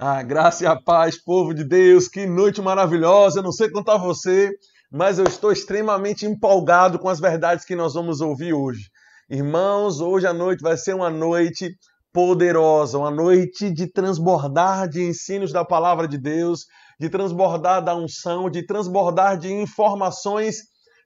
A 0.00 0.22
graça 0.22 0.62
e 0.62 0.66
a 0.68 0.80
paz, 0.80 1.20
povo 1.20 1.52
de 1.52 1.64
Deus, 1.64 2.06
que 2.06 2.24
noite 2.24 2.62
maravilhosa. 2.62 3.40
Eu 3.40 3.42
não 3.42 3.50
sei 3.50 3.68
a 3.84 3.96
você, 3.96 4.52
mas 4.92 5.18
eu 5.18 5.24
estou 5.24 5.50
extremamente 5.50 6.24
empolgado 6.24 7.00
com 7.00 7.08
as 7.08 7.18
verdades 7.18 7.64
que 7.64 7.74
nós 7.74 7.94
vamos 7.94 8.20
ouvir 8.20 8.52
hoje. 8.52 8.90
Irmãos, 9.28 10.00
hoje 10.00 10.24
à 10.24 10.32
noite 10.32 10.60
vai 10.62 10.76
ser 10.76 10.94
uma 10.94 11.10
noite 11.10 11.74
poderosa, 12.12 12.96
uma 12.96 13.10
noite 13.10 13.72
de 13.72 13.90
transbordar 13.92 14.88
de 14.88 15.02
ensinos 15.02 15.52
da 15.52 15.64
palavra 15.64 16.06
de 16.06 16.16
Deus, 16.16 16.66
de 17.00 17.08
transbordar 17.10 17.82
da 17.82 17.96
unção, 17.96 18.48
de 18.48 18.64
transbordar 18.64 19.36
de 19.36 19.52
informações 19.52 20.58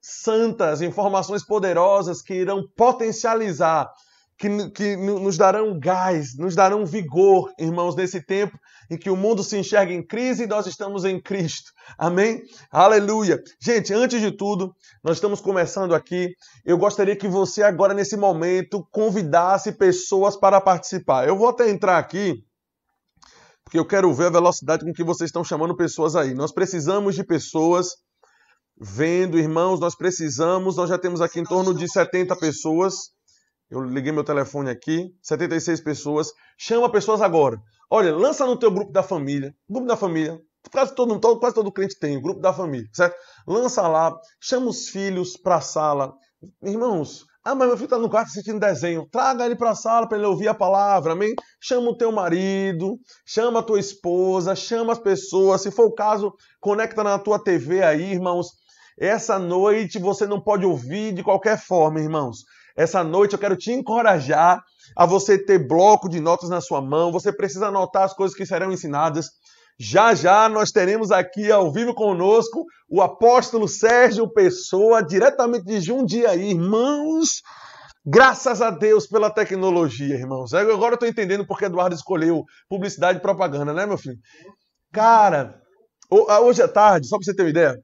santas, 0.03 0.83
informações 0.83 1.43
poderosas 1.43 2.21
que 2.21 2.35
irão 2.35 2.63
potencializar 2.77 3.91
que, 4.43 4.71
que 4.71 4.97
nos 4.97 5.37
darão 5.37 5.79
gás, 5.79 6.37
nos 6.37 6.57
darão 6.57 6.85
vigor, 6.85 7.53
irmãos, 7.57 7.95
nesse 7.95 8.21
tempo 8.21 8.59
em 8.91 8.99
que 8.99 9.09
o 9.09 9.17
mundo 9.17 9.45
se 9.45 9.57
enxerga 9.57 9.93
em 9.93 10.05
crise 10.05 10.43
e 10.43 10.47
nós 10.49 10.67
estamos 10.67 11.05
em 11.05 11.23
Cristo. 11.23 11.71
Amém? 11.97 12.43
Aleluia. 12.69 13.41
Gente, 13.63 13.95
antes 13.95 14.21
de 14.21 14.33
tudo, 14.33 14.75
nós 15.03 15.19
estamos 15.19 15.41
começando 15.41 15.95
aqui. 15.95 16.35
Eu 16.65 16.77
gostaria 16.77 17.15
que 17.15 17.29
você 17.29 17.63
agora, 17.63 17.95
nesse 17.95 18.17
momento, 18.17 18.85
convidasse 18.91 19.71
pessoas 19.71 20.37
para 20.37 20.61
participar. 20.61 21.29
Eu 21.29 21.39
vou 21.39 21.49
até 21.49 21.71
entrar 21.71 21.99
aqui, 21.99 22.43
porque 23.63 23.79
eu 23.79 23.87
quero 23.87 24.13
ver 24.13 24.27
a 24.27 24.31
velocidade 24.31 24.85
com 24.85 24.93
que 24.93 25.05
vocês 25.05 25.29
estão 25.29 25.45
chamando 25.45 25.77
pessoas 25.77 26.17
aí. 26.17 26.35
Nós 26.35 26.51
precisamos 26.51 27.15
de 27.15 27.23
pessoas 27.23 27.91
vendo, 28.77 29.39
irmãos, 29.39 29.79
nós 29.79 29.95
precisamos, 29.95 30.77
nós 30.77 30.89
já 30.89 30.99
temos 30.99 31.21
aqui 31.21 31.39
em 31.39 31.45
torno 31.45 31.73
de 31.73 31.89
70 31.89 32.35
pessoas. 32.37 33.13
Eu 33.73 33.81
liguei 33.81 34.13
meu 34.13 34.23
telefone 34.23 34.69
aqui, 34.69 35.11
76 35.23 35.81
pessoas. 35.81 36.31
Chama 36.59 36.93
pessoas 36.93 37.23
agora. 37.23 37.59
Olha, 37.91 38.15
lança 38.15 38.45
no 38.45 38.59
teu 38.59 38.71
grupo 38.71 38.93
da 38.93 39.03
família. 39.03 39.55
Grupo 39.67 39.87
da 39.87 39.97
família. 39.97 40.39
Quase 40.71 40.95
todo, 40.95 41.19
todo, 41.19 41.41
quase 41.41 41.55
todo 41.55 41.73
crente 41.73 41.99
tem, 41.99 42.21
grupo 42.21 42.39
da 42.39 42.53
família, 42.53 42.87
certo? 42.93 43.17
Lança 43.47 43.89
lá, 43.89 44.15
chama 44.39 44.69
os 44.69 44.91
filhos 44.91 45.39
para 45.39 45.57
a 45.57 45.61
sala. 45.63 46.13
Irmãos, 46.63 47.25
ah, 47.43 47.55
mas 47.55 47.67
meu 47.67 47.77
filho 47.79 47.87
está 47.87 47.99
no 47.99 48.11
quarto 48.11 48.29
assistindo 48.29 48.61
desenho. 48.61 49.09
Traga 49.11 49.47
ele 49.47 49.57
para 49.57 49.71
a 49.71 49.75
sala 49.75 50.07
para 50.07 50.19
ele 50.19 50.27
ouvir 50.27 50.49
a 50.49 50.55
palavra, 50.55 51.15
amém? 51.15 51.35
Chama 51.59 51.89
o 51.91 51.97
teu 51.97 52.13
marido, 52.13 52.99
chama 53.27 53.61
a 53.61 53.63
tua 53.63 53.81
esposa, 53.81 54.55
chama 54.55 54.93
as 54.93 54.99
pessoas. 54.99 55.63
Se 55.63 55.71
for 55.71 55.87
o 55.87 55.95
caso, 55.95 56.35
conecta 56.61 57.03
na 57.03 57.19
tua 57.19 57.43
TV 57.43 57.83
aí, 57.83 58.13
irmãos. 58.13 58.49
Essa 59.01 59.39
noite 59.39 59.99
você 59.99 60.27
não 60.27 60.41
pode 60.41 60.67
ouvir 60.67 61.15
de 61.15 61.23
qualquer 61.23 61.59
forma, 61.59 62.01
irmãos. 62.01 62.45
Essa 62.77 63.05
noite 63.05 63.35
eu 63.35 63.39
quero 63.39 63.57
te 63.57 63.73
encorajar 63.73 64.63
a 64.97 65.07
você 65.07 65.39
ter 65.39 65.67
bloco 65.67 66.09
de 66.09 66.21
notas 66.21 66.49
na 66.49 66.61
sua 66.61 66.81
mão. 66.81 67.13
Você 67.13 67.33
precisa 67.33 67.69
anotar 67.69 68.05
as 68.05 68.15
coisas 68.15 68.37
que 68.37 68.47
serão 68.47 68.73
ensinadas. 68.73 69.31
Já 69.79 70.15
já 70.15 70.49
nós 70.49 70.71
teremos 70.71 71.11
aqui 71.11 71.51
ao 71.51 71.73
vivo 71.73 71.95
conosco 71.95 72.65
o 72.89 73.01
apóstolo 73.01 73.67
Sérgio 73.67 74.31
Pessoa, 74.33 75.03
diretamente 75.03 75.65
de 75.65 75.81
Jundiaí. 75.81 76.51
Irmãos, 76.51 77.43
graças 78.05 78.61
a 78.61 78.71
Deus 78.71 79.07
pela 79.07 79.31
tecnologia, 79.31 80.15
irmãos. 80.15 80.53
Agora 80.55 80.93
eu 80.93 80.95
estou 80.95 81.09
entendendo 81.09 81.47
porque 81.47 81.65
Eduardo 81.65 81.95
escolheu 81.95 82.45
publicidade 82.69 83.19
e 83.19 83.23
propaganda, 83.23 83.73
né, 83.73 83.87
meu 83.87 83.99
filho? 83.99 84.19
Cara, 84.93 85.59
hoje 86.11 86.63
à 86.63 86.69
tarde, 86.69 87.09
só 87.09 87.17
para 87.17 87.25
você 87.25 87.35
ter 87.35 87.43
uma 87.43 87.51
ideia, 87.51 87.79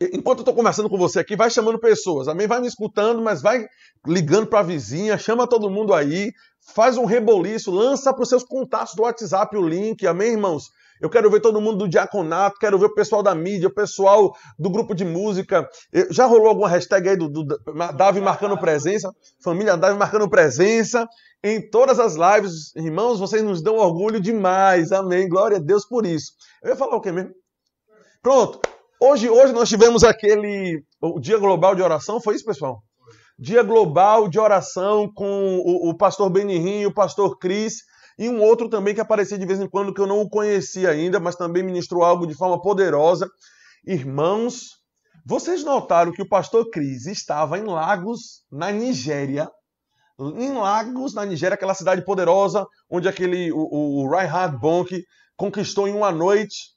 enquanto 0.00 0.38
eu 0.38 0.42
estou 0.42 0.54
conversando 0.54 0.88
com 0.88 0.98
você 0.98 1.20
aqui, 1.20 1.36
vai 1.36 1.50
chamando 1.50 1.78
pessoas, 1.78 2.28
amém? 2.28 2.46
Vai 2.46 2.60
me 2.60 2.66
escutando, 2.66 3.22
mas 3.22 3.42
vai 3.42 3.66
ligando 4.06 4.46
para 4.46 4.60
a 4.60 4.64
vizinha, 4.64 5.18
chama 5.18 5.46
todo 5.46 5.70
mundo 5.70 5.94
aí, 5.94 6.32
faz 6.74 6.96
um 6.96 7.04
reboliço, 7.04 7.70
lança 7.70 8.12
para 8.12 8.22
os 8.22 8.28
seus 8.28 8.44
contatos 8.44 8.94
do 8.94 9.02
WhatsApp 9.02 9.56
o 9.56 9.66
link, 9.66 10.06
amém, 10.06 10.32
irmãos? 10.32 10.70
Eu 11.02 11.10
quero 11.10 11.28
ver 11.28 11.40
todo 11.40 11.60
mundo 11.60 11.78
do 11.78 11.88
diaconato, 11.88 12.60
quero 12.60 12.78
ver 12.78 12.86
o 12.86 12.94
pessoal 12.94 13.24
da 13.24 13.34
mídia, 13.34 13.68
o 13.68 13.74
pessoal 13.74 14.32
do 14.56 14.70
grupo 14.70 14.94
de 14.94 15.04
música. 15.04 15.68
Já 16.10 16.26
rolou 16.26 16.46
alguma 16.46 16.68
hashtag 16.68 17.08
aí 17.08 17.16
do, 17.16 17.28
do 17.28 17.44
Davi 17.96 18.20
marcando 18.20 18.56
presença? 18.56 19.12
Família 19.42 19.76
Davi 19.76 19.98
marcando 19.98 20.30
presença 20.30 21.08
em 21.42 21.68
todas 21.68 21.98
as 21.98 22.14
lives. 22.14 22.72
Irmãos, 22.76 23.18
vocês 23.18 23.42
nos 23.42 23.60
dão 23.60 23.78
orgulho 23.78 24.20
demais. 24.20 24.92
Amém. 24.92 25.28
Glória 25.28 25.56
a 25.56 25.60
Deus 25.60 25.84
por 25.84 26.06
isso. 26.06 26.34
Eu 26.62 26.70
ia 26.70 26.76
falar 26.76 26.94
o 26.94 27.00
quê 27.00 27.10
mesmo? 27.10 27.32
Pronto. 28.22 28.60
Hoje, 29.04 29.28
hoje 29.28 29.52
nós 29.52 29.68
tivemos 29.68 30.04
aquele 30.04 30.80
o 31.00 31.18
Dia 31.18 31.36
Global 31.36 31.74
de 31.74 31.82
Oração, 31.82 32.20
foi 32.20 32.36
isso, 32.36 32.44
pessoal? 32.44 32.84
Dia 33.36 33.60
Global 33.64 34.28
de 34.28 34.38
Oração 34.38 35.10
com 35.12 35.56
o, 35.58 35.90
o 35.90 35.96
pastor 35.96 36.30
Benihim 36.30 36.86
o 36.86 36.94
pastor 36.94 37.36
Cris, 37.36 37.78
e 38.16 38.28
um 38.28 38.40
outro 38.40 38.68
também 38.68 38.94
que 38.94 39.00
aparecia 39.00 39.36
de 39.36 39.44
vez 39.44 39.58
em 39.58 39.68
quando 39.68 39.92
que 39.92 40.00
eu 40.00 40.06
não 40.06 40.20
o 40.20 40.30
conhecia 40.30 40.90
ainda, 40.90 41.18
mas 41.18 41.34
também 41.34 41.64
ministrou 41.64 42.04
algo 42.04 42.28
de 42.28 42.34
forma 42.34 42.62
poderosa. 42.62 43.28
Irmãos, 43.84 44.66
vocês 45.26 45.64
notaram 45.64 46.12
que 46.12 46.22
o 46.22 46.28
pastor 46.28 46.70
Cris 46.70 47.06
estava 47.06 47.58
em 47.58 47.64
Lagos, 47.64 48.44
na 48.52 48.70
Nigéria, 48.70 49.50
em 50.16 50.52
Lagos, 50.52 51.12
na 51.12 51.26
Nigéria, 51.26 51.56
aquela 51.56 51.74
cidade 51.74 52.04
poderosa, 52.04 52.64
onde 52.88 53.08
aquele 53.08 53.50
o, 53.50 54.04
o 54.04 54.08
Reinhard 54.08 54.56
Bonk 54.60 55.02
conquistou 55.36 55.88
em 55.88 55.92
uma 55.92 56.12
noite 56.12 56.71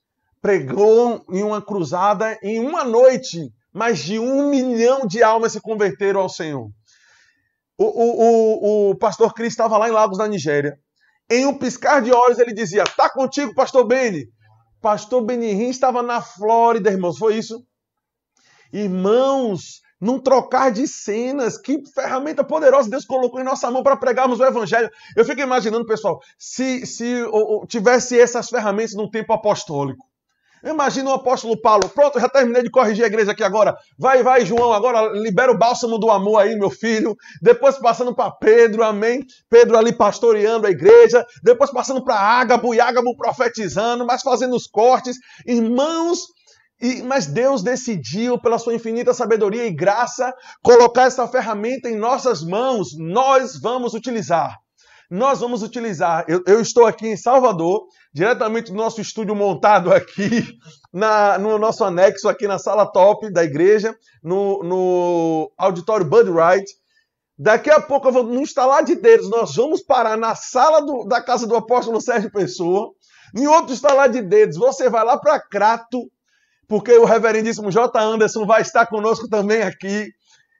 pregou 0.45 1.25
em 1.31 1.41
uma 1.41 1.59
cruzada, 1.59 2.37
em 2.43 2.59
uma 2.59 2.83
noite, 2.83 3.51
mais 3.73 3.97
de 3.97 4.19
um 4.19 4.47
milhão 4.47 5.07
de 5.07 5.23
almas 5.23 5.53
se 5.53 5.59
converteram 5.59 6.19
ao 6.19 6.29
Senhor. 6.29 6.69
O, 7.75 7.83
o, 7.83 8.89
o, 8.89 8.89
o 8.91 8.95
pastor 8.95 9.33
Cris 9.33 9.53
estava 9.53 9.75
lá 9.75 9.89
em 9.89 9.91
Lagos, 9.91 10.19
na 10.19 10.27
Nigéria. 10.27 10.77
Em 11.31 11.47
um 11.47 11.57
piscar 11.57 11.99
de 11.99 12.11
olhos, 12.11 12.37
ele 12.37 12.53
dizia: 12.53 12.83
Tá 12.83 13.09
contigo, 13.09 13.55
pastor 13.55 13.87
Beni. 13.87 14.27
Pastor 14.79 15.25
Benihim 15.25 15.69
estava 15.69 16.03
na 16.03 16.21
Flórida, 16.21 16.91
irmãos. 16.91 17.17
Foi 17.17 17.35
isso? 17.35 17.65
Irmãos, 18.71 19.81
num 19.99 20.19
trocar 20.19 20.71
de 20.71 20.87
cenas, 20.87 21.57
que 21.57 21.81
ferramenta 21.91 22.43
poderosa 22.43 22.87
Deus 22.87 23.03
colocou 23.03 23.41
em 23.41 23.43
nossa 23.43 23.71
mão 23.71 23.81
para 23.81 23.97
pregarmos 23.97 24.39
o 24.39 24.45
Evangelho. 24.45 24.91
Eu 25.17 25.25
fico 25.25 25.41
imaginando, 25.41 25.87
pessoal, 25.87 26.19
se, 26.37 26.85
se 26.85 27.23
ou, 27.31 27.65
tivesse 27.65 28.19
essas 28.19 28.47
ferramentas 28.47 28.93
no 28.93 29.09
tempo 29.09 29.33
apostólico. 29.33 30.05
Imagina 30.65 31.11
o 31.11 31.13
apóstolo 31.13 31.61
Paulo, 31.61 31.87
pronto, 31.89 32.19
já 32.19 32.27
terminei 32.27 32.63
de 32.63 32.71
corrigir 32.71 33.03
a 33.03 33.07
igreja 33.07 33.33
aqui 33.33 33.43
agora. 33.43 33.77
Vai, 33.99 34.23
vai, 34.23 34.43
João, 34.43 34.73
agora 34.73 35.11
libera 35.13 35.51
o 35.51 35.57
bálsamo 35.57 35.99
do 35.99 36.09
amor 36.09 36.39
aí, 36.39 36.55
meu 36.55 36.71
filho. 36.71 37.15
Depois 37.39 37.77
passando 37.77 38.15
para 38.15 38.31
Pedro, 38.31 38.83
amém? 38.83 39.23
Pedro 39.47 39.77
ali 39.77 39.93
pastoreando 39.93 40.65
a 40.65 40.71
igreja. 40.71 41.23
Depois 41.43 41.69
passando 41.69 42.03
para 42.03 42.15
Ágabo 42.15 42.73
e 42.73 42.79
Ágabo 42.79 43.15
profetizando, 43.15 44.07
mas 44.07 44.23
fazendo 44.23 44.55
os 44.55 44.65
cortes. 44.65 45.17
Irmãos, 45.45 46.21
e, 46.81 47.03
mas 47.03 47.27
Deus 47.27 47.61
decidiu, 47.61 48.39
pela 48.39 48.57
sua 48.57 48.73
infinita 48.73 49.13
sabedoria 49.13 49.67
e 49.67 49.71
graça, 49.71 50.33
colocar 50.63 51.03
essa 51.03 51.27
ferramenta 51.27 51.87
em 51.87 51.95
nossas 51.95 52.43
mãos. 52.43 52.97
Nós 52.97 53.59
vamos 53.61 53.93
utilizar 53.93 54.57
nós 55.09 55.39
vamos 55.39 55.61
utilizar. 55.61 56.25
Eu, 56.27 56.43
eu, 56.47 56.61
estou 56.61 56.85
aqui 56.85 57.07
em 57.07 57.17
Salvador, 57.17 57.87
diretamente 58.13 58.71
do 58.71 58.77
nosso 58.77 58.99
estúdio 59.01 59.35
montado 59.35 59.93
aqui, 59.93 60.57
na, 60.93 61.37
no 61.37 61.57
nosso 61.57 61.83
anexo 61.83 62.27
aqui 62.27 62.47
na 62.47 62.57
sala 62.57 62.85
top 62.85 63.31
da 63.31 63.43
igreja, 63.43 63.95
no, 64.23 64.63
no 64.63 65.51
auditório 65.57 66.05
Bud 66.05 66.29
Wright. 66.29 66.65
Daqui 67.37 67.69
a 67.69 67.81
pouco 67.81 68.07
eu 68.07 68.13
vou 68.13 68.23
no 68.23 68.41
instalar 68.41 68.83
de 68.83 68.95
dedos, 68.95 69.29
nós 69.29 69.55
vamos 69.55 69.81
parar 69.81 70.17
na 70.17 70.35
sala 70.35 70.81
do, 70.81 71.03
da 71.05 71.21
casa 71.21 71.45
do 71.45 71.55
apóstolo 71.55 71.99
Sérgio 71.99 72.31
Pessoa. 72.31 72.91
Em 73.35 73.45
outro 73.47 73.73
instalar 73.73 74.09
de 74.09 74.21
dedos, 74.21 74.57
você 74.57 74.89
vai 74.89 75.03
lá 75.03 75.17
para 75.17 75.39
Crato, 75.39 76.09
porque 76.67 76.93
o 76.93 77.03
reverendíssimo 77.03 77.71
J. 77.71 77.99
Anderson 77.99 78.45
vai 78.45 78.61
estar 78.61 78.85
conosco 78.85 79.27
também 79.27 79.61
aqui. 79.61 80.09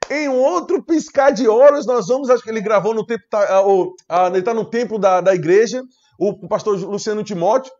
Em 0.09 0.27
outro 0.29 0.83
piscar 0.83 1.31
de 1.31 1.47
olhos, 1.47 1.85
nós 1.85 2.07
vamos, 2.07 2.29
acho 2.29 2.43
que 2.43 2.49
ele 2.49 2.61
gravou 2.61 2.93
no 2.93 3.05
tempo, 3.05 3.23
tá, 3.29 3.63
ah, 4.07 4.27
ele 4.27 4.39
está 4.39 4.53
no 4.53 4.65
templo 4.65 4.99
da, 4.99 5.21
da 5.21 5.33
igreja, 5.33 5.81
o 6.19 6.47
pastor 6.47 6.77
Luciano 6.77 7.23
Timóteo. 7.23 7.71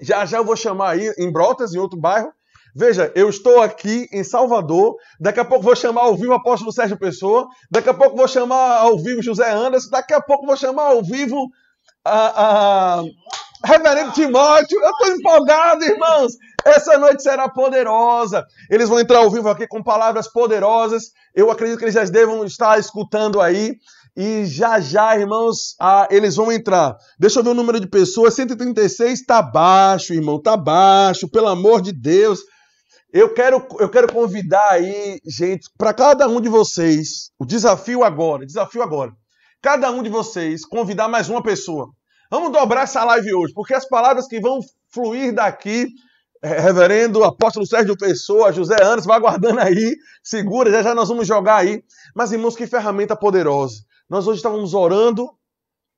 Já 0.00 0.24
já 0.24 0.38
eu 0.38 0.44
vou 0.44 0.56
chamar 0.56 0.90
aí 0.90 1.12
em 1.18 1.30
Brotas, 1.30 1.74
em 1.74 1.78
outro 1.78 1.98
bairro. 1.98 2.32
Veja, 2.74 3.12
eu 3.14 3.28
estou 3.28 3.60
aqui 3.60 4.08
em 4.10 4.24
Salvador, 4.24 4.96
daqui 5.20 5.38
a 5.38 5.44
pouco 5.44 5.62
vou 5.62 5.76
chamar 5.76 6.02
ao 6.02 6.16
vivo 6.16 6.32
o 6.32 6.36
apóstolo 6.36 6.72
Sérgio 6.72 6.98
Pessoa, 6.98 7.46
daqui 7.70 7.90
a 7.90 7.94
pouco 7.94 8.16
vou 8.16 8.26
chamar 8.26 8.78
ao 8.78 8.98
vivo 8.98 9.22
José 9.22 9.52
Anderson, 9.52 9.90
daqui 9.90 10.14
a 10.14 10.20
pouco 10.22 10.46
vou 10.46 10.56
chamar 10.56 10.84
ao 10.84 11.02
vivo 11.02 11.48
a, 12.02 13.00
a 13.00 13.04
Reverendo 13.64 14.12
Timóteo. 14.12 14.80
Eu 14.80 14.90
estou 14.90 15.08
empolgado, 15.16 15.84
irmãos. 15.84 16.32
Essa 16.64 16.98
noite 16.98 17.22
será 17.22 17.48
poderosa. 17.48 18.44
Eles 18.70 18.88
vão 18.88 19.00
entrar 19.00 19.18
ao 19.18 19.30
vivo 19.30 19.48
aqui 19.48 19.66
com 19.66 19.82
palavras 19.82 20.28
poderosas. 20.28 21.10
Eu 21.34 21.50
acredito 21.50 21.78
que 21.78 21.84
eles 21.84 21.94
já 21.94 22.04
devam 22.04 22.44
estar 22.44 22.78
escutando 22.78 23.40
aí. 23.40 23.76
E 24.14 24.44
já 24.44 24.78
já, 24.78 25.18
irmãos, 25.18 25.74
ah, 25.80 26.06
eles 26.10 26.36
vão 26.36 26.52
entrar. 26.52 26.96
Deixa 27.18 27.40
eu 27.40 27.44
ver 27.44 27.50
o 27.50 27.54
número 27.54 27.80
de 27.80 27.86
pessoas. 27.86 28.34
136 28.34 29.20
está 29.20 29.40
baixo, 29.40 30.12
irmão. 30.12 30.36
Está 30.36 30.56
baixo, 30.56 31.28
pelo 31.28 31.48
amor 31.48 31.80
de 31.80 31.92
Deus. 31.92 32.40
Eu 33.12 33.34
quero, 33.34 33.66
eu 33.78 33.90
quero 33.90 34.10
convidar 34.10 34.68
aí, 34.70 35.20
gente, 35.26 35.68
para 35.76 35.92
cada 35.92 36.26
um 36.26 36.40
de 36.40 36.48
vocês, 36.48 37.30
o 37.38 37.44
desafio 37.44 38.02
agora, 38.04 38.46
desafio 38.46 38.82
agora. 38.82 39.12
Cada 39.60 39.90
um 39.90 40.02
de 40.02 40.08
vocês 40.08 40.64
convidar 40.64 41.08
mais 41.08 41.28
uma 41.28 41.42
pessoa. 41.42 41.90
Vamos 42.30 42.50
dobrar 42.50 42.84
essa 42.84 43.04
live 43.04 43.34
hoje, 43.34 43.52
porque 43.52 43.74
as 43.74 43.86
palavras 43.86 44.26
que 44.26 44.40
vão 44.40 44.60
fluir 44.88 45.34
daqui, 45.34 45.88
reverendo 46.42 47.22
apóstolo 47.22 47.66
Sérgio 47.66 47.96
Pessoa, 47.96 48.52
José 48.52 48.76
Anos, 48.82 49.04
vai 49.04 49.16
aguardando 49.16 49.60
aí, 49.60 49.96
segura, 50.22 50.70
já 50.70 50.82
já 50.82 50.94
nós 50.94 51.08
vamos 51.08 51.26
jogar 51.26 51.58
aí. 51.58 51.82
Mas, 52.14 52.32
irmãos, 52.32 52.56
que 52.56 52.66
ferramenta 52.66 53.14
poderosa. 53.14 53.76
Nós 54.10 54.26
hoje 54.26 54.38
estávamos 54.38 54.74
orando, 54.74 55.30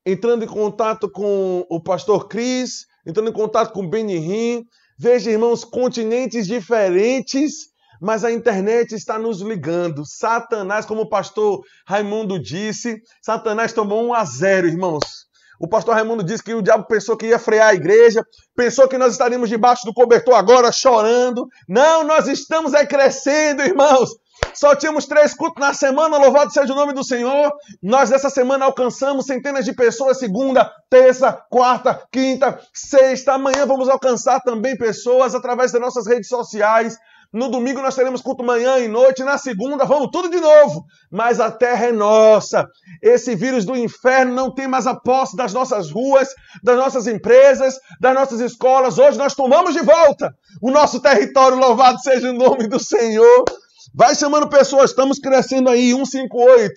entrando 0.04 0.44
em 0.44 0.48
contato 0.48 1.10
com 1.10 1.66
o 1.68 1.80
pastor 1.80 2.28
Cris, 2.28 2.86
entrando 3.06 3.30
em 3.30 3.32
contato 3.32 3.72
com 3.72 3.80
o 3.80 3.88
Benihim. 3.88 4.64
Veja, 4.98 5.30
irmãos, 5.30 5.64
continentes 5.64 6.46
diferentes, 6.46 7.70
mas 8.00 8.22
a 8.22 8.30
internet 8.30 8.94
está 8.94 9.18
nos 9.18 9.40
ligando. 9.40 10.04
Satanás, 10.06 10.84
como 10.84 11.02
o 11.02 11.08
pastor 11.08 11.64
Raimundo 11.86 12.38
disse, 12.38 13.02
Satanás 13.22 13.72
tomou 13.72 14.04
um 14.04 14.12
a 14.12 14.24
zero, 14.24 14.68
irmãos. 14.68 15.24
O 15.64 15.66
pastor 15.66 15.94
Raimundo 15.94 16.22
disse 16.22 16.42
que 16.42 16.52
o 16.52 16.60
diabo 16.60 16.84
pensou 16.84 17.16
que 17.16 17.28
ia 17.28 17.38
frear 17.38 17.68
a 17.68 17.74
igreja, 17.74 18.22
pensou 18.54 18.86
que 18.86 18.98
nós 18.98 19.12
estaríamos 19.12 19.48
debaixo 19.48 19.86
do 19.86 19.94
cobertor 19.94 20.34
agora 20.34 20.70
chorando. 20.70 21.48
Não, 21.66 22.04
nós 22.04 22.28
estamos 22.28 22.74
aí 22.74 22.86
crescendo, 22.86 23.62
irmãos. 23.62 24.10
Só 24.52 24.76
tínhamos 24.76 25.06
três 25.06 25.32
cultos 25.32 25.58
na 25.58 25.72
semana, 25.72 26.18
louvado 26.18 26.52
seja 26.52 26.70
o 26.70 26.76
nome 26.76 26.92
do 26.92 27.02
Senhor. 27.02 27.50
Nós 27.82 28.12
essa 28.12 28.28
semana 28.28 28.66
alcançamos 28.66 29.24
centenas 29.24 29.64
de 29.64 29.72
pessoas, 29.72 30.18
segunda, 30.18 30.70
terça, 30.90 31.32
quarta, 31.48 31.98
quinta, 32.12 32.60
sexta. 32.70 33.32
Amanhã 33.32 33.64
vamos 33.64 33.88
alcançar 33.88 34.40
também 34.40 34.76
pessoas 34.76 35.34
através 35.34 35.72
das 35.72 35.80
nossas 35.80 36.06
redes 36.06 36.28
sociais. 36.28 36.98
No 37.34 37.48
domingo 37.48 37.82
nós 37.82 37.96
teremos 37.96 38.22
culto 38.22 38.44
manhã 38.44 38.78
e 38.78 38.86
noite. 38.86 39.24
Na 39.24 39.36
segunda, 39.36 39.84
vamos 39.84 40.10
tudo 40.12 40.30
de 40.30 40.38
novo. 40.38 40.84
Mas 41.10 41.40
a 41.40 41.50
terra 41.50 41.86
é 41.86 41.92
nossa. 41.92 42.64
Esse 43.02 43.34
vírus 43.34 43.64
do 43.64 43.74
inferno 43.74 44.32
não 44.32 44.54
tem 44.54 44.68
mais 44.68 44.86
a 44.86 44.94
posse 44.94 45.36
das 45.36 45.52
nossas 45.52 45.90
ruas, 45.90 46.28
das 46.62 46.76
nossas 46.76 47.08
empresas, 47.08 47.74
das 48.00 48.14
nossas 48.14 48.38
escolas. 48.38 48.98
Hoje 48.98 49.18
nós 49.18 49.34
tomamos 49.34 49.74
de 49.74 49.80
volta 49.80 50.32
o 50.62 50.70
nosso 50.70 51.00
território. 51.00 51.58
Louvado 51.58 51.98
seja 51.98 52.30
o 52.30 52.32
nome 52.32 52.68
do 52.68 52.78
Senhor. 52.78 53.44
Vai 53.92 54.14
chamando 54.14 54.48
pessoas. 54.48 54.90
Estamos 54.90 55.18
crescendo 55.18 55.68
aí, 55.68 55.90
158. 55.90 56.72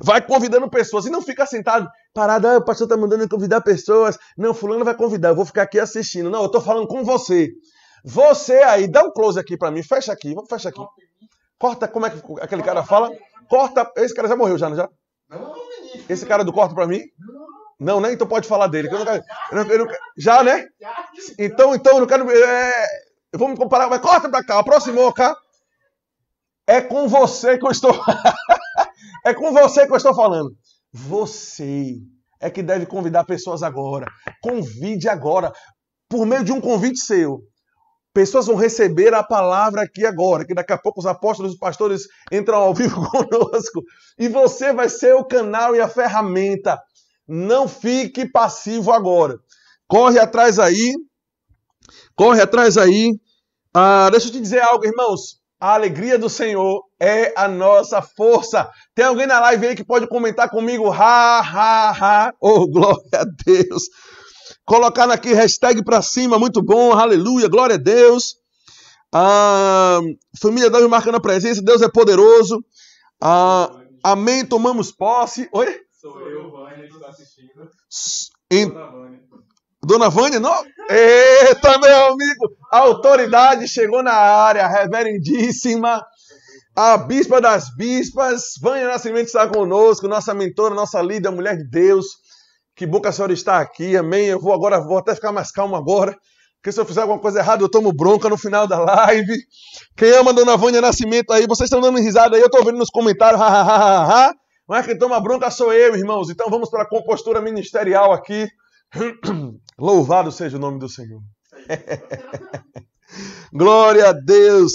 Vai 0.00 0.24
convidando 0.24 0.70
pessoas 0.70 1.06
e 1.06 1.10
não 1.10 1.20
fica 1.20 1.46
sentado, 1.46 1.88
parado, 2.14 2.46
ah, 2.46 2.58
o 2.58 2.64
pastor 2.64 2.84
está 2.84 2.96
mandando 2.96 3.28
convidar 3.28 3.60
pessoas. 3.62 4.16
Não, 4.36 4.54
fulano 4.54 4.84
vai 4.84 4.94
convidar, 4.94 5.30
eu 5.30 5.34
vou 5.34 5.46
ficar 5.46 5.62
aqui 5.62 5.80
assistindo. 5.80 6.30
Não, 6.30 6.40
eu 6.40 6.46
estou 6.46 6.60
falando 6.60 6.86
com 6.86 7.02
você. 7.02 7.50
Você 8.04 8.54
aí, 8.62 8.86
dá 8.86 9.02
um 9.04 9.12
close 9.12 9.38
aqui 9.38 9.56
para 9.56 9.70
mim, 9.70 9.82
fecha 9.82 10.12
aqui, 10.12 10.34
vamos 10.34 10.48
fechar 10.48 10.70
aqui. 10.70 10.82
Corta, 11.58 11.88
como 11.88 12.06
é 12.06 12.10
que 12.10 12.20
aquele 12.40 12.62
cara 12.62 12.84
fala? 12.84 13.10
Corta, 13.48 13.90
esse 13.96 14.14
cara 14.14 14.28
já 14.28 14.36
morreu 14.36 14.58
já, 14.58 14.68
não 14.68 14.76
já? 14.76 14.88
Esse 16.08 16.24
cara 16.24 16.44
do 16.44 16.52
corta 16.52 16.74
para 16.74 16.86
mim? 16.86 17.02
Não, 17.78 18.00
né? 18.00 18.12
Então 18.12 18.26
pode 18.26 18.48
falar 18.48 18.66
dele. 18.66 18.88
Eu 18.88 18.98
não 18.98 19.04
quero, 19.04 19.24
eu 19.52 19.56
não, 19.56 19.72
eu 19.72 19.78
não, 19.78 19.94
já, 20.16 20.42
né? 20.42 20.66
Então, 21.38 21.74
então, 21.74 21.94
eu 21.94 22.00
não 22.00 22.06
quero. 22.06 22.30
É, 22.30 22.86
vamos 23.34 23.58
comparar. 23.58 23.88
Mas 23.88 24.00
corta 24.00 24.28
pra 24.28 24.44
cá, 24.44 24.58
aproximou 24.58 25.12
cá. 25.12 25.36
É 26.66 26.80
com 26.80 27.08
você 27.08 27.56
que 27.56 27.64
eu 27.64 27.70
estou. 27.70 27.92
é 29.24 29.32
com 29.32 29.52
você 29.52 29.86
que 29.86 29.92
eu 29.92 29.96
estou 29.96 30.14
falando. 30.14 30.50
Você 30.92 31.96
é 32.40 32.50
que 32.50 32.62
deve 32.62 32.86
convidar 32.86 33.24
pessoas 33.24 33.62
agora. 33.62 34.06
Convide 34.42 35.08
agora. 35.08 35.52
Por 36.08 36.26
meio 36.26 36.42
de 36.42 36.52
um 36.52 36.60
convite 36.60 36.98
seu. 36.98 37.40
Pessoas 38.12 38.46
vão 38.46 38.56
receber 38.56 39.14
a 39.14 39.22
palavra 39.22 39.82
aqui 39.82 40.04
agora, 40.04 40.44
que 40.44 40.54
daqui 40.54 40.72
a 40.72 40.78
pouco 40.78 41.00
os 41.00 41.06
apóstolos 41.06 41.52
e 41.52 41.54
os 41.54 41.60
pastores 41.60 42.02
entram 42.32 42.58
ao 42.58 42.74
vivo 42.74 43.08
conosco. 43.10 43.82
E 44.18 44.28
você 44.28 44.72
vai 44.72 44.88
ser 44.88 45.14
o 45.14 45.24
canal 45.24 45.76
e 45.76 45.80
a 45.80 45.88
ferramenta. 45.88 46.78
Não 47.26 47.68
fique 47.68 48.26
passivo 48.26 48.92
agora. 48.92 49.38
Corre 49.86 50.18
atrás 50.18 50.58
aí. 50.58 50.94
Corre 52.16 52.40
atrás 52.40 52.76
aí. 52.76 53.18
Ah, 53.72 54.08
deixa 54.10 54.28
eu 54.28 54.32
te 54.32 54.40
dizer 54.40 54.60
algo, 54.60 54.84
irmãos. 54.84 55.38
A 55.60 55.74
alegria 55.74 56.16
do 56.16 56.30
Senhor 56.30 56.84
é 57.00 57.32
a 57.36 57.48
nossa 57.48 58.00
força. 58.00 58.70
Tem 58.94 59.04
alguém 59.04 59.26
na 59.26 59.40
live 59.40 59.66
aí 59.66 59.74
que 59.74 59.84
pode 59.84 60.06
comentar 60.06 60.48
comigo? 60.48 60.88
Ha, 60.90 61.40
ha, 61.40 61.90
ha. 61.90 62.32
Oh, 62.40 62.66
glória 62.68 63.02
a 63.12 63.24
Deus. 63.44 63.82
Colocar 64.64 65.10
aqui 65.10 65.32
hashtag 65.32 65.82
para 65.84 66.02
cima, 66.02 66.38
muito 66.38 66.62
bom, 66.62 66.92
aleluia, 66.92 67.48
glória 67.48 67.74
a 67.74 67.78
Deus. 67.78 68.36
Ah, 69.12 70.00
família 70.40 70.70
Deus 70.70 70.88
marcando 70.88 71.16
a 71.16 71.20
presença, 71.20 71.62
Deus 71.62 71.82
é 71.82 71.88
poderoso. 71.88 72.62
Ah, 73.20 73.70
amém, 74.02 74.44
tomamos 74.44 74.92
posse. 74.92 75.48
Oi? 75.52 75.80
Sou 76.00 76.20
eu, 76.20 76.50
Vânia, 76.50 76.86
que 76.86 76.94
está 76.94 77.08
assistindo. 77.08 77.68
Em... 78.50 78.68
Dona 78.68 78.90
Vânia. 78.90 79.20
Dona 79.82 80.08
Vânia, 80.08 80.40
não? 80.40 80.64
Eita, 80.90 81.78
meu 81.78 82.06
amigo! 82.06 82.56
A 82.70 82.78
autoridade 82.78 83.66
chegou 83.68 84.02
na 84.02 84.12
área, 84.12 84.66
reverendíssima. 84.66 86.04
A 86.76 86.96
bispa 86.96 87.40
das 87.40 87.74
bispas, 87.74 88.52
Vânia 88.60 88.86
Nascimento 88.86 89.26
está 89.26 89.48
conosco, 89.48 90.06
nossa 90.06 90.32
mentora, 90.32 90.74
nossa 90.74 91.02
líder, 91.02 91.30
mulher 91.30 91.56
de 91.56 91.64
Deus. 91.64 92.06
Que 92.78 92.86
bom 92.86 93.00
que 93.00 93.08
a 93.08 93.12
senhora 93.12 93.32
está 93.32 93.58
aqui, 93.58 93.96
amém. 93.96 94.26
Eu 94.26 94.40
vou 94.40 94.52
agora, 94.52 94.78
vou 94.78 94.98
até 94.98 95.12
ficar 95.12 95.32
mais 95.32 95.50
calmo 95.50 95.74
agora. 95.74 96.16
Porque 96.58 96.70
se 96.70 96.80
eu 96.80 96.86
fizer 96.86 97.00
alguma 97.00 97.18
coisa 97.18 97.40
errada, 97.40 97.60
eu 97.60 97.68
tomo 97.68 97.92
bronca 97.92 98.28
no 98.28 98.38
final 98.38 98.68
da 98.68 98.78
live. 98.78 99.34
Quem 99.96 100.12
ama 100.12 100.30
a 100.30 100.32
Dona 100.32 100.56
Vânia 100.56 100.80
Nascimento 100.80 101.32
aí, 101.32 101.44
vocês 101.48 101.66
estão 101.66 101.80
dando 101.80 101.98
risada 101.98 102.36
aí, 102.36 102.40
eu 102.40 102.46
estou 102.46 102.64
vendo 102.64 102.78
nos 102.78 102.88
comentários, 102.88 103.40
ha, 103.42 104.32
Mas 104.68 104.86
quem 104.86 104.96
toma 104.96 105.20
bronca 105.20 105.50
sou 105.50 105.72
eu, 105.72 105.96
irmãos. 105.96 106.30
Então 106.30 106.48
vamos 106.48 106.70
para 106.70 106.84
a 106.84 106.88
compostura 106.88 107.40
ministerial 107.42 108.12
aqui. 108.12 108.46
Louvado 109.76 110.30
seja 110.30 110.56
o 110.56 110.60
nome 110.60 110.78
do 110.78 110.88
Senhor. 110.88 111.20
Glória 113.52 114.10
a 114.10 114.12
Deus. 114.12 114.72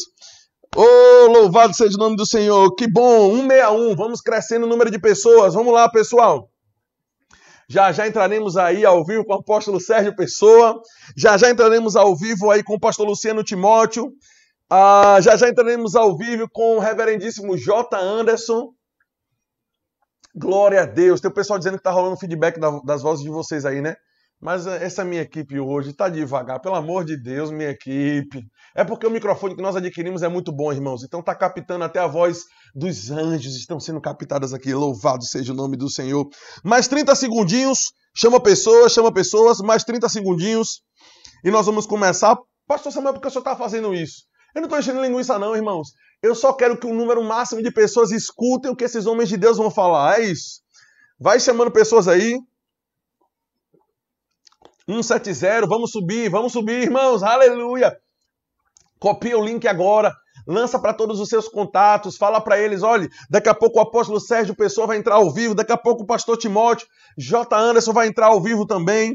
Oh, 0.75 1.31
louvado 1.31 1.73
seja 1.73 1.95
o 1.95 1.99
nome 1.99 2.17
do 2.17 2.25
Senhor. 2.25 2.75
Que 2.75 2.85
bom, 2.91 3.33
161. 3.33 3.95
Vamos 3.95 4.19
crescendo 4.19 4.65
o 4.65 4.69
número 4.69 4.91
de 4.91 4.99
pessoas. 4.99 5.53
Vamos 5.53 5.73
lá, 5.73 5.87
pessoal. 5.87 6.49
Já 7.69 7.91
já 7.91 8.07
entraremos 8.07 8.57
aí 8.57 8.85
ao 8.85 9.05
vivo 9.05 9.25
com 9.25 9.33
o 9.33 9.37
apóstolo 9.37 9.79
Sérgio 9.79 10.15
Pessoa. 10.15 10.81
Já 11.15 11.37
já 11.37 11.49
entraremos 11.49 11.95
ao 11.95 12.15
vivo 12.15 12.51
aí 12.51 12.63
com 12.63 12.75
o 12.75 12.79
pastor 12.79 13.07
Luciano 13.07 13.43
Timóteo. 13.43 14.11
Ah, 14.69 15.19
já 15.21 15.35
já 15.35 15.49
entraremos 15.49 15.95
ao 15.95 16.17
vivo 16.17 16.47
com 16.51 16.77
o 16.77 16.79
reverendíssimo 16.79 17.57
J. 17.57 17.97
Anderson. 17.97 18.69
Glória 20.35 20.81
a 20.81 20.85
Deus. 20.85 21.21
Tem 21.21 21.29
o 21.29 21.33
pessoal 21.33 21.59
dizendo 21.59 21.75
que 21.75 21.81
está 21.81 21.91
rolando 21.91 22.17
feedback 22.17 22.59
das 22.83 23.01
vozes 23.01 23.23
de 23.23 23.29
vocês 23.29 23.65
aí, 23.65 23.81
né? 23.81 23.95
Mas 24.43 24.67
essa 24.67 25.05
minha 25.05 25.21
equipe 25.21 25.57
hoje 25.57 25.91
está 25.91 26.09
devagar, 26.09 26.59
pelo 26.59 26.75
amor 26.75 27.05
de 27.05 27.15
Deus, 27.15 27.49
minha 27.49 27.69
equipe. 27.69 28.43
É 28.75 28.83
porque 28.83 29.07
o 29.07 29.09
microfone 29.09 29.55
que 29.55 29.61
nós 29.61 29.73
adquirimos 29.73 30.21
é 30.21 30.27
muito 30.27 30.51
bom, 30.51 30.73
irmãos. 30.73 31.01
Então 31.01 31.21
está 31.21 31.33
captando 31.33 31.85
até 31.85 31.99
a 31.99 32.07
voz 32.07 32.43
dos 32.73 33.11
anjos, 33.11 33.55
estão 33.55 33.79
sendo 33.79 34.01
captadas 34.01 34.53
aqui. 34.53 34.73
Louvado 34.73 35.23
seja 35.23 35.53
o 35.53 35.55
nome 35.55 35.77
do 35.77 35.89
Senhor. 35.89 36.27
Mais 36.63 36.87
30 36.87 37.13
segundinhos, 37.15 37.93
chama 38.15 38.39
pessoas, 38.39 38.91
chama 38.91 39.13
pessoas, 39.13 39.59
mais 39.59 39.83
30 39.83 40.09
segundinhos. 40.09 40.81
E 41.43 41.51
nós 41.51 41.65
vamos 41.65 41.85
começar. 41.85 42.37
Pastor 42.67 42.91
Samuel, 42.91 43.13
por 43.13 43.21
que 43.21 43.27
o 43.27 43.31
senhor 43.31 43.41
está 43.41 43.55
fazendo 43.55 43.93
isso? 43.93 44.23
Eu 44.55 44.61
não 44.61 44.67
estou 44.67 44.79
enchendo 44.79 45.01
linguiça, 45.01 45.37
não, 45.37 45.55
irmãos. 45.55 45.89
Eu 46.21 46.33
só 46.33 46.53
quero 46.53 46.77
que 46.77 46.87
o 46.87 46.93
número 46.93 47.21
máximo 47.23 47.61
de 47.61 47.71
pessoas 47.71 48.11
escutem 48.11 48.71
o 48.71 48.75
que 48.75 48.85
esses 48.85 49.05
homens 49.05 49.27
de 49.27 49.35
Deus 49.35 49.57
vão 49.57 49.69
falar. 49.69 50.19
É 50.19 50.25
isso. 50.25 50.61
Vai 51.19 51.39
chamando 51.39 51.71
pessoas 51.71 52.07
aí. 52.07 52.39
170, 54.87 55.67
vamos 55.67 55.91
subir, 55.91 56.29
vamos 56.29 56.51
subir, 56.51 56.83
irmãos, 56.83 57.23
aleluia. 57.23 57.97
Copia 58.99 59.37
o 59.37 59.43
link 59.43 59.65
agora, 59.67 60.13
lança 60.47 60.79
para 60.79 60.93
todos 60.93 61.19
os 61.19 61.29
seus 61.29 61.47
contatos, 61.47 62.17
fala 62.17 62.41
para 62.41 62.59
eles, 62.59 62.83
olha, 62.83 63.07
daqui 63.29 63.49
a 63.49 63.53
pouco 63.53 63.79
o 63.79 63.81
apóstolo 63.81 64.19
Sérgio 64.19 64.55
Pessoa 64.55 64.87
vai 64.87 64.97
entrar 64.97 65.15
ao 65.15 65.31
vivo, 65.31 65.55
daqui 65.55 65.71
a 65.71 65.77
pouco 65.77 66.03
o 66.03 66.05
pastor 66.05 66.37
Timóteo, 66.37 66.87
J. 67.17 67.55
Anderson 67.55 67.93
vai 67.93 68.07
entrar 68.07 68.27
ao 68.27 68.41
vivo 68.41 68.65
também. 68.65 69.13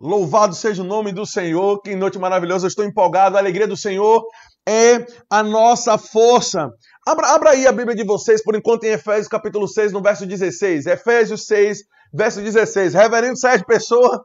Louvado 0.00 0.54
seja 0.54 0.82
o 0.82 0.86
nome 0.86 1.12
do 1.12 1.26
Senhor, 1.26 1.80
que 1.82 1.94
noite 1.94 2.18
maravilhosa, 2.18 2.64
eu 2.64 2.68
estou 2.68 2.84
empolgado, 2.84 3.36
a 3.36 3.40
alegria 3.40 3.66
do 3.66 3.76
Senhor 3.76 4.22
é 4.66 5.04
a 5.28 5.42
nossa 5.42 5.98
força. 5.98 6.70
Abra, 7.06 7.28
abra 7.34 7.50
aí 7.50 7.66
a 7.66 7.72
Bíblia 7.72 7.96
de 7.96 8.04
vocês, 8.04 8.42
por 8.42 8.54
enquanto, 8.54 8.84
em 8.84 8.92
Efésios 8.92 9.28
capítulo 9.28 9.66
6, 9.66 9.92
no 9.92 10.02
verso 10.02 10.26
16. 10.26 10.86
Efésios 10.86 11.44
6, 11.46 11.78
verso 12.14 12.40
16. 12.40 12.94
Reverendo 12.94 13.38
Sérgio 13.38 13.66
Pessoa, 13.66 14.24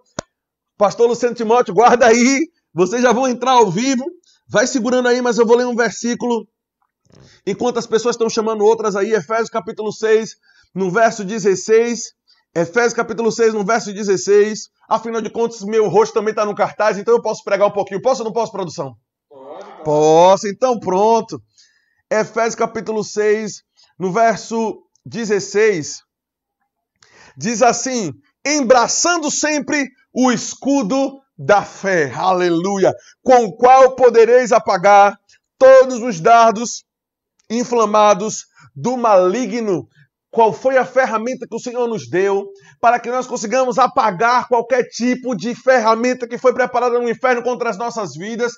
Pastor 0.78 1.08
Luciano 1.08 1.36
Timóteo, 1.36 1.74
guarda 1.74 2.08
aí. 2.08 2.48
Vocês 2.74 3.02
já 3.02 3.12
vão 3.12 3.28
entrar 3.28 3.54
ao 3.54 3.72
vivo. 3.72 4.04
Vai 4.48 4.68
segurando 4.68 5.08
aí, 5.08 5.22
mas 5.22 5.38
eu 5.38 5.46
vou 5.46 5.58
ler 5.58 5.66
um 5.66 5.76
versículo. 5.76 6.48
Enquanto 7.46 7.78
as 7.78 7.88
pessoas 7.88 8.16
estão 8.16 8.30
chamando 8.30 8.64
outras 8.64 8.96
aí, 8.96 9.14
Efésios 9.14 9.50
capítulo 9.50 9.92
6, 9.92 10.36
no 10.74 10.92
verso 10.92 11.24
16. 11.24 12.14
Efésios 12.54 12.94
capítulo 12.94 13.32
6, 13.32 13.54
no 13.54 13.66
verso 13.66 13.94
16. 13.94 14.70
Afinal 14.88 15.22
de 15.22 15.30
contas, 15.30 15.62
meu 15.62 15.88
rosto 15.90 16.14
também 16.14 16.32
está 16.32 16.46
no 16.46 16.56
cartaz, 16.56 16.98
então 16.98 17.14
eu 17.14 17.22
posso 17.22 17.44
pregar 17.44 17.68
um 17.68 17.72
pouquinho. 17.72 18.02
Posso 18.02 18.22
ou 18.22 18.26
não 18.26 18.34
posso, 18.34 18.52
produção? 18.52 18.96
Pode. 19.28 19.84
Posso, 19.84 20.48
então 20.48 20.80
pronto. 20.80 21.42
Efésios 22.10 22.56
capítulo 22.56 23.04
6, 23.04 23.64
no 24.00 24.12
verso 24.12 24.84
16. 25.06 26.04
Diz 27.36 27.62
assim: 27.62 28.14
embraçando 28.46 29.30
sempre 29.32 29.90
o 30.14 30.32
escudo 30.32 31.20
da 31.38 31.64
fé. 31.64 32.12
Aleluia! 32.14 32.94
Com 33.24 33.46
o 33.46 33.56
qual 33.56 33.96
podereis 33.96 34.52
apagar 34.52 35.18
todos 35.58 36.02
os 36.02 36.20
dardos 36.20 36.84
inflamados 37.50 38.46
do 38.76 38.98
maligno. 38.98 39.88
Qual 40.30 40.52
foi 40.52 40.78
a 40.78 40.86
ferramenta 40.86 41.48
que 41.48 41.56
o 41.56 41.60
Senhor 41.60 41.88
nos 41.88 42.10
deu 42.10 42.50
para 42.82 43.00
que 43.00 43.10
nós 43.10 43.26
consigamos 43.26 43.80
apagar 43.80 44.50
qualquer 44.50 44.84
tipo 44.84 45.34
de 45.34 45.56
ferramenta 45.56 46.28
que 46.28 46.38
foi 46.38 46.54
preparada 46.54 47.00
no 47.00 47.10
inferno 47.10 47.42
contra 47.42 47.70
as 47.70 47.78
nossas 47.78 48.16
vidas? 48.16 48.52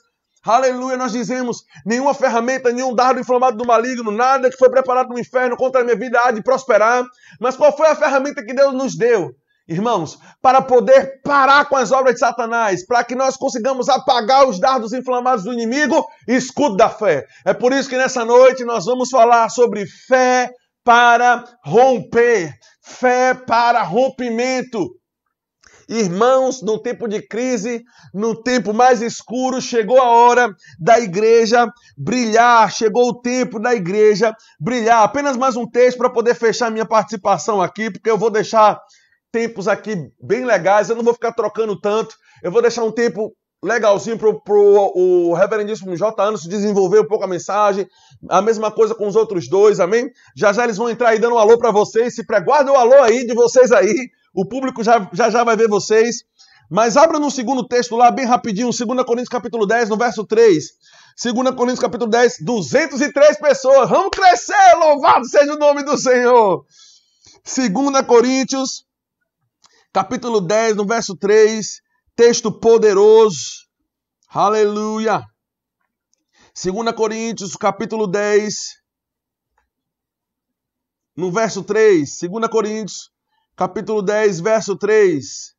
Aleluia, 0.44 0.98
nós 0.98 1.12
dizemos: 1.12 1.64
nenhuma 1.86 2.16
ferramenta, 2.16 2.72
nenhum 2.72 2.96
dardo 2.96 3.20
inflamado 3.20 3.58
do 3.58 3.66
maligno, 3.66 4.12
nada 4.12 4.50
que 4.50 4.58
foi 4.58 4.70
preparado 4.70 5.10
no 5.10 5.20
inferno 5.20 5.56
contra 5.56 5.82
a 5.82 5.84
minha 5.84 5.96
vida 5.96 6.20
há 6.24 6.32
de 6.32 6.42
prosperar. 6.42 7.06
Mas 7.40 7.56
qual 7.56 7.76
foi 7.76 7.88
a 7.88 7.96
ferramenta 7.96 8.44
que 8.44 8.54
Deus 8.54 8.74
nos 8.74 8.98
deu? 8.98 9.36
Irmãos, 9.68 10.18
para 10.42 10.62
poder 10.62 11.22
parar 11.22 11.66
com 11.66 11.76
as 11.76 11.92
obras 11.92 12.14
de 12.14 12.20
Satanás, 12.22 12.86
para 12.86 13.04
que 13.04 13.16
nós 13.16 13.36
consigamos 13.36 13.90
apagar 13.90 14.48
os 14.48 14.60
dardos 14.60 14.94
inflamados 14.94 15.44
do 15.44 15.52
inimigo, 15.52 16.06
escudo 16.26 16.78
da 16.78 16.90
fé. 16.90 17.26
É 17.44 17.54
por 17.54 17.74
isso 17.74 17.90
que 17.90 17.98
nessa 17.98 18.24
noite 18.24 18.64
nós 18.64 18.86
vamos 18.86 19.10
falar 19.10 19.50
sobre 19.50 19.86
fé 19.86 20.50
para 20.86 21.44
romper, 21.66 22.54
fé 22.82 23.34
para 23.34 23.84
rompimento. 23.84 24.90
Irmãos, 25.90 26.62
no 26.62 26.82
tempo 26.82 27.08
de 27.08 27.22
crise, 27.22 27.84
no 28.14 28.42
tempo 28.42 28.74
mais 28.74 29.02
escuro, 29.02 29.62
chegou 29.62 30.02
a 30.02 30.10
hora 30.10 30.50
da 30.80 31.00
igreja 31.00 31.70
brilhar, 31.98 32.72
chegou 32.72 33.10
o 33.10 33.22
tempo 33.22 33.60
da 33.60 33.74
igreja 33.74 34.34
brilhar. 34.60 35.04
Apenas 35.04 35.36
mais 35.36 35.56
um 35.56 35.66
texto 35.66 35.98
para 35.98 36.10
poder 36.10 36.36
fechar 36.36 36.72
minha 36.72 36.86
participação 36.86 37.62
aqui, 37.62 37.90
porque 37.90 38.10
eu 38.10 38.18
vou 38.18 38.30
deixar 38.30 38.78
tempos 39.32 39.68
aqui 39.68 39.96
bem 40.22 40.46
legais, 40.46 40.90
eu 40.90 40.96
não 40.96 41.04
vou 41.04 41.14
ficar 41.14 41.32
trocando 41.34 41.80
tanto, 41.80 42.16
eu 42.44 42.52
vou 42.52 42.62
deixar 42.62 42.84
um 42.84 42.92
tempo 42.92 43.34
legalzinho 43.64 44.18
para 44.18 44.30
o 44.54 45.34
reverendíssimo 45.34 45.96
J. 45.96 46.24
Anderson 46.24 46.48
desenvolver 46.48 47.00
um 47.00 47.08
pouco 47.08 47.24
a 47.24 47.28
mensagem, 47.28 47.88
a 48.30 48.42
mesma 48.42 48.72
coisa 48.72 48.94
com 48.94 49.08
os 49.08 49.16
outros 49.16 49.50
dois, 49.50 49.80
amém? 49.80 50.10
Já 50.36 50.54
já 50.54 50.64
eles 50.64 50.78
vão 50.78 50.90
entrar 50.90 51.10
aí 51.10 51.20
dando 51.20 51.36
um 51.36 51.40
alô 51.40 51.58
para 51.58 51.72
vocês, 51.72 52.16
se 52.16 52.26
preguarda 52.26 52.72
o 52.72 52.76
alô 52.76 53.02
aí 53.02 53.26
de 53.26 53.34
vocês 53.34 53.72
aí, 53.72 54.10
o 54.34 54.46
público 54.46 54.84
já, 54.84 55.10
já 55.12 55.30
já 55.30 55.44
vai 55.44 55.56
ver 55.56 55.68
vocês. 55.68 56.24
Mas 56.70 56.98
abra 56.98 57.18
no 57.18 57.32
segundo 57.32 57.66
texto 57.66 57.96
lá, 57.96 58.12
bem 58.12 58.26
rapidinho, 58.26 58.70
2 58.70 59.04
Coríntios 59.06 59.30
capítulo 59.30 59.66
10, 59.66 59.90
no 59.90 59.98
verso 59.98 60.26
3. 60.26 60.66
2 61.24 61.56
Coríntios 61.56 61.80
capítulo 61.80 62.12
10, 62.12 62.42
203 62.42 63.40
pessoas. 63.40 63.90
Vamos 63.90 64.10
crescer, 64.12 64.76
louvado 64.78 65.26
seja 65.28 65.54
o 65.54 65.58
nome 65.58 65.84
do 65.84 65.98
Senhor. 65.98 66.66
2 67.46 68.06
Coríntios 68.06 68.87
capítulo 69.98 70.40
10, 70.40 70.76
no 70.76 70.86
verso 70.86 71.16
3, 71.16 71.82
texto 72.16 72.52
poderoso. 72.52 73.66
Aleluia. 74.30 75.26
2 76.54 76.92
Coríntios, 76.96 77.56
capítulo 77.56 78.06
10, 78.06 78.76
no 81.16 81.32
verso 81.32 81.64
3. 81.64 82.20
2 82.30 82.48
Coríntios, 82.48 83.12
capítulo 83.56 84.04
10, 84.04 84.40
verso 84.40 84.78
3. 84.78 85.56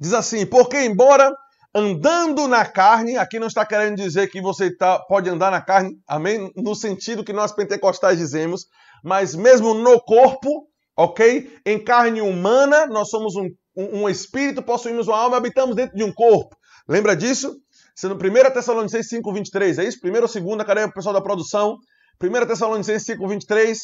Diz 0.00 0.12
assim: 0.14 0.44
Porque, 0.44 0.84
embora 0.84 1.32
andando 1.72 2.48
na 2.48 2.66
carne, 2.66 3.16
aqui 3.16 3.38
não 3.38 3.46
está 3.46 3.64
querendo 3.64 3.94
dizer 3.94 4.28
que 4.28 4.42
você 4.42 4.76
tá, 4.76 4.98
pode 4.98 5.30
andar 5.30 5.52
na 5.52 5.62
carne, 5.62 6.02
amém? 6.04 6.50
No 6.56 6.74
sentido 6.74 7.22
que 7.22 7.32
nós 7.32 7.52
pentecostais 7.52 8.18
dizemos, 8.18 8.66
mas 9.04 9.36
mesmo 9.36 9.72
no 9.72 10.00
corpo, 10.00 10.66
ok? 10.98 11.48
Em 11.64 11.78
carne 11.78 12.20
humana, 12.20 12.84
nós 12.88 13.08
somos 13.08 13.36
um, 13.36 13.48
um, 13.76 14.02
um 14.02 14.08
espírito, 14.08 14.60
possuímos 14.60 15.06
uma 15.06 15.16
alma 15.16 15.36
e 15.36 15.38
habitamos 15.38 15.76
dentro 15.76 15.96
de 15.96 16.02
um 16.02 16.12
corpo. 16.12 16.56
Lembra 16.88 17.14
disso? 17.14 17.56
Sendo 17.94 18.14
1 18.16 18.52
Tessalonicenses 18.52 19.08
5, 19.08 19.32
23, 19.32 19.78
é 19.78 19.84
isso? 19.84 20.00
Primeira 20.00 20.24
ou 20.24 20.28
segunda, 20.28 20.64
cadê 20.64 20.82
o 20.82 20.92
pessoal 20.92 21.14
da 21.14 21.20
produção? 21.20 21.76
1 22.20 22.46
Tessalonicenses 22.48 23.06
5, 23.06 23.28
23, 23.28 23.78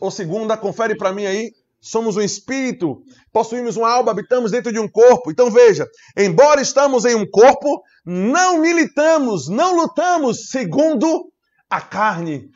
ou 0.00 0.10
segunda, 0.10 0.56
confere 0.56 0.96
para 0.96 1.12
mim 1.12 1.26
aí. 1.26 1.52
Somos 1.78 2.16
um 2.16 2.22
espírito, 2.22 3.02
possuímos 3.32 3.76
uma 3.76 3.90
alma, 3.90 4.10
habitamos 4.10 4.50
dentro 4.50 4.72
de 4.72 4.78
um 4.78 4.88
corpo. 4.88 5.30
Então 5.30 5.50
veja, 5.50 5.86
embora 6.16 6.62
estamos 6.62 7.04
em 7.04 7.14
um 7.14 7.28
corpo, 7.28 7.82
não 8.04 8.58
militamos, 8.58 9.48
não 9.48 9.76
lutamos 9.76 10.48
segundo 10.48 11.30
a 11.68 11.80
carne. 11.80 12.50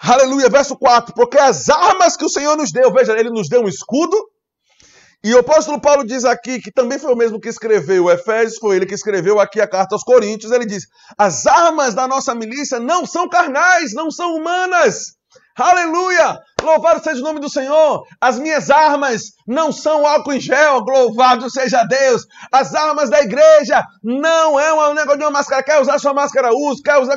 Aleluia, 0.00 0.48
verso 0.48 0.76
4. 0.76 1.14
Porque 1.14 1.38
as 1.38 1.68
armas 1.68 2.16
que 2.16 2.24
o 2.24 2.30
Senhor 2.30 2.56
nos 2.56 2.72
deu, 2.72 2.92
veja, 2.92 3.18
ele 3.18 3.30
nos 3.30 3.48
deu 3.48 3.62
um 3.62 3.68
escudo. 3.68 4.16
E 5.22 5.34
o 5.34 5.38
apóstolo 5.38 5.78
Paulo 5.78 6.02
diz 6.02 6.24
aqui, 6.24 6.60
que 6.60 6.72
também 6.72 6.98
foi 6.98 7.12
o 7.12 7.16
mesmo 7.16 7.38
que 7.38 7.48
escreveu 7.48 8.04
o 8.04 8.10
Efésios, 8.10 8.58
foi 8.58 8.76
ele 8.76 8.86
que 8.86 8.94
escreveu 8.94 9.38
aqui 9.38 9.60
a 9.60 9.68
carta 9.68 9.94
aos 9.94 10.02
Coríntios. 10.02 10.50
Ele 10.50 10.64
diz: 10.64 10.84
As 11.18 11.46
armas 11.46 11.94
da 11.94 12.08
nossa 12.08 12.34
milícia 12.34 12.80
não 12.80 13.04
são 13.04 13.28
carnais, 13.28 13.92
não 13.92 14.10
são 14.10 14.34
humanas 14.34 15.19
Aleluia! 15.56 16.38
Louvado 16.62 17.02
seja 17.02 17.20
o 17.20 17.24
nome 17.24 17.40
do 17.40 17.50
Senhor. 17.50 18.04
As 18.20 18.38
minhas 18.38 18.70
armas 18.70 19.22
não 19.46 19.72
são 19.72 20.06
álcool 20.06 20.34
em 20.34 20.40
gel. 20.40 20.80
Louvado 20.80 21.50
seja 21.50 21.84
Deus. 21.84 22.26
As 22.52 22.74
armas 22.74 23.08
da 23.10 23.20
igreja 23.20 23.82
não 24.02 24.60
é 24.60 24.72
um 24.72 24.94
negócio 24.94 25.18
de 25.18 25.24
uma 25.24 25.30
máscara. 25.30 25.62
Quer 25.62 25.80
usar 25.80 25.98
sua 25.98 26.14
máscara? 26.14 26.54
Use. 26.54 26.82
Quer 26.82 26.98
usar. 26.98 27.16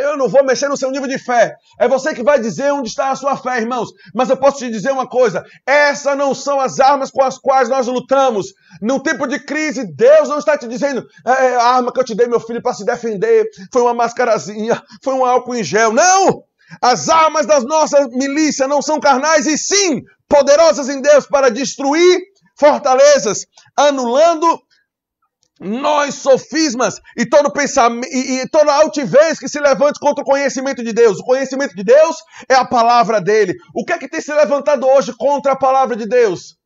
Eu 0.00 0.16
não 0.16 0.28
vou 0.28 0.44
mexer 0.44 0.68
no 0.68 0.76
seu 0.76 0.90
nível 0.90 1.08
de 1.08 1.18
fé. 1.18 1.54
É 1.78 1.88
você 1.88 2.14
que 2.14 2.22
vai 2.22 2.40
dizer 2.40 2.72
onde 2.72 2.88
está 2.88 3.10
a 3.10 3.16
sua 3.16 3.36
fé, 3.36 3.58
irmãos. 3.58 3.88
Mas 4.14 4.28
eu 4.30 4.36
posso 4.36 4.58
te 4.58 4.70
dizer 4.70 4.90
uma 4.92 5.08
coisa: 5.08 5.44
essas 5.66 6.16
não 6.16 6.34
são 6.34 6.60
as 6.60 6.80
armas 6.80 7.10
com 7.10 7.22
as 7.22 7.38
quais 7.38 7.68
nós 7.68 7.86
lutamos. 7.86 8.48
No 8.80 9.00
tempo 9.00 9.26
de 9.26 9.38
crise, 9.38 9.86
Deus 9.94 10.28
não 10.28 10.38
está 10.38 10.58
te 10.58 10.66
dizendo 10.66 11.06
é, 11.26 11.54
a 11.54 11.64
arma 11.76 11.92
que 11.92 12.00
eu 12.00 12.04
te 12.04 12.14
dei, 12.14 12.26
meu 12.26 12.40
filho, 12.40 12.62
para 12.62 12.74
se 12.74 12.84
defender 12.84 13.46
foi 13.72 13.82
uma 13.82 13.94
mascarazinha, 13.94 14.82
foi 15.02 15.14
um 15.14 15.24
álcool 15.24 15.54
em 15.54 15.64
gel. 15.64 15.92
Não! 15.92 16.42
As 16.80 17.08
armas 17.08 17.46
das 17.46 17.64
nossas 17.64 18.08
milícias 18.08 18.68
não 18.68 18.80
são 18.80 19.00
carnais, 19.00 19.46
e 19.46 19.58
sim 19.58 20.02
poderosas 20.28 20.88
em 20.88 21.00
Deus 21.00 21.26
para 21.26 21.50
destruir 21.50 22.20
fortalezas, 22.58 23.46
anulando 23.76 24.60
nós 25.60 26.16
sofismas 26.16 27.00
e 27.16 27.24
todo 27.24 27.52
pensamento 27.52 28.08
e, 28.10 28.40
e, 28.40 28.48
toda 28.48 28.74
altivez 28.74 29.38
que 29.38 29.48
se 29.48 29.60
levante 29.60 30.00
contra 30.00 30.22
o 30.22 30.26
conhecimento 30.26 30.82
de 30.82 30.92
Deus. 30.92 31.18
O 31.18 31.24
conhecimento 31.24 31.74
de 31.74 31.84
Deus 31.84 32.16
é 32.48 32.54
a 32.54 32.64
palavra 32.64 33.20
dele. 33.20 33.54
O 33.74 33.84
que 33.84 33.92
é 33.92 33.98
que 33.98 34.08
tem 34.08 34.20
se 34.20 34.32
levantado 34.32 34.86
hoje 34.86 35.12
contra 35.16 35.52
a 35.52 35.56
palavra 35.56 35.94
de 35.94 36.06
Deus? 36.06 36.56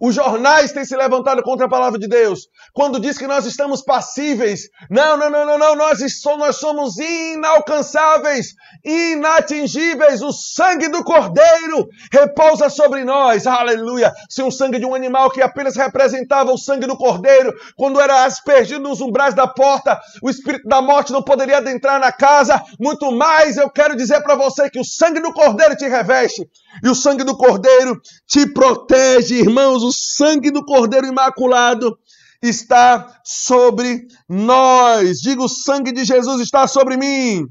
Os 0.00 0.14
jornais 0.14 0.72
têm 0.72 0.84
se 0.84 0.96
levantado 0.96 1.42
contra 1.42 1.66
a 1.66 1.68
palavra 1.68 1.98
de 1.98 2.06
Deus. 2.06 2.48
Quando 2.72 3.00
diz 3.00 3.18
que 3.18 3.26
nós 3.26 3.46
estamos 3.46 3.82
passíveis. 3.82 4.68
Não, 4.90 5.16
não, 5.16 5.28
não, 5.28 5.44
não, 5.44 5.58
não. 5.58 5.74
Nós, 5.74 6.00
nós 6.38 6.56
somos 6.56 6.96
inalcançáveis, 6.98 8.54
inatingíveis. 8.84 10.22
O 10.22 10.32
sangue 10.32 10.88
do 10.88 11.02
Cordeiro 11.02 11.88
repousa 12.12 12.68
sobre 12.68 13.04
nós. 13.04 13.46
Aleluia. 13.46 14.12
Se 14.28 14.42
um 14.42 14.50
sangue 14.50 14.78
de 14.78 14.86
um 14.86 14.94
animal 14.94 15.30
que 15.30 15.42
apenas 15.42 15.76
representava 15.76 16.52
o 16.52 16.58
sangue 16.58 16.86
do 16.86 16.96
Cordeiro, 16.96 17.52
quando 17.76 18.00
era 18.00 18.24
aspergido 18.24 18.80
nos 18.80 19.00
umbrais 19.00 19.34
da 19.34 19.46
porta, 19.46 19.98
o 20.22 20.30
espírito 20.30 20.68
da 20.68 20.80
morte 20.80 21.12
não 21.12 21.22
poderia 21.22 21.58
adentrar 21.58 21.98
na 21.98 22.12
casa. 22.12 22.62
Muito 22.78 23.10
mais, 23.10 23.56
eu 23.56 23.68
quero 23.68 23.96
dizer 23.96 24.22
para 24.22 24.36
você 24.36 24.70
que 24.70 24.78
o 24.78 24.84
sangue 24.84 25.20
do 25.20 25.32
Cordeiro 25.32 25.76
te 25.76 25.88
reveste. 25.88 26.48
E 26.84 26.88
o 26.88 26.94
sangue 26.94 27.24
do 27.24 27.36
Cordeiro 27.36 28.00
te 28.26 28.46
protege, 28.46 29.36
irmãos. 29.36 29.87
O 29.88 29.92
sangue 29.92 30.50
do 30.50 30.62
Cordeiro 30.62 31.06
Imaculado 31.06 31.98
está 32.42 33.20
sobre 33.24 34.06
nós. 34.28 35.18
Diga: 35.20 35.42
o 35.42 35.48
sangue 35.48 35.92
de 35.92 36.04
Jesus 36.04 36.42
está 36.42 36.66
sobre 36.66 36.98
mim. 36.98 37.46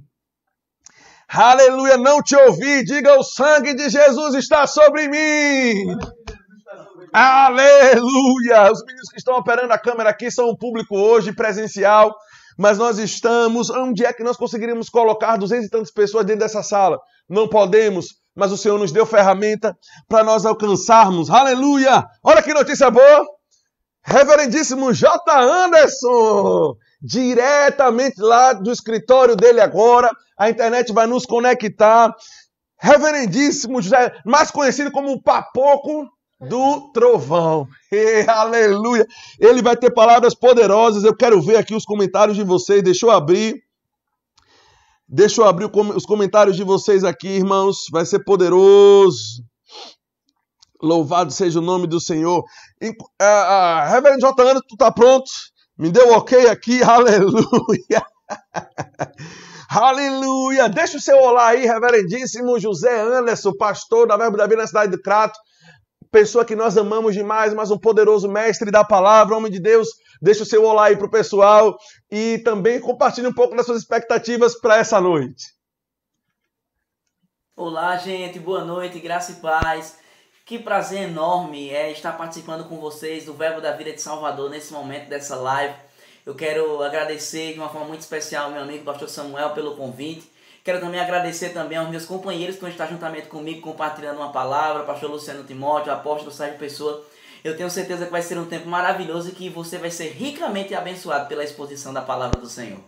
Aleluia, 1.27 1.97
não 1.97 2.21
te 2.21 2.35
ouvi. 2.35 2.83
Diga: 2.83 3.17
o 3.17 3.23
sangue 3.23 3.73
de 3.73 3.89
Jesus 3.89 4.35
está 4.35 4.67
sobre 4.67 5.07
mim. 5.07 5.97
Aleluia! 7.11 8.71
Os 8.71 8.85
meninos 8.85 9.09
que 9.09 9.17
estão 9.17 9.35
operando 9.35 9.73
a 9.73 9.79
câmera 9.79 10.11
aqui 10.11 10.29
são 10.29 10.49
um 10.49 10.55
público 10.55 10.95
hoje 10.95 11.33
presencial, 11.33 12.15
mas 12.55 12.77
nós 12.77 12.99
estamos. 12.99 13.71
Onde 13.71 14.05
é 14.05 14.13
que 14.13 14.23
nós 14.23 14.37
conseguiríamos 14.37 14.89
colocar 14.89 15.37
duzentas 15.37 15.65
e 15.65 15.71
tantas 15.71 15.91
pessoas 15.91 16.23
dentro 16.23 16.41
dessa 16.41 16.61
sala? 16.61 16.99
Não 17.27 17.47
podemos, 17.47 18.09
mas 18.37 18.51
o 18.51 18.57
Senhor 18.57 18.77
nos 18.77 18.91
deu 18.91 19.05
ferramenta 19.05 19.75
para 20.07 20.23
nós 20.23 20.45
alcançarmos. 20.45 21.29
Aleluia! 21.29 22.05
Olha 22.23 22.43
que 22.43 22.53
notícia 22.53 22.91
boa! 22.91 23.25
Reverendíssimo 24.03 24.93
J. 24.93 25.09
Anderson, 25.27 26.75
diretamente 27.01 28.21
lá 28.21 28.53
do 28.53 28.71
escritório 28.71 29.35
dele 29.35 29.59
agora, 29.59 30.09
a 30.37 30.49
internet 30.49 30.93
vai 30.93 31.07
nos 31.07 31.25
conectar. 31.25 32.15
Reverendíssimo 32.79 33.81
José, 33.81 34.13
mais 34.23 34.51
conhecido 34.51 34.91
como 34.91 35.11
o 35.11 35.21
Papoco 35.21 36.07
do 36.39 36.91
Trovão. 36.93 37.67
E, 37.89 38.25
aleluia! 38.27 39.07
Ele 39.39 39.61
vai 39.61 39.75
ter 39.77 39.89
palavras 39.91 40.35
poderosas. 40.35 41.05
Eu 41.05 41.15
quero 41.15 41.41
ver 41.41 41.55
aqui 41.55 41.73
os 41.73 41.85
comentários 41.85 42.35
de 42.35 42.43
vocês. 42.43 42.83
Deixa 42.83 43.05
eu 43.05 43.11
abrir. 43.11 43.63
Deixa 45.09 45.39
eu 45.39 45.45
abrir 45.45 45.69
os 45.73 46.05
comentários 46.05 46.57
de 46.57 46.63
vocês 46.65 47.05
aqui, 47.05 47.29
irmãos. 47.29 47.85
Vai 47.91 48.05
ser 48.05 48.25
poderoso. 48.25 49.41
Louvado 50.81 51.31
seja 51.31 51.59
o 51.59 51.61
nome 51.61 51.87
do 51.87 51.99
Senhor. 51.99 52.43
Uh, 52.83 53.89
Reverendo 53.89 54.19
J. 54.19 54.43
Ana, 54.43 54.61
tu 54.67 54.75
tá 54.75 54.91
pronto? 54.91 55.31
Me 55.77 55.89
deu 55.89 56.11
ok 56.11 56.49
aqui, 56.49 56.83
aleluia. 56.83 58.05
aleluia. 59.71 60.67
Deixa 60.67 60.97
o 60.97 61.01
seu 61.01 61.17
olá 61.17 61.47
aí, 61.47 61.65
reverendíssimo 61.65 62.59
José 62.59 62.99
Anderson, 62.99 63.53
pastor 63.57 64.07
da 64.07 64.17
Verbo 64.17 64.35
da 64.35 64.45
Vida 64.45 64.61
na 64.61 64.67
cidade 64.67 64.91
do 64.91 65.01
Crato. 65.01 65.39
Pessoa 66.11 66.43
que 66.43 66.55
nós 66.55 66.77
amamos 66.77 67.15
demais, 67.15 67.53
mas 67.53 67.71
um 67.71 67.77
poderoso 67.77 68.27
mestre 68.27 68.71
da 68.71 68.83
palavra, 68.83 69.37
homem 69.37 69.51
de 69.51 69.59
Deus. 69.61 69.87
Deixa 70.21 70.43
o 70.43 70.45
seu 70.45 70.63
olá 70.63 70.85
aí 70.85 70.97
pro 70.97 71.09
pessoal 71.09 71.77
e 72.11 72.39
também 72.39 72.79
compartilhe 72.79 73.27
um 73.27 73.33
pouco 73.33 73.55
das 73.55 73.65
suas 73.65 73.79
expectativas 73.79 74.59
para 74.59 74.77
essa 74.77 74.99
noite. 74.99 75.45
Olá, 77.55 77.97
gente. 77.97 78.39
Boa 78.39 78.63
noite, 78.63 78.99
graça 78.99 79.31
e 79.31 79.35
paz. 79.35 79.97
Que 80.45 80.59
prazer 80.59 81.09
enorme 81.09 81.69
é 81.69 81.91
estar 81.91 82.13
participando 82.13 82.69
com 82.69 82.79
vocês 82.79 83.25
do 83.25 83.33
Verbo 83.33 83.59
da 83.59 83.71
Vida 83.73 83.91
de 83.91 84.01
Salvador 84.01 84.49
nesse 84.49 84.71
momento 84.71 85.09
dessa 85.09 85.35
live. 85.35 85.75
Eu 86.25 86.35
quero 86.35 86.81
agradecer 86.83 87.53
de 87.53 87.59
uma 87.59 87.69
forma 87.69 87.87
muito 87.87 88.01
especial 88.01 88.51
meu 88.51 88.61
amigo 88.61 88.83
Pastor 88.83 89.09
Samuel 89.09 89.51
pelo 89.51 89.75
convite. 89.75 90.31
Quero 90.63 90.79
também 90.79 90.99
agradecer 90.99 91.49
também 91.49 91.77
aos 91.77 91.89
meus 91.89 92.05
companheiros 92.05 92.57
que 92.57 92.65
estar 92.65 92.87
juntamente 92.87 93.27
comigo 93.27 93.61
compartilhando 93.61 94.17
uma 94.17 94.31
palavra, 94.31 94.83
Pastor 94.83 95.09
Luciano 95.09 95.43
Timóteo, 95.43 95.91
Apóstolo 95.91 96.31
Sérgio 96.31 96.59
Pessoa. 96.59 97.05
Eu 97.47 97.55
tenho 97.55 97.69
certeza 97.69 98.05
que 98.05 98.11
vai 98.11 98.21
ser 98.21 98.37
um 98.37 98.45
tempo 98.45 98.67
maravilhoso 98.67 99.29
e 99.29 99.31
que 99.31 99.49
você 99.49 99.77
vai 99.77 99.89
ser 99.89 100.09
ricamente 100.09 100.75
abençoado 100.75 101.29
pela 101.29 101.45
exposição 101.45 101.93
da 101.93 102.01
palavra 102.01 102.41
do 102.41 102.49
Senhor. 102.49 102.79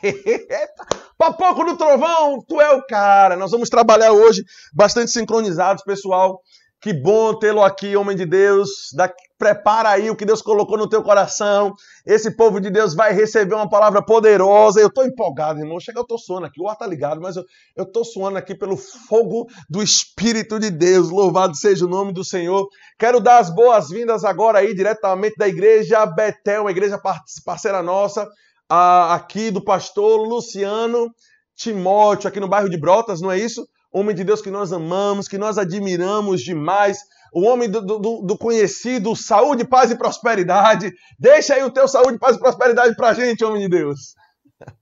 Papoco 1.18 1.64
do 1.64 1.76
Trovão, 1.76 2.38
tu 2.46 2.60
é 2.60 2.70
o 2.70 2.86
cara. 2.86 3.34
Nós 3.36 3.50
vamos 3.50 3.68
trabalhar 3.68 4.12
hoje 4.12 4.44
bastante 4.72 5.10
sincronizados, 5.10 5.82
pessoal. 5.82 6.40
Que 6.80 6.92
bom 6.92 7.36
tê-lo 7.36 7.64
aqui, 7.64 7.96
homem 7.96 8.16
de 8.16 8.24
Deus. 8.24 8.68
Da... 8.94 9.12
Prepara 9.44 9.90
aí 9.90 10.08
o 10.08 10.16
que 10.16 10.24
Deus 10.24 10.40
colocou 10.40 10.78
no 10.78 10.88
teu 10.88 11.02
coração. 11.02 11.74
Esse 12.06 12.34
povo 12.34 12.58
de 12.58 12.70
Deus 12.70 12.94
vai 12.94 13.12
receber 13.12 13.54
uma 13.54 13.68
palavra 13.68 14.02
poderosa. 14.02 14.80
Eu 14.80 14.86
estou 14.86 15.04
empolgado, 15.04 15.60
irmão. 15.60 15.78
Chega, 15.78 15.98
eu 15.98 16.02
estou 16.02 16.16
suando 16.16 16.46
aqui. 16.46 16.62
O 16.62 16.66
ar 16.66 16.76
tá 16.76 16.86
ligado, 16.86 17.20
mas 17.20 17.36
eu 17.36 17.44
estou 17.84 18.06
suando 18.06 18.38
aqui 18.38 18.54
pelo 18.54 18.74
fogo 18.74 19.46
do 19.68 19.82
Espírito 19.82 20.58
de 20.58 20.70
Deus. 20.70 21.10
Louvado 21.10 21.54
seja 21.54 21.84
o 21.84 21.88
nome 21.88 22.10
do 22.14 22.24
Senhor. 22.24 22.66
Quero 22.98 23.20
dar 23.20 23.36
as 23.36 23.54
boas-vindas 23.54 24.24
agora 24.24 24.60
aí, 24.60 24.74
diretamente 24.74 25.36
da 25.36 25.46
igreja 25.46 26.06
Betel, 26.06 26.62
uma 26.62 26.70
igreja 26.70 26.98
parceira 27.44 27.82
nossa 27.82 28.26
aqui 28.66 29.50
do 29.50 29.62
pastor 29.62 30.26
Luciano 30.26 31.10
Timóteo, 31.54 32.28
aqui 32.28 32.40
no 32.40 32.48
bairro 32.48 32.70
de 32.70 32.80
Brotas, 32.80 33.20
não 33.20 33.30
é 33.30 33.38
isso? 33.38 33.62
Homem 33.92 34.16
de 34.16 34.24
Deus 34.24 34.40
que 34.40 34.50
nós 34.50 34.72
amamos, 34.72 35.28
que 35.28 35.36
nós 35.36 35.58
admiramos 35.58 36.40
demais. 36.40 37.00
O 37.34 37.42
homem 37.42 37.68
do, 37.68 37.80
do, 37.80 38.22
do 38.22 38.38
conhecido, 38.38 39.16
saúde, 39.16 39.64
paz 39.64 39.90
e 39.90 39.98
prosperidade. 39.98 40.92
Deixa 41.18 41.54
aí 41.54 41.64
o 41.64 41.70
teu 41.70 41.88
saúde, 41.88 42.16
paz 42.16 42.36
e 42.36 42.38
prosperidade 42.38 42.94
pra 42.94 43.12
gente, 43.12 43.44
homem 43.44 43.62
de 43.62 43.68
Deus. 43.70 44.14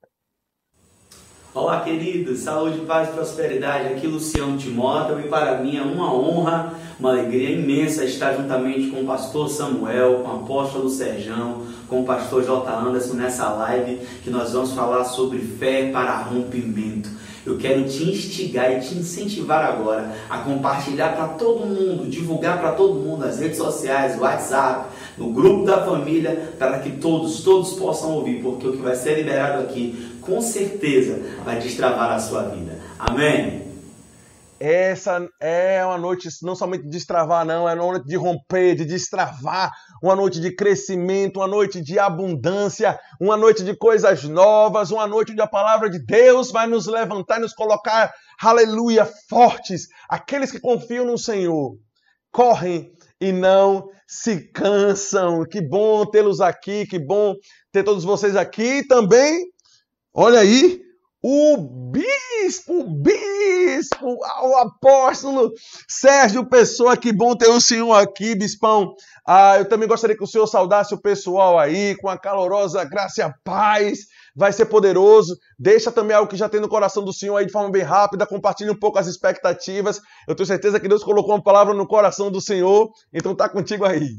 Olá, 1.54 1.80
queridos, 1.80 2.40
saúde, 2.40 2.80
paz 2.80 3.08
e 3.08 3.12
prosperidade. 3.12 3.94
Aqui 3.94 4.06
Luciano 4.06 4.58
Timóteo 4.58 5.18
e 5.18 5.28
para 5.30 5.62
mim 5.62 5.78
é 5.78 5.82
uma 5.82 6.14
honra, 6.14 6.74
uma 7.00 7.12
alegria 7.12 7.58
imensa 7.58 8.04
estar 8.04 8.34
juntamente 8.34 8.90
com 8.90 9.00
o 9.00 9.06
pastor 9.06 9.48
Samuel, 9.48 10.20
com 10.22 10.28
o 10.28 10.36
apóstolo 10.42 10.90
Serjão, 10.90 11.66
com 11.88 12.02
o 12.02 12.04
pastor 12.04 12.44
J. 12.44 12.70
Anderson 12.70 13.14
nessa 13.14 13.48
live 13.48 13.96
que 14.22 14.28
nós 14.28 14.52
vamos 14.52 14.74
falar 14.74 15.04
sobre 15.04 15.38
fé 15.38 15.90
para 15.90 16.18
rompimento. 16.18 17.08
Eu 17.44 17.58
quero 17.58 17.84
te 17.88 18.04
instigar 18.04 18.72
e 18.72 18.80
te 18.80 18.94
incentivar 18.94 19.64
agora 19.64 20.14
a 20.30 20.38
compartilhar 20.38 21.16
para 21.16 21.28
todo 21.28 21.66
mundo, 21.66 22.08
divulgar 22.08 22.60
para 22.60 22.72
todo 22.72 22.94
mundo 22.94 23.26
nas 23.26 23.40
redes 23.40 23.58
sociais, 23.58 24.18
WhatsApp, 24.18 24.90
no 25.18 25.32
grupo 25.32 25.64
da 25.64 25.84
família, 25.84 26.54
para 26.58 26.78
que 26.78 26.92
todos, 26.92 27.42
todos 27.42 27.72
possam 27.72 28.12
ouvir, 28.12 28.40
porque 28.40 28.68
o 28.68 28.72
que 28.72 28.82
vai 28.82 28.94
ser 28.94 29.16
liberado 29.16 29.62
aqui 29.62 30.16
com 30.20 30.40
certeza 30.40 31.20
vai 31.44 31.58
destravar 31.58 32.12
a 32.12 32.18
sua 32.20 32.44
vida. 32.44 32.78
Amém? 32.98 33.62
Essa 34.64 35.28
é 35.40 35.84
uma 35.84 35.98
noite 35.98 36.28
não 36.40 36.54
somente 36.54 36.84
de 36.84 36.90
destravar, 36.90 37.44
não, 37.44 37.68
é 37.68 37.74
uma 37.74 37.92
noite 37.94 38.06
de 38.06 38.14
romper, 38.14 38.76
de 38.76 38.84
destravar, 38.84 39.72
uma 40.02 40.16
noite 40.16 40.40
de 40.40 40.50
crescimento, 40.54 41.38
uma 41.38 41.46
noite 41.46 41.80
de 41.80 41.98
abundância, 41.98 42.98
uma 43.20 43.36
noite 43.36 43.62
de 43.62 43.76
coisas 43.76 44.24
novas, 44.24 44.90
uma 44.90 45.06
noite 45.06 45.32
onde 45.32 45.40
a 45.40 45.46
palavra 45.46 45.88
de 45.88 46.04
Deus 46.04 46.50
vai 46.50 46.66
nos 46.66 46.86
levantar 46.86 47.38
e 47.38 47.42
nos 47.42 47.54
colocar, 47.54 48.12
aleluia, 48.42 49.08
fortes. 49.28 49.86
Aqueles 50.08 50.50
que 50.50 50.58
confiam 50.58 51.04
no 51.04 51.16
Senhor 51.16 51.76
correm 52.32 52.92
e 53.20 53.30
não 53.30 53.88
se 54.06 54.50
cansam. 54.52 55.44
Que 55.44 55.60
bom 55.60 56.04
tê-los 56.04 56.40
aqui, 56.40 56.86
que 56.86 56.98
bom 56.98 57.36
ter 57.70 57.84
todos 57.84 58.02
vocês 58.02 58.34
aqui 58.34 58.86
também 58.86 59.52
Olha 60.14 60.40
aí, 60.40 60.78
o 61.22 61.56
bispo, 61.56 62.80
o 62.80 62.84
bispo, 62.84 64.04
o 64.04 64.56
apóstolo 64.56 65.52
Sérgio 65.88 66.44
Pessoa, 66.44 66.96
que 66.96 67.12
bom 67.12 67.36
ter 67.36 67.48
o 67.48 67.60
senhor 67.60 67.94
aqui, 67.94 68.34
bispão. 68.34 68.96
Ah, 69.24 69.58
eu 69.58 69.68
também 69.68 69.86
gostaria 69.86 70.16
que 70.16 70.24
o 70.24 70.26
senhor 70.26 70.48
saudasse 70.48 70.92
o 70.92 71.00
pessoal 71.00 71.60
aí 71.60 71.96
com 71.98 72.08
a 72.08 72.18
calorosa 72.18 72.82
graça 72.82 73.20
e 73.20 73.24
a 73.24 73.32
paz. 73.44 74.00
Vai 74.34 74.52
ser 74.52 74.66
poderoso. 74.66 75.36
Deixa 75.56 75.92
também 75.92 76.16
algo 76.16 76.28
que 76.28 76.36
já 76.36 76.48
tem 76.48 76.60
no 76.60 76.68
coração 76.68 77.04
do 77.04 77.12
senhor 77.12 77.36
aí 77.36 77.46
de 77.46 77.52
forma 77.52 77.70
bem 77.70 77.82
rápida. 77.82 78.26
Compartilhe 78.26 78.70
um 78.70 78.78
pouco 78.78 78.98
as 78.98 79.06
expectativas. 79.06 80.00
Eu 80.26 80.34
tenho 80.34 80.46
certeza 80.46 80.80
que 80.80 80.88
Deus 80.88 81.04
colocou 81.04 81.34
uma 81.34 81.42
palavra 81.42 81.72
no 81.72 81.86
coração 81.86 82.32
do 82.32 82.40
senhor. 82.40 82.90
Então 83.12 83.34
tá 83.34 83.48
contigo 83.48 83.84
aí. 83.84 84.16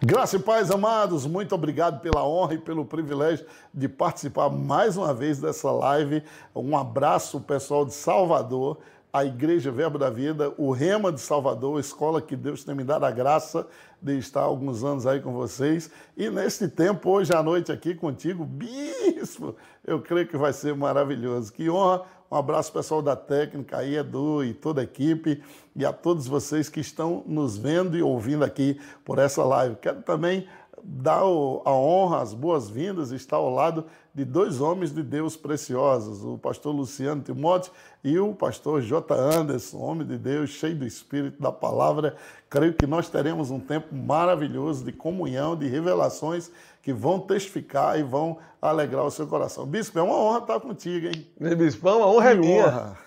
Graça 0.00 0.36
e 0.36 0.38
paz, 0.38 0.70
amados, 0.70 1.26
muito 1.26 1.56
obrigado 1.56 2.00
pela 2.00 2.24
honra 2.24 2.54
e 2.54 2.58
pelo 2.58 2.84
privilégio 2.84 3.44
de 3.74 3.88
participar 3.88 4.48
mais 4.48 4.96
uma 4.96 5.12
vez 5.12 5.40
dessa 5.40 5.72
live. 5.72 6.22
Um 6.54 6.76
abraço, 6.78 7.40
pessoal 7.40 7.84
de 7.84 7.92
Salvador, 7.92 8.78
a 9.12 9.24
Igreja 9.24 9.70
Verbo 9.70 9.98
da 9.98 10.10
Vida, 10.10 10.52
o 10.58 10.70
Rema 10.70 11.10
de 11.10 11.20
Salvador, 11.20 11.80
escola 11.80 12.20
que 12.20 12.36
Deus 12.36 12.62
tem 12.62 12.74
me 12.74 12.84
dado 12.84 13.04
a 13.04 13.10
graça 13.10 13.66
de 14.00 14.18
estar 14.18 14.42
alguns 14.42 14.84
anos 14.84 15.06
aí 15.06 15.20
com 15.20 15.32
vocês. 15.32 15.90
E 16.16 16.28
neste 16.28 16.68
tempo, 16.68 17.10
hoje 17.10 17.34
à 17.34 17.42
noite 17.42 17.72
aqui 17.72 17.94
contigo, 17.94 18.44
bispo, 18.44 19.56
eu 19.86 20.00
creio 20.00 20.28
que 20.28 20.36
vai 20.36 20.52
ser 20.52 20.74
maravilhoso. 20.74 21.52
Que 21.52 21.70
honra 21.70 22.04
um 22.30 22.36
abraço 22.36 22.70
pessoal 22.70 23.00
da 23.00 23.16
técnica, 23.16 23.78
aí 23.78 23.96
Edu 23.96 24.44
e 24.44 24.52
toda 24.52 24.82
a 24.82 24.84
equipe 24.84 25.42
e 25.74 25.86
a 25.86 25.92
todos 25.92 26.26
vocês 26.26 26.68
que 26.68 26.80
estão 26.80 27.22
nos 27.26 27.56
vendo 27.56 27.96
e 27.96 28.02
ouvindo 28.02 28.44
aqui 28.44 28.78
por 29.04 29.18
essa 29.18 29.42
live. 29.42 29.76
Quero 29.76 30.02
também 30.02 30.46
dar 30.84 31.20
a 31.20 31.72
honra, 31.72 32.20
as 32.20 32.34
boas-vindas, 32.34 33.10
estar 33.10 33.36
ao 33.36 33.48
lado 33.50 33.86
de 34.18 34.24
dois 34.24 34.60
homens 34.60 34.92
de 34.92 35.00
Deus 35.00 35.36
preciosos, 35.36 36.24
o 36.24 36.36
pastor 36.36 36.74
Luciano 36.74 37.22
Timóteo 37.22 37.70
e 38.02 38.18
o 38.18 38.34
pastor 38.34 38.82
J. 38.82 39.14
Anderson, 39.14 39.78
homem 39.78 40.04
de 40.04 40.18
Deus, 40.18 40.50
cheio 40.50 40.74
do 40.74 40.84
Espírito 40.84 41.40
da 41.40 41.52
Palavra. 41.52 42.16
Creio 42.50 42.74
que 42.74 42.84
nós 42.84 43.08
teremos 43.08 43.52
um 43.52 43.60
tempo 43.60 43.94
maravilhoso 43.94 44.84
de 44.84 44.90
comunhão, 44.90 45.54
de 45.54 45.68
revelações 45.68 46.50
que 46.82 46.92
vão 46.92 47.20
testificar 47.20 47.96
e 47.96 48.02
vão 48.02 48.38
alegrar 48.60 49.04
o 49.04 49.10
seu 49.12 49.24
coração. 49.24 49.64
Bispo, 49.64 49.96
é 50.00 50.02
uma 50.02 50.16
honra 50.16 50.38
estar 50.38 50.58
contigo, 50.58 51.06
hein? 51.06 51.54
Bispão, 51.56 52.02
a 52.02 52.08
honra 52.08 52.30
é 52.32 52.34
minha. 52.34 52.66
Honra. 52.66 52.98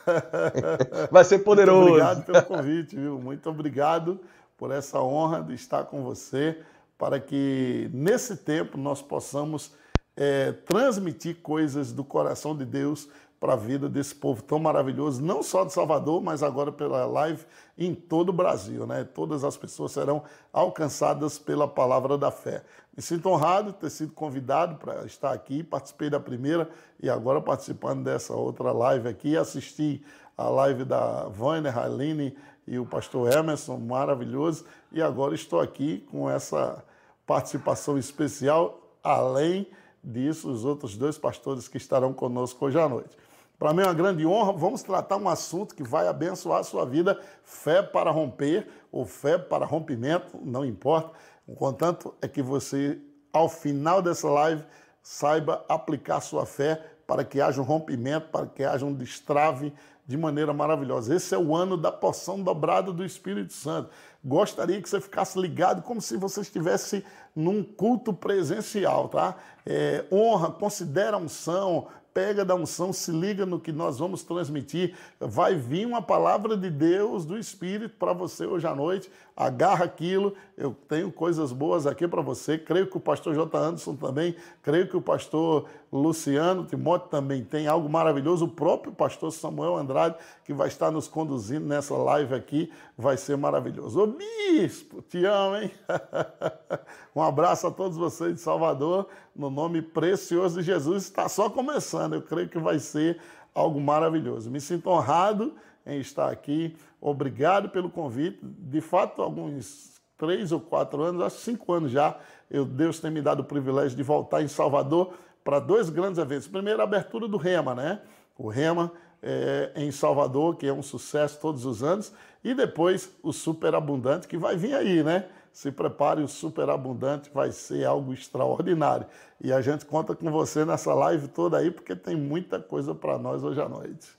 Vai 1.12 1.26
ser 1.26 1.39
poderoso. 1.39 1.89
Muito 1.89 1.91
obrigado 1.91 2.26
pelo 2.26 2.45
convite, 2.45 2.95
viu? 2.95 3.19
Muito 3.19 3.50
obrigado 3.50 4.17
por 4.58 4.71
essa 4.71 5.02
honra 5.02 5.43
de 5.43 5.56
estar 5.56 5.84
com 5.84 6.04
você, 6.04 6.58
para 6.97 7.19
que 7.19 7.89
nesse 7.93 8.38
tempo 8.38 8.78
nós 8.78 9.02
possamos 9.02 9.74
é, 10.23 10.51
transmitir 10.51 11.38
coisas 11.41 11.91
do 11.91 12.03
coração 12.03 12.55
de 12.55 12.63
Deus 12.63 13.10
para 13.39 13.53
a 13.53 13.55
vida 13.55 13.89
desse 13.89 14.13
povo 14.13 14.43
tão 14.43 14.60
maravilhoso, 14.60 15.19
não 15.19 15.41
só 15.41 15.65
de 15.65 15.73
Salvador, 15.73 16.21
mas 16.21 16.43
agora 16.43 16.71
pela 16.71 17.07
live 17.07 17.43
em 17.75 17.95
todo 17.95 18.29
o 18.29 18.34
Brasil. 18.34 18.86
Né? 18.86 19.03
Todas 19.03 19.43
as 19.43 19.57
pessoas 19.57 19.93
serão 19.93 20.21
alcançadas 20.53 21.39
pela 21.39 21.67
palavra 21.67 22.19
da 22.19 22.29
fé. 22.29 22.63
Me 22.95 23.01
sinto 23.01 23.29
honrado 23.29 23.71
de 23.71 23.79
ter 23.79 23.89
sido 23.89 24.13
convidado 24.13 24.75
para 24.75 25.07
estar 25.07 25.31
aqui, 25.31 25.63
participei 25.63 26.07
da 26.07 26.19
primeira 26.19 26.69
e 27.01 27.10
agora 27.10 27.41
participando 27.41 28.03
dessa 28.03 28.36
outra 28.36 28.71
live 28.71 29.10
aqui. 29.10 29.36
Assisti 29.36 30.05
a 30.38 30.47
live 30.49 30.86
da 30.86 31.23
Vânia, 31.29 31.75
Haline 31.75 32.38
e 32.67 32.77
o 32.77 32.86
pastor 32.86 33.34
Emerson, 33.34 33.77
maravilhoso, 33.77 34.65
e 34.91 35.01
agora 35.01 35.34
estou 35.34 35.60
aqui 35.60 36.05
com 36.12 36.29
essa 36.29 36.86
participação 37.25 37.97
especial, 37.97 38.79
além 39.03 39.65
disso, 40.03 40.49
os 40.49 40.65
outros 40.65 40.97
dois 40.97 41.17
pastores 41.17 41.67
que 41.67 41.77
estarão 41.77 42.13
conosco 42.13 42.65
hoje 42.65 42.79
à 42.79 42.87
noite. 42.87 43.17
Para 43.57 43.73
mim 43.73 43.81
é 43.81 43.85
uma 43.85 43.93
grande 43.93 44.25
honra. 44.25 44.53
Vamos 44.53 44.81
tratar 44.81 45.17
um 45.17 45.29
assunto 45.29 45.75
que 45.75 45.83
vai 45.83 46.07
abençoar 46.07 46.61
a 46.61 46.63
sua 46.63 46.85
vida: 46.85 47.19
fé 47.43 47.83
para 47.83 48.09
romper 48.09 48.67
ou 48.91 49.05
fé 49.05 49.37
para 49.37 49.65
rompimento, 49.65 50.39
não 50.43 50.65
importa. 50.65 51.11
O 51.45 51.53
contanto 51.53 52.13
é 52.21 52.27
que 52.27 52.41
você, 52.41 52.99
ao 53.31 53.47
final 53.47 54.01
dessa 54.01 54.27
live, 54.29 54.63
saiba 55.03 55.63
aplicar 55.69 56.21
sua 56.21 56.45
fé 56.45 56.83
para 57.05 57.23
que 57.23 57.41
haja 57.41 57.61
um 57.61 57.63
rompimento, 57.63 58.29
para 58.29 58.47
que 58.47 58.63
haja 58.63 58.85
um 58.85 58.93
destrave 58.93 59.73
de 60.05 60.17
maneira 60.17 60.53
maravilhosa. 60.53 61.15
Esse 61.15 61.33
é 61.33 61.37
o 61.37 61.55
ano 61.55 61.77
da 61.77 61.91
porção 61.91 62.41
dobrada 62.41 62.91
do 62.91 63.05
Espírito 63.05 63.53
Santo. 63.53 63.89
Gostaria 64.23 64.81
que 64.81 64.89
você 64.89 65.01
ficasse 65.01 65.39
ligado 65.39 65.81
como 65.81 66.01
se 66.01 66.17
você 66.17 66.41
estivesse 66.41 67.03
num 67.35 67.63
culto 67.63 68.13
presencial, 68.13 69.09
tá? 69.09 69.35
É, 69.65 70.05
honra, 70.11 70.51
considera 70.51 71.17
a 71.17 71.19
unção, 71.19 71.87
pega 72.13 72.43
da 72.43 72.55
unção, 72.55 72.91
se 72.91 73.11
liga 73.11 73.45
no 73.45 73.59
que 73.59 73.71
nós 73.71 73.99
vamos 73.99 74.23
transmitir. 74.23 74.95
Vai 75.19 75.55
vir 75.55 75.85
uma 75.85 76.01
palavra 76.01 76.57
de 76.57 76.69
Deus, 76.69 77.25
do 77.25 77.37
Espírito, 77.37 77.95
para 77.97 78.13
você 78.13 78.45
hoje 78.45 78.67
à 78.67 78.75
noite. 78.75 79.09
Agarra 79.35 79.85
aquilo. 79.85 80.35
Eu 80.57 80.75
tenho 80.87 81.11
coisas 81.11 81.51
boas 81.51 81.87
aqui 81.87 82.07
para 82.07 82.21
você. 82.21 82.57
Creio 82.57 82.87
que 82.87 82.97
o 82.97 83.01
pastor 83.01 83.33
J. 83.33 83.57
Anderson 83.57 83.95
também, 83.95 84.35
creio 84.61 84.87
que 84.87 84.97
o 84.97 85.01
pastor 85.01 85.67
Luciano 85.91 86.63
Timóteo 86.65 87.10
também 87.10 87.43
tem 87.43 87.67
algo 87.67 87.89
maravilhoso. 87.89 88.45
O 88.45 88.47
próprio 88.47 88.93
pastor 88.93 89.32
Samuel 89.32 89.75
Andrade, 89.75 90.15
que 90.45 90.54
vai 90.54 90.69
estar 90.69 90.89
nos 90.89 91.08
conduzindo 91.08 91.67
nessa 91.67 91.93
live 91.95 92.34
aqui, 92.34 92.71
vai 92.97 93.17
ser 93.17 93.36
maravilhoso. 93.36 94.01
Ô 94.01 94.08
bispo, 94.08 95.01
te 95.01 95.25
amo, 95.25 95.58
hein? 95.58 95.71
um 97.13 97.21
abraço 97.21 97.67
a 97.67 97.71
todos 97.71 97.97
vocês 97.97 98.36
de 98.36 98.39
Salvador, 98.39 99.08
no 99.36 99.49
nome 99.49 99.82
precioso 99.82 100.60
de 100.60 100.65
Jesus. 100.65 101.04
Está 101.04 101.27
só 101.27 101.49
começando, 101.49 102.13
eu 102.13 102.21
creio 102.21 102.47
que 102.47 102.60
vai 102.60 102.80
ser 102.80 103.19
algo 103.54 103.82
maravilhoso. 103.82 104.49
Me 104.49 104.62
sinto 104.62 104.89
honrado 104.89 105.54
em 105.86 105.99
estar 105.99 106.32
aqui. 106.32 106.73
Obrigado 107.01 107.67
pelo 107.67 107.89
convite. 107.89 108.39
De 108.41 108.80
fato, 108.80 109.21
alguns 109.21 109.91
três 110.17 110.51
ou 110.51 110.60
quatro 110.60 111.01
anos, 111.01 111.21
acho 111.23 111.38
cinco 111.38 111.73
anos 111.73 111.91
já, 111.91 112.15
eu, 112.49 112.63
Deus 112.63 112.99
tem 112.99 113.10
me 113.10 113.23
dado 113.23 113.39
o 113.39 113.43
privilégio 113.43 113.97
de 113.97 114.04
voltar 114.04 114.43
em 114.43 114.47
Salvador 114.47 115.15
para 115.43 115.60
dois 115.60 115.89
grandes 115.89 116.17
eventos. 116.17 116.47
Primeiro, 116.47 116.82
a 116.82 116.84
abertura 116.84 117.27
do 117.27 117.38
Rema, 117.38 117.75
né? 117.75 118.01
O 118.38 118.49
Rema 118.49 118.91
é, 119.21 119.71
em 119.75 119.91
Salvador, 119.91 120.56
que 120.56 120.67
é 120.67 120.73
um 120.73 120.82
sucesso 120.82 121.39
todos 121.39 121.65
os 121.65 121.84
anos, 121.84 122.12
e 122.43 122.54
depois 122.54 123.12
o 123.21 123.32
Superabundante, 123.32 124.27
que 124.27 124.38
vai 124.38 124.56
vir 124.58 124.73
aí, 124.73 125.04
né? 125.04 125.25
Se 125.54 125.71
prepare, 125.71 126.23
o 126.23 126.27
Superabundante 126.27 127.30
vai 127.34 127.51
ser 127.51 127.86
algo 127.86 128.13
extraordinário. 128.13 129.06
E 129.43 129.51
a 129.51 129.62
gente 129.62 129.86
conta 129.86 130.15
com 130.15 130.32
você 130.32 130.63
nessa 130.63 130.93
live 130.93 131.27
toda 131.27 131.58
aí, 131.58 131.69
porque 131.69 131.95
tem 131.95 132.15
muita 132.15 132.60
coisa 132.60 132.95
para 132.95 133.17
nós 133.17 133.43
hoje 133.43 133.62
à 133.62 133.67
noite. 133.67 134.10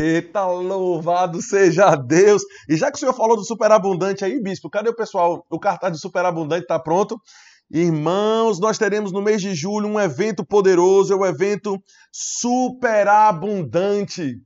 Eita, 0.00 0.46
louvado 0.46 1.40
seja 1.40 1.94
Deus! 1.94 2.42
E 2.68 2.76
já 2.76 2.90
que 2.90 2.96
o 2.96 2.98
senhor 2.98 3.14
falou 3.14 3.36
do 3.36 3.44
superabundante 3.44 4.24
aí, 4.24 4.40
bispo, 4.42 4.68
cadê 4.68 4.88
o 4.88 4.96
pessoal? 4.96 5.46
O 5.48 5.58
cartaz 5.58 5.92
do 5.92 5.98
superabundante 5.98 6.62
está 6.62 6.78
pronto. 6.78 7.20
Irmãos, 7.76 8.60
nós 8.60 8.78
teremos 8.78 9.10
no 9.10 9.20
mês 9.20 9.42
de 9.42 9.52
julho 9.52 9.88
um 9.88 9.98
evento 9.98 10.46
poderoso, 10.46 11.12
é 11.12 11.16
um 11.16 11.26
evento 11.26 11.76
superabundante. 12.12 14.36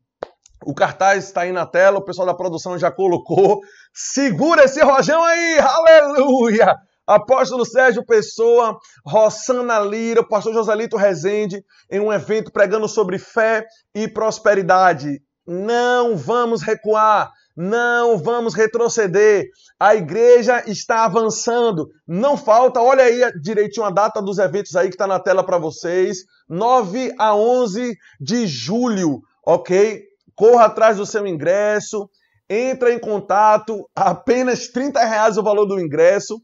O 0.65 0.75
cartaz 0.75 1.25
está 1.25 1.43
aí 1.43 1.53
na 1.53 1.67
tela, 1.67 1.99
o 1.99 2.05
pessoal 2.05 2.27
da 2.27 2.33
produção 2.33 2.79
já 2.79 2.91
colocou. 2.91 3.61
Segura 3.93 4.65
esse 4.65 4.83
rojão 4.83 5.23
aí, 5.23 5.59
aleluia! 5.59 6.75
Apóstolo 7.07 7.67
Sérgio 7.67 8.03
Pessoa, 8.07 8.79
Rossana 9.05 9.79
Lira, 9.79 10.23
o 10.23 10.27
pastor 10.27 10.55
Joselito 10.55 10.97
Rezende, 10.97 11.63
em 11.91 12.01
um 12.01 12.11
evento 12.11 12.51
pregando 12.51 12.89
sobre 12.89 13.19
fé 13.19 13.63
e 13.95 14.09
prosperidade. 14.09 15.21
Não 15.47 16.17
vamos 16.17 16.63
recuar, 16.63 17.31
não 17.61 18.17
vamos 18.17 18.55
retroceder. 18.55 19.49
A 19.81 19.97
igreja 19.97 20.63
está 20.69 21.05
avançando. 21.05 21.91
Não 22.07 22.37
falta, 22.37 22.81
olha 22.81 23.03
aí 23.03 23.21
direitinho 23.41 23.85
a 23.85 23.91
data 23.91 24.23
dos 24.23 24.39
eventos 24.39 24.77
aí 24.77 24.87
que 24.87 24.95
está 24.95 25.09
na 25.09 25.19
tela 25.19 25.43
para 25.43 25.59
vocês. 25.59 26.19
9 26.49 27.13
a 27.19 27.35
11 27.35 27.97
de 28.21 28.47
julho, 28.47 29.23
ok? 29.45 30.05
Corra 30.37 30.67
atrás 30.67 30.99
do 30.99 31.07
seu 31.07 31.27
ingresso. 31.27 32.09
Entra 32.49 32.93
em 32.93 32.99
contato. 33.01 33.91
Apenas 33.93 34.69
30 34.69 35.05
reais 35.05 35.37
o 35.37 35.43
valor 35.43 35.67
do 35.67 35.81
ingresso. 35.81 36.41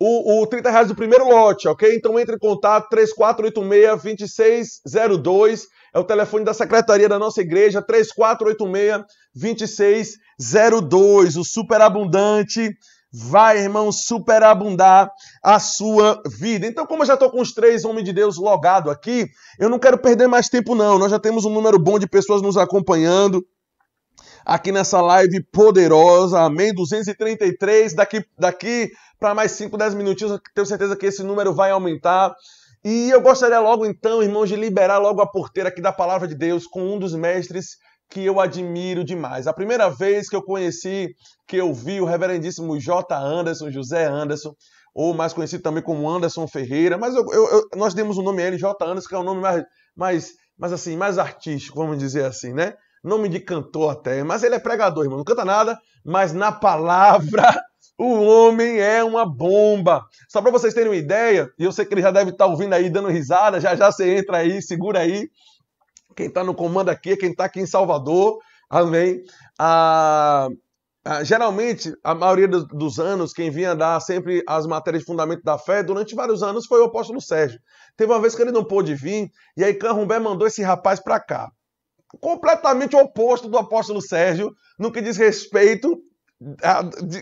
O, 0.00 0.42
o 0.42 0.48
30 0.48 0.68
reais 0.68 0.88
do 0.88 0.96
primeiro 0.96 1.28
lote, 1.28 1.68
ok? 1.68 1.94
Então 1.94 2.18
entre 2.18 2.34
em 2.34 2.38
contato 2.38 2.88
3486-2602 2.90 5.62
é 5.94 5.98
o 5.98 6.04
telefone 6.04 6.44
da 6.44 6.52
secretaria 6.52 7.08
da 7.08 7.18
nossa 7.18 7.40
igreja, 7.40 7.80
3486-2602. 9.36 11.38
O 11.38 11.44
superabundante 11.44 12.70
vai, 13.12 13.58
irmão, 13.58 13.90
superabundar 13.90 15.10
a 15.42 15.58
sua 15.58 16.22
vida. 16.26 16.66
Então, 16.66 16.86
como 16.86 17.02
eu 17.02 17.06
já 17.06 17.14
estou 17.14 17.30
com 17.30 17.40
os 17.40 17.52
três 17.52 17.84
homens 17.84 18.04
de 18.04 18.12
Deus 18.12 18.36
logados 18.36 18.92
aqui, 18.92 19.26
eu 19.58 19.68
não 19.68 19.78
quero 19.78 19.98
perder 19.98 20.26
mais 20.26 20.48
tempo, 20.48 20.74
não. 20.74 20.98
Nós 20.98 21.10
já 21.10 21.18
temos 21.18 21.44
um 21.44 21.50
número 21.50 21.78
bom 21.78 21.98
de 21.98 22.06
pessoas 22.06 22.42
nos 22.42 22.56
acompanhando 22.56 23.44
aqui 24.44 24.70
nessa 24.70 25.00
live 25.00 25.42
poderosa. 25.44 26.40
Amém? 26.40 26.74
233. 26.74 27.94
Daqui, 27.94 28.24
daqui 28.38 28.90
para 29.18 29.34
mais 29.34 29.52
5, 29.52 29.76
10 29.76 29.94
minutinhos, 29.94 30.38
tenho 30.54 30.66
certeza 30.66 30.94
que 30.94 31.06
esse 31.06 31.22
número 31.22 31.54
vai 31.54 31.70
aumentar. 31.70 32.34
E 32.84 33.10
eu 33.10 33.20
gostaria 33.20 33.58
logo 33.58 33.84
então, 33.84 34.22
irmãos, 34.22 34.48
de 34.48 34.56
liberar 34.56 34.98
logo 34.98 35.20
a 35.20 35.26
porteira 35.26 35.70
aqui 35.70 35.80
da 35.80 35.92
palavra 35.92 36.28
de 36.28 36.34
Deus 36.34 36.66
com 36.66 36.94
um 36.94 36.98
dos 36.98 37.14
mestres 37.14 37.78
que 38.08 38.24
eu 38.24 38.40
admiro 38.40 39.04
demais. 39.04 39.46
A 39.46 39.52
primeira 39.52 39.88
vez 39.88 40.28
que 40.28 40.36
eu 40.36 40.42
conheci, 40.42 41.14
que 41.46 41.56
eu 41.56 41.72
vi 41.74 42.00
o 42.00 42.04
reverendíssimo 42.04 42.78
J. 42.78 43.14
Anderson, 43.16 43.70
José 43.70 44.04
Anderson, 44.04 44.54
ou 44.94 45.12
mais 45.12 45.32
conhecido 45.32 45.62
também 45.62 45.82
como 45.82 46.08
Anderson 46.08 46.46
Ferreira, 46.46 46.96
mas 46.96 47.14
eu, 47.14 47.24
eu, 47.32 47.48
eu, 47.48 47.68
nós 47.76 47.92
demos 47.92 48.16
o 48.16 48.22
nome 48.22 48.42
a 48.42 48.46
ele, 48.46 48.58
J. 48.58 48.84
Anderson, 48.84 49.08
que 49.08 49.14
é 49.14 49.18
um 49.18 49.24
nome 49.24 49.40
mais, 49.40 49.64
mais, 49.94 50.32
mais, 50.58 50.72
assim, 50.72 50.96
mais 50.96 51.18
artístico, 51.18 51.78
vamos 51.78 51.98
dizer 51.98 52.24
assim, 52.24 52.52
né? 52.52 52.74
Nome 53.04 53.28
de 53.28 53.38
cantor 53.38 53.92
até, 53.92 54.24
mas 54.24 54.42
ele 54.42 54.54
é 54.54 54.58
pregador, 54.58 55.04
irmão, 55.04 55.18
não 55.18 55.24
canta 55.24 55.44
nada, 55.44 55.78
mas 56.04 56.32
na 56.32 56.50
palavra 56.50 57.62
o 57.98 58.22
homem 58.22 58.78
é 58.80 59.04
uma 59.04 59.26
bomba. 59.26 60.02
Só 60.28 60.40
para 60.40 60.50
vocês 60.50 60.72
terem 60.72 60.90
uma 60.90 60.96
ideia, 60.96 61.50
e 61.58 61.64
eu 61.64 61.72
sei 61.72 61.84
que 61.84 61.92
ele 61.92 62.02
já 62.02 62.10
deve 62.10 62.30
estar 62.30 62.46
tá 62.46 62.50
ouvindo 62.50 62.72
aí, 62.72 62.88
dando 62.88 63.08
risada, 63.08 63.60
já 63.60 63.74
já 63.74 63.92
você 63.92 64.16
entra 64.16 64.38
aí, 64.38 64.62
segura 64.62 65.00
aí. 65.00 65.28
Quem 66.16 66.26
está 66.26 66.42
no 66.42 66.54
comando 66.54 66.88
aqui 66.88 67.12
é 67.12 67.16
quem 67.16 67.30
está 67.30 67.44
aqui 67.44 67.60
em 67.60 67.66
Salvador. 67.66 68.38
Amém. 68.70 69.22
Ah, 69.58 70.48
ah, 71.04 71.22
geralmente, 71.22 71.94
a 72.02 72.16
maioria 72.16 72.48
dos, 72.48 72.98
anos, 72.98 73.32
quem 73.32 73.48
vinha 73.48 73.76
dar 73.76 74.00
sempre 74.00 74.42
as 74.44 74.66
matérias 74.66 75.02
de 75.02 75.06
fundamento 75.06 75.42
da 75.44 75.56
fé, 75.56 75.80
durante 75.80 76.16
vários 76.16 76.42
anos, 76.42 76.66
foi 76.66 76.80
o 76.80 76.86
apóstolo 76.86 77.20
Sérgio. 77.20 77.60
Teve 77.96 78.10
uma 78.12 78.20
vez 78.20 78.34
que 78.34 78.42
ele 78.42 78.50
não 78.50 78.64
pôde 78.64 78.92
vir, 78.92 79.30
e 79.56 79.62
aí 79.62 79.72
Canrumbé 79.74 80.18
mandou 80.18 80.48
esse 80.48 80.62
rapaz 80.62 80.98
para 80.98 81.20
cá. 81.20 81.48
Completamente 82.20 82.96
oposto 82.96 83.46
do 83.48 83.56
apóstolo 83.56 84.02
Sérgio, 84.02 84.52
no 84.76 84.90
que 84.90 85.00
diz 85.00 85.16
respeito 85.16 85.96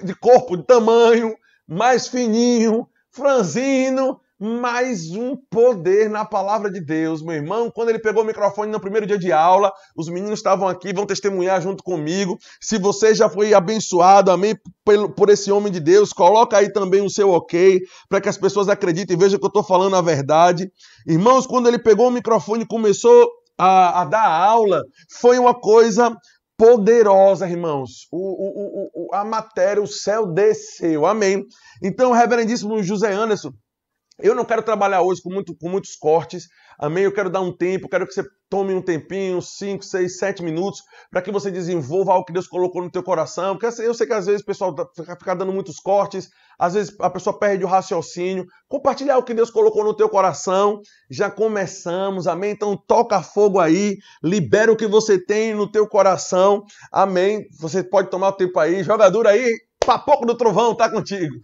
de, 0.03 0.15
corpo, 0.15 0.57
de 0.57 0.65
tamanho, 0.65 1.35
mais 1.69 2.09
fininho, 2.09 2.89
franzino, 3.11 4.19
mais 4.39 5.11
um 5.13 5.37
poder 5.37 6.11
na 6.11 6.25
palavra 6.25 6.71
de 6.71 6.81
Deus, 6.81 7.23
meu 7.23 7.35
irmão. 7.35 7.71
Quando 7.71 7.91
ele 7.91 7.99
pegou 7.99 8.23
o 8.23 8.27
microfone 8.27 8.71
no 8.71 8.81
primeiro 8.81 9.07
dia 9.07 9.19
de 9.19 9.33
aula, 9.33 9.73
os 9.97 10.09
meninos 10.09 10.39
estavam 10.39 10.67
aqui, 10.69 10.93
vão 10.93 11.07
testemunhar 11.07 11.61
junto 11.61 11.83
comigo. 11.85 12.37
Se 12.61 12.77
você 12.79 13.15
já 13.15 13.29
foi 13.29 13.55
abençoado, 13.55 14.31
amém, 14.31 14.57
por, 14.85 15.31
esse 15.31 15.53
homem 15.53 15.73
de 15.73 15.81
Deus, 15.81 16.13
coloca 16.13 16.57
aí 16.57 16.73
também 16.73 17.01
o 17.01 17.11
seu 17.11 17.31
ok, 17.31 17.81
para 18.09 18.21
que 18.21 18.29
as 18.29 18.37
pessoas 18.37 18.69
acreditem 18.69 19.17
e 19.17 19.19
vejam 19.19 19.39
que 19.39 19.45
eu 19.45 19.49
estou 19.49 19.63
falando 19.63 19.97
a 19.97 20.03
verdade. 20.03 20.71
Irmãos, 21.07 21.47
quando 21.47 21.69
ele 21.69 21.79
pegou 21.79 22.09
o 22.09 22.13
microfone 22.13 22.65
e 22.65 22.69
começou 22.69 23.29
a, 23.57 24.03
a 24.03 24.05
dar 24.05 24.29
aula, 24.29 24.83
foi 25.21 25.39
uma 25.39 25.55
coisa 25.55 26.15
poderosa, 26.57 27.49
irmãos. 27.49 28.07
O, 28.13 28.19
o, 28.19 28.91
o, 28.95 29.15
a 29.15 29.25
matéria, 29.25 29.83
o 29.83 29.87
céu 29.87 30.27
desceu. 30.27 31.07
Amém. 31.07 31.45
Então, 31.83 32.13
reverendíssimo 32.13 32.83
José 32.83 33.13
Anderson, 33.13 33.53
eu 34.21 34.35
não 34.35 34.45
quero 34.45 34.63
trabalhar 34.63 35.03
hoje 35.03 35.21
com, 35.23 35.33
muito, 35.33 35.57
com 35.57 35.69
muitos 35.69 35.97
cortes. 35.97 36.49
Amém? 36.79 37.05
Eu 37.05 37.13
quero 37.13 37.31
dar 37.31 37.41
um 37.41 37.57
tempo, 37.57 37.89
quero 37.89 38.07
que 38.07 38.13
você 38.13 38.25
tome 38.49 38.73
um 38.73 38.83
tempinho, 38.83 39.43
5, 39.43 39.85
6, 39.85 40.19
7 40.19 40.43
minutos, 40.43 40.81
para 41.11 41.21
que 41.21 41.33
você 41.33 41.51
desenvolva 41.51 42.13
algo 42.13 42.25
que 42.25 42.33
Deus 42.33 42.47
colocou 42.47 42.83
no 42.83 42.91
teu 42.91 43.03
coração. 43.03 43.57
Porque 43.57 43.83
eu 43.83 43.95
sei 43.95 44.07
que 44.07 44.13
às 44.13 44.27
vezes 44.27 44.43
o 44.43 44.45
pessoal 44.45 44.75
fica, 44.95 45.17
fica 45.17 45.35
dando 45.35 45.53
muitos 45.53 45.81
cortes, 45.81 46.29
às 46.59 46.75
vezes 46.75 46.95
a 47.01 47.11
pessoa 47.11 47.37
perde 47.39 47.65
o 47.65 47.69
raciocínio. 47.69 48.47
Compartilhar 48.69 49.19
o 49.19 49.25
que 49.25 49.35
Deus 49.35 49.51
colocou 49.51 49.83
no 49.83 49.95
teu 49.95 50.09
coração. 50.09 50.81
Já 51.11 51.29
começamos, 51.31 52.29
amém? 52.29 52.53
Então 52.53 52.77
toca 52.77 53.23
fogo 53.23 53.59
aí, 53.59 53.97
libera 54.23 54.71
o 54.71 54.77
que 54.77 54.87
você 54.87 55.19
tem 55.19 55.55
no 55.55 55.71
teu 55.71 55.89
coração. 55.89 56.63
Amém? 56.93 57.47
Você 57.59 57.83
pode 57.83 58.11
tomar 58.11 58.29
o 58.29 58.33
tempo 58.33 58.59
aí, 58.61 58.85
jogador 58.85 59.27
aí, 59.27 59.53
papoco 59.85 60.25
do 60.25 60.37
trovão, 60.37 60.77
tá 60.77 60.89
contigo. 60.89 61.35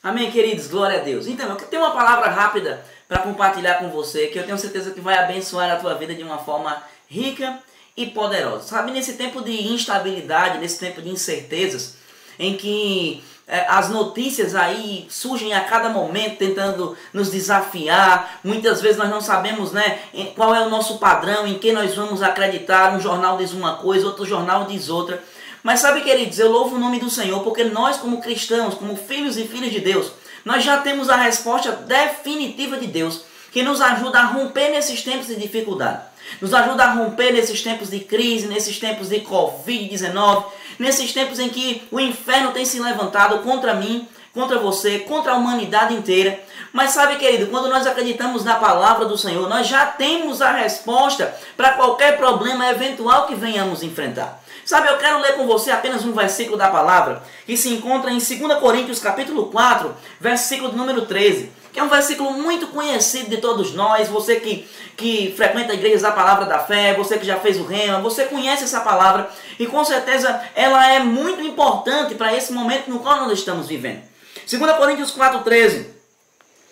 Amém, 0.00 0.30
queridos, 0.30 0.68
glória 0.68 1.00
a 1.00 1.02
Deus. 1.02 1.26
Então, 1.26 1.48
eu 1.48 1.56
tenho 1.56 1.82
uma 1.82 1.90
palavra 1.90 2.30
rápida 2.30 2.84
para 3.08 3.18
compartilhar 3.18 3.80
com 3.80 3.88
você 3.88 4.28
que 4.28 4.38
eu 4.38 4.44
tenho 4.44 4.56
certeza 4.56 4.92
que 4.92 5.00
vai 5.00 5.18
abençoar 5.18 5.72
a 5.72 5.76
tua 5.76 5.94
vida 5.94 6.14
de 6.14 6.22
uma 6.22 6.38
forma 6.38 6.80
rica 7.08 7.58
e 7.96 8.06
poderosa. 8.06 8.68
Sabe, 8.68 8.92
nesse 8.92 9.14
tempo 9.14 9.42
de 9.42 9.72
instabilidade, 9.72 10.58
nesse 10.58 10.78
tempo 10.78 11.02
de 11.02 11.08
incertezas, 11.08 11.96
em 12.38 12.56
que 12.56 13.24
é, 13.48 13.66
as 13.68 13.90
notícias 13.90 14.54
aí 14.54 15.08
surgem 15.10 15.52
a 15.52 15.64
cada 15.64 15.88
momento 15.88 16.38
tentando 16.38 16.96
nos 17.12 17.28
desafiar. 17.32 18.38
Muitas 18.44 18.80
vezes 18.80 18.98
nós 18.98 19.10
não 19.10 19.20
sabemos 19.20 19.72
né, 19.72 19.98
qual 20.36 20.54
é 20.54 20.60
o 20.60 20.70
nosso 20.70 20.98
padrão, 20.98 21.44
em 21.44 21.58
que 21.58 21.72
nós 21.72 21.96
vamos 21.96 22.22
acreditar. 22.22 22.94
Um 22.94 23.00
jornal 23.00 23.36
diz 23.36 23.52
uma 23.52 23.78
coisa, 23.78 24.06
outro 24.06 24.24
jornal 24.24 24.64
diz 24.64 24.88
outra. 24.88 25.20
Mas 25.68 25.80
sabe, 25.80 26.00
queridos, 26.00 26.38
eu 26.38 26.50
louvo 26.50 26.76
o 26.76 26.78
nome 26.78 26.98
do 26.98 27.10
Senhor, 27.10 27.40
porque 27.40 27.62
nós, 27.62 27.98
como 27.98 28.22
cristãos, 28.22 28.72
como 28.72 28.96
filhos 28.96 29.36
e 29.36 29.46
filhas 29.46 29.70
de 29.70 29.80
Deus, 29.80 30.12
nós 30.42 30.64
já 30.64 30.78
temos 30.78 31.10
a 31.10 31.16
resposta 31.16 31.72
definitiva 31.72 32.78
de 32.78 32.86
Deus, 32.86 33.20
que 33.52 33.62
nos 33.62 33.82
ajuda 33.82 34.18
a 34.18 34.24
romper 34.24 34.70
nesses 34.70 35.02
tempos 35.02 35.26
de 35.26 35.36
dificuldade. 35.36 36.00
Nos 36.40 36.54
ajuda 36.54 36.84
a 36.84 36.92
romper 36.94 37.34
nesses 37.34 37.60
tempos 37.60 37.90
de 37.90 38.00
crise, 38.00 38.46
nesses 38.46 38.78
tempos 38.78 39.10
de 39.10 39.20
Covid-19, 39.20 40.46
nesses 40.78 41.12
tempos 41.12 41.38
em 41.38 41.50
que 41.50 41.82
o 41.90 42.00
inferno 42.00 42.52
tem 42.52 42.64
se 42.64 42.80
levantado 42.80 43.40
contra 43.40 43.74
mim, 43.74 44.08
contra 44.32 44.58
você, 44.58 45.00
contra 45.00 45.32
a 45.32 45.36
humanidade 45.36 45.92
inteira. 45.92 46.40
Mas 46.72 46.92
sabe, 46.92 47.16
querido, 47.16 47.48
quando 47.48 47.68
nós 47.68 47.86
acreditamos 47.86 48.42
na 48.42 48.54
palavra 48.54 49.04
do 49.04 49.18
Senhor, 49.18 49.46
nós 49.50 49.66
já 49.66 49.84
temos 49.84 50.40
a 50.40 50.50
resposta 50.50 51.36
para 51.58 51.72
qualquer 51.72 52.16
problema 52.16 52.70
eventual 52.70 53.26
que 53.26 53.34
venhamos 53.34 53.82
enfrentar. 53.82 54.42
Sabe, 54.68 54.86
eu 54.86 54.98
quero 54.98 55.18
ler 55.22 55.34
com 55.34 55.46
você 55.46 55.70
apenas 55.70 56.04
um 56.04 56.12
versículo 56.12 56.58
da 56.58 56.68
palavra 56.68 57.22
que 57.46 57.56
se 57.56 57.70
encontra 57.70 58.10
em 58.10 58.18
2 58.18 58.60
Coríntios 58.60 58.98
capítulo 58.98 59.46
4, 59.46 59.96
versículo 60.20 60.70
número 60.72 61.06
13 61.06 61.50
que 61.72 61.80
é 61.80 61.82
um 61.82 61.88
versículo 61.88 62.32
muito 62.32 62.66
conhecido 62.66 63.30
de 63.30 63.38
todos 63.38 63.72
nós, 63.72 64.08
você 64.08 64.36
que, 64.36 64.68
que 64.94 65.32
frequenta 65.34 65.72
a 65.72 65.74
igreja 65.74 66.02
da 66.02 66.12
palavra 66.12 66.44
da 66.44 66.58
fé, 66.58 66.92
você 66.92 67.16
que 67.16 67.24
já 67.24 67.36
fez 67.36 67.56
o 67.56 67.64
rema, 67.64 68.00
você 68.00 68.26
conhece 68.26 68.64
essa 68.64 68.80
palavra 68.80 69.30
e 69.58 69.66
com 69.66 69.82
certeza 69.86 70.38
ela 70.54 70.86
é 70.86 70.98
muito 70.98 71.40
importante 71.40 72.14
para 72.14 72.36
esse 72.36 72.52
momento 72.52 72.90
no 72.90 72.98
qual 72.98 73.20
nós 73.20 73.38
estamos 73.38 73.68
vivendo. 73.68 74.02
2 74.50 74.76
Coríntios 74.76 75.16
4,13 75.16 75.86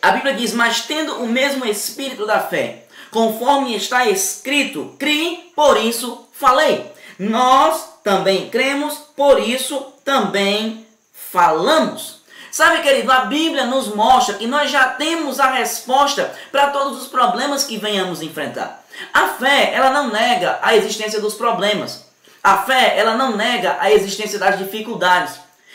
a 0.02 0.10
Bíblia 0.10 0.34
diz: 0.34 0.52
Mas 0.52 0.82
tendo 0.82 1.14
o 1.22 1.26
mesmo 1.26 1.64
espírito 1.64 2.26
da 2.26 2.40
fé, 2.40 2.84
conforme 3.10 3.74
está 3.74 4.06
escrito, 4.06 4.94
criei, 4.98 5.50
por 5.56 5.78
isso 5.78 6.28
falei. 6.34 6.94
Nós 7.18 7.98
também 8.04 8.48
cremos, 8.50 8.94
por 9.16 9.40
isso 9.40 9.92
também 10.04 10.86
falamos. 11.12 12.16
Sabe, 12.50 12.82
querido, 12.82 13.12
a 13.12 13.26
Bíblia 13.26 13.66
nos 13.66 13.88
mostra 13.88 14.34
que 14.34 14.46
nós 14.46 14.70
já 14.70 14.88
temos 14.88 15.38
a 15.38 15.50
resposta 15.50 16.32
para 16.50 16.68
todos 16.68 17.02
os 17.02 17.08
problemas 17.08 17.64
que 17.64 17.76
venhamos 17.76 18.22
enfrentar. 18.22 18.82
A 19.12 19.28
fé, 19.28 19.72
ela 19.74 19.90
não 19.90 20.08
nega 20.08 20.58
a 20.62 20.74
existência 20.74 21.20
dos 21.20 21.34
problemas. 21.34 22.06
A 22.42 22.58
fé, 22.58 22.94
ela 22.96 23.14
não 23.14 23.36
nega 23.36 23.76
a 23.80 23.92
existência 23.92 24.38
das 24.38 24.58
dificuldades. 24.58 25.34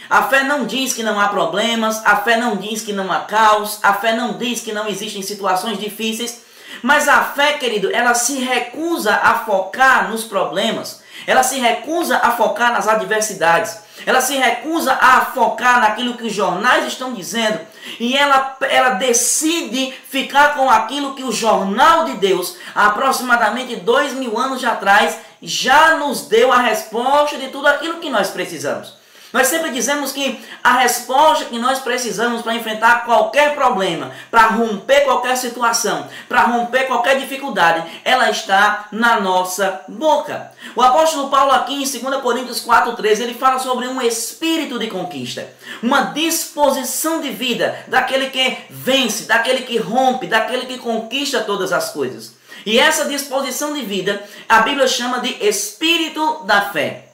A 0.09 0.23
fé 0.23 0.43
não 0.43 0.65
diz 0.65 0.93
que 0.93 1.03
não 1.03 1.19
há 1.19 1.27
problemas, 1.27 2.01
a 2.05 2.17
fé 2.17 2.37
não 2.37 2.55
diz 2.55 2.81
que 2.81 2.93
não 2.93 3.11
há 3.11 3.21
caos, 3.21 3.79
a 3.83 3.93
fé 3.93 4.13
não 4.13 4.33
diz 4.33 4.61
que 4.61 4.73
não 4.73 4.87
existem 4.87 5.21
situações 5.21 5.79
difíceis, 5.79 6.41
mas 6.81 7.07
a 7.07 7.23
fé, 7.23 7.53
querido, 7.53 7.93
ela 7.93 8.13
se 8.13 8.39
recusa 8.39 9.13
a 9.13 9.39
focar 9.39 10.09
nos 10.09 10.23
problemas, 10.23 11.00
ela 11.25 11.43
se 11.43 11.59
recusa 11.59 12.17
a 12.17 12.31
focar 12.31 12.73
nas 12.73 12.87
adversidades. 12.87 13.79
Ela 14.05 14.21
se 14.21 14.35
recusa 14.35 14.93
a 14.93 15.25
focar 15.25 15.79
naquilo 15.79 16.15
que 16.15 16.23
os 16.23 16.33
jornais 16.33 16.87
estão 16.87 17.13
dizendo 17.13 17.59
e 17.99 18.17
ela, 18.17 18.57
ela 18.61 18.89
decide 18.91 19.91
ficar 20.09 20.55
com 20.55 20.69
aquilo 20.69 21.13
que 21.13 21.23
o 21.23 21.31
jornal 21.31 22.05
de 22.05 22.13
Deus, 22.13 22.57
aproximadamente 22.73 23.75
dois 23.75 24.13
mil 24.13 24.37
anos 24.37 24.63
atrás, 24.63 25.17
já 25.41 25.95
nos 25.95 26.27
deu 26.27 26.51
a 26.51 26.57
resposta 26.57 27.37
de 27.37 27.49
tudo 27.49 27.67
aquilo 27.67 27.99
que 27.99 28.09
nós 28.09 28.29
precisamos. 28.29 29.00
Nós 29.31 29.47
sempre 29.47 29.71
dizemos 29.71 30.11
que 30.11 30.43
a 30.63 30.79
resposta 30.79 31.45
que 31.45 31.57
nós 31.57 31.79
precisamos 31.79 32.41
para 32.41 32.55
enfrentar 32.55 33.05
qualquer 33.05 33.55
problema, 33.55 34.11
para 34.29 34.47
romper 34.47 35.01
qualquer 35.01 35.37
situação, 35.37 36.07
para 36.27 36.43
romper 36.43 36.87
qualquer 36.87 37.17
dificuldade, 37.17 38.01
ela 38.03 38.29
está 38.29 38.87
na 38.91 39.19
nossa 39.21 39.81
boca. 39.87 40.51
O 40.75 40.81
apóstolo 40.81 41.29
Paulo 41.29 41.53
aqui 41.53 41.75
em 41.75 41.99
2 41.99 42.21
Coríntios 42.21 42.59
4:13, 42.61 43.21
ele 43.21 43.33
fala 43.33 43.59
sobre 43.59 43.87
um 43.87 44.01
espírito 44.01 44.77
de 44.77 44.87
conquista, 44.87 45.47
uma 45.81 46.01
disposição 46.11 47.21
de 47.21 47.29
vida 47.29 47.85
daquele 47.87 48.29
que 48.29 48.57
vence, 48.69 49.23
daquele 49.23 49.61
que 49.61 49.77
rompe, 49.77 50.27
daquele 50.27 50.65
que 50.65 50.77
conquista 50.77 51.41
todas 51.41 51.71
as 51.71 51.91
coisas. 51.91 52.33
E 52.65 52.77
essa 52.77 53.05
disposição 53.05 53.73
de 53.73 53.81
vida, 53.81 54.21
a 54.47 54.59
Bíblia 54.59 54.87
chama 54.87 55.19
de 55.19 55.29
espírito 55.47 56.43
da 56.45 56.61
fé. 56.61 57.10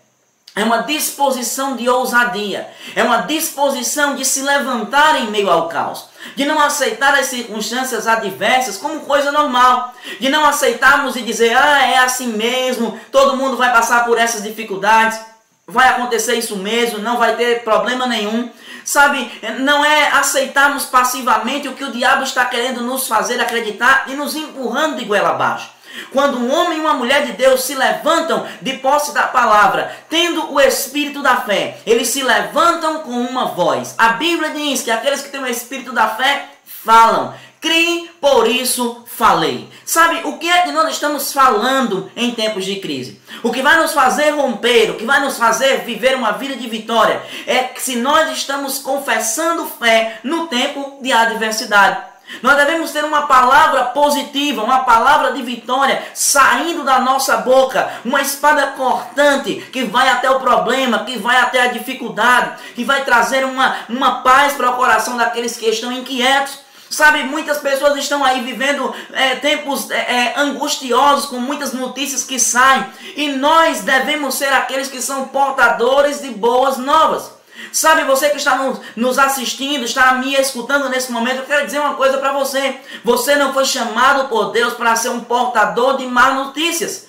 É 0.58 0.64
uma 0.64 0.80
disposição 0.80 1.76
de 1.76 1.88
ousadia. 1.88 2.68
É 2.96 3.04
uma 3.04 3.18
disposição 3.18 4.16
de 4.16 4.26
se 4.26 4.42
levantar 4.42 5.22
em 5.22 5.30
meio 5.30 5.52
ao 5.52 5.68
caos. 5.68 6.06
De 6.36 6.46
não 6.46 6.60
aceitar 6.60 7.14
as 7.14 7.28
circunstâncias 7.28 8.08
adversas 8.08 8.76
como 8.76 9.02
coisa 9.02 9.32
normal. 9.32 9.94
De 10.20 10.30
não 10.30 10.44
aceitarmos 10.44 11.16
e 11.16 11.22
dizer, 11.22 11.56
ah, 11.56 11.86
é 11.86 12.00
assim 12.00 12.30
mesmo, 12.30 13.00
todo 13.12 13.38
mundo 13.38 13.56
vai 13.56 13.72
passar 13.72 14.04
por 14.04 14.18
essas 14.18 14.42
dificuldades, 14.42 15.20
vai 15.68 15.90
acontecer 15.90 16.34
isso 16.34 16.56
mesmo, 16.56 16.98
não 16.98 17.18
vai 17.18 17.36
ter 17.36 17.64
problema 17.64 18.08
nenhum. 18.08 18.50
Sabe, 18.84 19.32
não 19.60 19.86
é 19.86 20.08
aceitarmos 20.14 20.86
passivamente 20.86 21.68
o 21.68 21.74
que 21.74 21.84
o 21.84 21.92
diabo 21.92 22.24
está 22.24 22.46
querendo 22.46 22.82
nos 22.82 23.08
fazer 23.08 23.40
acreditar 23.40 24.06
e 24.08 24.16
nos 24.16 24.36
empurrando 24.36 24.96
de 24.96 25.06
goela 25.06 25.30
abaixo. 25.30 25.77
Quando 26.12 26.38
um 26.38 26.54
homem 26.54 26.78
e 26.78 26.82
uma 26.82 26.94
mulher 26.94 27.26
de 27.26 27.34
Deus 27.34 27.64
se 27.64 27.76
levantam 27.76 28.48
de 28.62 28.74
posse 28.74 29.14
da 29.14 29.24
palavra, 29.24 29.96
tendo 30.10 30.54
o 30.54 30.60
espírito 30.60 31.22
da 31.22 31.38
fé, 31.38 31.80
eles 31.86 32.08
se 32.10 32.24
levantam 32.24 33.00
com 33.00 33.12
uma 33.12 33.46
voz. 33.46 33.96
A 33.98 34.10
Bíblia 34.10 34.52
diz 34.52 34.82
que 34.82 34.92
aqueles 34.92 35.22
que 35.22 35.30
têm 35.30 35.42
o 35.42 35.48
espírito 35.48 35.92
da 35.92 36.08
fé 36.08 36.50
falam. 36.66 37.34
Criem, 37.60 38.08
por 38.22 38.48
isso 38.48 39.04
falei. 39.08 39.68
Sabe 39.84 40.22
o 40.26 40.38
que 40.38 40.48
é 40.50 40.62
que 40.62 40.72
nós 40.72 40.92
estamos 40.92 41.34
falando 41.34 42.12
em 42.16 42.32
tempos 42.32 42.64
de 42.64 42.76
crise? 42.76 43.20
O 43.42 43.52
que 43.52 43.64
vai 43.64 43.78
nos 43.78 43.94
fazer 43.94 44.30
romper, 44.30 44.92
o 44.92 44.96
que 44.96 45.06
vai 45.06 45.20
nos 45.20 45.38
fazer 45.38 45.80
viver 45.80 46.16
uma 46.16 46.34
vida 46.34 46.56
de 46.56 46.70
vitória, 46.70 47.22
é 47.48 47.64
que 47.64 47.82
se 47.82 47.96
nós 47.96 48.32
estamos 48.32 48.78
confessando 48.78 49.66
fé 49.66 50.20
no 50.24 50.48
tempo 50.48 51.00
de 51.02 51.12
adversidade. 51.12 52.17
Nós 52.42 52.58
devemos 52.58 52.92
ter 52.92 53.04
uma 53.04 53.26
palavra 53.26 53.86
positiva, 53.86 54.64
uma 54.64 54.80
palavra 54.80 55.32
de 55.32 55.42
vitória 55.42 56.04
saindo 56.14 56.84
da 56.84 57.00
nossa 57.00 57.38
boca, 57.38 57.90
uma 58.04 58.22
espada 58.22 58.68
cortante 58.68 59.56
que 59.72 59.84
vai 59.84 60.10
até 60.10 60.30
o 60.30 60.40
problema, 60.40 61.06
que 61.06 61.18
vai 61.18 61.38
até 61.38 61.62
a 61.62 61.68
dificuldade, 61.68 62.62
que 62.76 62.84
vai 62.84 63.04
trazer 63.04 63.46
uma, 63.46 63.76
uma 63.90 64.22
paz 64.22 64.54
para 64.54 64.70
o 64.70 64.76
coração 64.76 65.18
daqueles 65.18 65.58
que 65.58 65.68
estão 65.68 65.92
inquietos. 65.92 66.60
Sabe, 66.90 67.24
muitas 67.24 67.58
pessoas 67.58 67.98
estão 67.98 68.24
aí 68.24 68.40
vivendo 68.42 68.96
é, 69.12 69.36
tempos 69.36 69.92
é, 69.92 69.96
é, 69.96 70.34
angustiosos, 70.38 71.26
com 71.26 71.38
muitas 71.38 71.74
notícias 71.74 72.24
que 72.24 72.40
saem, 72.40 72.86
e 73.16 73.28
nós 73.28 73.82
devemos 73.82 74.36
ser 74.36 74.54
aqueles 74.54 74.88
que 74.88 75.02
são 75.02 75.28
portadores 75.28 76.22
de 76.22 76.30
boas 76.30 76.78
novas. 76.78 77.37
Sabe, 77.72 78.04
você 78.04 78.30
que 78.30 78.38
está 78.38 78.58
nos 78.96 79.20
assistindo, 79.20 79.86
está 79.86 80.14
me 80.14 80.36
escutando 80.36 80.90
nesse 80.90 81.12
momento, 81.12 81.38
eu 81.38 81.46
quero 81.46 81.66
dizer 81.66 81.80
uma 81.80 81.96
coisa 81.96 82.18
para 82.18 82.34
você. 82.34 82.80
Você 83.04 83.36
não 83.36 83.54
foi 83.54 83.66
chamado 83.66 84.30
por 84.30 84.52
Deus 84.52 84.74
para 84.74 84.96
ser 84.96 85.10
um 85.10 85.22
portador 85.22 85.98
de 85.98 86.06
más 86.06 86.36
notícias. 86.36 87.08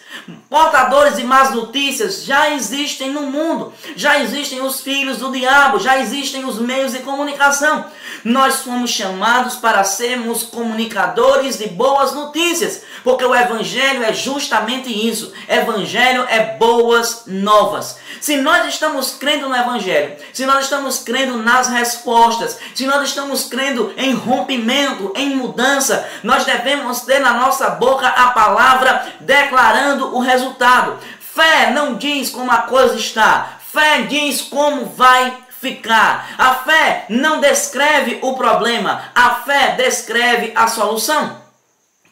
Portadores 0.48 1.16
de 1.16 1.24
más 1.24 1.54
notícias 1.54 2.24
já 2.24 2.50
existem 2.50 3.10
no 3.10 3.22
mundo. 3.22 3.72
Já 3.94 4.18
existem 4.20 4.60
os 4.60 4.80
filhos 4.80 5.18
do 5.18 5.30
diabo, 5.30 5.78
já 5.78 5.98
existem 5.98 6.44
os 6.44 6.58
meios 6.58 6.92
de 6.92 7.00
comunicação. 7.00 7.84
Nós 8.24 8.60
fomos 8.60 8.90
chamados 8.90 9.56
para 9.56 9.84
sermos 9.84 10.42
comunicadores 10.42 11.58
de 11.58 11.68
boas 11.68 12.12
notícias, 12.14 12.82
porque 13.02 13.24
o 13.24 13.34
evangelho 13.34 14.02
é 14.02 14.12
justamente 14.12 14.90
isso. 14.90 15.32
Evangelho 15.48 16.26
é 16.28 16.56
boas 16.56 17.22
novas. 17.26 17.98
Se 18.20 18.37
nós 18.37 18.66
estamos 18.66 19.12
crendo 19.12 19.48
no 19.48 19.56
evangelho, 19.56 20.16
se 20.32 20.44
nós 20.44 20.64
estamos 20.64 20.98
crendo 20.98 21.38
nas 21.38 21.68
respostas, 21.68 22.58
se 22.74 22.87
nós 22.87 23.08
estamos 23.08 23.44
crendo 23.44 23.92
em 23.96 24.12
rompimento, 24.12 25.12
em 25.16 25.37
mudança, 25.37 26.08
nós 26.22 26.44
devemos 26.44 27.00
ter 27.02 27.20
na 27.20 27.34
nossa 27.34 27.70
boca 27.70 28.08
a 28.08 28.28
palavra 28.28 29.12
declarando 29.20 30.16
o 30.16 30.20
resultado. 30.20 30.98
Fé 31.20 31.70
não 31.70 31.94
diz 31.94 32.30
como 32.30 32.50
a 32.50 32.58
coisa 32.58 32.96
está, 32.96 33.58
fé 33.72 34.02
diz 34.02 34.42
como 34.42 34.87
vai 34.87 35.37
ficar. 35.61 36.30
A 36.38 36.54
fé 36.54 37.06
não 37.08 37.40
descreve 37.40 38.18
o 38.22 38.34
problema, 38.34 39.04
a 39.14 39.37
fé 39.37 39.74
descreve 39.76 40.52
a 40.54 40.66
solução. 40.66 41.47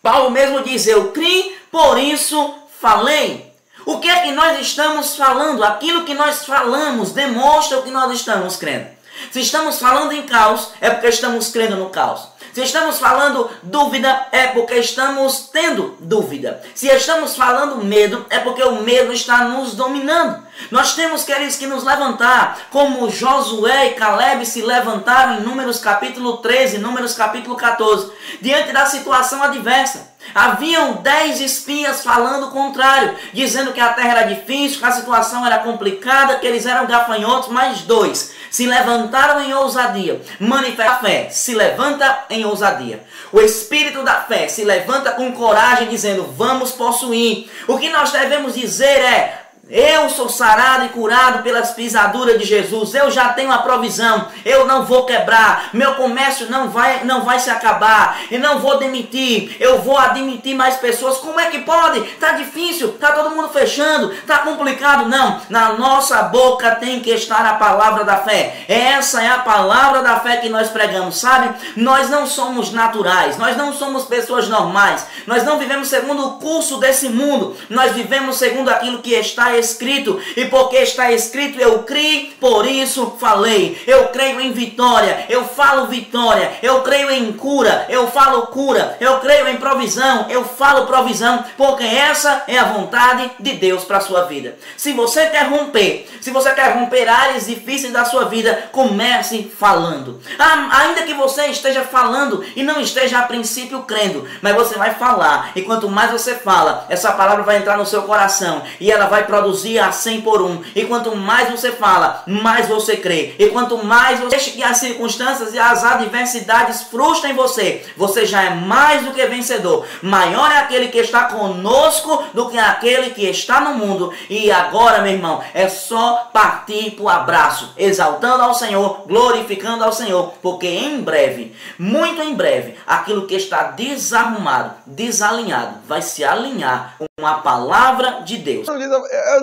Paulo 0.06 0.30
mesmo 0.30 0.62
diz: 0.62 0.86
Eu 0.86 1.10
criei, 1.10 1.58
por 1.68 1.98
isso 1.98 2.54
falei. 2.80 3.52
O 3.84 3.98
que 3.98 4.08
é 4.08 4.20
que 4.20 4.30
nós 4.30 4.60
estamos 4.60 5.16
falando? 5.16 5.64
Aquilo 5.64 6.04
que 6.04 6.14
nós 6.14 6.44
falamos 6.44 7.10
demonstra 7.10 7.78
o 7.78 7.82
que 7.82 7.90
nós 7.90 8.12
estamos 8.12 8.54
crendo. 8.54 8.86
Se 9.32 9.40
estamos 9.40 9.80
falando 9.80 10.12
em 10.12 10.22
caos, 10.22 10.68
é 10.80 10.90
porque 10.90 11.08
estamos 11.08 11.48
crendo 11.48 11.74
no 11.74 11.90
caos. 11.90 12.28
Se 12.56 12.62
estamos 12.62 12.98
falando 12.98 13.50
dúvida, 13.62 14.28
é 14.32 14.46
porque 14.46 14.76
estamos 14.76 15.50
tendo 15.52 15.94
dúvida. 16.00 16.62
Se 16.74 16.88
estamos 16.88 17.36
falando 17.36 17.84
medo, 17.84 18.24
é 18.30 18.38
porque 18.38 18.62
o 18.62 18.80
medo 18.80 19.12
está 19.12 19.44
nos 19.44 19.74
dominando. 19.74 20.42
Nós 20.70 20.94
temos, 20.94 21.22
queridos, 21.22 21.56
que 21.56 21.66
nos 21.66 21.84
levantar, 21.84 22.68
como 22.70 23.10
Josué 23.10 23.88
e 23.88 23.90
Caleb 23.92 24.46
se 24.46 24.62
levantaram 24.62 25.34
em 25.34 25.42
Números 25.42 25.78
capítulo 25.80 26.38
13, 26.38 26.78
Números 26.78 27.12
capítulo 27.12 27.56
14, 27.56 28.10
diante 28.40 28.72
da 28.72 28.86
situação 28.86 29.42
adversa. 29.42 30.15
Haviam 30.34 30.94
dez 31.02 31.40
espias 31.40 32.02
falando 32.02 32.48
o 32.48 32.50
contrário, 32.50 33.16
dizendo 33.32 33.72
que 33.72 33.80
a 33.80 33.92
terra 33.92 34.18
era 34.18 34.34
difícil, 34.34 34.78
que 34.78 34.84
a 34.86 34.92
situação 34.92 35.44
era 35.44 35.58
complicada, 35.58 36.36
que 36.36 36.46
eles 36.46 36.66
eram 36.66 36.86
gafanhotos, 36.86 37.48
mais 37.48 37.82
dois 37.82 38.34
se 38.50 38.66
levantaram 38.66 39.42
em 39.42 39.52
ousadia. 39.52 40.20
Manifesta 40.40 40.92
a 40.92 40.96
fé, 40.96 41.28
se 41.30 41.54
levanta 41.54 42.24
em 42.30 42.44
ousadia. 42.44 43.04
O 43.32 43.40
espírito 43.40 44.02
da 44.02 44.22
fé 44.22 44.48
se 44.48 44.64
levanta 44.64 45.12
com 45.12 45.32
coragem, 45.32 45.88
dizendo: 45.88 46.32
Vamos 46.36 46.72
possuir. 46.72 47.50
O 47.68 47.76
que 47.76 47.90
nós 47.90 48.12
devemos 48.12 48.54
dizer 48.54 48.84
é: 48.84 49.45
eu 49.68 50.08
sou 50.08 50.28
sarado 50.28 50.84
e 50.84 50.90
curado 50.90 51.42
pelas 51.42 51.72
pisaduras 51.72 52.38
de 52.38 52.44
Jesus. 52.44 52.94
Eu 52.94 53.10
já 53.10 53.30
tenho 53.30 53.50
a 53.50 53.58
provisão. 53.58 54.28
Eu 54.44 54.64
não 54.64 54.84
vou 54.84 55.04
quebrar. 55.04 55.70
Meu 55.72 55.96
comércio 55.96 56.48
não 56.48 56.70
vai, 56.70 57.02
não 57.02 57.22
vai 57.22 57.40
se 57.40 57.50
acabar. 57.50 58.20
E 58.30 58.38
não 58.38 58.60
vou 58.60 58.78
demitir. 58.78 59.56
Eu 59.58 59.82
vou 59.82 59.98
admitir 59.98 60.54
mais 60.54 60.76
pessoas. 60.76 61.16
Como 61.18 61.40
é 61.40 61.46
que 61.46 61.62
pode? 61.62 62.00
Tá 62.14 62.32
difícil. 62.32 62.92
Tá 62.92 63.10
todo 63.10 63.34
mundo 63.34 63.48
fechando. 63.48 64.14
Tá 64.24 64.38
complicado. 64.38 65.08
Não. 65.08 65.40
Na 65.50 65.72
nossa 65.72 66.22
boca 66.22 66.76
tem 66.76 67.00
que 67.00 67.10
estar 67.10 67.44
a 67.44 67.54
palavra 67.54 68.04
da 68.04 68.18
fé. 68.18 68.64
Essa 68.68 69.20
é 69.20 69.28
a 69.28 69.38
palavra 69.38 70.00
da 70.00 70.20
fé 70.20 70.36
que 70.36 70.48
nós 70.48 70.68
pregamos, 70.68 71.18
sabe? 71.18 71.52
Nós 71.76 72.08
não 72.08 72.24
somos 72.24 72.70
naturais. 72.70 73.36
Nós 73.36 73.56
não 73.56 73.72
somos 73.72 74.04
pessoas 74.04 74.48
normais. 74.48 75.04
Nós 75.26 75.42
não 75.42 75.58
vivemos 75.58 75.88
segundo 75.88 76.24
o 76.24 76.32
curso 76.34 76.76
desse 76.78 77.08
mundo. 77.08 77.56
Nós 77.68 77.90
vivemos 77.92 78.36
segundo 78.36 78.68
aquilo 78.68 79.02
que 79.02 79.12
está 79.12 79.55
escrito, 79.56 80.20
e 80.36 80.44
porque 80.46 80.76
está 80.76 81.12
escrito, 81.12 81.60
eu 81.60 81.80
criei, 81.80 82.34
por 82.40 82.66
isso 82.66 83.16
falei. 83.18 83.80
Eu 83.86 84.08
creio 84.08 84.40
em 84.40 84.52
vitória, 84.52 85.26
eu 85.28 85.44
falo 85.44 85.86
vitória. 85.86 86.52
Eu 86.62 86.82
creio 86.82 87.10
em 87.10 87.32
cura, 87.32 87.86
eu 87.88 88.08
falo 88.08 88.48
cura. 88.48 88.96
Eu 89.00 89.18
creio 89.20 89.48
em 89.48 89.56
provisão, 89.56 90.26
eu 90.28 90.44
falo 90.44 90.86
provisão, 90.86 91.44
porque 91.56 91.84
essa 91.84 92.44
é 92.46 92.58
a 92.58 92.64
vontade 92.64 93.30
de 93.38 93.52
Deus 93.52 93.84
para 93.84 93.98
a 93.98 94.00
sua 94.00 94.24
vida. 94.24 94.56
Se 94.76 94.92
você 94.92 95.26
quer 95.26 95.46
romper, 95.48 96.08
se 96.20 96.30
você 96.30 96.52
quer 96.52 96.74
romper 96.74 97.08
áreas 97.08 97.46
difíceis 97.46 97.92
da 97.92 98.04
sua 98.04 98.24
vida, 98.24 98.68
comece 98.72 99.50
falando. 99.58 100.20
Ah, 100.38 100.82
ainda 100.82 101.02
que 101.02 101.14
você 101.14 101.46
esteja 101.46 101.82
falando 101.82 102.44
e 102.54 102.62
não 102.62 102.80
esteja 102.80 103.18
a 103.18 103.22
princípio 103.22 103.82
crendo, 103.82 104.26
mas 104.42 104.54
você 104.54 104.76
vai 104.76 104.94
falar, 104.94 105.52
e 105.54 105.62
quanto 105.62 105.88
mais 105.88 106.10
você 106.10 106.34
fala, 106.34 106.86
essa 106.88 107.12
palavra 107.12 107.42
vai 107.42 107.58
entrar 107.58 107.76
no 107.76 107.86
seu 107.86 108.02
coração 108.02 108.62
e 108.80 108.90
ela 108.90 109.06
vai 109.06 109.24
produzir 109.24 109.45
produzir 109.46 109.78
a 109.78 109.92
100 109.92 110.20
por 110.22 110.42
um. 110.42 110.60
E 110.74 110.84
quanto 110.84 111.14
mais 111.14 111.48
você 111.50 111.70
fala, 111.70 112.24
mais 112.26 112.68
você 112.68 112.96
crê. 112.96 113.34
E 113.38 113.48
quanto 113.48 113.84
mais 113.84 114.18
você 114.18 114.28
deixa 114.28 114.50
que 114.50 114.62
as 114.62 114.78
circunstâncias 114.78 115.54
e 115.54 115.58
as 115.58 115.84
adversidades 115.84 116.82
frustrem 116.82 117.34
você, 117.34 117.86
você 117.96 118.26
já 118.26 118.42
é 118.42 118.50
mais 118.50 119.04
do 119.04 119.12
que 119.12 119.24
vencedor. 119.26 119.86
Maior 120.02 120.50
é 120.50 120.58
aquele 120.58 120.88
que 120.88 120.98
está 120.98 121.24
conosco 121.24 122.24
do 122.34 122.48
que 122.48 122.58
aquele 122.58 123.10
que 123.10 123.24
está 123.26 123.60
no 123.60 123.74
mundo. 123.74 124.12
E 124.28 124.50
agora, 124.50 125.02
meu 125.02 125.12
irmão, 125.12 125.40
é 125.54 125.68
só 125.68 126.28
partir 126.32 126.92
para 126.92 127.04
o 127.04 127.08
abraço, 127.08 127.72
exaltando 127.76 128.42
ao 128.42 128.54
Senhor, 128.54 129.04
glorificando 129.06 129.84
ao 129.84 129.92
Senhor, 129.92 130.32
porque 130.42 130.66
em 130.66 131.00
breve, 131.00 131.54
muito 131.78 132.20
em 132.20 132.34
breve, 132.34 132.74
aquilo 132.86 133.26
que 133.26 133.34
está 133.34 133.64
desarrumado, 133.64 134.74
desalinhado, 134.86 135.78
vai 135.86 136.02
se 136.02 136.24
alinhar 136.24 136.96
com 137.18 137.26
a 137.26 137.34
palavra 137.34 138.22
de 138.24 138.36
Deus. 138.36 138.66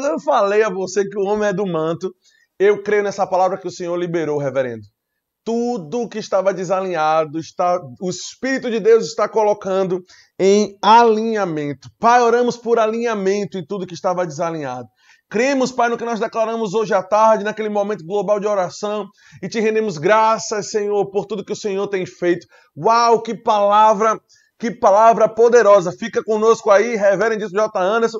Eu 0.01 0.19
falei 0.19 0.63
a 0.63 0.69
você 0.69 1.07
que 1.07 1.17
o 1.17 1.23
homem 1.23 1.49
é 1.49 1.53
do 1.53 1.65
manto. 1.65 2.13
Eu 2.59 2.81
creio 2.81 3.03
nessa 3.03 3.27
palavra 3.27 3.57
que 3.57 3.67
o 3.67 3.71
Senhor 3.71 3.95
liberou, 3.95 4.37
reverendo. 4.37 4.83
Tudo 5.45 6.07
que 6.07 6.19
estava 6.19 6.53
desalinhado, 6.53 7.37
está, 7.37 7.79
o 7.99 8.09
Espírito 8.09 8.71
de 8.71 8.79
Deus 8.79 9.05
está 9.05 9.27
colocando 9.27 10.01
em 10.39 10.77
alinhamento. 10.81 11.89
Pai, 11.99 12.21
oramos 12.21 12.55
por 12.55 12.79
alinhamento 12.79 13.57
em 13.57 13.65
tudo 13.65 13.85
que 13.85 13.93
estava 13.93 14.25
desalinhado. 14.25 14.87
Cremos, 15.29 15.71
Pai, 15.71 15.89
no 15.89 15.97
que 15.97 16.05
nós 16.05 16.19
declaramos 16.19 16.73
hoje 16.73 16.93
à 16.93 17.01
tarde, 17.01 17.43
naquele 17.43 17.67
momento 17.67 18.05
global 18.05 18.39
de 18.39 18.45
oração, 18.45 19.07
e 19.41 19.49
te 19.49 19.59
rendemos 19.59 19.97
graças, 19.97 20.69
Senhor, 20.69 21.09
por 21.09 21.25
tudo 21.25 21.43
que 21.43 21.51
o 21.51 21.55
Senhor 21.55 21.87
tem 21.87 22.05
feito. 22.05 22.45
Uau, 22.77 23.21
que 23.21 23.33
palavra, 23.35 24.19
que 24.59 24.69
palavra 24.69 25.27
poderosa. 25.27 25.91
Fica 25.91 26.23
conosco 26.23 26.69
aí, 26.69 26.95
Reverendo 26.95 27.49
J. 27.49 27.79
Anderson. 27.81 28.19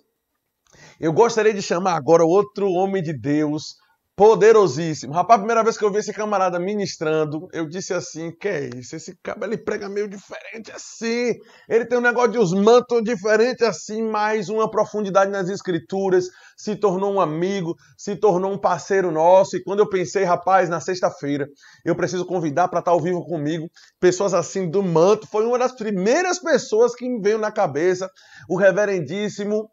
Eu 1.03 1.11
gostaria 1.11 1.53
de 1.53 1.61
chamar 1.61 1.97
agora 1.97 2.23
outro 2.23 2.65
homem 2.71 3.03
de 3.03 3.11
Deus, 3.11 3.75
poderosíssimo. 4.15 5.11
Rapaz, 5.11 5.35
a 5.35 5.41
primeira 5.41 5.61
vez 5.61 5.77
que 5.77 5.83
eu 5.83 5.91
vi 5.91 5.97
esse 5.97 6.13
camarada 6.13 6.57
ministrando, 6.57 7.49
eu 7.51 7.67
disse 7.67 7.93
assim: 7.93 8.31
que 8.31 8.47
é 8.47 8.69
isso? 8.73 8.95
Esse 8.95 9.13
cara 9.21 9.45
ele 9.45 9.57
prega 9.57 9.89
meio 9.89 10.07
diferente 10.07 10.71
assim. 10.71 11.33
Ele 11.67 11.85
tem 11.85 11.97
um 11.97 12.01
negócio 12.01 12.31
de 12.31 12.37
os 12.37 12.53
mantos 12.53 13.03
diferente 13.03 13.65
assim, 13.65 14.01
mais 14.01 14.47
uma 14.47 14.71
profundidade 14.71 15.29
nas 15.29 15.49
escrituras. 15.49 16.29
Se 16.55 16.73
tornou 16.73 17.11
um 17.11 17.19
amigo, 17.19 17.75
se 17.97 18.15
tornou 18.15 18.53
um 18.53 18.57
parceiro 18.57 19.11
nosso. 19.11 19.57
E 19.57 19.61
quando 19.61 19.79
eu 19.79 19.89
pensei, 19.89 20.23
rapaz, 20.23 20.69
na 20.69 20.79
sexta-feira, 20.79 21.49
eu 21.83 21.97
preciso 21.97 22.25
convidar 22.25 22.69
para 22.69 22.79
estar 22.79 22.91
ao 22.91 23.01
vivo 23.01 23.25
comigo 23.25 23.67
pessoas 23.99 24.33
assim 24.33 24.69
do 24.69 24.81
manto. 24.81 25.27
Foi 25.27 25.45
uma 25.45 25.59
das 25.59 25.75
primeiras 25.75 26.39
pessoas 26.39 26.95
que 26.95 27.09
me 27.09 27.19
veio 27.21 27.39
na 27.39 27.51
cabeça. 27.51 28.09
O 28.47 28.55
reverendíssimo 28.55 29.69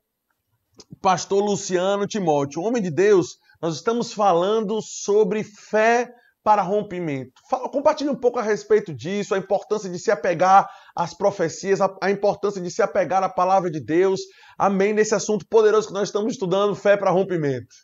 pastor 1.00 1.42
Luciano 1.42 2.06
Timóteo, 2.06 2.62
homem 2.62 2.82
de 2.82 2.90
Deus, 2.90 3.38
nós 3.60 3.74
estamos 3.74 4.12
falando 4.12 4.80
sobre 4.82 5.42
fé 5.44 6.12
para 6.42 6.62
rompimento. 6.62 7.32
Fala, 7.48 7.68
compartilhe 7.68 8.10
um 8.10 8.16
pouco 8.16 8.38
a 8.38 8.42
respeito 8.42 8.94
disso, 8.94 9.34
a 9.34 9.38
importância 9.38 9.90
de 9.90 9.98
se 9.98 10.10
apegar 10.10 10.68
às 10.96 11.12
profecias, 11.12 11.80
a, 11.80 11.94
a, 12.02 12.10
importância 12.10 12.60
de 12.60 12.70
se 12.70 12.82
apegar 12.82 13.22
à 13.22 13.28
palavra 13.28 13.70
de 13.70 13.80
Deus. 13.80 14.20
Amém. 14.58 14.92
Nesse 14.92 15.14
assunto 15.14 15.46
poderoso 15.48 15.88
que 15.88 15.94
nós 15.94 16.08
estamos 16.08 16.32
estudando, 16.32 16.74
fé 16.74 16.96
para 16.96 17.10
rompimento. 17.10 17.74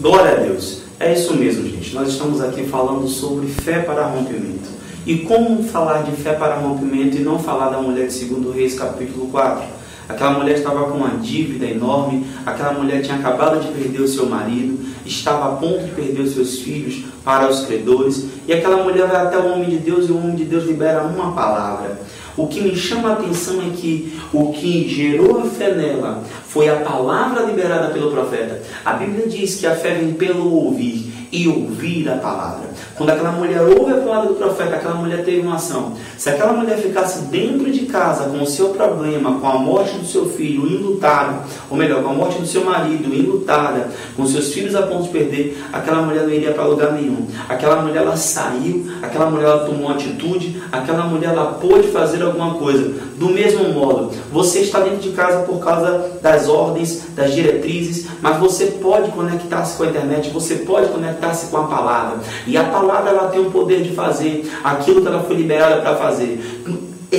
Glória 0.00 0.32
a 0.32 0.36
Deus. 0.36 0.82
É 0.98 1.12
isso 1.12 1.34
mesmo, 1.34 1.68
gente. 1.68 1.94
Nós 1.94 2.08
estamos 2.08 2.40
aqui 2.40 2.66
falando 2.66 3.06
sobre 3.08 3.46
fé 3.46 3.82
para 3.82 4.06
rompimento. 4.06 4.73
E 5.06 5.18
como 5.18 5.62
falar 5.62 6.02
de 6.02 6.12
fé 6.12 6.32
para 6.32 6.54
rompimento 6.54 7.18
e 7.18 7.20
não 7.20 7.38
falar 7.38 7.68
da 7.68 7.78
mulher 7.78 8.08
de 8.08 8.24
2 8.24 8.54
Reis, 8.54 8.74
capítulo 8.74 9.26
4? 9.26 9.62
Aquela 10.08 10.38
mulher 10.38 10.56
estava 10.56 10.84
com 10.84 10.96
uma 10.96 11.18
dívida 11.18 11.66
enorme, 11.66 12.26
aquela 12.46 12.72
mulher 12.72 13.02
tinha 13.02 13.18
acabado 13.18 13.60
de 13.60 13.68
perder 13.68 14.00
o 14.00 14.08
seu 14.08 14.26
marido, 14.26 14.78
estava 15.04 15.52
a 15.52 15.56
ponto 15.56 15.84
de 15.84 15.90
perder 15.90 16.22
os 16.22 16.32
seus 16.32 16.58
filhos 16.58 17.04
para 17.22 17.50
os 17.50 17.66
credores, 17.66 18.28
e 18.48 18.52
aquela 18.54 18.82
mulher 18.82 19.06
vai 19.06 19.26
até 19.26 19.38
o 19.38 19.52
homem 19.52 19.68
de 19.68 19.76
Deus 19.76 20.08
e 20.08 20.12
o 20.12 20.16
homem 20.16 20.36
de 20.36 20.44
Deus 20.44 20.64
libera 20.64 21.02
uma 21.02 21.32
palavra. 21.32 22.00
O 22.36 22.46
que 22.46 22.62
me 22.62 22.74
chama 22.74 23.10
a 23.10 23.12
atenção 23.12 23.60
é 23.60 23.76
que 23.76 24.18
o 24.32 24.52
que 24.52 24.88
gerou 24.88 25.42
a 25.42 25.44
fé 25.44 25.74
nela 25.74 26.24
foi 26.48 26.68
a 26.68 26.76
palavra 26.76 27.42
liberada 27.42 27.92
pelo 27.92 28.10
profeta. 28.10 28.62
A 28.84 28.94
Bíblia 28.94 29.28
diz 29.28 29.56
que 29.56 29.66
a 29.66 29.76
fé 29.76 29.94
vem 29.94 30.14
pelo 30.14 30.50
ouvir 30.50 31.12
e 31.30 31.46
ouvir 31.46 32.08
a 32.08 32.16
palavra. 32.16 32.70
Quando 32.96 33.10
aquela 33.10 33.32
mulher 33.32 33.60
ouve 33.60 33.92
a 33.92 33.96
palavra 33.96 34.28
do 34.28 34.34
profeta, 34.34 34.76
aquela 34.76 34.94
mulher 34.94 35.24
teve 35.24 35.40
uma 35.40 35.56
ação. 35.56 35.94
Se 36.16 36.30
aquela 36.30 36.52
mulher 36.52 36.78
ficasse 36.78 37.22
dentro 37.22 37.70
de 37.70 37.86
casa 37.86 38.28
com 38.28 38.40
o 38.42 38.46
seu 38.46 38.68
problema, 38.68 39.40
com 39.40 39.48
a 39.48 39.58
morte 39.58 39.96
do 39.96 40.06
seu 40.06 40.28
filho 40.28 40.64
enlutada, 40.66 41.40
ou 41.68 41.76
melhor, 41.76 42.04
com 42.04 42.10
a 42.10 42.12
morte 42.12 42.38
do 42.38 42.46
seu 42.46 42.64
marido 42.64 43.12
enlutada, 43.12 43.88
com 44.16 44.24
seus 44.26 44.52
filhos 44.52 44.76
a 44.76 44.82
ponto 44.82 45.04
de 45.04 45.08
perder, 45.08 45.60
aquela 45.72 46.02
mulher 46.02 46.22
não 46.22 46.30
iria 46.30 46.52
para 46.52 46.64
lugar 46.66 46.92
nenhum. 46.92 47.26
Aquela 47.48 47.82
mulher 47.82 48.02
ela 48.02 48.16
saiu, 48.16 48.86
aquela 49.02 49.28
mulher 49.28 49.46
ela 49.46 49.66
tomou 49.66 49.90
atitude, 49.90 50.62
aquela 50.70 51.04
mulher 51.04 51.30
ela 51.30 51.54
pôde 51.54 51.88
fazer 51.88 52.22
alguma 52.22 52.54
coisa. 52.54 52.94
Do 53.18 53.28
mesmo 53.28 53.72
modo, 53.72 54.12
você 54.32 54.60
está 54.60 54.80
dentro 54.80 54.98
de 54.98 55.10
casa 55.10 55.40
por 55.44 55.58
causa 55.58 56.12
das 56.22 56.48
ordens, 56.48 57.02
das 57.14 57.32
diretrizes, 57.32 58.06
mas 58.22 58.38
você 58.38 58.66
pode 58.66 59.10
conectar-se 59.10 59.76
com 59.76 59.82
a 59.82 59.86
internet, 59.86 60.30
você 60.30 60.56
pode 60.56 60.88
conectar-se 60.88 61.46
com 61.46 61.56
a 61.56 61.64
palavra. 61.64 62.18
E 62.46 62.56
a 62.56 62.64
palavra 62.64 62.83
ela 62.92 63.28
tem 63.28 63.40
o 63.40 63.50
poder 63.50 63.82
de 63.82 63.90
fazer 63.90 64.50
aquilo 64.62 65.02
que 65.02 65.08
ela 65.08 65.22
foi 65.22 65.36
liberada 65.36 65.80
para 65.80 65.96
fazer. 65.96 66.40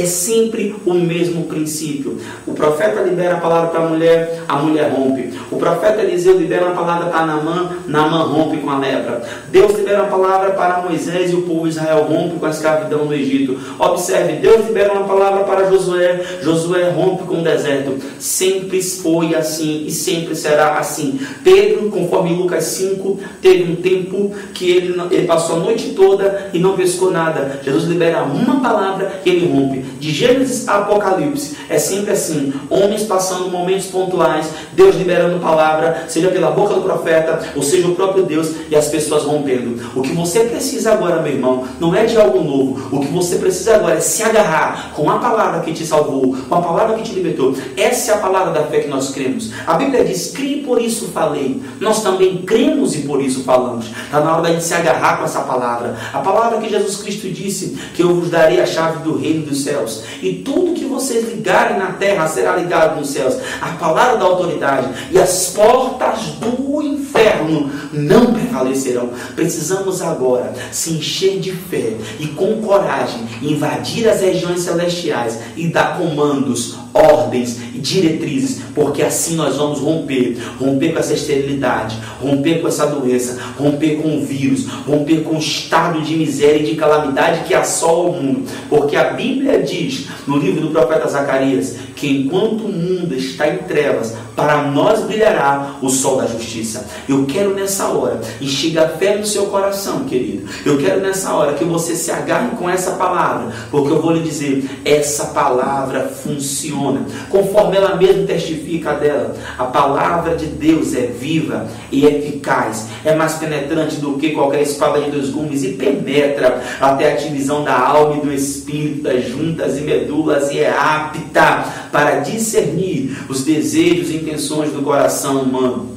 É 0.01 0.05
sempre 0.05 0.75
o 0.85 0.93
mesmo 0.93 1.43
princípio. 1.45 2.19
O 2.45 2.53
profeta 2.53 3.01
libera 3.01 3.35
a 3.35 3.39
palavra 3.39 3.69
para 3.69 3.85
a 3.85 3.89
mulher, 3.89 4.43
a 4.47 4.57
mulher 4.57 4.91
rompe. 4.91 5.33
O 5.51 5.57
profeta 5.57 6.01
Eliseu 6.01 6.37
libera 6.37 6.69
a 6.69 6.71
palavra 6.71 7.07
para 7.07 7.25
Naamã, 7.25 7.77
Naamã 7.87 8.23
rompe 8.23 8.57
com 8.57 8.69
a 8.69 8.79
lepra. 8.79 9.23
Deus 9.51 9.77
libera 9.77 10.03
a 10.03 10.05
palavra 10.05 10.51
para 10.51 10.81
Moisés 10.81 11.31
e 11.31 11.35
o 11.35 11.43
povo 11.43 11.63
de 11.63 11.69
Israel 11.69 12.03
rompe 12.03 12.39
com 12.39 12.45
a 12.45 12.49
escravidão 12.49 13.05
no 13.05 13.13
Egito. 13.13 13.57
Observe, 13.79 14.33
Deus 14.33 14.67
libera 14.67 14.93
uma 14.93 15.07
palavra 15.07 15.43
para 15.43 15.69
Josué, 15.69 16.23
Josué 16.41 16.89
rompe 16.89 17.23
com 17.23 17.39
o 17.39 17.43
deserto. 17.43 17.97
Sempre 18.19 18.81
foi 18.81 19.35
assim 19.35 19.85
e 19.85 19.91
sempre 19.91 20.35
será 20.35 20.77
assim. 20.77 21.19
Pedro, 21.43 21.89
conforme 21.89 22.33
Lucas 22.33 22.63
5, 22.65 23.19
teve 23.41 23.71
um 23.71 23.75
tempo 23.75 24.31
que 24.53 24.69
ele, 24.69 25.01
ele 25.11 25.27
passou 25.27 25.57
a 25.57 25.59
noite 25.59 25.93
toda 25.95 26.49
e 26.53 26.59
não 26.59 26.75
pescou 26.75 27.11
nada. 27.11 27.59
Jesus 27.63 27.85
libera 27.85 28.23
uma 28.23 28.59
palavra 28.59 29.21
e 29.25 29.29
ele 29.29 29.47
rompe. 29.47 29.84
De 29.99 30.11
Gênesis 30.11 30.67
a 30.67 30.79
Apocalipse, 30.79 31.57
é 31.69 31.77
sempre 31.77 32.11
assim: 32.11 32.53
homens 32.69 33.03
passando 33.03 33.49
momentos 33.49 33.87
pontuais, 33.87 34.47
Deus 34.73 34.95
liberando 34.95 35.39
palavra, 35.39 36.05
seja 36.07 36.29
pela 36.29 36.51
boca 36.51 36.73
do 36.73 36.81
profeta, 36.81 37.39
ou 37.55 37.63
seja 37.63 37.87
o 37.87 37.95
próprio 37.95 38.23
Deus, 38.23 38.51
e 38.69 38.75
as 38.75 38.87
pessoas 38.87 39.23
rompendo. 39.23 39.81
O 39.95 40.01
que 40.01 40.13
você 40.13 40.41
precisa 40.41 40.93
agora, 40.93 41.21
meu 41.21 41.33
irmão, 41.33 41.67
não 41.79 41.95
é 41.95 42.05
de 42.05 42.17
algo 42.17 42.43
novo. 42.43 42.95
O 42.95 42.99
que 42.99 43.07
você 43.07 43.37
precisa 43.37 43.75
agora 43.75 43.95
é 43.95 43.99
se 43.99 44.23
agarrar 44.23 44.91
com 44.93 45.09
a 45.09 45.19
palavra 45.19 45.61
que 45.61 45.73
te 45.73 45.85
salvou, 45.85 46.35
com 46.47 46.55
a 46.55 46.61
palavra 46.61 46.97
que 46.97 47.03
te 47.03 47.13
libertou. 47.13 47.55
Essa 47.77 48.11
é 48.11 48.15
a 48.15 48.17
palavra 48.17 48.53
da 48.53 48.63
fé 48.67 48.79
que 48.79 48.87
nós 48.87 49.11
cremos. 49.11 49.51
A 49.65 49.73
Bíblia 49.73 50.03
diz: 50.03 50.31
crie 50.31 50.63
por 50.63 50.81
isso 50.81 51.07
falei. 51.09 51.61
Nós 51.79 52.01
também 52.01 52.37
cremos 52.43 52.95
e 52.95 52.99
por 52.99 53.21
isso 53.21 53.43
falamos. 53.43 53.87
Está 53.87 54.19
na 54.21 54.33
hora 54.33 54.41
da 54.43 54.49
gente 54.49 54.63
se 54.63 54.73
agarrar 54.73 55.17
com 55.17 55.25
essa 55.25 55.41
palavra. 55.41 55.95
A 56.13 56.19
palavra 56.19 56.59
que 56.59 56.69
Jesus 56.69 56.97
Cristo 56.97 57.29
disse: 57.29 57.77
que 57.93 58.03
eu 58.03 58.15
vos 58.15 58.29
darei 58.29 58.61
a 58.61 58.65
chave 58.65 59.03
do 59.03 59.17
reino 59.17 59.45
dos 59.45 59.63
céus. 59.65 60.03
E 60.21 60.33
tudo 60.33 60.73
que 60.73 60.85
vocês 60.85 61.27
ligarem 61.27 61.77
na 61.77 61.93
terra 61.93 62.27
será 62.27 62.55
ligado 62.55 62.97
nos 62.97 63.09
céus. 63.09 63.35
A 63.61 63.69
palavra 63.71 64.17
da 64.17 64.25
autoridade. 64.25 64.89
E 65.11 65.19
as 65.19 65.47
portas 65.47 66.19
do 66.39 66.81
inferno 66.81 67.71
não 67.91 68.33
prevalecerão. 68.33 69.09
Precisamos 69.35 70.01
agora 70.01 70.53
se 70.71 70.91
encher 70.91 71.39
de 71.39 71.51
fé 71.51 71.93
e 72.19 72.27
com 72.27 72.61
coragem 72.61 73.21
invadir 73.41 74.07
as 74.07 74.21
regiões 74.21 74.61
celestiais 74.61 75.39
e 75.55 75.67
dar 75.67 75.97
comandos, 75.97 76.75
ordens 76.93 77.57
e 77.73 77.79
diretrizes, 77.79 78.61
porque 78.73 79.01
assim 79.01 79.35
nós 79.35 79.57
vamos 79.57 79.79
romper, 79.79 80.37
romper 80.59 80.93
com 80.93 80.99
essa 80.99 81.13
esterilidade, 81.13 81.97
romper 82.21 82.61
com 82.61 82.67
essa 82.67 82.87
doença, 82.87 83.37
romper 83.57 84.01
com 84.01 84.17
o 84.17 84.25
vírus, 84.25 84.65
romper 84.87 85.23
com 85.23 85.35
o 85.35 85.39
estado 85.39 86.01
de 86.01 86.15
miséria 86.15 86.61
e 86.61 86.65
de 86.65 86.75
calamidade 86.75 87.43
que 87.45 87.53
assola 87.53 88.09
o 88.09 88.13
mundo, 88.13 88.49
porque 88.69 88.95
a 88.95 89.11
Bíblia 89.11 89.54
diz 89.59 90.07
no 90.27 90.37
livro 90.37 90.61
do 90.61 90.71
profeta 90.71 91.07
Zacarias 91.07 91.77
que 91.95 92.07
enquanto 92.09 92.65
o 92.65 92.71
mundo 92.71 93.15
está 93.15 93.47
em 93.47 93.59
trevas, 93.59 94.13
para 94.35 94.63
nós 94.63 95.03
brilhará 95.03 95.75
o 95.81 95.89
sol 95.89 96.17
da 96.17 96.27
justiça. 96.27 96.85
Eu 97.07 97.25
quero 97.25 97.53
nessa 97.53 97.87
hora 97.87 98.19
enxergar 98.41 98.89
fé 98.89 99.15
no 99.15 99.25
seu 99.25 99.45
coração, 99.45 100.03
querido. 100.03 100.47
Eu 100.65 100.77
quero 100.77 100.99
nessa 100.99 101.33
hora 101.33 101.53
que 101.53 101.63
você 101.63 101.95
se 101.95 102.11
agarre 102.11 102.49
com 102.57 102.69
essa 102.69 102.91
palavra, 102.91 103.53
porque 103.71 103.91
eu 103.91 104.01
vou 104.01 104.11
lhe 104.11 104.21
dizer, 104.21 104.69
essa 104.83 105.27
palavra 105.27 106.09
funciona. 106.09 107.05
Conforme 107.29 107.77
ela 107.77 107.95
mesma 107.95 108.25
testifica 108.25 108.93
dela, 108.93 109.35
a 109.57 109.63
palavra 109.63 110.35
de 110.35 110.47
Deus 110.47 110.93
é 110.93 111.07
viva 111.07 111.67
e 111.91 112.05
eficaz, 112.05 112.87
é 113.05 113.15
mais 113.15 113.35
penetrante 113.35 113.97
do 113.97 114.17
que 114.17 114.31
qualquer 114.31 114.61
espada 114.61 114.99
de 114.99 115.11
dois 115.11 115.29
gumes 115.29 115.63
e 115.63 115.73
penetra 115.73 116.61
até 116.81 117.13
a 117.13 117.15
divisão 117.15 117.63
da 117.63 117.79
alma 117.79 118.17
e 118.17 118.25
do 118.25 118.33
espírito, 118.33 119.03
das 119.03 119.25
juntas 119.25 119.77
e 119.77 119.81
medulas 119.81 120.51
e 120.51 120.59
é 120.59 120.69
apta 120.69 121.84
para 121.95 122.19
discernir 122.19 123.17
os 123.29 123.45
desejos 123.45 124.09
e 124.09 124.17
intenções 124.17 124.69
do 124.73 124.81
coração 124.81 125.41
humano. 125.41 125.94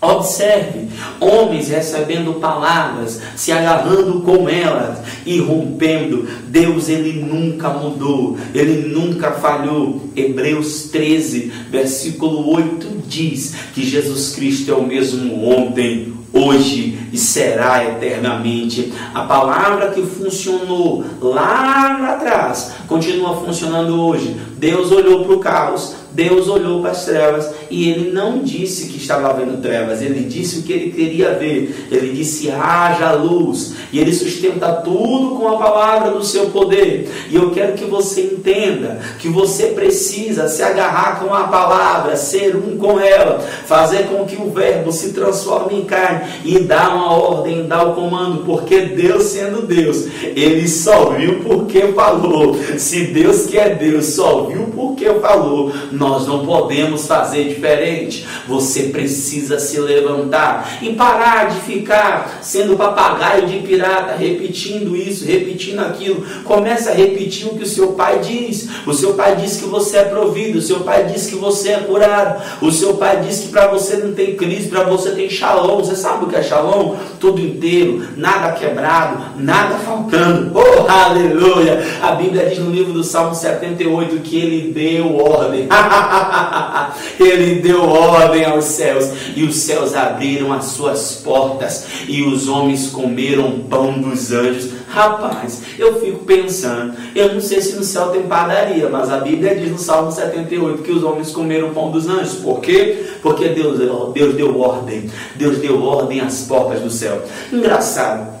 Observe, 0.00 0.88
homens 1.18 1.68
recebendo 1.68 2.34
palavras, 2.34 3.20
se 3.34 3.50
agarrando 3.50 4.20
com 4.20 4.48
elas 4.48 4.98
e 5.26 5.40
rompendo. 5.40 6.28
Deus 6.46 6.88
ele 6.88 7.20
nunca 7.20 7.68
mudou, 7.70 8.36
ele 8.54 8.88
nunca 8.88 9.32
falhou. 9.32 10.08
Hebreus 10.14 10.84
13, 10.92 11.52
versículo 11.68 12.48
8 12.54 13.02
diz 13.08 13.56
que 13.74 13.82
Jesus 13.82 14.36
Cristo 14.36 14.70
é 14.70 14.74
o 14.74 14.86
mesmo 14.86 15.44
ontem, 15.48 16.14
hoje 16.32 16.98
e 17.12 17.18
será 17.18 17.84
eternamente. 17.84 18.92
A 19.12 19.22
palavra 19.22 19.90
que 19.90 20.02
funcionou 20.02 21.04
lá 21.20 22.14
atrás 22.14 22.72
continua 22.86 23.34
funcionando 23.34 24.00
hoje. 24.00 24.36
Deus 24.58 24.92
olhou 24.92 25.24
para 25.24 25.34
o 25.34 25.40
caos, 25.40 25.94
Deus 26.18 26.48
olhou 26.48 26.82
para 26.82 26.90
as 26.90 27.04
trevas 27.04 27.48
e 27.70 27.88
ele 27.88 28.10
não 28.10 28.40
disse 28.40 28.88
que 28.88 28.96
estava 28.96 29.32
vendo 29.34 29.62
trevas, 29.62 30.02
ele 30.02 30.24
disse 30.24 30.58
o 30.58 30.62
que 30.62 30.72
ele 30.72 30.90
queria 30.90 31.34
ver. 31.34 31.86
Ele 31.92 32.12
disse: 32.12 32.50
haja 32.50 33.12
luz. 33.12 33.74
E 33.92 34.00
ele 34.00 34.12
sustenta 34.12 34.72
tudo 34.72 35.36
com 35.36 35.46
a 35.46 35.56
palavra 35.56 36.10
do 36.10 36.24
seu 36.24 36.46
poder. 36.46 37.08
E 37.30 37.36
eu 37.36 37.52
quero 37.52 37.74
que 37.74 37.84
você 37.84 38.22
entenda 38.22 38.98
que 39.20 39.28
você 39.28 39.68
precisa 39.68 40.48
se 40.48 40.60
agarrar 40.60 41.20
com 41.20 41.32
a 41.32 41.44
palavra, 41.44 42.16
ser 42.16 42.56
um 42.56 42.76
com 42.76 42.98
ela, 42.98 43.38
fazer 43.38 44.08
com 44.08 44.24
que 44.24 44.36
o 44.36 44.50
Verbo 44.50 44.90
se 44.90 45.12
transforme 45.12 45.76
em 45.76 45.84
carne 45.84 46.28
e 46.44 46.58
dar 46.58 46.96
uma 46.96 47.12
ordem, 47.12 47.68
dar 47.68 47.86
o 47.86 47.94
comando, 47.94 48.44
porque 48.44 48.80
Deus, 48.80 49.22
sendo 49.24 49.62
Deus, 49.62 50.06
ele 50.34 50.66
só 50.66 51.10
viu 51.10 51.40
porque 51.44 51.92
falou. 51.92 52.56
Se 52.76 53.04
Deus 53.06 53.46
que 53.46 53.56
é 53.56 53.72
Deus 53.72 54.06
só 54.06 54.46
viu 54.46 54.64
porque 54.74 55.06
falou, 55.20 55.72
nós 55.92 56.07
não 56.26 56.44
podemos 56.44 57.06
fazer 57.06 57.44
diferente. 57.48 58.26
Você 58.46 58.84
precisa 58.84 59.58
se 59.58 59.78
levantar 59.78 60.78
e 60.82 60.94
parar 60.94 61.48
de 61.48 61.60
ficar 61.60 62.38
sendo 62.42 62.76
papagaio 62.76 63.46
de 63.46 63.58
pirata, 63.58 64.14
repetindo 64.16 64.96
isso, 64.96 65.24
repetindo 65.24 65.80
aquilo. 65.80 66.24
Comece 66.44 66.88
a 66.88 66.94
repetir 66.94 67.46
o 67.46 67.56
que 67.56 67.64
o 67.64 67.66
seu 67.66 67.92
pai 67.92 68.20
diz. 68.20 68.68
O 68.86 68.92
seu 68.92 69.14
pai 69.14 69.36
diz 69.36 69.56
que 69.56 69.66
você 69.66 69.98
é 69.98 70.04
provido, 70.04 70.58
o 70.58 70.62
seu 70.62 70.80
pai 70.80 71.04
diz 71.04 71.26
que 71.26 71.36
você 71.36 71.70
é 71.70 71.78
curado, 71.78 72.42
o 72.62 72.70
seu 72.70 72.94
pai 72.94 73.20
diz 73.20 73.40
que 73.40 73.48
para 73.48 73.68
você 73.68 73.96
não 73.96 74.12
tem 74.12 74.36
crise, 74.36 74.68
para 74.68 74.84
você 74.84 75.10
tem 75.10 75.28
shalom. 75.28 75.78
Você 75.78 75.96
sabe 75.96 76.24
o 76.24 76.28
que 76.28 76.36
é 76.36 76.42
shalom? 76.42 76.96
Tudo 77.20 77.40
inteiro, 77.40 78.02
nada 78.16 78.52
quebrado, 78.52 79.36
nada 79.36 79.76
faltando. 79.78 80.52
Oh, 80.54 80.90
aleluia! 80.90 81.82
A 82.02 82.12
Bíblia 82.12 82.46
diz 82.46 82.58
no 82.58 82.70
livro 82.70 82.92
do 82.92 83.04
Salmo 83.04 83.34
78 83.34 84.20
que 84.20 84.38
ele 84.38 84.72
deu 84.72 85.16
ordem. 85.16 85.66
Ele 87.18 87.56
deu 87.56 87.82
ordem 87.82 88.44
aos 88.44 88.64
céus 88.64 89.10
e 89.34 89.44
os 89.44 89.56
céus 89.56 89.94
abriram 89.94 90.52
as 90.52 90.66
suas 90.66 91.20
portas 91.24 91.86
e 92.06 92.22
os 92.22 92.48
homens 92.48 92.88
comeram 92.88 93.60
pão 93.60 94.00
dos 94.00 94.32
anjos. 94.32 94.70
Rapaz, 94.88 95.60
eu 95.78 96.00
fico 96.00 96.24
pensando, 96.24 96.94
eu 97.14 97.34
não 97.34 97.40
sei 97.40 97.60
se 97.60 97.76
no 97.76 97.84
céu 97.84 98.08
tem 98.08 98.22
padaria, 98.22 98.88
mas 98.88 99.10
a 99.10 99.18
Bíblia 99.18 99.54
diz 99.54 99.70
no 99.70 99.78
Salmo 99.78 100.10
78 100.10 100.82
que 100.82 100.92
os 100.92 101.02
homens 101.02 101.30
comeram 101.30 101.74
pão 101.74 101.90
dos 101.90 102.08
anjos. 102.08 102.36
Por 102.36 102.60
quê? 102.60 103.04
Porque 103.22 103.48
Deus, 103.48 103.78
Deus 104.14 104.34
deu 104.34 104.58
ordem. 104.58 105.10
Deus 105.34 105.58
deu 105.58 105.82
ordem 105.82 106.20
às 106.20 106.42
portas 106.42 106.80
do 106.80 106.90
céu. 106.90 107.22
Engraçado. 107.52 108.38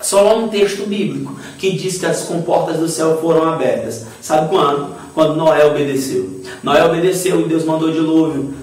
Só 0.00 0.28
há 0.28 0.34
um 0.34 0.48
texto 0.48 0.86
bíblico 0.86 1.34
que 1.58 1.72
diz 1.72 1.98
que 1.98 2.06
as 2.06 2.24
comportas 2.24 2.76
do 2.76 2.88
céu 2.88 3.18
foram 3.20 3.50
abertas. 3.52 4.06
Sabe 4.20 4.48
quando? 4.50 4.95
Quando 5.16 5.34
Noé 5.34 5.64
obedeceu. 5.64 6.42
Noé 6.62 6.84
obedeceu 6.84 7.40
e 7.40 7.44
Deus 7.44 7.64
mandou 7.64 7.90
dilúvio. 7.90 8.54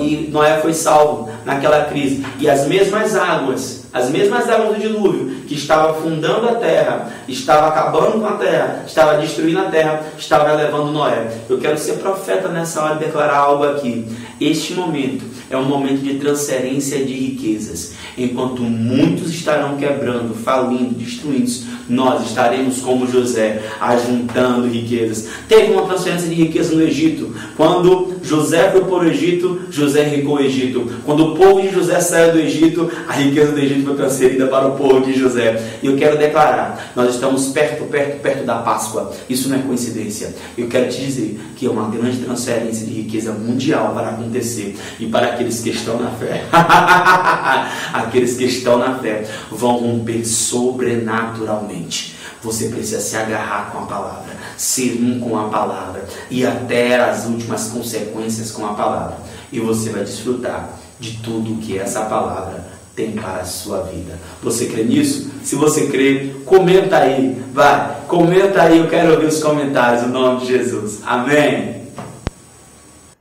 E 0.00 0.28
Noé 0.32 0.60
foi 0.60 0.74
salvo 0.74 1.30
naquela 1.44 1.84
crise. 1.84 2.26
E 2.40 2.50
as 2.50 2.66
mesmas 2.66 3.14
águas, 3.14 3.86
as 3.92 4.10
mesmas 4.10 4.50
águas 4.50 4.74
do 4.74 4.80
dilúvio, 4.80 5.42
que 5.46 5.54
estava 5.54 5.92
afundando 5.92 6.48
a 6.48 6.56
terra, 6.56 7.12
estava 7.28 7.68
acabando 7.68 8.18
com 8.18 8.26
a 8.26 8.32
terra, 8.32 8.82
estava 8.84 9.18
destruindo 9.18 9.60
a 9.60 9.66
terra, 9.66 10.02
estava 10.18 10.52
levando 10.54 10.90
Noé. 10.90 11.28
Eu 11.48 11.58
quero 11.58 11.78
ser 11.78 11.98
profeta 11.98 12.48
nessa 12.48 12.82
hora 12.82 12.96
e 12.96 13.04
declarar 13.04 13.36
algo 13.36 13.62
aqui. 13.62 14.04
Este 14.40 14.72
momento 14.72 15.22
é 15.50 15.56
um 15.56 15.66
momento 15.66 16.00
de 16.00 16.14
transferência 16.14 17.04
de 17.04 17.12
riquezas. 17.12 17.92
Enquanto 18.16 18.62
muitos 18.62 19.30
estarão 19.30 19.76
quebrando, 19.76 20.34
falindo, 20.34 20.94
destruindo, 20.94 21.50
nós 21.88 22.26
estaremos 22.26 22.80
como 22.80 23.06
José, 23.06 23.62
ajuntando 23.80 24.68
riquezas. 24.68 25.28
Teve 25.48 25.72
uma 25.72 25.82
transferência 25.82 26.28
de 26.28 26.34
riqueza 26.34 26.74
no 26.74 26.82
Egito. 26.82 27.34
Quando 27.56 28.14
José 28.22 28.70
foi 28.70 28.82
para 28.82 28.94
o 28.94 29.04
Egito, 29.04 29.60
José 29.70 30.06
enricou 30.06 30.36
o 30.36 30.40
Egito. 30.40 30.88
Quando 31.04 31.32
o 31.32 31.34
povo 31.34 31.60
de 31.60 31.70
José 31.70 32.00
saiu 32.00 32.32
do 32.32 32.38
Egito, 32.38 32.90
a 33.08 33.12
riqueza 33.12 33.52
do 33.52 33.58
Egito 33.58 33.84
foi 33.84 33.96
transferida 33.96 34.46
para 34.46 34.68
o 34.68 34.76
povo 34.76 35.00
de 35.00 35.18
José. 35.18 35.78
E 35.82 35.86
eu 35.86 35.96
quero 35.96 36.16
declarar: 36.16 36.92
nós 36.94 37.14
estamos 37.14 37.48
perto, 37.48 37.84
perto, 37.84 38.20
perto 38.20 38.44
da 38.44 38.56
Páscoa. 38.58 39.12
Isso 39.28 39.48
não 39.48 39.56
é 39.56 39.62
coincidência. 39.62 40.34
Eu 40.56 40.68
quero 40.68 40.88
te 40.88 41.00
dizer 41.00 41.40
que 41.56 41.66
é 41.66 41.70
uma 41.70 41.90
grande 41.90 42.18
transferência 42.18 42.86
de 42.86 42.92
riqueza 42.92 43.32
mundial 43.32 43.92
para 43.94 44.12
acontecer. 44.30 44.78
E 44.98 45.06
para 45.06 45.32
aqueles 45.32 45.60
que 45.60 45.70
estão 45.70 45.98
na 46.00 46.10
fé, 46.10 46.44
aqueles 47.92 48.36
que 48.36 48.44
estão 48.44 48.78
na 48.78 48.98
fé 48.98 49.26
vão 49.50 49.76
romper 49.78 50.24
sobrenaturalmente 50.24 52.16
Você 52.42 52.68
precisa 52.68 53.00
se 53.00 53.16
agarrar 53.16 53.70
com 53.70 53.80
a 53.80 53.86
palavra, 53.86 54.36
ser 54.56 54.98
um 55.02 55.20
com 55.20 55.38
a 55.38 55.48
palavra 55.48 56.06
e 56.30 56.46
até 56.46 56.98
as 56.98 57.26
últimas 57.26 57.68
consequências 57.68 58.50
com 58.50 58.64
a 58.64 58.72
palavra. 58.72 59.18
E 59.52 59.60
você 59.60 59.90
vai 59.90 60.04
desfrutar 60.04 60.70
de 60.98 61.18
tudo 61.18 61.60
que 61.60 61.78
essa 61.78 62.02
palavra 62.02 62.64
tem 62.94 63.12
para 63.12 63.40
a 63.40 63.44
sua 63.44 63.82
vida. 63.82 64.18
Você 64.42 64.66
crê 64.66 64.84
nisso? 64.84 65.30
Se 65.42 65.54
você 65.54 65.86
crê, 65.86 66.34
comenta 66.44 66.98
aí, 66.98 67.42
vai, 67.52 67.96
comenta 68.06 68.62
aí, 68.62 68.78
eu 68.78 68.88
quero 68.88 69.12
ouvir 69.12 69.26
os 69.26 69.42
comentários, 69.42 70.02
em 70.02 70.08
nome 70.08 70.40
de 70.40 70.46
Jesus. 70.46 71.00
Amém. 71.04 71.79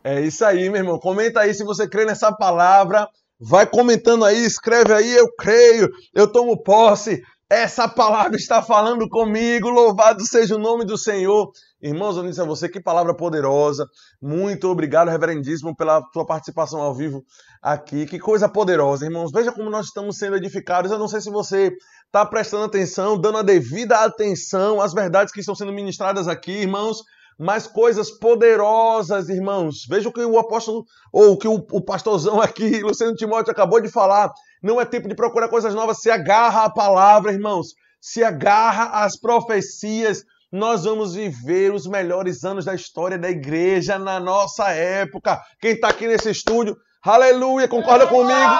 É 0.03 0.21
isso 0.21 0.45
aí, 0.45 0.69
meu 0.69 0.81
irmão. 0.81 0.99
Comenta 0.99 1.41
aí 1.41 1.53
se 1.53 1.63
você 1.63 1.87
crê 1.87 2.05
nessa 2.05 2.31
palavra. 2.31 3.07
Vai 3.39 3.65
comentando 3.65 4.25
aí, 4.25 4.45
escreve 4.45 4.93
aí, 4.93 5.15
eu 5.15 5.33
creio, 5.37 5.89
eu 6.13 6.29
tomo 6.29 6.61
posse. 6.61 7.21
Essa 7.49 7.87
palavra 7.87 8.35
está 8.35 8.61
falando 8.61 9.07
comigo. 9.09 9.69
Louvado 9.69 10.23
seja 10.25 10.55
o 10.55 10.59
nome 10.59 10.85
do 10.85 10.97
Senhor. 10.97 11.49
Irmãos, 11.81 12.15
eu 12.15 12.23
disse 12.23 12.41
a 12.41 12.45
você 12.45 12.69
que 12.69 12.81
palavra 12.81 13.15
poderosa. 13.15 13.87
Muito 14.21 14.67
obrigado, 14.67 15.09
reverendíssimo, 15.09 15.75
pela 15.75 16.01
sua 16.13 16.25
participação 16.25 16.81
ao 16.81 16.93
vivo 16.93 17.23
aqui. 17.61 18.05
Que 18.05 18.19
coisa 18.19 18.47
poderosa, 18.47 19.05
irmãos. 19.05 19.31
Veja 19.31 19.51
como 19.51 19.69
nós 19.69 19.87
estamos 19.87 20.17
sendo 20.17 20.35
edificados. 20.35 20.91
Eu 20.91 20.99
não 20.99 21.07
sei 21.07 21.21
se 21.21 21.31
você 21.31 21.71
está 22.05 22.25
prestando 22.25 22.65
atenção, 22.65 23.19
dando 23.19 23.39
a 23.39 23.43
devida 23.43 23.99
atenção 23.99 24.79
às 24.81 24.93
verdades 24.93 25.33
que 25.33 25.39
estão 25.39 25.55
sendo 25.55 25.73
ministradas 25.73 26.27
aqui, 26.27 26.51
irmãos 26.51 27.01
mas 27.39 27.65
coisas 27.65 28.11
poderosas, 28.11 29.29
irmãos. 29.29 29.85
Veja 29.87 30.09
o 30.09 30.11
que 30.11 30.19
o 30.19 30.37
apóstolo, 30.37 30.83
ou 31.13 31.31
o 31.31 31.37
que 31.37 31.47
o, 31.47 31.65
o 31.71 31.81
pastorzão 31.81 32.41
aqui, 32.41 32.81
Luciano 32.83 33.15
Timóteo, 33.15 33.51
acabou 33.51 33.79
de 33.79 33.87
falar. 33.87 34.29
Não 34.61 34.81
é 34.81 34.83
tempo 34.83 35.07
de 35.07 35.15
procurar 35.15 35.47
coisas 35.47 35.73
novas, 35.73 36.01
se 36.01 36.11
agarra 36.11 36.65
à 36.65 36.69
palavra, 36.69 37.31
irmãos. 37.31 37.69
Se 38.01 38.21
agarra 38.21 39.05
às 39.05 39.17
profecias. 39.17 40.25
Nós 40.51 40.83
vamos 40.83 41.13
viver 41.13 41.71
os 41.73 41.87
melhores 41.87 42.43
anos 42.43 42.65
da 42.65 42.75
história 42.75 43.17
da 43.17 43.29
igreja 43.29 43.97
na 43.97 44.19
nossa 44.19 44.69
época. 44.71 45.39
Quem 45.61 45.71
está 45.71 45.89
aqui 45.89 46.07
nesse 46.07 46.31
estúdio, 46.31 46.75
aleluia, 47.01 47.67
concorda 47.67 48.05
comigo? 48.07 48.51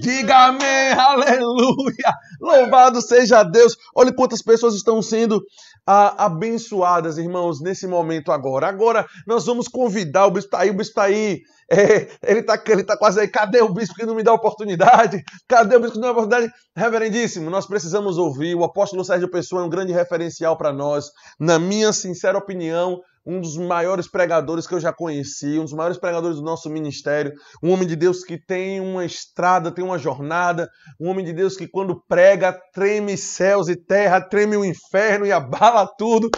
Diga 0.00 0.46
amém, 0.46 0.92
aleluia! 0.92 2.14
Louvado 2.40 3.02
seja 3.02 3.42
Deus! 3.42 3.76
Olha 3.94 4.14
quantas 4.14 4.42
pessoas 4.42 4.74
estão 4.74 5.02
sendo 5.02 5.42
ah, 5.86 6.24
abençoadas, 6.26 7.18
irmãos, 7.18 7.60
nesse 7.60 7.86
momento 7.86 8.32
agora. 8.32 8.68
Agora 8.68 9.06
nós 9.26 9.44
vamos 9.46 9.68
convidar, 9.68 10.26
o 10.26 10.30
bispo 10.30 10.48
está 10.48 10.60
aí, 10.60 10.70
o 10.70 10.74
bispo 10.74 10.90
está 10.90 11.02
aí, 11.04 11.42
é, 11.70 12.08
ele 12.22 12.40
está 12.40 12.62
ele 12.66 12.84
tá 12.84 12.96
quase 12.96 13.20
aí. 13.20 13.28
Cadê 13.28 13.60
o 13.60 13.72
bispo 13.72 13.94
que 13.94 14.06
não 14.06 14.14
me 14.14 14.22
dá 14.22 14.32
oportunidade? 14.32 15.22
Cadê 15.48 15.76
o 15.76 15.80
bispo 15.80 15.94
que 15.94 16.00
não 16.00 16.08
dá 16.08 16.12
oportunidade? 16.12 16.52
Reverendíssimo, 16.76 17.50
nós 17.50 17.66
precisamos 17.66 18.18
ouvir. 18.18 18.54
O 18.54 18.64
apóstolo 18.64 19.04
Sérgio 19.04 19.30
Pessoa 19.30 19.62
é 19.62 19.64
um 19.64 19.70
grande 19.70 19.92
referencial 19.92 20.56
para 20.56 20.72
nós. 20.72 21.10
Na 21.38 21.58
minha 21.58 21.92
sincera 21.92 22.38
opinião, 22.38 23.00
um 23.26 23.40
dos 23.40 23.56
maiores 23.56 24.10
pregadores 24.10 24.66
que 24.66 24.74
eu 24.74 24.80
já 24.80 24.92
conheci, 24.92 25.58
um 25.58 25.64
dos 25.64 25.72
maiores 25.72 25.98
pregadores 25.98 26.36
do 26.36 26.42
nosso 26.42 26.68
ministério, 26.68 27.32
um 27.62 27.72
homem 27.72 27.86
de 27.86 27.96
Deus 27.96 28.22
que 28.22 28.38
tem 28.38 28.80
uma 28.80 29.04
estrada, 29.04 29.72
tem 29.72 29.84
uma 29.84 29.98
jornada, 29.98 30.68
um 31.00 31.08
homem 31.08 31.24
de 31.24 31.32
Deus 31.32 31.56
que 31.56 31.66
quando 31.66 32.02
prega 32.06 32.58
treme 32.72 33.16
céus 33.16 33.68
e 33.68 33.76
terra, 33.76 34.20
treme 34.20 34.56
o 34.56 34.64
inferno 34.64 35.24
e 35.24 35.32
abala 35.32 35.88
tudo. 35.98 36.30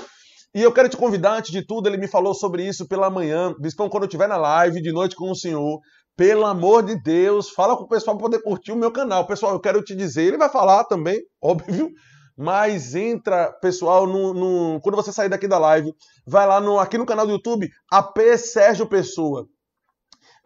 E 0.55 0.63
eu 0.63 0.73
quero 0.73 0.89
te 0.89 0.97
convidar, 0.97 1.37
antes 1.37 1.51
de 1.51 1.67
tudo, 1.67 1.89
ele 1.89 1.99
me 1.99 2.09
falou 2.09 2.35
sobre 2.35 2.67
isso 2.67 2.89
pela 2.89 3.11
manhã. 3.11 3.53
Bispão, 3.61 3.91
quando 3.91 4.05
eu 4.05 4.09
estiver 4.09 4.29
na 4.29 4.39
live 4.39 4.81
de 4.81 4.91
noite 4.91 5.15
com 5.15 5.31
o 5.31 5.37
senhor, 5.37 5.81
pelo 6.17 6.47
amor 6.47 6.83
de 6.83 6.99
Deus, 7.03 7.51
fala 7.51 7.77
com 7.77 7.85
o 7.85 7.89
pessoal 7.89 8.17
para 8.17 8.25
poder 8.25 8.43
curtir 8.43 8.73
o 8.73 8.77
meu 8.77 8.91
canal. 8.91 9.27
Pessoal, 9.27 9.53
eu 9.53 9.61
quero 9.61 9.83
te 9.83 9.95
dizer, 9.95 10.23
ele 10.23 10.39
vai 10.39 10.49
falar 10.49 10.85
também, 10.85 11.21
óbvio, 11.43 11.91
mas 12.37 12.95
entra, 12.95 13.51
pessoal, 13.61 14.07
no, 14.07 14.35
no, 14.35 14.81
quando 14.81 14.97
você 14.97 15.13
sair 15.13 15.29
daqui 15.29 15.49
da 15.49 15.59
live, 15.59 15.95
vai 16.27 16.47
lá 16.47 16.61
no, 16.61 16.79
aqui 16.79 16.99
no 16.99 17.07
canal 17.07 17.27
do 17.27 17.33
YouTube, 17.33 17.71
AP 17.91 18.19
Sérgio 18.37 18.87
Pessoa. 18.87 19.49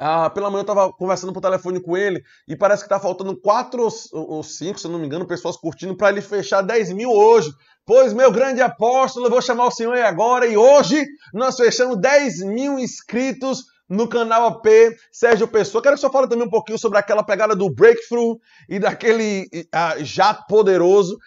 Ah, 0.02 0.30
pela 0.30 0.48
manhã 0.48 0.60
eu 0.60 0.62
estava 0.62 0.90
conversando 0.92 1.30
por 1.30 1.42
telefone 1.42 1.78
com 1.78 1.94
ele 1.94 2.22
e 2.48 2.56
parece 2.56 2.82
que 2.82 2.86
está 2.86 2.98
faltando 2.98 3.38
quatro 3.38 3.86
ou 4.12 4.42
cinco, 4.42 4.78
se 4.78 4.86
eu 4.86 4.90
não 4.90 4.98
me 4.98 5.04
engano, 5.04 5.26
pessoas 5.26 5.58
curtindo 5.58 5.94
para 5.94 6.08
ele 6.08 6.22
fechar 6.22 6.62
10 6.62 6.92
mil 6.92 7.10
hoje. 7.10 7.52
Pois, 7.84 8.14
meu 8.14 8.32
grande 8.32 8.62
apóstolo, 8.62 9.26
eu 9.26 9.30
vou 9.30 9.42
chamar 9.42 9.66
o 9.66 9.70
senhor 9.70 9.94
aí 9.94 10.02
agora 10.02 10.46
e 10.46 10.56
hoje 10.56 11.04
nós 11.34 11.56
fechamos 11.56 12.00
10 12.00 12.44
mil 12.44 12.78
inscritos 12.78 13.66
no 13.90 14.08
canal 14.08 14.46
AP 14.46 14.66
Sérgio 15.10 15.48
Pessoa. 15.48 15.82
Quero 15.82 15.96
que 15.96 15.98
o 15.98 16.00
senhor 16.00 16.12
fale 16.12 16.28
também 16.28 16.46
um 16.46 16.50
pouquinho 16.50 16.78
sobre 16.78 16.96
aquela 16.96 17.24
pegada 17.24 17.56
do 17.56 17.68
breakthrough 17.68 18.38
e 18.68 18.78
daquele 18.78 19.48
uh, 19.52 20.04
jato 20.04 20.44
poderoso 20.48 21.18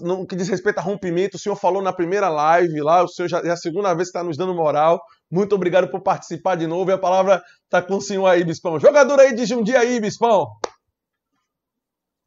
no 0.00 0.24
que 0.24 0.36
diz 0.36 0.48
respeito 0.48 0.78
a 0.78 0.82
rompimento. 0.82 1.36
O 1.36 1.40
senhor 1.40 1.56
falou 1.56 1.82
na 1.82 1.92
primeira 1.92 2.28
live 2.28 2.80
lá, 2.80 3.02
o 3.02 3.08
senhor 3.08 3.28
já 3.28 3.40
é 3.40 3.50
a 3.50 3.56
segunda 3.56 3.92
vez 3.92 4.08
que 4.08 4.16
está 4.16 4.22
nos 4.22 4.36
dando 4.36 4.54
moral. 4.54 5.02
Muito 5.28 5.56
obrigado 5.56 5.88
por 5.88 6.00
participar 6.00 6.54
de 6.54 6.68
novo 6.68 6.90
e 6.90 6.94
a 6.94 6.98
palavra 6.98 7.42
está 7.64 7.82
com 7.82 7.96
o 7.96 8.00
senhor 8.00 8.26
aí, 8.26 8.44
Bispão. 8.44 8.78
Jogador 8.78 9.18
aí 9.18 9.34
de 9.34 9.44
Jundia 9.44 9.80
aí, 9.80 9.98
Bispão. 9.98 10.46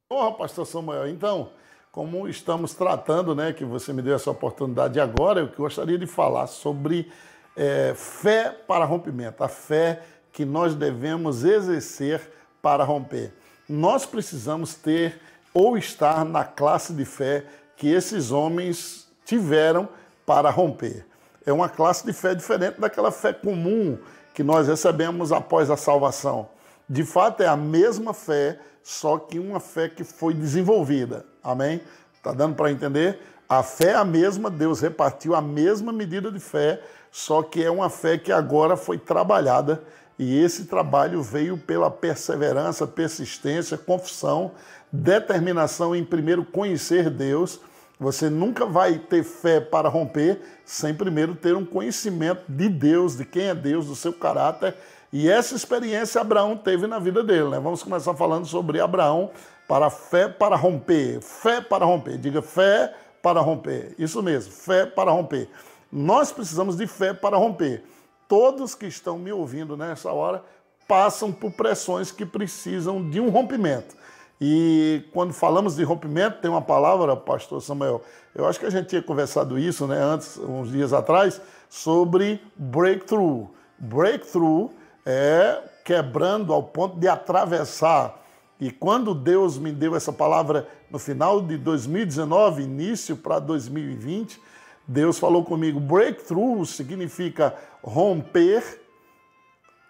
Bom, 0.09 0.33
pastor 0.33 0.65
Samuel, 0.65 1.07
então, 1.07 1.51
como 1.91 2.27
estamos 2.27 2.73
tratando, 2.73 3.35
né, 3.35 3.53
que 3.53 3.63
você 3.63 3.93
me 3.93 4.01
deu 4.01 4.15
essa 4.15 4.31
oportunidade 4.31 4.99
agora, 4.99 5.41
eu 5.41 5.49
gostaria 5.55 5.97
de 5.97 6.07
falar 6.07 6.47
sobre 6.47 7.09
é, 7.57 7.93
fé 7.95 8.55
para 8.67 8.85
rompimento, 8.85 9.43
a 9.43 9.47
fé 9.47 10.03
que 10.31 10.45
nós 10.45 10.75
devemos 10.75 11.43
exercer 11.43 12.21
para 12.61 12.83
romper. 12.83 13.33
Nós 13.67 14.05
precisamos 14.05 14.75
ter 14.75 15.19
ou 15.53 15.75
estar 15.75 16.23
na 16.23 16.45
classe 16.45 16.93
de 16.93 17.03
fé 17.03 17.43
que 17.75 17.87
esses 17.87 18.31
homens 18.31 19.07
tiveram 19.25 19.89
para 20.25 20.51
romper. 20.51 21.05
É 21.45 21.51
uma 21.51 21.67
classe 21.67 22.05
de 22.05 22.13
fé 22.13 22.35
diferente 22.35 22.79
daquela 22.79 23.11
fé 23.11 23.33
comum 23.33 23.97
que 24.33 24.43
nós 24.43 24.67
recebemos 24.67 25.31
após 25.31 25.71
a 25.71 25.75
salvação. 25.75 26.49
De 26.87 27.03
fato, 27.03 27.41
é 27.41 27.47
a 27.47 27.57
mesma 27.57 28.13
fé, 28.13 28.59
só 28.83 29.17
que 29.17 29.39
uma 29.39 29.59
fé 29.59 29.89
que 29.89 30.03
foi 30.03 30.33
desenvolvida. 30.33 31.25
Amém? 31.43 31.81
Tá 32.21 32.31
dando 32.31 32.55
para 32.55 32.71
entender? 32.71 33.19
A 33.49 33.63
fé 33.63 33.91
é 33.91 33.95
a 33.95 34.05
mesma, 34.05 34.49
Deus 34.49 34.81
repartiu 34.81 35.33
a 35.33 35.41
mesma 35.41 35.91
medida 35.91 36.31
de 36.31 36.39
fé, 36.39 36.81
só 37.17 37.41
que 37.41 37.63
é 37.63 37.71
uma 37.71 37.89
fé 37.89 38.15
que 38.15 38.31
agora 38.31 38.77
foi 38.77 38.95
trabalhada 38.95 39.81
e 40.19 40.39
esse 40.39 40.65
trabalho 40.65 41.23
veio 41.23 41.57
pela 41.57 41.89
perseverança, 41.89 42.85
persistência, 42.85 43.75
confissão, 43.75 44.51
determinação 44.91 45.95
em 45.95 46.05
primeiro 46.05 46.45
conhecer 46.45 47.09
Deus. 47.09 47.59
Você 47.99 48.29
nunca 48.29 48.67
vai 48.67 48.99
ter 48.99 49.23
fé 49.23 49.59
para 49.59 49.89
romper 49.89 50.39
sem 50.63 50.93
primeiro 50.93 51.33
ter 51.33 51.55
um 51.55 51.65
conhecimento 51.65 52.43
de 52.47 52.69
Deus, 52.69 53.17
de 53.17 53.25
quem 53.25 53.47
é 53.47 53.55
Deus, 53.55 53.87
do 53.87 53.95
seu 53.95 54.13
caráter. 54.13 54.75
E 55.11 55.27
essa 55.27 55.55
experiência 55.55 56.21
Abraão 56.21 56.55
teve 56.55 56.85
na 56.85 56.99
vida 56.99 57.23
dele. 57.23 57.49
Né? 57.49 57.59
Vamos 57.59 57.81
começar 57.81 58.13
falando 58.13 58.45
sobre 58.45 58.79
Abraão 58.79 59.31
para 59.67 59.89
fé 59.89 60.27
para 60.29 60.55
romper. 60.55 61.19
Fé 61.19 61.61
para 61.61 61.83
romper. 61.83 62.19
Diga 62.19 62.43
fé 62.43 62.93
para 63.23 63.39
romper. 63.41 63.95
Isso 63.97 64.21
mesmo, 64.21 64.51
fé 64.53 64.85
para 64.85 65.09
romper. 65.09 65.49
Nós 65.91 66.31
precisamos 66.31 66.75
de 66.75 66.87
fé 66.87 67.13
para 67.13 67.37
romper. 67.37 67.83
Todos 68.27 68.75
que 68.75 68.85
estão 68.85 69.17
me 69.17 69.31
ouvindo 69.31 69.77
nessa 69.77 70.11
hora 70.11 70.43
passam 70.87 71.31
por 71.31 71.51
pressões 71.51 72.11
que 72.11 72.25
precisam 72.25 73.09
de 73.09 73.19
um 73.19 73.29
rompimento. 73.29 73.95
E 74.39 75.03
quando 75.13 75.33
falamos 75.33 75.75
de 75.75 75.83
rompimento, 75.83 76.41
tem 76.41 76.51
uma 76.51 76.61
palavra, 76.61 77.15
pastor 77.15 77.61
Samuel, 77.61 78.01
eu 78.35 78.45
acho 78.45 78.59
que 78.59 78.65
a 78.65 78.69
gente 78.69 78.87
tinha 78.87 79.01
conversado 79.01 79.57
isso 79.57 79.87
né, 79.87 79.97
antes, 79.97 80.37
uns 80.37 80.71
dias 80.71 80.93
atrás, 80.93 81.41
sobre 81.69 82.39
breakthrough. 82.55 83.47
Breakthrough 83.79 84.71
é 85.05 85.61
quebrando 85.83 86.53
ao 86.53 86.61
ponto 86.61 86.99
de 86.99 87.07
atravessar 87.07 88.27
e 88.59 88.71
quando 88.71 89.13
Deus 89.13 89.57
me 89.57 89.71
deu 89.71 89.95
essa 89.95 90.11
palavra 90.11 90.67
no 90.89 90.97
final 90.97 91.41
de 91.41 91.57
2019, 91.57 92.63
início 92.63 93.15
para 93.15 93.37
2020, 93.39 94.41
Deus 94.87 95.19
falou 95.19 95.43
comigo: 95.43 95.79
breakthrough 95.79 96.65
significa 96.65 97.53
romper 97.83 98.81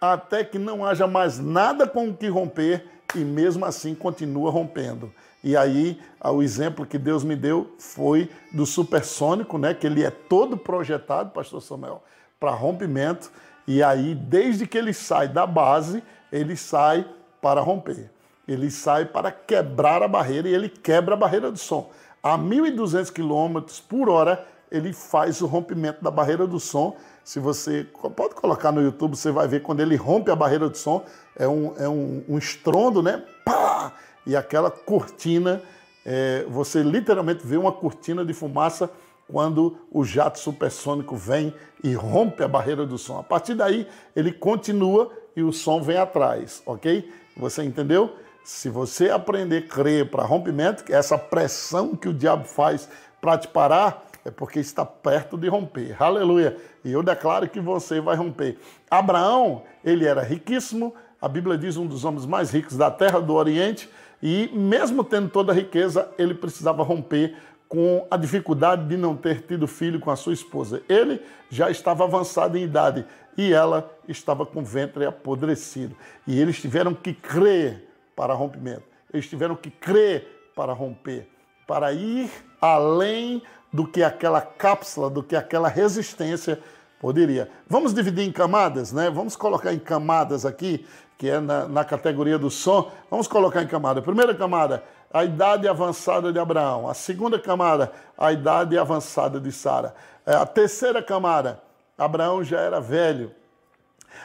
até 0.01 0.43
que 0.43 0.57
não 0.57 0.85
haja 0.85 1.07
mais 1.07 1.39
nada 1.39 1.87
com 1.87 2.09
o 2.09 2.13
que 2.13 2.27
romper 2.27 2.85
e 3.15 3.19
mesmo 3.19 3.65
assim 3.65 3.95
continua 3.95 4.51
rompendo. 4.51 5.11
E 5.43 5.55
aí, 5.55 5.99
o 6.23 6.41
exemplo 6.41 6.85
que 6.85 6.97
Deus 6.97 7.23
me 7.23 7.35
deu 7.35 7.71
foi 7.77 8.29
do 8.51 8.65
supersônico, 8.65 9.57
né, 9.57 9.73
que 9.73 9.87
ele 9.87 10.03
é 10.03 10.11
todo 10.11 10.57
projetado, 10.57 11.31
pastor 11.31 11.61
Samuel, 11.61 12.03
para 12.39 12.51
rompimento, 12.51 13.31
e 13.65 13.81
aí 13.81 14.13
desde 14.13 14.67
que 14.67 14.77
ele 14.77 14.93
sai 14.93 15.27
da 15.27 15.45
base, 15.45 16.03
ele 16.31 16.55
sai 16.55 17.07
para 17.41 17.61
romper. 17.61 18.09
Ele 18.47 18.71
sai 18.71 19.05
para 19.05 19.31
quebrar 19.31 20.01
a 20.01 20.07
barreira 20.07 20.47
e 20.47 20.53
ele 20.53 20.69
quebra 20.69 21.15
a 21.15 21.17
barreira 21.17 21.51
do 21.51 21.57
som. 21.57 21.89
A 22.23 22.37
1.200 22.37 23.11
km 23.11 23.61
por 23.87 24.09
hora, 24.09 24.45
ele 24.71 24.93
faz 24.93 25.41
o 25.41 25.47
rompimento 25.47 26.03
da 26.03 26.11
barreira 26.11 26.45
do 26.45 26.59
som. 26.59 26.95
Se 27.23 27.39
você 27.39 27.85
pode 28.15 28.35
colocar 28.35 28.71
no 28.71 28.81
YouTube, 28.81 29.15
você 29.15 29.31
vai 29.31 29.47
ver 29.47 29.61
quando 29.61 29.79
ele 29.79 29.95
rompe 29.95 30.31
a 30.31 30.35
barreira 30.35 30.69
do 30.69 30.77
som, 30.77 31.03
é 31.35 31.47
um, 31.47 31.73
é 31.77 31.87
um, 31.87 32.23
um 32.27 32.37
estrondo, 32.37 33.01
né? 33.01 33.23
Pá! 33.45 33.93
E 34.25 34.35
aquela 34.35 34.69
cortina 34.69 35.61
é, 36.09 36.45
você 36.47 36.81
literalmente 36.81 37.45
vê 37.45 37.57
uma 37.57 37.71
cortina 37.71 38.23
de 38.23 38.33
fumaça 38.33 38.89
quando 39.29 39.77
o 39.91 40.05
jato 40.05 40.39
supersônico 40.39 41.17
vem 41.17 41.53
e 41.83 41.93
rompe 41.93 42.41
a 42.41 42.47
barreira 42.47 42.85
do 42.85 42.97
som. 42.97 43.19
A 43.19 43.23
partir 43.23 43.55
daí, 43.55 43.85
ele 44.15 44.31
continua 44.31 45.11
e 45.35 45.43
o 45.43 45.51
som 45.51 45.81
vem 45.81 45.97
atrás, 45.97 46.63
ok? 46.65 47.11
Você 47.35 47.61
entendeu? 47.61 48.15
Se 48.41 48.69
você 48.69 49.09
aprender 49.09 49.65
a 49.65 49.67
crer 49.67 50.09
para 50.09 50.23
rompimento, 50.23 50.85
que 50.85 50.93
é 50.93 50.95
essa 50.95 51.17
pressão 51.17 51.93
que 51.93 52.07
o 52.07 52.13
diabo 52.13 52.45
faz 52.45 52.87
para 53.19 53.37
te 53.37 53.49
parar, 53.49 54.06
é 54.27 54.31
porque 54.31 54.59
está 54.59 54.85
perto 54.85 55.37
de 55.37 55.47
romper. 55.47 55.95
Aleluia! 55.97 56.57
E 56.83 56.91
eu 56.91 57.01
declaro 57.01 57.47
que 57.47 57.61
você 57.61 58.01
vai 58.01 58.17
romper. 58.17 58.57
Abraão, 58.91 59.63
ele 59.85 60.05
era 60.05 60.21
riquíssimo, 60.21 60.93
a 61.21 61.29
Bíblia 61.29 61.57
diz 61.57 61.77
um 61.77 61.87
dos 61.87 62.03
homens 62.03 62.25
mais 62.25 62.51
ricos 62.51 62.75
da 62.75 62.91
terra 62.91 63.21
do 63.21 63.33
Oriente, 63.33 63.89
e 64.21 64.49
mesmo 64.53 65.01
tendo 65.01 65.29
toda 65.29 65.53
a 65.53 65.55
riqueza, 65.55 66.11
ele 66.17 66.33
precisava 66.33 66.83
romper 66.83 67.37
com 67.69 68.05
a 68.11 68.17
dificuldade 68.17 68.85
de 68.87 68.97
não 68.97 69.15
ter 69.15 69.43
tido 69.43 69.65
filho 69.65 69.99
com 69.99 70.11
a 70.11 70.15
sua 70.17 70.33
esposa. 70.33 70.81
Ele 70.89 71.21
já 71.49 71.71
estava 71.71 72.03
avançado 72.03 72.57
em 72.57 72.63
idade 72.63 73.05
e 73.37 73.53
ela 73.53 73.89
estava 74.09 74.45
com 74.45 74.59
o 74.59 74.65
ventre 74.65 75.05
apodrecido. 75.05 75.95
E 76.25 76.37
eles 76.37 76.59
tiveram 76.59 76.93
que 76.93 77.13
crer 77.13 77.87
para 78.13 78.33
rompimento. 78.33 78.83
Eles 79.13 79.29
tiveram 79.29 79.55
que 79.55 79.69
crer 79.69 80.51
para 80.53 80.73
romper, 80.73 81.29
para 81.65 81.93
ir 81.93 82.29
além 82.59 83.41
do 83.71 83.85
que 83.87 84.03
aquela 84.03 84.41
cápsula, 84.41 85.09
do 85.09 85.21
que 85.21 85.35
aquela 85.35 85.67
resistência 85.67 86.59
poderia. 86.99 87.49
Vamos 87.67 87.93
dividir 87.93 88.27
em 88.27 88.31
camadas, 88.31 88.91
né? 88.91 89.09
Vamos 89.09 89.35
colocar 89.35 89.73
em 89.73 89.79
camadas 89.79 90.45
aqui, 90.45 90.85
que 91.17 91.29
é 91.29 91.39
na, 91.39 91.67
na 91.67 91.83
categoria 91.83 92.37
do 92.37 92.49
som. 92.49 92.91
Vamos 93.09 93.27
colocar 93.27 93.61
em 93.61 93.67
camada. 93.67 94.01
Primeira 94.01 94.33
camada, 94.33 94.83
a 95.13 95.23
idade 95.23 95.67
avançada 95.67 96.31
de 96.31 96.39
Abraão. 96.39 96.89
A 96.89 96.93
segunda 96.93 97.39
camada, 97.39 97.91
a 98.17 98.31
idade 98.31 98.77
avançada 98.77 99.39
de 99.39 99.51
Sara. 99.51 99.93
É, 100.25 100.33
a 100.33 100.45
terceira 100.45 101.01
camada, 101.01 101.61
Abraão 101.97 102.43
já 102.43 102.59
era 102.59 102.79
velho. 102.79 103.31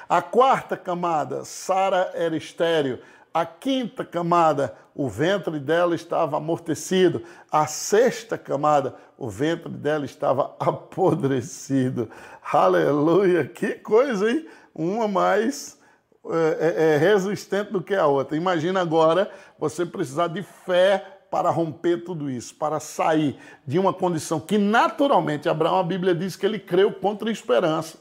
A 0.09 0.21
quarta 0.21 0.77
camada, 0.77 1.45
Sara 1.45 2.11
era 2.15 2.37
estéreo. 2.37 2.99
A 3.33 3.47
quinta 3.47 4.05
camada, 4.05 4.75
o 4.95 5.09
ventre 5.09 5.59
dela 5.59 5.95
estava 5.95 6.37
amortecido. 6.37 7.23
A 7.51 7.67
sexta 7.67 8.37
camada, 8.37 8.95
o 9.17 9.29
ventre 9.29 9.71
dela 9.71 10.05
estava 10.05 10.55
apodrecido. 10.61 12.11
Aleluia! 12.53 13.45
Que 13.47 13.75
coisa, 13.75 14.31
hein? 14.31 14.47
Uma 14.75 15.09
mais 15.09 15.79
é, 16.27 16.59
é, 16.61 16.95
é 16.95 16.97
resistente 16.99 17.73
do 17.73 17.83
que 17.83 17.95
a 17.95 18.07
outra. 18.07 18.37
Imagina 18.37 18.81
agora 18.81 19.31
você 19.59 19.85
precisar 19.87 20.29
de 20.29 20.43
fé 20.43 21.21
para 21.31 21.49
romper 21.49 22.05
tudo 22.05 22.31
isso, 22.31 22.55
para 22.55 22.79
sair 22.79 23.39
de 23.67 23.79
uma 23.79 23.95
condição 23.95 24.39
que 24.39 24.59
naturalmente 24.59 25.49
Abraão, 25.49 25.79
a 25.79 25.83
Bíblia 25.83 26.15
diz 26.15 26.37
que 26.37 26.45
ele 26.45 26.59
creu 26.59 26.93
contra 26.93 27.31
a 27.31 27.33
esperança. 27.33 27.97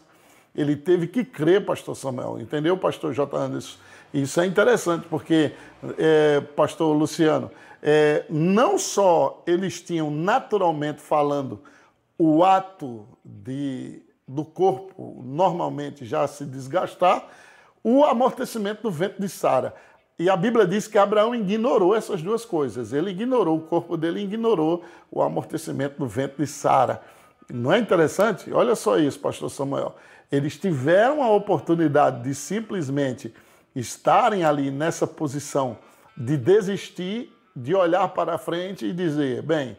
Ele 0.53 0.75
teve 0.75 1.07
que 1.07 1.23
crer, 1.23 1.65
pastor 1.65 1.95
Samuel, 1.95 2.38
entendeu, 2.41 2.77
pastor 2.77 3.13
J. 3.13 3.38
Anderson? 3.38 3.77
Isso 4.14 4.41
é 4.41 4.45
interessante, 4.45 5.07
porque, 5.07 5.53
é, 5.97 6.41
pastor 6.41 6.95
Luciano, 6.95 7.49
é, 7.82 8.26
não 8.30 8.78
só 8.78 9.41
eles 9.47 9.82
tinham 9.82 10.12
naturalmente 10.12 11.01
falando 11.01 11.62
o 12.18 12.43
ato 12.43 13.07
de, 13.24 14.01
do 14.28 14.45
corpo 14.45 15.24
normalmente 15.26 16.05
já 16.05 16.28
se 16.28 16.45
desgastar, 16.45 17.28
o 17.84 18.03
amortecimento 18.03 18.84
do 18.84 18.91
vento 18.91 19.20
de 19.20 19.28
Sara. 19.28 19.74
E 20.20 20.30
a 20.30 20.38
Bíblia 20.38 20.68
diz 20.68 20.88
que 20.88 20.99
Abraão 20.99 21.34
ignorou 21.34 21.95
essas 21.95 22.22
duas 22.22 22.45
coisas. 22.45 22.93
Ele 22.93 23.09
ignorou 23.09 23.57
o 23.57 23.62
corpo 23.62 23.97
dele, 23.97 24.22
ignorou 24.22 24.84
o 25.09 25.20
amortecimento 25.20 25.97
do 25.97 26.05
vento 26.05 26.38
de 26.38 26.45
Sara. 26.45 27.01
Não 27.51 27.74
é 27.74 27.80
interessante? 27.80 28.53
Olha 28.53 28.76
só 28.76 28.99
isso, 28.99 29.20
pastor 29.20 29.49
Samuel. 29.49 29.95
Eles 30.32 30.59
tiveram 30.59 31.24
a 31.24 31.32
oportunidade 31.32 32.24
de 32.24 32.36
simplesmente 32.36 33.34
estarem 33.76 34.43
ali 34.43 34.72
nessa 34.72 35.07
posição 35.07 35.78
de 36.17 36.38
desistir, 36.38 37.32
de 37.55 37.76
olhar 37.76 38.07
para 38.09 38.38
frente 38.38 38.86
e 38.86 38.93
dizer: 38.93 39.41
bem, 39.41 39.78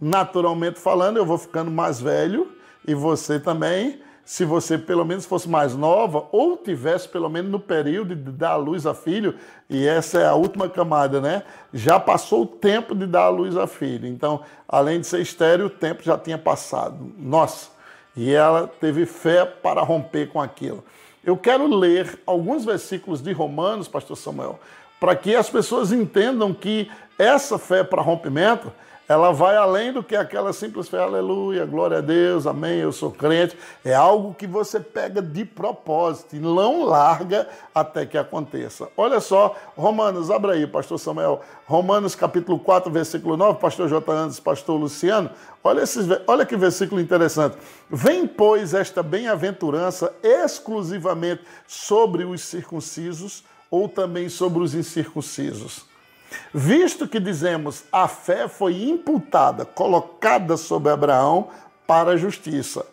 naturalmente 0.00 0.78
falando, 0.78 1.16
eu 1.16 1.26
vou 1.26 1.38
ficando 1.38 1.70
mais 1.70 2.00
velho 2.00 2.52
e 2.86 2.94
você 2.94 3.38
também 3.38 4.00
se 4.24 4.44
você 4.44 4.78
pelo 4.78 5.04
menos 5.04 5.26
fosse 5.26 5.48
mais 5.48 5.74
nova 5.74 6.26
ou 6.30 6.56
tivesse 6.56 7.08
pelo 7.08 7.28
menos 7.28 7.50
no 7.50 7.58
período 7.58 8.14
de 8.14 8.30
dar 8.30 8.52
a 8.52 8.56
luz 8.56 8.86
a 8.86 8.94
filho, 8.94 9.34
e 9.68 9.86
essa 9.86 10.20
é 10.20 10.26
a 10.26 10.34
última 10.34 10.68
camada, 10.68 11.20
né? 11.20 11.42
Já 11.72 11.98
passou 11.98 12.42
o 12.42 12.46
tempo 12.46 12.94
de 12.94 13.06
dar 13.06 13.24
a 13.24 13.28
luz 13.28 13.56
a 13.56 13.66
filho. 13.66 14.06
Então, 14.06 14.42
além 14.68 15.00
de 15.00 15.06
ser 15.06 15.20
estéreo, 15.20 15.66
o 15.66 15.70
tempo 15.70 16.02
já 16.02 16.16
tinha 16.16 16.38
passado. 16.38 17.12
Nossa! 17.18 17.70
E 18.16 18.32
ela 18.32 18.68
teve 18.68 19.06
fé 19.06 19.44
para 19.44 19.82
romper 19.82 20.28
com 20.28 20.40
aquilo. 20.40 20.84
Eu 21.24 21.36
quero 21.36 21.66
ler 21.66 22.18
alguns 22.26 22.64
versículos 22.64 23.22
de 23.22 23.32
Romanos, 23.32 23.86
pastor 23.86 24.16
Samuel, 24.16 24.58
para 24.98 25.14
que 25.14 25.34
as 25.34 25.48
pessoas 25.48 25.92
entendam 25.92 26.52
que 26.52 26.90
essa 27.18 27.58
fé 27.58 27.84
para 27.84 28.02
rompimento 28.02 28.72
ela 29.08 29.32
vai 29.32 29.56
além 29.56 29.92
do 29.92 30.02
que 30.02 30.14
aquela 30.14 30.52
simples 30.52 30.88
fé, 30.88 30.98
aleluia, 30.98 31.66
glória 31.66 31.98
a 31.98 32.00
Deus, 32.00 32.46
amém, 32.46 32.78
eu 32.78 32.92
sou 32.92 33.10
crente. 33.10 33.56
É 33.84 33.94
algo 33.94 34.34
que 34.34 34.46
você 34.46 34.78
pega 34.80 35.20
de 35.20 35.44
propósito 35.44 36.36
e 36.36 36.38
não 36.38 36.84
larga 36.84 37.48
até 37.74 38.06
que 38.06 38.16
aconteça. 38.16 38.88
Olha 38.96 39.20
só, 39.20 39.56
Romanos, 39.76 40.30
abra 40.30 40.52
aí, 40.52 40.66
pastor 40.66 40.98
Samuel, 40.98 41.40
Romanos 41.66 42.14
capítulo 42.14 42.58
4, 42.58 42.90
versículo 42.90 43.36
9, 43.36 43.58
pastor 43.58 43.88
J. 43.88 44.12
Andes, 44.12 44.40
pastor 44.40 44.78
Luciano, 44.78 45.30
olha, 45.62 45.82
esses, 45.82 46.06
olha 46.26 46.46
que 46.46 46.56
versículo 46.56 47.00
interessante. 47.00 47.56
Vem, 47.90 48.26
pois, 48.26 48.72
esta 48.72 49.02
bem-aventurança 49.02 50.14
exclusivamente 50.22 51.42
sobre 51.66 52.24
os 52.24 52.42
circuncisos 52.42 53.44
ou 53.70 53.88
também 53.88 54.28
sobre 54.28 54.62
os 54.62 54.74
incircuncisos? 54.74 55.91
Visto 56.52 57.08
que 57.08 57.20
dizemos 57.20 57.84
a 57.92 58.08
fé 58.08 58.48
foi 58.48 58.82
imputada, 58.84 59.64
colocada 59.64 60.56
sobre 60.56 60.90
Abraão 60.90 61.48
para 61.86 62.12
a 62.12 62.16
justiça. 62.16 62.86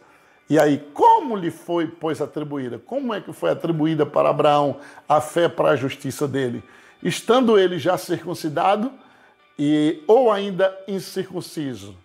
E 0.50 0.58
aí, 0.58 0.84
como 0.94 1.36
lhe 1.36 1.52
foi, 1.52 1.88
pois, 1.88 2.22
atribuída? 2.22 2.80
Como 2.80 3.14
é 3.14 3.22
que 3.22 3.32
foi 3.32 3.52
atribuída 3.52 4.06
para 4.06 4.30
Abraão 4.30 4.78
a 5.08 5.22
fé 5.22 5.48
para 5.48 5.70
a 5.70 5.76
justiça 5.76 6.28
dele? 6.28 6.64
Estando 7.04 7.58
ele 7.58 7.78
já 7.78 7.98
circuncidado 7.98 8.92
e 9.58 10.04
ou 10.08 10.32
ainda 10.32 10.76
incircunciso? 10.88 11.96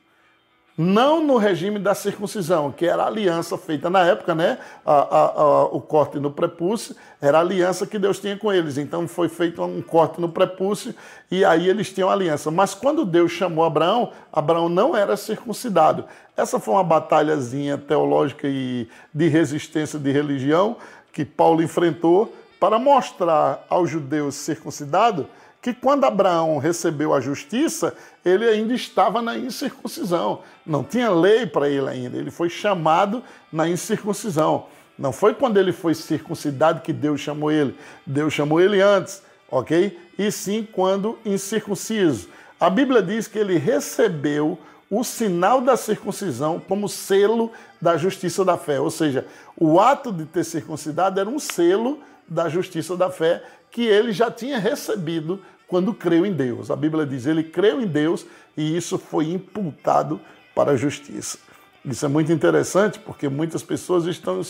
Não 0.76 1.24
no 1.24 1.36
regime 1.36 1.78
da 1.78 1.94
circuncisão, 1.94 2.72
que 2.72 2.84
era 2.84 3.04
a 3.04 3.06
aliança 3.06 3.56
feita 3.56 3.88
na 3.88 4.04
época, 4.04 4.34
né? 4.34 4.58
A, 4.84 4.92
a, 4.92 5.24
a, 5.26 5.64
o 5.66 5.80
corte 5.80 6.18
no 6.18 6.32
prepúcio 6.32 6.96
era 7.22 7.38
a 7.38 7.40
aliança 7.40 7.86
que 7.86 7.96
Deus 7.96 8.18
tinha 8.18 8.36
com 8.36 8.52
eles. 8.52 8.76
Então 8.76 9.06
foi 9.06 9.28
feito 9.28 9.62
um 9.62 9.80
corte 9.80 10.20
no 10.20 10.28
prepúcio 10.28 10.92
e 11.30 11.44
aí 11.44 11.68
eles 11.68 11.92
tinham 11.92 12.10
aliança. 12.10 12.50
Mas 12.50 12.74
quando 12.74 13.04
Deus 13.04 13.30
chamou 13.30 13.64
Abraão, 13.64 14.10
Abraão 14.32 14.68
não 14.68 14.96
era 14.96 15.16
circuncidado. 15.16 16.06
Essa 16.36 16.58
foi 16.58 16.74
uma 16.74 16.84
batalhazinha 16.84 17.78
teológica 17.78 18.48
e 18.48 18.88
de 19.12 19.28
resistência 19.28 19.98
de 19.98 20.10
religião 20.10 20.76
que 21.12 21.24
Paulo 21.24 21.62
enfrentou 21.62 22.34
para 22.58 22.80
mostrar 22.80 23.64
aos 23.68 23.88
judeus 23.88 24.34
circuncidados 24.34 25.26
que 25.64 25.72
quando 25.72 26.04
Abraão 26.04 26.58
recebeu 26.58 27.14
a 27.14 27.22
justiça, 27.22 27.94
ele 28.22 28.46
ainda 28.46 28.74
estava 28.74 29.22
na 29.22 29.38
incircuncisão. 29.38 30.40
Não 30.66 30.84
tinha 30.84 31.08
lei 31.08 31.46
para 31.46 31.70
ele 31.70 31.88
ainda. 31.88 32.18
Ele 32.18 32.30
foi 32.30 32.50
chamado 32.50 33.22
na 33.50 33.66
incircuncisão. 33.66 34.66
Não 34.98 35.10
foi 35.10 35.32
quando 35.32 35.56
ele 35.56 35.72
foi 35.72 35.94
circuncidado 35.94 36.82
que 36.82 36.92
Deus 36.92 37.18
chamou 37.18 37.50
ele. 37.50 37.74
Deus 38.04 38.34
chamou 38.34 38.60
ele 38.60 38.82
antes, 38.82 39.22
ok? 39.50 39.98
E 40.18 40.30
sim 40.30 40.68
quando 40.70 41.18
incircunciso. 41.24 42.28
A 42.60 42.68
Bíblia 42.68 43.00
diz 43.00 43.26
que 43.26 43.38
ele 43.38 43.56
recebeu 43.56 44.58
o 44.90 45.02
sinal 45.02 45.62
da 45.62 45.78
circuncisão 45.78 46.60
como 46.60 46.90
selo 46.90 47.50
da 47.80 47.96
justiça 47.96 48.44
da 48.44 48.58
fé. 48.58 48.78
Ou 48.78 48.90
seja, 48.90 49.26
o 49.58 49.80
ato 49.80 50.12
de 50.12 50.26
ter 50.26 50.44
circuncidado 50.44 51.18
era 51.18 51.30
um 51.30 51.38
selo 51.38 52.00
da 52.28 52.50
justiça 52.50 52.94
da 52.98 53.08
fé 53.08 53.42
que 53.74 53.82
ele 53.82 54.12
já 54.12 54.30
tinha 54.30 54.56
recebido 54.56 55.40
quando 55.66 55.94
creu 55.94 56.24
em 56.24 56.32
Deus. 56.32 56.70
A 56.70 56.76
Bíblia 56.76 57.06
diz: 57.06 57.26
ele 57.26 57.42
creu 57.42 57.80
em 57.80 57.86
Deus 57.86 58.26
e 58.56 58.76
isso 58.76 58.98
foi 58.98 59.30
imputado 59.30 60.20
para 60.54 60.72
a 60.72 60.76
justiça. 60.76 61.38
Isso 61.84 62.04
é 62.04 62.08
muito 62.08 62.32
interessante 62.32 62.98
porque 62.98 63.28
muitas 63.28 63.62
pessoas 63.62 64.06
estão, 64.06 64.40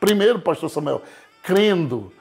primeiro, 0.00 0.40
Pastor 0.40 0.70
Samuel, 0.70 1.02
crendo 1.42 2.12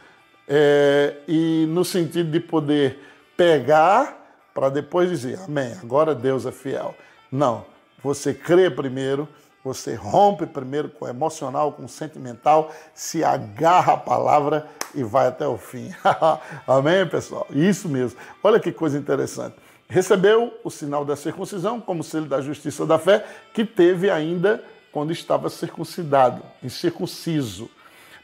é, 0.47 1.17
e 1.27 1.65
no 1.69 1.85
sentido 1.85 2.29
de 2.29 2.39
poder 2.39 2.99
pegar 3.37 4.49
para 4.53 4.69
depois 4.69 5.09
dizer: 5.09 5.39
Amém, 5.39 5.73
agora 5.81 6.13
Deus 6.13 6.45
é 6.45 6.51
fiel. 6.51 6.95
Não, 7.31 7.65
você 8.03 8.33
crê 8.33 8.69
primeiro 8.69 9.27
você 9.65 9.95
rompe 9.95 10.45
primeiro 10.45 10.89
com 10.89 11.05
o 11.05 11.07
emocional, 11.07 11.71
com 11.71 11.85
o 11.85 11.89
sentimental, 11.89 12.71
se 12.93 13.23
agarra 13.23 13.93
à 13.93 13.97
palavra 13.97 14.67
e 14.93 15.03
vai 15.03 15.25
até 15.25 15.47
o 15.47 15.57
fim. 15.57 15.91
Amém, 16.67 17.07
pessoal? 17.07 17.47
Isso 17.49 17.89
mesmo. 17.89 18.19
Olha 18.43 18.59
que 18.59 18.71
coisa 18.71 18.95
interessante. 18.95 19.55
recebeu 19.89 20.53
o 20.63 20.69
sinal 20.69 21.03
da 21.03 21.15
circuncisão 21.15 21.81
como 21.81 22.03
selo 22.03 22.27
da 22.27 22.41
justiça 22.41 22.85
da 22.85 22.99
fé, 22.99 23.25
que 23.55 23.65
teve 23.65 24.07
ainda 24.07 24.63
quando 24.91 25.11
estava 25.11 25.49
circuncidado, 25.49 26.43
incircunciso, 26.63 27.67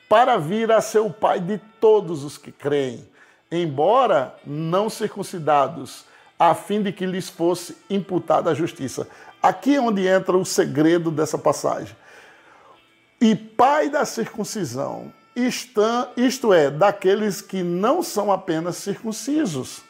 para 0.07 0.37
vir 0.37 0.71
a 0.71 0.79
ser 0.79 0.99
o 0.99 1.09
pai 1.09 1.39
de 1.39 1.57
todos 1.79 2.23
os 2.23 2.37
que 2.37 2.51
creem, 2.51 3.03
embora 3.51 4.35
não 4.45 4.91
circuncidados, 4.91 6.05
a 6.37 6.53
fim 6.53 6.81
de 6.81 6.91
que 6.91 7.05
lhes 7.05 7.29
fosse 7.29 7.77
imputada 7.89 8.49
a 8.49 8.53
justiça. 8.53 9.07
Aqui 9.41 9.75
é 9.75 9.81
onde 9.81 10.05
entra 10.05 10.37
o 10.37 10.45
segredo 10.45 11.09
dessa 11.09 11.37
passagem. 11.37 11.95
E 13.19 13.35
pai 13.35 13.89
da 13.89 14.05
circuncisão, 14.05 15.11
isto 15.35 16.53
é, 16.53 16.69
daqueles 16.69 17.41
que 17.41 17.63
não 17.63 18.03
são 18.03 18.31
apenas 18.31 18.77
circuncisos. 18.77 19.81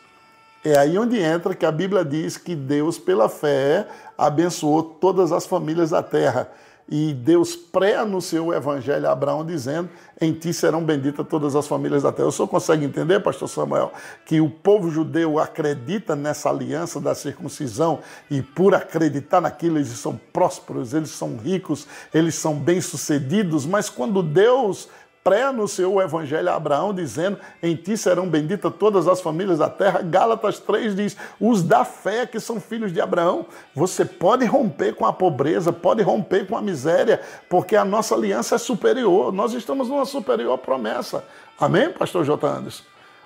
É 0.63 0.77
aí 0.77 0.97
onde 0.97 1.19
entra 1.19 1.55
que 1.55 1.65
a 1.65 1.71
Bíblia 1.71 2.05
diz 2.05 2.37
que 2.37 2.55
Deus, 2.55 2.99
pela 2.99 3.27
fé, 3.27 3.87
abençoou 4.17 4.83
todas 4.83 5.31
as 5.31 5.45
famílias 5.45 5.89
da 5.89 6.03
terra. 6.03 6.51
E 6.93 7.13
Deus 7.13 7.55
pré-anunciou 7.55 8.47
o 8.47 8.53
evangelho 8.53 9.07
a 9.07 9.13
Abraão 9.13 9.45
dizendo: 9.45 9.89
Em 10.19 10.33
ti 10.33 10.53
serão 10.53 10.83
benditas 10.83 11.25
todas 11.25 11.55
as 11.55 11.65
famílias 11.65 12.03
da 12.03 12.11
terra. 12.11 12.27
O 12.27 12.31
senhor 12.33 12.49
consegue 12.49 12.83
entender, 12.83 13.21
pastor 13.21 13.47
Samuel, 13.47 13.93
que 14.25 14.41
o 14.41 14.49
povo 14.49 14.91
judeu 14.91 15.39
acredita 15.39 16.17
nessa 16.17 16.49
aliança 16.49 16.99
da 16.99 17.15
circuncisão 17.15 17.99
e 18.29 18.41
por 18.41 18.75
acreditar 18.75 19.39
naquilo 19.39 19.77
eles 19.77 19.87
são 19.87 20.19
prósperos, 20.33 20.93
eles 20.93 21.11
são 21.11 21.37
ricos, 21.37 21.87
eles 22.13 22.35
são 22.35 22.55
bem-sucedidos, 22.55 23.65
mas 23.65 23.89
quando 23.89 24.21
Deus 24.21 24.89
pré-anunciou 25.23 25.95
o 25.95 26.01
evangelho 26.01 26.49
a 26.49 26.55
Abraão, 26.55 26.93
dizendo: 26.93 27.39
Em 27.61 27.75
ti 27.75 27.97
serão 27.97 28.27
benditas 28.27 28.73
todas 28.77 29.07
as 29.07 29.21
famílias 29.21 29.59
da 29.59 29.69
terra. 29.69 30.01
Gálatas 30.01 30.59
3 30.59 30.95
diz: 30.95 31.17
Os 31.39 31.63
da 31.63 31.85
fé 31.85 32.25
que 32.25 32.39
são 32.39 32.59
filhos 32.59 32.91
de 32.91 33.01
Abraão. 33.01 33.45
Você 33.75 34.05
pode 34.05 34.45
romper 34.45 34.93
com 34.95 35.05
a 35.05 35.13
pobreza, 35.13 35.71
pode 35.71 36.01
romper 36.01 36.47
com 36.47 36.57
a 36.57 36.61
miséria, 36.61 37.21
porque 37.49 37.75
a 37.75 37.85
nossa 37.85 38.15
aliança 38.15 38.55
é 38.55 38.57
superior. 38.57 39.31
Nós 39.31 39.53
estamos 39.53 39.87
numa 39.87 40.05
superior 40.05 40.57
promessa. 40.57 41.23
Amém, 41.59 41.91
pastor 41.91 42.25
J. 42.25 42.47
Anderson? 42.47 42.83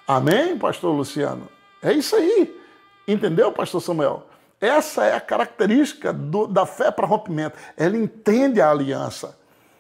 Amém, 0.07 0.57
pastor 0.57 0.93
Luciano? 0.93 1.47
É 1.81 1.93
isso 1.93 2.15
aí. 2.15 2.55
Entendeu, 3.07 3.51
pastor 3.51 3.81
Samuel? 3.81 4.25
Essa 4.59 5.05
é 5.05 5.15
a 5.15 5.21
característica 5.21 6.11
do, 6.11 6.47
da 6.47 6.65
fé 6.65 6.89
para 6.89 7.05
rompimento. 7.05 7.57
Ela 7.77 7.97
entende 7.97 8.61
a 8.61 8.71
aliança. 8.71 9.37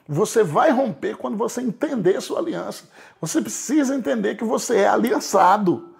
Você 0.07 0.43
vai 0.43 0.69
romper 0.71 1.17
quando 1.17 1.35
você 1.35 1.61
entender 1.61 2.21
sua 2.21 2.39
aliança. 2.39 2.83
Você 3.19 3.41
precisa 3.41 3.95
entender 3.95 4.35
que 4.35 4.43
você 4.43 4.77
é 4.77 4.87
aliançado. 4.87 5.94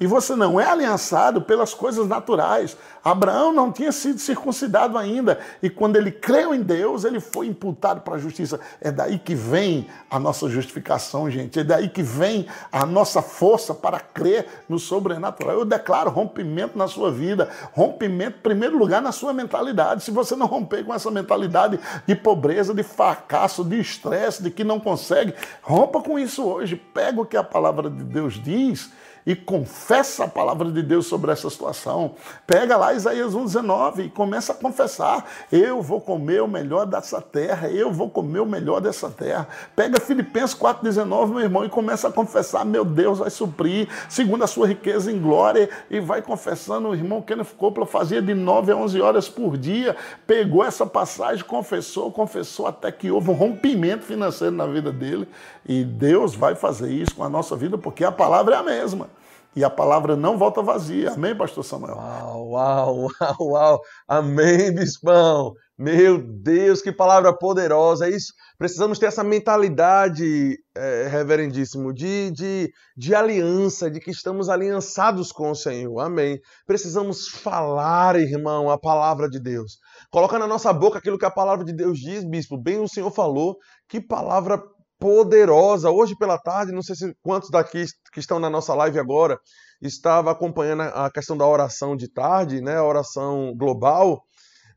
E 0.00 0.06
você 0.06 0.36
não 0.36 0.60
é 0.60 0.64
aliançado 0.64 1.42
pelas 1.42 1.74
coisas 1.74 2.06
naturais. 2.06 2.76
Abraão 3.02 3.52
não 3.52 3.72
tinha 3.72 3.90
sido 3.90 4.20
circuncidado 4.20 4.96
ainda. 4.96 5.40
E 5.60 5.68
quando 5.68 5.96
ele 5.96 6.12
creu 6.12 6.54
em 6.54 6.62
Deus, 6.62 7.02
ele 7.02 7.18
foi 7.18 7.48
imputado 7.48 8.02
para 8.02 8.14
a 8.14 8.18
justiça. 8.18 8.60
É 8.80 8.92
daí 8.92 9.18
que 9.18 9.34
vem 9.34 9.88
a 10.08 10.20
nossa 10.20 10.48
justificação, 10.48 11.28
gente. 11.28 11.58
É 11.58 11.64
daí 11.64 11.88
que 11.88 12.02
vem 12.02 12.46
a 12.70 12.86
nossa 12.86 13.20
força 13.20 13.74
para 13.74 13.98
crer 13.98 14.46
no 14.68 14.78
sobrenatural. 14.78 15.56
Eu 15.56 15.64
declaro 15.64 16.10
rompimento 16.10 16.78
na 16.78 16.86
sua 16.86 17.10
vida. 17.10 17.50
Rompimento, 17.72 18.38
em 18.38 18.42
primeiro 18.42 18.78
lugar, 18.78 19.02
na 19.02 19.10
sua 19.10 19.32
mentalidade. 19.32 20.04
Se 20.04 20.12
você 20.12 20.36
não 20.36 20.46
romper 20.46 20.84
com 20.84 20.94
essa 20.94 21.10
mentalidade 21.10 21.80
de 22.06 22.14
pobreza, 22.14 22.72
de 22.72 22.84
fracasso, 22.84 23.64
de 23.64 23.80
estresse, 23.80 24.44
de 24.44 24.50
que 24.52 24.62
não 24.62 24.78
consegue, 24.78 25.34
rompa 25.60 26.00
com 26.00 26.16
isso 26.20 26.44
hoje. 26.44 26.76
Pega 26.76 27.20
o 27.20 27.26
que 27.26 27.36
a 27.36 27.42
palavra 27.42 27.90
de 27.90 28.04
Deus 28.04 28.40
diz 28.40 28.92
e 29.28 29.36
confessa 29.36 30.24
a 30.24 30.28
palavra 30.28 30.70
de 30.70 30.82
Deus 30.82 31.06
sobre 31.06 31.30
essa 31.30 31.50
situação. 31.50 32.14
Pega 32.46 32.78
lá 32.78 32.94
Isaías 32.94 33.34
1,19 33.34 34.06
e 34.06 34.08
começa 34.08 34.52
a 34.52 34.54
confessar: 34.54 35.22
eu 35.52 35.82
vou 35.82 36.00
comer 36.00 36.42
o 36.42 36.48
melhor 36.48 36.86
dessa 36.86 37.20
terra, 37.20 37.68
eu 37.68 37.92
vou 37.92 38.08
comer 38.08 38.40
o 38.40 38.46
melhor 38.46 38.80
dessa 38.80 39.10
terra. 39.10 39.46
Pega 39.76 40.00
Filipenses 40.00 40.56
4,19, 40.56 41.28
meu 41.28 41.40
irmão, 41.40 41.62
e 41.62 41.68
começa 41.68 42.08
a 42.08 42.10
confessar: 42.10 42.64
meu 42.64 42.86
Deus 42.86 43.18
vai 43.18 43.28
suprir, 43.28 43.86
segundo 44.08 44.44
a 44.44 44.46
sua 44.46 44.66
riqueza 44.66 45.12
em 45.12 45.20
glória, 45.20 45.68
e 45.90 46.00
vai 46.00 46.22
confessando. 46.22 46.88
O 46.88 46.94
irmão 46.94 47.20
Kenneth 47.20 47.52
Coppola 47.58 47.86
fazia 47.86 48.22
de 48.22 48.32
9 48.32 48.72
a 48.72 48.76
11 48.76 48.98
horas 49.02 49.28
por 49.28 49.58
dia, 49.58 49.94
pegou 50.26 50.64
essa 50.64 50.86
passagem, 50.86 51.44
confessou, 51.44 52.10
confessou, 52.10 52.66
até 52.66 52.90
que 52.90 53.10
houve 53.10 53.28
um 53.28 53.34
rompimento 53.34 54.06
financeiro 54.06 54.56
na 54.56 54.64
vida 54.64 54.90
dele. 54.90 55.28
E 55.66 55.84
Deus 55.84 56.34
vai 56.34 56.54
fazer 56.54 56.90
isso 56.90 57.14
com 57.14 57.24
a 57.24 57.28
nossa 57.28 57.54
vida, 57.54 57.76
porque 57.76 58.02
a 58.04 58.10
palavra 58.10 58.54
é 58.54 58.58
a 58.58 58.62
mesma. 58.62 59.17
E 59.56 59.64
a 59.64 59.70
palavra 59.70 60.14
não 60.14 60.38
volta 60.38 60.62
vazia. 60.62 61.12
Amém, 61.12 61.36
pastor 61.36 61.64
Samuel? 61.64 61.96
Uau, 61.96 62.48
uau, 62.50 63.08
uau, 63.20 63.36
uau. 63.40 63.80
Amém, 64.06 64.72
bispão. 64.72 65.52
Meu 65.76 66.18
Deus, 66.18 66.82
que 66.82 66.92
palavra 66.92 67.36
poderosa. 67.36 68.06
É 68.06 68.10
isso. 68.10 68.32
Precisamos 68.58 68.98
ter 68.98 69.06
essa 69.06 69.24
mentalidade, 69.24 70.56
é, 70.76 71.08
reverendíssimo, 71.08 71.92
de, 71.92 72.30
de, 72.30 72.70
de 72.96 73.14
aliança, 73.14 73.90
de 73.90 74.00
que 74.00 74.10
estamos 74.10 74.48
aliançados 74.48 75.32
com 75.32 75.50
o 75.50 75.56
Senhor. 75.56 75.98
Amém. 76.00 76.38
Precisamos 76.66 77.28
falar, 77.28 78.16
irmão, 78.16 78.70
a 78.70 78.78
palavra 78.78 79.28
de 79.28 79.40
Deus. 79.40 79.78
Coloca 80.10 80.38
na 80.38 80.46
nossa 80.46 80.72
boca 80.72 80.98
aquilo 80.98 81.18
que 81.18 81.26
a 81.26 81.30
palavra 81.30 81.64
de 81.64 81.72
Deus 81.72 81.98
diz, 81.98 82.22
bispo. 82.22 82.56
Bem 82.56 82.80
o 82.80 82.88
Senhor 82.88 83.10
falou. 83.10 83.56
Que 83.88 84.00
palavra 84.00 84.62
poderosa. 84.98 85.90
Hoje 85.90 86.16
pela 86.16 86.38
tarde, 86.38 86.72
não 86.72 86.82
sei 86.82 86.96
se 86.96 87.14
quantos 87.22 87.50
daqui 87.50 87.84
que 88.12 88.20
estão 88.20 88.38
na 88.38 88.50
nossa 88.50 88.74
live 88.74 88.98
agora 88.98 89.38
estava 89.80 90.30
acompanhando 90.30 90.82
a 90.82 91.10
questão 91.10 91.36
da 91.36 91.46
oração 91.46 91.96
de 91.96 92.12
tarde, 92.12 92.60
né, 92.60 92.76
a 92.76 92.84
oração 92.84 93.54
global, 93.56 94.22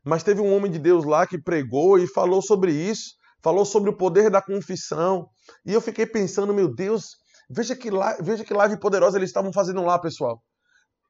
mas 0.04 0.22
teve 0.22 0.40
um 0.40 0.54
homem 0.54 0.70
de 0.70 0.78
Deus 0.78 1.04
lá 1.04 1.26
que 1.26 1.40
pregou 1.40 1.98
e 1.98 2.06
falou 2.06 2.40
sobre 2.40 2.72
isso, 2.72 3.14
falou 3.42 3.64
sobre 3.64 3.90
o 3.90 3.96
poder 3.96 4.30
da 4.30 4.40
confissão. 4.40 5.26
E 5.66 5.72
eu 5.72 5.80
fiquei 5.80 6.06
pensando, 6.06 6.54
meu 6.54 6.72
Deus, 6.72 7.16
veja 7.50 7.74
que 7.74 7.90
live, 7.90 8.22
veja 8.22 8.44
que 8.44 8.54
live 8.54 8.78
poderosa 8.78 9.18
eles 9.18 9.30
estavam 9.30 9.52
fazendo 9.52 9.82
lá, 9.82 9.98
pessoal. 9.98 10.40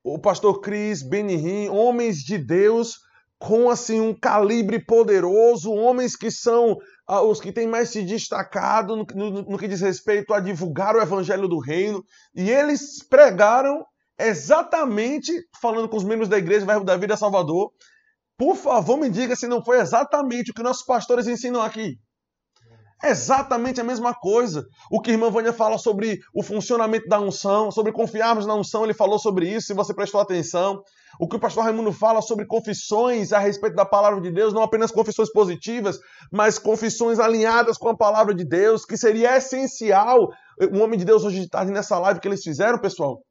O 0.02 0.18
pastor 0.18 0.60
Cris, 0.60 1.02
Benihim, 1.02 1.68
homens 1.68 2.18
de 2.18 2.38
Deus 2.38 2.96
com 3.38 3.68
assim 3.68 4.00
um 4.00 4.14
calibre 4.14 4.78
poderoso, 4.84 5.72
homens 5.72 6.14
que 6.14 6.30
são 6.30 6.76
os 7.20 7.40
que 7.40 7.52
têm 7.52 7.66
mais 7.66 7.90
se 7.90 8.02
destacado 8.02 8.96
no, 8.96 9.04
no, 9.14 9.42
no 9.42 9.58
que 9.58 9.68
diz 9.68 9.80
respeito 9.80 10.32
a 10.32 10.40
divulgar 10.40 10.96
o 10.96 11.00
evangelho 11.00 11.48
do 11.48 11.58
reino, 11.58 12.04
e 12.34 12.50
eles 12.50 13.02
pregaram 13.02 13.84
exatamente 14.18 15.32
falando 15.60 15.88
com 15.88 15.96
os 15.96 16.04
membros 16.04 16.28
da 16.28 16.38
igreja 16.38 16.64
Verbo 16.64 16.84
da 16.84 16.96
Vida 16.96 17.16
Salvador. 17.16 17.72
Por 18.38 18.56
favor, 18.56 18.96
me 18.96 19.10
diga 19.10 19.36
se 19.36 19.46
não 19.46 19.62
foi 19.62 19.80
exatamente 19.80 20.50
o 20.50 20.54
que 20.54 20.62
nossos 20.62 20.84
pastores 20.84 21.26
ensinam 21.26 21.60
aqui. 21.60 21.98
Exatamente 23.04 23.80
a 23.80 23.84
mesma 23.84 24.14
coisa. 24.14 24.64
O 24.90 25.00
que 25.00 25.10
a 25.10 25.14
irmã 25.14 25.28
Vânia 25.28 25.52
fala 25.52 25.76
sobre 25.76 26.20
o 26.32 26.42
funcionamento 26.42 27.08
da 27.08 27.20
unção, 27.20 27.70
sobre 27.70 27.92
confiarmos 27.92 28.46
na 28.46 28.54
unção, 28.54 28.84
ele 28.84 28.94
falou 28.94 29.18
sobre 29.18 29.48
isso, 29.48 29.66
se 29.68 29.74
você 29.74 29.92
prestou 29.92 30.20
atenção. 30.20 30.82
O 31.22 31.28
que 31.28 31.36
o 31.36 31.38
pastor 31.38 31.62
Raimundo 31.62 31.92
fala 31.92 32.20
sobre 32.20 32.44
confissões 32.44 33.32
a 33.32 33.38
respeito 33.38 33.76
da 33.76 33.84
palavra 33.84 34.20
de 34.20 34.28
Deus, 34.28 34.52
não 34.52 34.60
apenas 34.60 34.90
confissões 34.90 35.30
positivas, 35.30 36.00
mas 36.32 36.58
confissões 36.58 37.20
alinhadas 37.20 37.78
com 37.78 37.88
a 37.88 37.96
palavra 37.96 38.34
de 38.34 38.44
Deus, 38.44 38.84
que 38.84 38.96
seria 38.96 39.36
essencial. 39.36 40.32
Um 40.72 40.82
homem 40.82 40.98
de 40.98 41.04
Deus 41.04 41.22
hoje 41.22 41.38
de 41.38 41.48
tarde 41.48 41.70
nessa 41.70 41.96
live 41.96 42.18
que 42.18 42.26
eles 42.26 42.42
fizeram, 42.42 42.76
pessoal, 42.76 43.22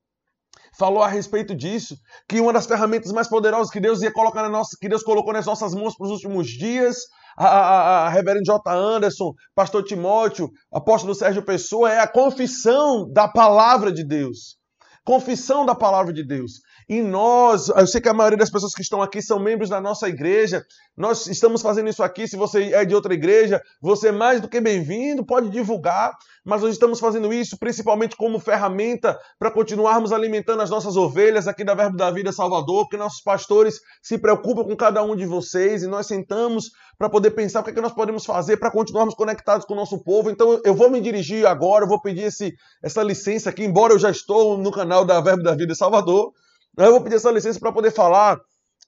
falou 0.80 1.04
a 1.04 1.08
respeito 1.10 1.54
disso, 1.54 1.98
que 2.30 2.40
uma 2.40 2.54
das 2.54 2.66
ferramentas 2.66 3.12
mais 3.12 3.28
poderosas 3.28 3.70
que 3.70 3.82
Deus 3.82 4.02
ia 4.02 4.14
colocar 4.14 4.42
na 4.42 4.50
nossa, 4.50 4.78
que 4.80 4.88
Deus 4.88 5.04
colocou 5.04 5.34
nas 5.34 5.46
nossas 5.46 5.76
mãos 5.76 5.94
para 5.98 6.06
os 6.06 6.12
últimos 6.12 6.48
dias, 6.48 6.96
a, 7.38 7.46
a, 7.46 8.06
a 8.06 8.10
Reverendo 8.10 8.46
J. 8.46 8.72
Anderson, 8.74 9.34
Pastor 9.54 9.84
Timóteo, 9.84 10.50
Apóstolo 10.72 11.14
Sérgio 11.14 11.44
Pessoa, 11.44 11.92
é 11.92 12.00
a 12.00 12.08
confissão 12.08 13.06
da 13.12 13.28
palavra 13.28 13.92
de 13.92 14.06
Deus. 14.06 14.62
Confissão 15.04 15.66
da 15.66 15.76
palavra 15.76 16.14
de 16.14 16.26
Deus. 16.26 16.62
E 16.92 17.02
nós, 17.02 17.70
eu 17.70 17.88
sei 17.88 18.02
que 18.02 18.10
a 18.10 18.14
maioria 18.14 18.38
das 18.38 18.50
pessoas 18.50 18.74
que 18.74 18.82
estão 18.82 19.02
aqui 19.02 19.22
são 19.22 19.40
membros 19.40 19.70
da 19.70 19.80
nossa 19.80 20.10
igreja. 20.10 20.62
Nós 20.98 21.26
estamos 21.26 21.62
fazendo 21.62 21.90
isso 21.90 22.04
aqui. 22.04 22.28
Se 22.28 22.36
você 22.36 22.74
é 22.74 22.84
de 22.84 22.94
outra 22.94 23.14
igreja, 23.14 23.62
você 23.82 24.10
é 24.10 24.12
mais 24.12 24.42
do 24.42 24.50
que 24.50 24.60
bem-vindo, 24.60 25.26
pode 25.26 25.50
divulgar. 25.50 26.12
Mas 26.44 26.64
nós 26.64 26.74
estamos 26.74 27.00
fazendo 27.00 27.32
isso 27.32 27.58
principalmente 27.58 28.18
como 28.18 28.40
ferramenta 28.40 29.18
para 29.40 29.50
continuarmos 29.50 30.12
alimentando 30.12 30.64
as 30.64 30.70
nossas 30.70 30.98
ovelhas 30.98 31.48
aqui 31.48 31.64
da 31.64 31.74
Verbo 31.74 31.96
da 31.96 32.12
Vida 32.12 32.34
Salvador, 32.34 32.84
porque 32.84 32.98
nossos 32.98 33.22
pastores 33.22 33.80
se 34.02 34.18
preocupam 34.18 34.66
com 34.66 34.76
cada 34.76 35.02
um 35.02 35.16
de 35.16 35.26
vocês 35.26 35.84
e 35.84 35.88
nós 35.88 36.08
sentamos 36.08 36.72
para 36.98 37.10
poder 37.10 37.32
pensar 37.32 37.62
o 37.62 37.64
que, 37.64 37.70
é 37.70 37.74
que 37.74 37.80
nós 37.80 37.94
podemos 37.94 38.26
fazer 38.26 38.58
para 38.58 38.70
continuarmos 38.70 39.16
conectados 39.16 39.66
com 39.66 39.76
o 39.76 39.78
nosso 39.78 40.04
povo. 40.04 40.30
Então 40.30 40.60
eu 40.66 40.76
vou 40.76 40.90
me 40.90 41.00
dirigir 41.00 41.46
agora, 41.46 41.86
eu 41.86 41.90
vou 41.90 42.02
pedir 42.02 42.24
esse, 42.24 42.54
essa 42.84 43.02
licença 43.02 43.50
aqui, 43.50 43.64
embora 43.64 43.94
eu 43.94 44.00
já 44.00 44.12
estou 44.12 44.58
no 44.58 44.72
canal 44.72 45.06
da 45.06 45.22
Verbo 45.22 45.42
da 45.42 45.56
Vida 45.56 45.74
Salvador. 45.74 46.34
Eu 46.78 46.92
vou 46.92 47.02
pedir 47.02 47.16
essa 47.16 47.32
licença 47.32 47.60
para 47.60 47.72
poder 47.72 47.92
falar, 47.92 48.40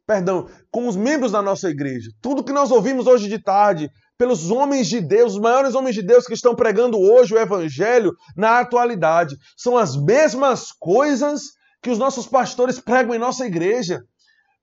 perdão, 0.07 0.47
com 0.71 0.87
os 0.87 0.95
membros 0.95 1.31
da 1.31 1.41
nossa 1.41 1.69
igreja. 1.69 2.09
Tudo 2.21 2.43
que 2.43 2.53
nós 2.53 2.71
ouvimos 2.71 3.07
hoje 3.07 3.27
de 3.27 3.41
tarde, 3.41 3.89
pelos 4.17 4.49
homens 4.51 4.87
de 4.87 5.01
Deus, 5.01 5.33
os 5.33 5.39
maiores 5.39 5.75
homens 5.75 5.95
de 5.95 6.01
Deus 6.01 6.25
que 6.25 6.33
estão 6.33 6.55
pregando 6.55 6.97
hoje 6.97 7.33
o 7.33 7.39
evangelho 7.39 8.13
na 8.37 8.59
atualidade, 8.59 9.35
são 9.57 9.77
as 9.77 9.95
mesmas 9.95 10.71
coisas 10.79 11.41
que 11.81 11.89
os 11.89 11.97
nossos 11.97 12.25
pastores 12.25 12.79
pregam 12.79 13.13
em 13.13 13.19
nossa 13.19 13.45
igreja. 13.45 14.01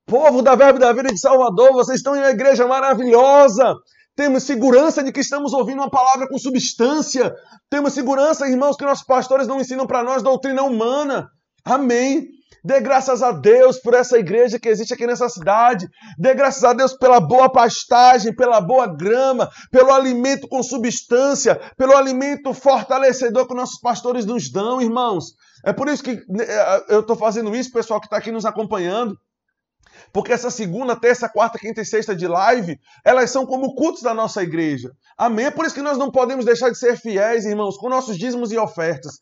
Povo 0.07 0.41
da 0.41 0.55
Verbo 0.55 0.79
da 0.79 0.91
Vida 0.91 1.09
de 1.09 1.19
Salvador, 1.19 1.73
vocês 1.73 1.97
estão 1.97 2.15
em 2.15 2.19
uma 2.19 2.31
igreja 2.31 2.67
maravilhosa. 2.67 3.75
Temos 4.15 4.43
segurança 4.43 5.03
de 5.03 5.11
que 5.11 5.21
estamos 5.21 5.53
ouvindo 5.53 5.79
uma 5.79 5.89
palavra 5.89 6.27
com 6.27 6.37
substância. 6.37 7.33
Temos 7.69 7.93
segurança, 7.93 8.49
irmãos, 8.49 8.75
que 8.75 8.83
nossos 8.83 9.05
pastores 9.05 9.47
não 9.47 9.61
ensinam 9.61 9.85
para 9.85 10.03
nós 10.03 10.23
doutrina 10.23 10.63
humana. 10.63 11.29
Amém. 11.63 12.27
Dê 12.63 12.79
graças 12.79 13.23
a 13.23 13.31
Deus 13.31 13.79
por 13.79 13.93
essa 13.93 14.17
igreja 14.19 14.59
que 14.59 14.69
existe 14.69 14.93
aqui 14.93 15.07
nessa 15.07 15.27
cidade. 15.27 15.89
Dê 16.17 16.33
graças 16.33 16.63
a 16.63 16.73
Deus 16.73 16.93
pela 16.93 17.19
boa 17.19 17.51
pastagem, 17.51 18.35
pela 18.35 18.61
boa 18.61 18.85
grama, 18.85 19.49
pelo 19.71 19.91
alimento 19.91 20.47
com 20.47 20.61
substância, 20.61 21.59
pelo 21.75 21.95
alimento 21.97 22.53
fortalecedor 22.53 23.47
que 23.47 23.55
nossos 23.55 23.79
pastores 23.79 24.25
nos 24.25 24.51
dão, 24.51 24.81
irmãos. 24.81 25.33
É 25.65 25.73
por 25.73 25.87
isso 25.87 26.03
que 26.03 26.15
né, 26.29 26.45
eu 26.87 27.01
estou 27.01 27.15
fazendo 27.15 27.55
isso, 27.55 27.71
pessoal 27.71 27.99
que 27.99 28.07
está 28.07 28.17
aqui 28.17 28.31
nos 28.31 28.45
acompanhando. 28.45 29.17
Porque 30.13 30.33
essa 30.33 30.49
segunda, 30.49 30.95
terça, 30.95 31.29
quarta, 31.29 31.57
quinta 31.57 31.81
e 31.81 31.85
sexta 31.85 32.15
de 32.15 32.27
live, 32.27 32.79
elas 33.03 33.31
são 33.31 33.45
como 33.45 33.75
cultos 33.75 34.01
da 34.01 34.13
nossa 34.13 34.43
igreja. 34.43 34.91
Amém? 35.17 35.45
É 35.45 35.51
por 35.51 35.65
isso 35.65 35.75
que 35.75 35.81
nós 35.81 35.97
não 35.97 36.11
podemos 36.11 36.45
deixar 36.45 36.69
de 36.69 36.77
ser 36.77 36.97
fiéis, 36.97 37.45
irmãos, 37.45 37.77
com 37.77 37.89
nossos 37.89 38.17
dízimos 38.17 38.51
e 38.51 38.57
ofertas 38.57 39.19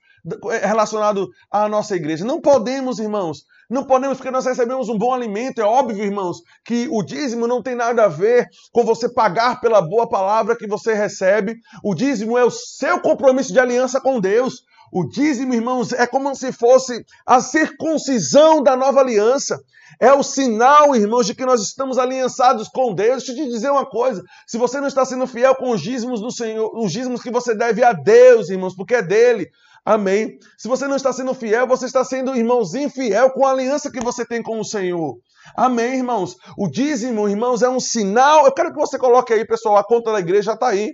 é, 0.52 0.66
relacionado 0.66 1.30
à 1.52 1.68
nossa 1.70 1.96
igreja. 1.96 2.26
Não 2.26 2.42
podemos, 2.42 3.00
irmãos. 3.00 3.44
Não 3.70 3.84
podemos 3.84 4.18
porque 4.18 4.32
nós 4.32 4.46
recebemos 4.46 4.90
um 4.90 4.98
bom 4.98 5.14
alimento. 5.14 5.62
É 5.62 5.64
óbvio, 5.64 6.04
irmãos, 6.04 6.42
que 6.66 6.88
o 6.90 7.04
dízimo 7.04 7.48
não 7.48 7.62
tem 7.62 7.76
nada 7.76 8.06
a 8.06 8.08
ver 8.08 8.48
com 8.72 8.84
você 8.84 9.08
pagar 9.08 9.62
pela 9.62 9.82
boa 9.82 10.10
palavra 10.10 10.58
que 10.58 10.68
você 10.68 10.94
recebe. 10.94 11.56
O 11.84 11.94
dízimo 11.94 12.38
é 12.38 12.44
o 12.44 12.50
seu 12.50 13.00
compromisso 13.00 13.54
de 13.54 13.60
aliança 13.60 14.02
com 14.02 14.20
Deus. 14.20 14.64
O 14.92 15.08
dízimo, 15.08 15.54
irmãos, 15.54 15.92
é 15.94 16.06
como 16.08 16.34
se 16.36 16.52
fosse 16.52 17.06
a 17.26 17.40
circuncisão 17.42 18.62
da 18.64 18.76
nova 18.76 19.00
aliança. 19.00 19.60
É 20.00 20.14
o 20.14 20.24
sinal, 20.24 20.96
irmãos, 20.96 21.26
de 21.26 21.36
que 21.36 21.46
nós 21.46 21.62
estamos 21.62 21.98
aliançados 21.98 22.68
com 22.68 22.94
Deus. 22.94 23.24
Deixa 23.24 23.32
eu 23.32 23.46
te 23.46 23.52
dizer 23.52 23.70
uma 23.70 23.86
coisa: 23.86 24.24
se 24.48 24.58
você 24.58 24.80
não 24.80 24.88
está 24.88 25.04
sendo 25.04 25.28
fiel 25.28 25.56
com 25.56 25.72
os 25.72 25.82
dízimos 25.82 26.22
do 26.22 26.32
Senhor, 26.32 26.72
os 26.74 26.92
dízimos 26.92 27.22
que 27.22 27.32
você 27.32 27.56
deve 27.56 27.84
a 27.84 27.94
Deus, 27.94 28.50
irmãos, 28.50 28.76
porque 28.76 28.96
é 28.96 29.02
dele. 29.02 29.50
Amém. 29.86 30.38
Se 30.58 30.68
você 30.68 30.88
não 30.88 30.96
está 30.96 31.12
sendo 31.12 31.34
fiel, 31.34 31.66
você 31.66 31.86
está 31.86 32.04
sendo, 32.04 32.36
irmãos, 32.36 32.74
infiel 32.74 33.32
com 33.32 33.46
a 33.46 33.52
aliança 33.52 33.92
que 33.92 34.00
você 34.00 34.26
tem 34.26 34.44
com 34.44 34.60
o 34.60 34.66
Senhor. 34.66 35.18
Amém, 35.56 35.96
irmãos. 35.96 36.36
O 36.58 36.70
dízimo, 36.70 37.28
irmãos, 37.28 37.62
é 37.62 37.70
um 37.70 37.80
sinal. 37.80 38.46
Eu 38.46 38.52
quero 38.52 38.72
que 38.72 38.80
você 38.80 38.98
coloque 38.98 39.34
aí, 39.34 39.46
pessoal, 39.46 39.78
a 39.78 39.84
conta 39.84 40.12
da 40.12 40.20
igreja 40.20 40.54
está 40.54 40.68
aí. 40.68 40.94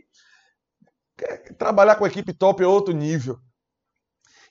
Trabalhar 1.58 1.96
com 1.96 2.06
a 2.06 2.08
equipe 2.08 2.34
top 2.34 2.64
é 2.64 2.68
outro 2.68 2.94
nível. 2.94 3.38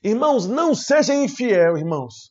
Irmãos, 0.05 0.47
não 0.47 0.75
seja 0.75 1.15
infiel, 1.15 1.79
irmãos. 1.79 2.31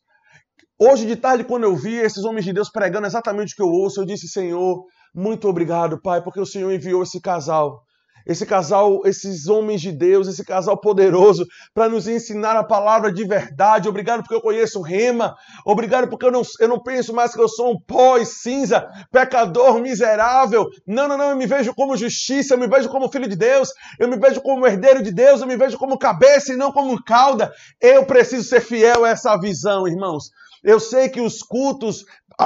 Hoje 0.79 1.07
de 1.07 1.15
tarde, 1.15 1.43
quando 1.43 1.63
eu 1.63 1.75
vi 1.75 1.95
esses 1.95 2.23
homens 2.23 2.45
de 2.45 2.53
Deus 2.53 2.69
pregando 2.69 3.07
exatamente 3.07 3.53
o 3.53 3.55
que 3.55 3.63
eu 3.63 3.67
ouço, 3.67 3.99
eu 3.99 4.05
disse, 4.05 4.27
Senhor, 4.27 4.85
muito 5.11 5.47
obrigado, 5.47 5.99
Pai, 5.99 6.21
porque 6.21 6.39
o 6.39 6.45
Senhor 6.45 6.71
enviou 6.71 7.01
esse 7.01 7.19
casal 7.19 7.81
esse 8.25 8.45
casal, 8.45 9.01
esses 9.05 9.47
homens 9.47 9.81
de 9.81 9.91
Deus, 9.91 10.27
esse 10.27 10.43
casal 10.43 10.77
poderoso, 10.77 11.45
para 11.73 11.89
nos 11.89 12.07
ensinar 12.07 12.55
a 12.55 12.63
palavra 12.63 13.11
de 13.11 13.23
verdade. 13.25 13.89
Obrigado 13.89 14.21
porque 14.21 14.35
eu 14.35 14.41
conheço 14.41 14.81
Rema. 14.81 15.35
Obrigado 15.65 16.07
porque 16.07 16.25
eu 16.25 16.31
não, 16.31 16.41
eu 16.59 16.67
não 16.67 16.81
penso 16.81 17.13
mais 17.13 17.33
que 17.33 17.41
eu 17.41 17.49
sou 17.49 17.71
um 17.71 17.79
pó 17.79 18.17
e 18.17 18.25
cinza, 18.25 18.87
pecador 19.11 19.79
miserável. 19.79 20.67
Não, 20.87 21.07
não, 21.07 21.17
não. 21.17 21.29
Eu 21.31 21.35
me 21.35 21.47
vejo 21.47 21.73
como 21.73 21.97
justiça, 21.97 22.53
eu 22.53 22.57
me 22.57 22.67
vejo 22.67 22.89
como 22.89 23.11
filho 23.11 23.27
de 23.27 23.35
Deus, 23.35 23.69
eu 23.99 24.07
me 24.07 24.17
vejo 24.17 24.41
como 24.41 24.65
herdeiro 24.65 25.03
de 25.03 25.11
Deus, 25.11 25.41
eu 25.41 25.47
me 25.47 25.57
vejo 25.57 25.77
como 25.77 25.97
cabeça 25.97 26.53
e 26.53 26.57
não 26.57 26.71
como 26.71 27.01
cauda. 27.03 27.51
Eu 27.81 28.05
preciso 28.05 28.47
ser 28.47 28.61
fiel 28.61 29.05
a 29.05 29.09
essa 29.09 29.37
visão, 29.37 29.87
irmãos. 29.87 30.31
Eu 30.63 30.79
sei 30.79 31.09
que 31.09 31.19
os 31.19 31.43
cultos 31.43 32.05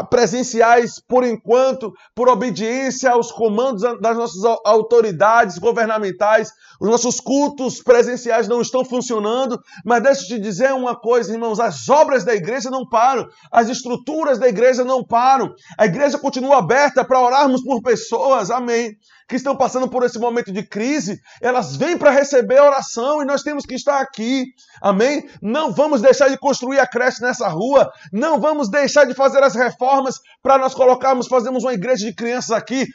presenciais, 0.10 1.00
por 1.00 1.24
enquanto, 1.24 1.94
por 2.14 2.30
obediência 2.30 3.12
aos 3.12 3.32
comandos 3.32 3.82
das 4.00 4.18
nossas 4.18 4.44
autoridades 4.66 5.58
governamentais, 5.58 6.52
os 6.80 6.90
nossos 6.90 7.20
cultos 7.20 7.82
presenciais 7.82 8.48
não 8.48 8.62
estão 8.62 8.86
funcionando, 8.86 9.60
mas 9.84 10.04
deixa 10.04 10.22
eu 10.24 10.28
te 10.28 10.40
dizer 10.40 10.74
uma 10.74 10.96
coisa, 10.96 11.34
irmãos: 11.34 11.60
as 11.60 11.90
obras 11.90 12.24
da 12.24 12.36
igreja 12.36 12.70
não 12.70 12.88
param, 12.88 13.28
as 13.52 13.70
estruturas 13.70 14.38
da 14.38 14.48
igreja 14.48 14.84
não 14.84 15.04
param, 15.04 15.54
a 15.78 15.86
igreja 15.86 16.18
continua 16.18 16.58
aberta 16.58 17.04
para 17.04 17.22
orarmos 17.22 17.64
por 17.64 17.82
pessoas, 17.82 18.52
amém, 18.52 18.96
que 19.28 19.36
estão 19.36 19.56
passando 19.56 19.90
por 19.90 20.04
esse 20.04 20.18
momento 20.18 20.52
de 20.52 20.64
crise, 20.64 21.20
elas 21.42 21.76
vêm 21.76 21.98
para 21.98 22.12
receber 22.12 22.62
oração 22.62 23.22
e 23.22 23.26
nós 23.26 23.44
temos 23.44 23.66
que 23.66 23.76
estar 23.76 24.00
aqui, 24.00 24.46
amém? 24.82 25.30
Não 25.42 25.72
vamos 25.72 26.02
deixar 26.02 26.30
de 26.30 26.38
construir 26.38 26.80
a 26.80 26.88
creche 26.88 27.22
nessa 27.22 27.48
rua, 27.48 27.92
não 28.12 28.40
vamos 28.40 28.70
deixar 28.70 29.06
de 29.06 29.14
fazer 29.14 29.44
as 29.44 29.54
reformas 29.54 30.20
para 30.42 30.58
nós 30.58 30.74
colocarmos, 30.74 31.28
fazermos 31.28 31.64
uma 31.64 31.74
igreja 31.74 32.06
de 32.06 32.16
crianças 32.16 32.52
aqui, 32.52 32.88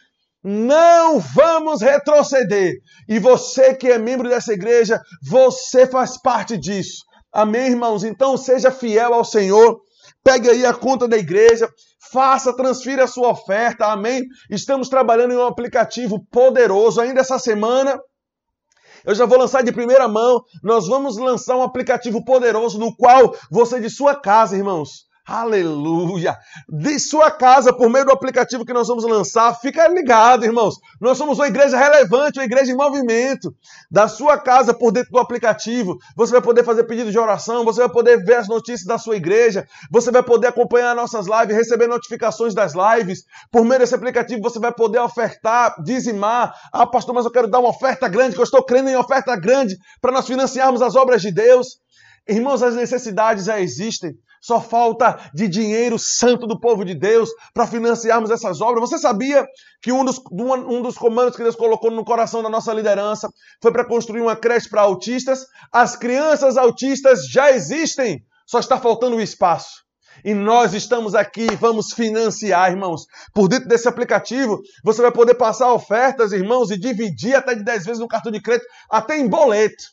não 0.43 1.21
vamos 1.21 1.83
retroceder. 1.83 2.75
E 3.09 3.19
você 3.19 3.75
que 3.75 3.89
é 3.89 3.99
membro 3.99 4.29
dessa 4.29 4.53
igreja, 4.53 5.01
você 5.23 5.87
faz 5.87 6.21
parte 6.21 6.57
disso. 6.57 7.05
Amém, 7.33 7.69
irmãos? 7.69 8.05
Então 8.05 8.37
seja 8.37 8.71
fiel 8.71 9.15
ao 9.15 9.25
Senhor. 9.25 9.81
Pegue 10.25 10.51
aí 10.51 10.67
a 10.67 10.75
conta 10.75 11.09
da 11.09 11.17
igreja, 11.17 11.69
faça, 12.13 12.55
transfira 12.55 13.05
a 13.05 13.09
sua 13.09 13.31
oferta. 13.31 13.87
Amém? 13.87 14.27
Estamos 14.51 14.89
trabalhando 14.89 15.33
em 15.33 15.37
um 15.37 15.47
aplicativo 15.47 16.25
poderoso 16.31 17.01
ainda 17.01 17.21
essa 17.21 17.39
semana. 17.39 17.99
Eu 19.05 19.15
já 19.15 19.25
vou 19.25 19.39
lançar 19.39 19.63
de 19.63 19.73
primeira 19.73 20.07
mão. 20.07 20.43
Nós 20.63 20.87
vamos 20.87 21.17
lançar 21.17 21.57
um 21.57 21.63
aplicativo 21.63 22.25
poderoso 22.25 22.79
no 22.79 22.95
qual 22.95 23.35
você 23.51 23.81
de 23.81 23.91
sua 23.91 24.15
casa, 24.15 24.57
irmãos, 24.57 25.07
Aleluia! 25.25 26.37
De 26.69 26.99
sua 26.99 27.31
casa, 27.31 27.73
por 27.73 27.89
meio 27.89 28.05
do 28.05 28.11
aplicativo 28.11 28.65
que 28.65 28.73
nós 28.73 28.89
vamos 28.89 29.05
lançar, 29.05 29.55
fica 29.55 29.87
ligado, 29.87 30.45
irmãos. 30.45 30.75
Nós 31.01 31.17
somos 31.17 31.39
uma 31.39 31.47
igreja 31.47 31.79
relevante, 31.79 32.41
uma 32.41 32.45
igreja 32.45 32.73
em 32.73 32.77
movimento. 32.77 33.55
Da 33.89 34.09
sua 34.09 34.37
casa, 34.37 34.75
por 34.75 34.91
dentro 34.91 35.13
do 35.13 35.21
aplicativo, 35.21 35.97
você 36.17 36.33
vai 36.33 36.43
poder 36.43 36.65
fazer 36.65 36.83
pedido 36.85 37.13
de 37.13 37.19
oração, 37.21 37.65
você 37.65 37.83
vai 37.83 37.89
poder 37.89 38.25
ver 38.25 38.35
as 38.35 38.49
notícias 38.49 38.85
da 38.85 38.99
sua 38.99 39.15
igreja, 39.15 39.65
você 39.93 40.11
vai 40.11 40.25
poder 40.25 40.49
acompanhar 40.49 40.93
nossas 40.97 41.27
lives, 41.29 41.57
receber 41.57 41.87
notificações 41.87 42.53
das 42.53 42.73
lives. 42.75 43.23
Por 43.53 43.65
meio 43.65 43.79
desse 43.79 43.95
aplicativo, 43.95 44.43
você 44.43 44.59
vai 44.59 44.73
poder 44.73 44.99
ofertar, 44.99 45.81
dizimar. 45.85 46.53
Ah, 46.73 46.85
pastor, 46.85 47.15
mas 47.15 47.25
eu 47.25 47.31
quero 47.31 47.47
dar 47.47 47.61
uma 47.61 47.69
oferta 47.69 48.09
grande, 48.09 48.35
que 48.35 48.41
eu 48.41 48.45
estou 48.45 48.65
crendo 48.65 48.89
em 48.89 48.97
oferta 48.97 49.37
grande 49.37 49.77
para 50.01 50.11
nós 50.11 50.27
financiarmos 50.27 50.83
as 50.83 50.97
obras 50.97 51.23
de 51.23 51.31
Deus. 51.31 51.81
Irmãos, 52.29 52.61
as 52.61 52.75
necessidades 52.75 53.45
já 53.45 53.61
existem. 53.61 54.15
Só 54.43 54.61
falta 54.61 55.31
de 55.33 55.47
dinheiro 55.47 55.97
santo 56.01 56.49
do 56.49 56.59
povo 56.59 56.85
de 56.85 56.97
Deus 56.97 57.31
para 57.55 57.65
financiarmos 57.65 58.29
essas 58.29 58.61
obras. 58.61 58.91
Você 58.91 58.99
sabia 58.99 59.47
que 59.81 59.93
um 59.93 60.05
dos, 60.05 60.21
um 60.33 60.83
dos 60.83 60.99
comandos 60.99 61.37
que 61.37 61.45
Deus 61.45 61.55
colocou 61.55 61.93
no 61.93 62.05
coração 62.05 62.43
da 62.43 62.51
nossa 62.51 62.73
liderança 62.73 63.31
foi 63.63 63.71
para 63.71 63.85
construir 63.85 64.21
uma 64.21 64.35
creche 64.35 64.69
para 64.69 64.83
autistas? 64.83 65.47
As 65.71 65.95
crianças 65.95 66.57
autistas 66.57 67.29
já 67.29 67.53
existem, 67.53 68.21
só 68.45 68.59
está 68.59 68.81
faltando 68.81 69.15
o 69.15 69.21
espaço. 69.21 69.85
E 70.25 70.35
nós 70.35 70.75
estamos 70.75 71.15
aqui, 71.15 71.47
vamos 71.61 71.93
financiar, 71.93 72.73
irmãos. 72.73 73.07
Por 73.33 73.47
dentro 73.47 73.69
desse 73.69 73.87
aplicativo, 73.87 74.61
você 74.83 75.01
vai 75.01 75.13
poder 75.13 75.35
passar 75.35 75.73
ofertas, 75.73 76.33
irmãos, 76.33 76.73
e 76.73 76.77
dividir 76.77 77.37
até 77.37 77.55
de 77.55 77.63
10 77.63 77.85
vezes 77.85 78.01
no 78.01 78.09
cartão 78.09 78.33
de 78.33 78.43
crédito, 78.43 78.67
até 78.91 79.17
em 79.17 79.29
boleto 79.29 79.85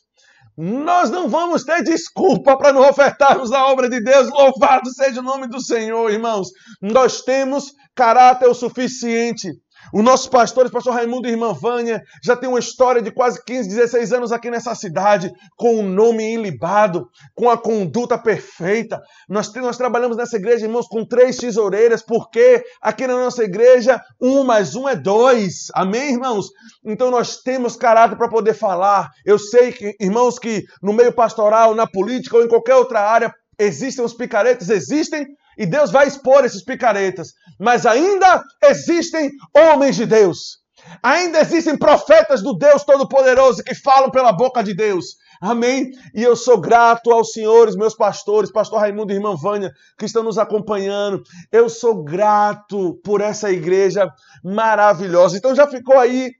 nós 0.60 1.10
não 1.10 1.26
vamos 1.26 1.64
ter 1.64 1.82
desculpa 1.82 2.54
para 2.54 2.70
não 2.70 2.86
ofertarmos 2.86 3.50
a 3.50 3.66
obra 3.68 3.88
de 3.88 3.98
Deus. 4.02 4.28
Louvado 4.28 4.92
seja 4.92 5.20
o 5.20 5.24
nome 5.24 5.48
do 5.48 5.58
Senhor, 5.58 6.10
irmãos. 6.10 6.48
Nós 6.82 7.22
temos 7.22 7.72
caráter 7.94 8.46
o 8.46 8.54
suficiente 8.54 9.48
o 9.92 10.02
nosso 10.02 10.30
pastor, 10.30 10.66
o 10.66 10.70
pastor 10.70 10.94
Raimundo 10.94 11.28
e 11.28 11.30
irmã 11.30 11.52
Vânia, 11.52 12.02
já 12.22 12.36
tem 12.36 12.48
uma 12.48 12.58
história 12.58 13.02
de 13.02 13.10
quase 13.10 13.42
15, 13.44 13.68
16 13.68 14.12
anos 14.12 14.32
aqui 14.32 14.50
nessa 14.50 14.74
cidade, 14.74 15.32
com 15.56 15.76
o 15.76 15.80
um 15.80 15.88
nome 15.88 16.34
ilibado, 16.34 17.08
com 17.34 17.50
a 17.50 17.58
conduta 17.58 18.16
perfeita. 18.16 19.00
Nós, 19.28 19.52
nós 19.54 19.76
trabalhamos 19.76 20.16
nessa 20.16 20.36
igreja, 20.36 20.66
irmãos, 20.66 20.86
com 20.86 21.04
três 21.04 21.36
tesoureiras, 21.36 22.02
porque 22.02 22.62
aqui 22.80 23.06
na 23.06 23.14
nossa 23.14 23.42
igreja, 23.42 24.00
um 24.20 24.44
mais 24.44 24.74
um 24.74 24.88
é 24.88 24.94
dois. 24.94 25.66
Amém, 25.74 26.12
irmãos? 26.12 26.46
Então 26.84 27.10
nós 27.10 27.38
temos 27.38 27.76
caráter 27.76 28.16
para 28.16 28.28
poder 28.28 28.54
falar. 28.54 29.10
Eu 29.24 29.38
sei 29.38 29.72
que, 29.72 29.96
irmãos, 30.00 30.38
que 30.38 30.64
no 30.82 30.92
meio 30.92 31.12
pastoral, 31.12 31.74
na 31.74 31.86
política 31.86 32.36
ou 32.36 32.44
em 32.44 32.48
qualquer 32.48 32.76
outra 32.76 33.00
área, 33.00 33.34
existem 33.58 34.04
os 34.04 34.14
picaretas, 34.14 34.70
existem, 34.70 35.26
e 35.56 35.66
Deus 35.66 35.90
vai 35.90 36.06
expor 36.06 36.44
esses 36.44 36.64
picaretas. 36.64 37.34
Mas 37.58 37.86
ainda 37.86 38.42
existem 38.62 39.30
homens 39.54 39.96
de 39.96 40.06
Deus. 40.06 40.60
Ainda 41.02 41.40
existem 41.40 41.76
profetas 41.76 42.42
do 42.42 42.54
Deus 42.54 42.84
Todo-Poderoso 42.84 43.62
que 43.62 43.74
falam 43.74 44.10
pela 44.10 44.32
boca 44.32 44.62
de 44.62 44.74
Deus. 44.74 45.16
Amém? 45.40 45.90
E 46.14 46.22
eu 46.22 46.36
sou 46.36 46.60
grato 46.60 47.10
aos 47.10 47.32
senhores, 47.32 47.74
meus 47.74 47.94
pastores, 47.94 48.52
pastor 48.52 48.80
Raimundo 48.80 49.12
e 49.12 49.16
irmã 49.16 49.34
Vânia, 49.34 49.72
que 49.98 50.04
estão 50.04 50.22
nos 50.22 50.36
acompanhando. 50.36 51.22
Eu 51.50 51.68
sou 51.68 52.02
grato 52.02 53.00
por 53.02 53.20
essa 53.20 53.50
igreja 53.50 54.10
maravilhosa. 54.44 55.36
Então 55.36 55.54
já 55.54 55.66
ficou 55.66 55.98
aí, 55.98 56.32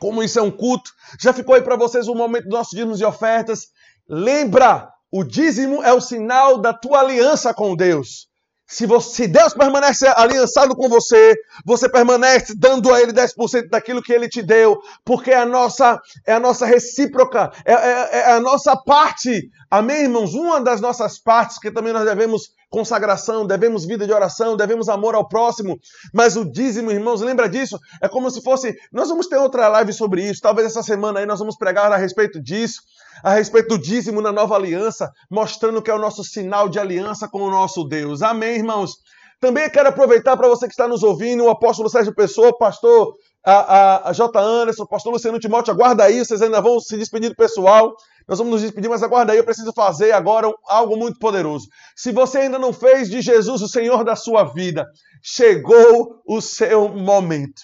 como 0.00 0.22
isso 0.22 0.38
é 0.38 0.42
um 0.42 0.50
culto, 0.50 0.90
já 1.20 1.32
ficou 1.32 1.54
aí 1.54 1.62
para 1.62 1.76
vocês 1.76 2.08
o 2.08 2.14
momento 2.14 2.44
dos 2.44 2.52
nossos 2.52 2.72
dízimos 2.72 3.00
e 3.00 3.04
ofertas. 3.04 3.68
Lembra, 4.08 4.88
O 5.16 5.24
dízimo 5.24 5.82
é 5.82 5.94
o 5.94 6.00
sinal 6.00 6.58
da 6.58 6.74
tua 6.74 7.00
aliança 7.00 7.54
com 7.54 7.74
Deus. 7.74 8.28
Se, 8.66 8.84
você, 8.84 9.14
se 9.14 9.26
Deus 9.26 9.54
permanece 9.54 10.06
aliançado 10.08 10.76
com 10.76 10.90
você, 10.90 11.34
você 11.64 11.88
permanece 11.88 12.54
dando 12.54 12.92
a 12.92 13.00
Ele 13.00 13.14
10% 13.14 13.70
daquilo 13.70 14.02
que 14.02 14.12
Ele 14.12 14.28
te 14.28 14.42
deu, 14.42 14.78
porque 15.06 15.30
é 15.30 15.38
a 15.38 15.46
nossa, 15.46 15.98
é 16.26 16.34
a 16.34 16.40
nossa 16.40 16.66
recíproca, 16.66 17.50
é, 17.64 17.72
é, 17.72 18.18
é 18.18 18.32
a 18.32 18.40
nossa 18.40 18.76
parte. 18.76 19.48
Amém, 19.70 20.02
irmãos? 20.04 20.34
Uma 20.34 20.60
das 20.60 20.80
nossas 20.80 21.18
partes 21.18 21.58
que 21.58 21.70
também 21.70 21.92
nós 21.92 22.04
devemos 22.04 22.50
consagração, 22.70 23.46
devemos 23.46 23.84
vida 23.84 24.06
de 24.06 24.12
oração, 24.12 24.56
devemos 24.56 24.88
amor 24.88 25.14
ao 25.14 25.28
próximo, 25.28 25.78
mas 26.12 26.36
o 26.36 26.44
dízimo, 26.44 26.90
irmãos, 26.90 27.20
lembra 27.20 27.48
disso? 27.48 27.78
É 28.00 28.08
como 28.08 28.30
se 28.30 28.42
fosse. 28.42 28.76
Nós 28.92 29.08
vamos 29.08 29.26
ter 29.26 29.36
outra 29.36 29.68
live 29.68 29.92
sobre 29.92 30.28
isso, 30.28 30.40
talvez 30.40 30.68
essa 30.68 30.82
semana 30.82 31.20
aí 31.20 31.26
nós 31.26 31.38
vamos 31.38 31.56
pregar 31.56 31.92
a 31.92 31.96
respeito 31.96 32.40
disso 32.40 32.80
a 33.22 33.34
respeito 33.34 33.68
do 33.68 33.78
dízimo 33.78 34.20
na 34.20 34.32
nova 34.32 34.54
aliança, 34.54 35.10
mostrando 35.30 35.82
que 35.82 35.90
é 35.90 35.94
o 35.94 35.98
nosso 35.98 36.22
sinal 36.22 36.68
de 36.68 36.78
aliança 36.78 37.28
com 37.28 37.40
o 37.40 37.50
nosso 37.50 37.84
Deus. 37.84 38.22
Amém, 38.22 38.56
irmãos? 38.56 38.96
Também 39.40 39.68
quero 39.70 39.88
aproveitar 39.88 40.36
para 40.36 40.48
você 40.48 40.66
que 40.66 40.72
está 40.72 40.88
nos 40.88 41.02
ouvindo, 41.02 41.44
o 41.44 41.50
apóstolo 41.50 41.88
Sérgio 41.88 42.14
Pessoa, 42.14 42.56
pastor 42.56 43.14
a, 43.44 43.52
a, 43.52 44.10
a 44.10 44.12
J. 44.12 44.40
Anderson, 44.40 44.86
pastor 44.86 45.12
Luciano 45.12 45.38
Timóteo, 45.38 45.72
aguarda 45.72 46.04
aí, 46.04 46.18
vocês 46.18 46.42
ainda 46.42 46.60
vão 46.60 46.80
se 46.80 46.96
despedir 46.96 47.30
do 47.30 47.36
pessoal. 47.36 47.94
Nós 48.28 48.38
vamos 48.38 48.54
nos 48.54 48.62
despedir, 48.62 48.90
mas 48.90 49.02
aguarda 49.02 49.32
aí, 49.32 49.38
eu 49.38 49.44
preciso 49.44 49.72
fazer 49.72 50.12
agora 50.12 50.52
algo 50.66 50.96
muito 50.96 51.18
poderoso. 51.18 51.68
Se 51.94 52.10
você 52.10 52.38
ainda 52.38 52.58
não 52.58 52.72
fez 52.72 53.08
de 53.08 53.20
Jesus 53.20 53.62
o 53.62 53.68
Senhor 53.68 54.04
da 54.04 54.16
sua 54.16 54.44
vida, 54.44 54.84
chegou 55.22 56.20
o 56.26 56.40
seu 56.40 56.88
momento. 56.88 57.62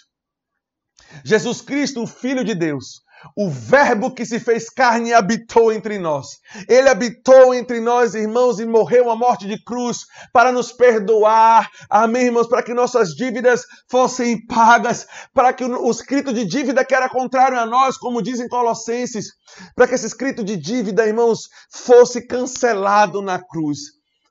Jesus 1.25 1.61
Cristo, 1.61 2.03
o 2.03 2.07
Filho 2.07 2.45
de 2.45 2.55
Deus, 2.55 3.03
o 3.37 3.49
Verbo 3.49 4.14
que 4.14 4.25
se 4.25 4.41
fez 4.41 4.68
carne 4.68 5.12
habitou 5.12 5.73
entre 5.73 5.99
nós. 5.99 6.39
Ele 6.68 6.89
habitou 6.89 7.55
entre 7.55 7.81
nós, 7.81 8.14
irmãos, 8.14 8.59
e 8.59 8.66
morreu 8.66 9.11
a 9.11 9.16
morte 9.16 9.47
de 9.47 9.62
cruz 9.62 10.07
para 10.33 10.53
nos 10.53 10.73
perdoar. 10.73 11.70
Amém, 11.89 12.27
irmãos? 12.27 12.49
Para 12.49 12.62
que 12.62 12.75
nossas 12.75 13.11
dívidas 13.11 13.62
fossem 13.91 14.45
pagas, 14.47 15.07
para 15.33 15.53
que 15.53 15.64
o 15.64 15.91
escrito 15.91 16.33
de 16.33 16.45
dívida 16.45 16.85
que 16.85 16.95
era 16.95 17.09
contrário 17.09 17.59
a 17.59 17.66
nós, 17.66 17.97
como 17.97 18.23
dizem 18.23 18.49
Colossenses, 18.49 19.27
para 19.75 19.87
que 19.87 19.95
esse 19.95 20.07
escrito 20.07 20.43
de 20.45 20.57
dívida, 20.57 21.07
irmãos, 21.07 21.49
fosse 21.70 22.27
cancelado 22.27 23.23
na 23.23 23.39
cruz. 23.39 23.79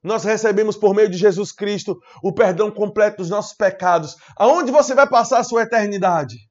Nós 0.04 0.24
recebemos 0.24 0.76
por 0.76 0.96
meio 0.96 1.10
de 1.10 1.18
Jesus 1.18 1.52
Cristo 1.52 2.00
o 2.24 2.34
perdão 2.34 2.72
completo 2.72 3.18
dos 3.18 3.30
nossos 3.30 3.54
pecados. 3.54 4.16
Aonde 4.36 4.72
você 4.72 4.96
vai 4.96 5.08
passar 5.08 5.40
a 5.40 5.44
sua 5.44 5.62
eternidade? 5.62 6.51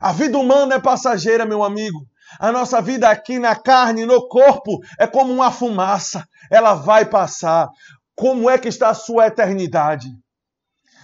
A 0.00 0.12
vida 0.12 0.38
humana 0.38 0.76
é 0.76 0.80
passageira, 0.80 1.44
meu 1.44 1.62
amigo. 1.62 2.06
A 2.38 2.52
nossa 2.52 2.80
vida 2.80 3.08
aqui 3.08 3.38
na 3.38 3.56
carne, 3.56 4.04
no 4.04 4.28
corpo, 4.28 4.78
é 4.98 5.06
como 5.06 5.32
uma 5.32 5.50
fumaça. 5.50 6.24
Ela 6.50 6.74
vai 6.74 7.04
passar. 7.04 7.68
Como 8.14 8.50
é 8.50 8.58
que 8.58 8.68
está 8.68 8.90
a 8.90 8.94
sua 8.94 9.26
eternidade? 9.26 10.08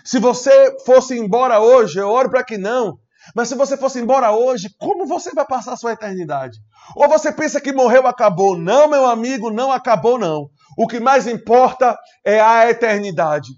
Se 0.04 0.18
você 0.18 0.76
fosse 0.84 1.18
embora 1.18 1.60
hoje, 1.60 1.98
eu 1.98 2.08
oro 2.08 2.30
para 2.30 2.44
que 2.44 2.58
não. 2.58 2.98
Mas 3.34 3.48
se 3.48 3.54
você 3.54 3.76
fosse 3.76 3.98
embora 3.98 4.32
hoje, 4.32 4.68
como 4.78 5.06
você 5.06 5.32
vai 5.32 5.46
passar 5.46 5.72
a 5.72 5.76
sua 5.76 5.92
eternidade? 5.92 6.58
Ou 6.94 7.08
você 7.08 7.32
pensa 7.32 7.60
que 7.60 7.72
morreu, 7.72 8.06
acabou? 8.06 8.58
Não, 8.58 8.86
meu 8.86 9.06
amigo, 9.06 9.50
não 9.50 9.72
acabou, 9.72 10.18
não. 10.18 10.50
O 10.76 10.86
que 10.86 11.00
mais 11.00 11.26
importa 11.26 11.96
é 12.22 12.38
a 12.38 12.68
eternidade. 12.68 13.48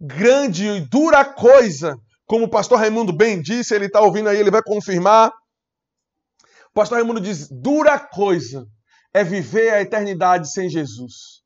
Grande 0.00 0.68
e 0.68 0.80
dura 0.80 1.24
coisa 1.24 1.96
como 2.28 2.44
o 2.44 2.50
pastor 2.50 2.78
Raimundo 2.78 3.12
bem 3.12 3.40
disse, 3.40 3.74
ele 3.74 3.86
está 3.86 4.00
ouvindo 4.02 4.28
aí, 4.28 4.38
ele 4.38 4.50
vai 4.50 4.62
confirmar. 4.62 5.32
O 6.70 6.74
pastor 6.74 6.98
Raimundo 6.98 7.20
diz: 7.20 7.48
dura 7.50 7.98
coisa 7.98 8.66
é 9.14 9.24
viver 9.24 9.70
a 9.72 9.80
eternidade 9.80 10.52
sem 10.52 10.68
Jesus. 10.68 11.42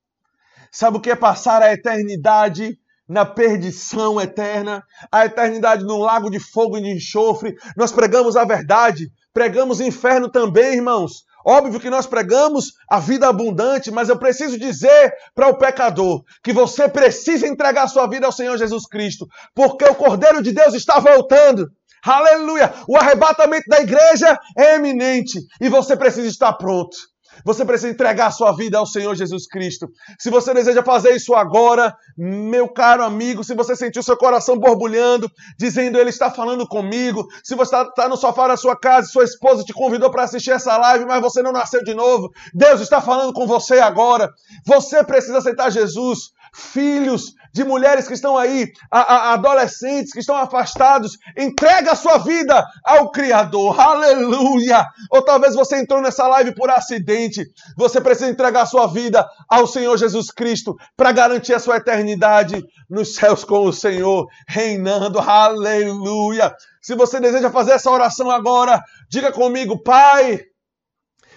Sabe 0.73 0.97
o 0.97 1.01
que 1.01 1.11
é 1.11 1.17
passar 1.17 1.63
a 1.63 1.73
eternidade 1.73 2.77
na 3.09 3.25
perdição 3.25 4.21
eterna, 4.21 4.83
a 5.11 5.25
eternidade 5.25 5.85
no 5.85 5.99
lago 5.99 6.29
de 6.29 6.41
fogo 6.41 6.77
e 6.77 6.83
de 6.83 6.91
enxofre? 6.91 7.55
Nós 7.77 7.93
pregamos 7.93 8.37
a 8.37 8.45
verdade, 8.45 9.09
pregamos 9.33 9.81
inferno 9.81 10.29
também, 10.29 10.75
irmãos. 10.75 11.25
Óbvio 11.45 11.81
que 11.81 11.91
nós 11.91 12.07
pregamos 12.07 12.73
a 12.89 12.99
vida 12.99 13.29
abundante, 13.29 13.91
mas 13.91 14.09
eu 14.09 14.19
preciso 14.19 14.59
dizer 14.59 15.13
para 15.35 15.49
o 15.49 15.57
pecador 15.57 16.23
que 16.43 16.53
você 16.53 16.89
precisa 16.89 17.47
entregar 17.47 17.89
sua 17.89 18.07
vida 18.07 18.27
ao 18.27 18.33
Senhor 18.33 18.57
Jesus 18.57 18.87
Cristo, 18.87 19.27
porque 19.55 19.85
o 19.85 19.95
Cordeiro 19.95 20.43
de 20.43 20.53
Deus 20.53 20.75
está 20.75 20.99
voltando. 20.99 21.69
Aleluia! 22.05 22.73
O 22.89 22.97
arrebatamento 22.97 23.69
da 23.69 23.81
igreja 23.81 24.37
é 24.59 24.75
eminente 24.75 25.39
e 25.61 25.69
você 25.69 25.97
precisa 25.97 26.27
estar 26.27 26.53
pronto. 26.55 26.97
Você 27.45 27.65
precisa 27.65 27.91
entregar 27.91 28.31
sua 28.31 28.53
vida 28.53 28.79
ao 28.79 28.87
Senhor 28.87 29.15
Jesus 29.15 29.47
Cristo. 29.47 29.89
Se 30.19 30.31
você 30.31 30.53
deseja 30.55 30.83
fazer 30.83 31.15
isso 31.15 31.35
agora, 31.35 31.95
meu 32.17 32.69
caro 32.69 33.03
amigo, 33.03 33.43
se 33.43 33.55
você 33.55 33.75
sentiu 33.75 34.03
seu 34.03 34.17
coração 34.17 34.59
borbulhando, 34.59 35.31
dizendo 35.59 35.99
Ele 35.99 36.11
está 36.11 36.31
falando 36.31 36.67
comigo, 36.67 37.27
se 37.43 37.55
você 37.55 37.75
está 37.75 37.91
tá 37.91 38.09
no 38.09 38.17
sofá 38.17 38.49
da 38.49 38.57
sua 38.57 38.77
casa 38.77 39.09
sua 39.09 39.25
esposa 39.25 39.65
te 39.65 39.73
convidou 39.73 40.11
para 40.11 40.25
assistir 40.25 40.51
essa 40.51 40.77
live, 40.77 41.05
mas 41.05 41.21
você 41.21 41.43
não 41.43 41.53
nasceu 41.53 41.83
de 41.83 41.95
novo, 41.95 42.31
Deus 42.55 42.81
está 42.81 43.01
falando 43.01 43.33
com 43.33 43.47
você 43.47 43.79
agora. 43.79 44.31
Você 44.67 45.03
precisa 45.05 45.39
aceitar 45.39 45.71
Jesus. 45.71 46.33
Filhos, 46.55 47.35
de 47.53 47.65
mulheres 47.65 48.09
que 48.09 48.15
estão 48.15 48.37
aí, 48.37 48.73
a, 48.91 49.01
a, 49.01 49.33
adolescentes 49.35 50.13
que 50.13 50.21
estão 50.21 50.37
afastados. 50.37 51.19
Entrega 51.37 51.93
a 51.93 51.97
sua 51.97 52.19
vida 52.19 52.67
ao 52.85 53.11
Criador. 53.11 53.79
Aleluia! 53.79 54.87
Ou 55.11 55.23
talvez 55.23 55.55
você 55.55 55.77
entrou 55.77 56.01
nessa 56.01 56.27
live 56.27 56.55
por 56.55 56.71
acidente. 56.71 57.45
Você 57.77 58.01
precisa 58.01 58.31
entregar 58.31 58.63
a 58.63 58.67
sua 58.67 58.87
vida 58.87 59.27
ao 59.49 59.67
Senhor 59.67 59.97
Jesus 59.97 60.31
Cristo 60.31 60.75
para 60.97 61.13
garantir 61.13 61.55
a 61.55 61.59
sua 61.59 61.77
eternidade 61.77 62.65
nos 62.89 63.15
céus 63.15 63.45
com 63.45 63.67
o 63.67 63.73
Senhor, 63.73 64.27
reinando. 64.49 65.19
Aleluia! 65.19 66.55
Se 66.81 66.95
você 66.95 67.21
deseja 67.21 67.51
fazer 67.51 67.73
essa 67.73 67.91
oração 67.91 68.31
agora, 68.31 68.83
diga 69.09 69.31
comigo, 69.31 69.83
Pai. 69.83 70.41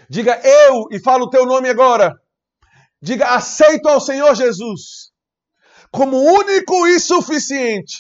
Diga 0.10 0.40
eu 0.44 0.86
e 0.92 1.00
fala 1.00 1.24
o 1.24 1.30
teu 1.30 1.46
nome 1.46 1.70
agora. 1.70 2.16
Diga 3.06 3.36
aceito 3.36 3.88
ao 3.88 4.02
Senhor 4.02 4.34
Jesus 4.34 5.12
como 5.92 6.18
único 6.18 6.88
e 6.88 7.00
suficiente 7.00 8.00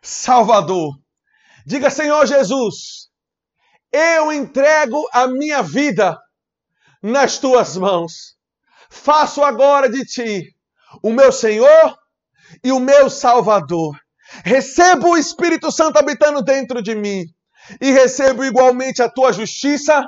Salvador. 0.00 0.94
Diga, 1.66 1.90
Senhor 1.90 2.24
Jesus, 2.24 3.08
eu 3.90 4.32
entrego 4.32 5.08
a 5.12 5.26
minha 5.26 5.60
vida 5.60 6.16
nas 7.02 7.38
tuas 7.38 7.76
mãos. 7.76 8.36
Faço 8.88 9.42
agora 9.42 9.90
de 9.90 10.04
ti 10.04 10.54
o 11.02 11.12
meu 11.12 11.32
Senhor 11.32 11.98
e 12.62 12.70
o 12.70 12.78
meu 12.78 13.10
Salvador. 13.10 13.98
Recebo 14.44 15.08
o 15.08 15.16
Espírito 15.16 15.72
Santo 15.72 15.98
habitando 15.98 16.44
dentro 16.44 16.80
de 16.80 16.94
mim 16.94 17.24
e 17.80 17.90
recebo 17.90 18.44
igualmente 18.44 19.02
a 19.02 19.10
tua 19.10 19.32
justiça 19.32 20.06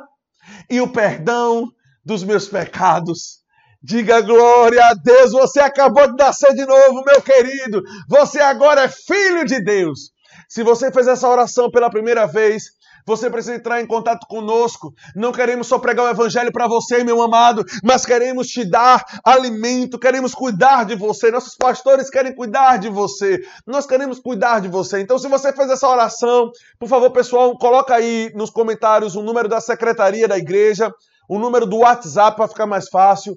e 0.71 0.81
o 0.81 0.87
perdão 0.93 1.69
dos 2.05 2.23
meus 2.23 2.47
pecados. 2.47 3.44
Diga 3.87 4.23
glória 4.23 4.83
a 4.83 4.95
Deus, 4.95 5.33
você 5.33 5.61
acabou 5.61 6.11
de 6.11 6.17
nascer 6.17 6.55
de 6.55 6.65
novo, 6.65 7.05
meu 7.05 7.21
querido. 7.21 7.83
Você 8.09 8.41
agora 8.41 8.85
é 8.85 8.89
filho 8.89 9.45
de 9.45 9.63
Deus. 9.63 10.11
Se 10.49 10.63
você 10.63 10.91
fez 10.91 11.07
essa 11.07 11.29
oração 11.29 11.71
pela 11.71 11.91
primeira 11.91 12.27
vez, 12.27 12.65
você 13.07 13.29
precisa 13.29 13.57
entrar 13.57 13.83
em 13.83 13.87
contato 13.87 14.27
conosco. 14.27 14.95
Não 15.15 15.33
queremos 15.33 15.67
só 15.67 15.79
pregar 15.79 16.07
o 16.07 16.09
evangelho 16.09 16.51
para 16.51 16.67
você, 16.67 17.05
meu 17.05 17.21
amado, 17.21 17.63
mas 17.83 18.07
queremos 18.07 18.47
te 18.47 18.65
dar 18.65 19.05
alimento, 19.23 19.99
queremos 19.99 20.35
cuidar 20.35 20.87
de 20.87 20.97
você. 20.97 21.31
Nossos 21.31 21.55
pastores 21.55 22.09
querem 22.09 22.35
cuidar 22.35 22.79
de 22.79 22.89
você. 22.89 23.39
Nós 23.67 23.85
queremos 23.85 24.19
cuidar 24.19 24.63
de 24.63 24.69
você. 24.69 25.03
Então, 25.03 25.19
se 25.19 25.29
você 25.29 25.53
fez 25.53 25.69
essa 25.69 25.87
oração, 25.87 26.51
por 26.79 26.89
favor, 26.89 27.11
pessoal, 27.11 27.55
coloca 27.59 27.95
aí 27.95 28.33
nos 28.35 28.49
comentários 28.49 29.15
o 29.15 29.23
número 29.23 29.47
da 29.47 29.61
secretaria 29.61 30.27
da 30.27 30.39
igreja, 30.39 30.91
o 31.29 31.39
número 31.39 31.67
do 31.67 31.81
WhatsApp 31.81 32.35
para 32.35 32.49
ficar 32.49 32.65
mais 32.65 32.89
fácil. 32.89 33.37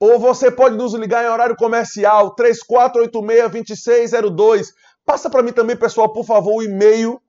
Ou 0.00 0.18
você 0.18 0.50
pode 0.50 0.76
nos 0.76 0.94
ligar 0.94 1.24
em 1.24 1.28
horário 1.28 1.54
comercial, 1.56 2.34
3486-2602. 2.36 4.68
Passa 5.04 5.28
para 5.28 5.42
mim 5.42 5.52
também, 5.52 5.76
pessoal, 5.76 6.10
por 6.12 6.24
favor, 6.24 6.54
o 6.56 6.62
e-mail. 6.62 7.20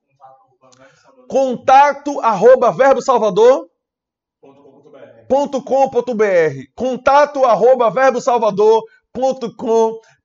Contato 1.28 2.18
arroba 2.20 2.72
verbosalvador.com.br 2.72 3.68
Contato 6.74 7.44
arroba 7.44 7.90
verbosalvador.com.br 7.90 10.19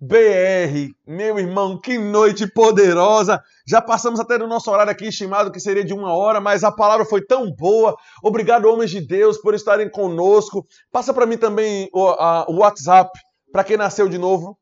br 0.00 0.90
Meu 1.06 1.38
irmão, 1.38 1.80
que 1.80 1.96
noite 1.96 2.46
poderosa! 2.52 3.40
Já 3.64 3.80
passamos 3.80 4.18
até 4.18 4.36
no 4.36 4.48
nosso 4.48 4.68
horário 4.68 4.90
aqui 4.90 5.06
estimado 5.06 5.52
que 5.52 5.60
seria 5.60 5.84
de 5.84 5.94
uma 5.94 6.12
hora, 6.12 6.40
mas 6.40 6.64
a 6.64 6.72
palavra 6.72 7.06
foi 7.06 7.24
tão 7.24 7.52
boa. 7.52 7.96
Obrigado, 8.20 8.64
homens 8.64 8.90
de 8.90 9.00
Deus, 9.00 9.38
por 9.38 9.54
estarem 9.54 9.88
conosco. 9.88 10.66
Passa 10.90 11.14
para 11.14 11.24
mim 11.24 11.38
também 11.38 11.88
o, 11.94 12.08
a, 12.08 12.46
o 12.48 12.56
WhatsApp, 12.58 13.10
para 13.52 13.62
quem 13.62 13.76
nasceu 13.76 14.08
de 14.08 14.18
novo. 14.18 14.58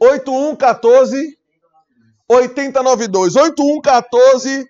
8114 0.00 1.36
8092. 2.26 3.36
8114 3.36 4.66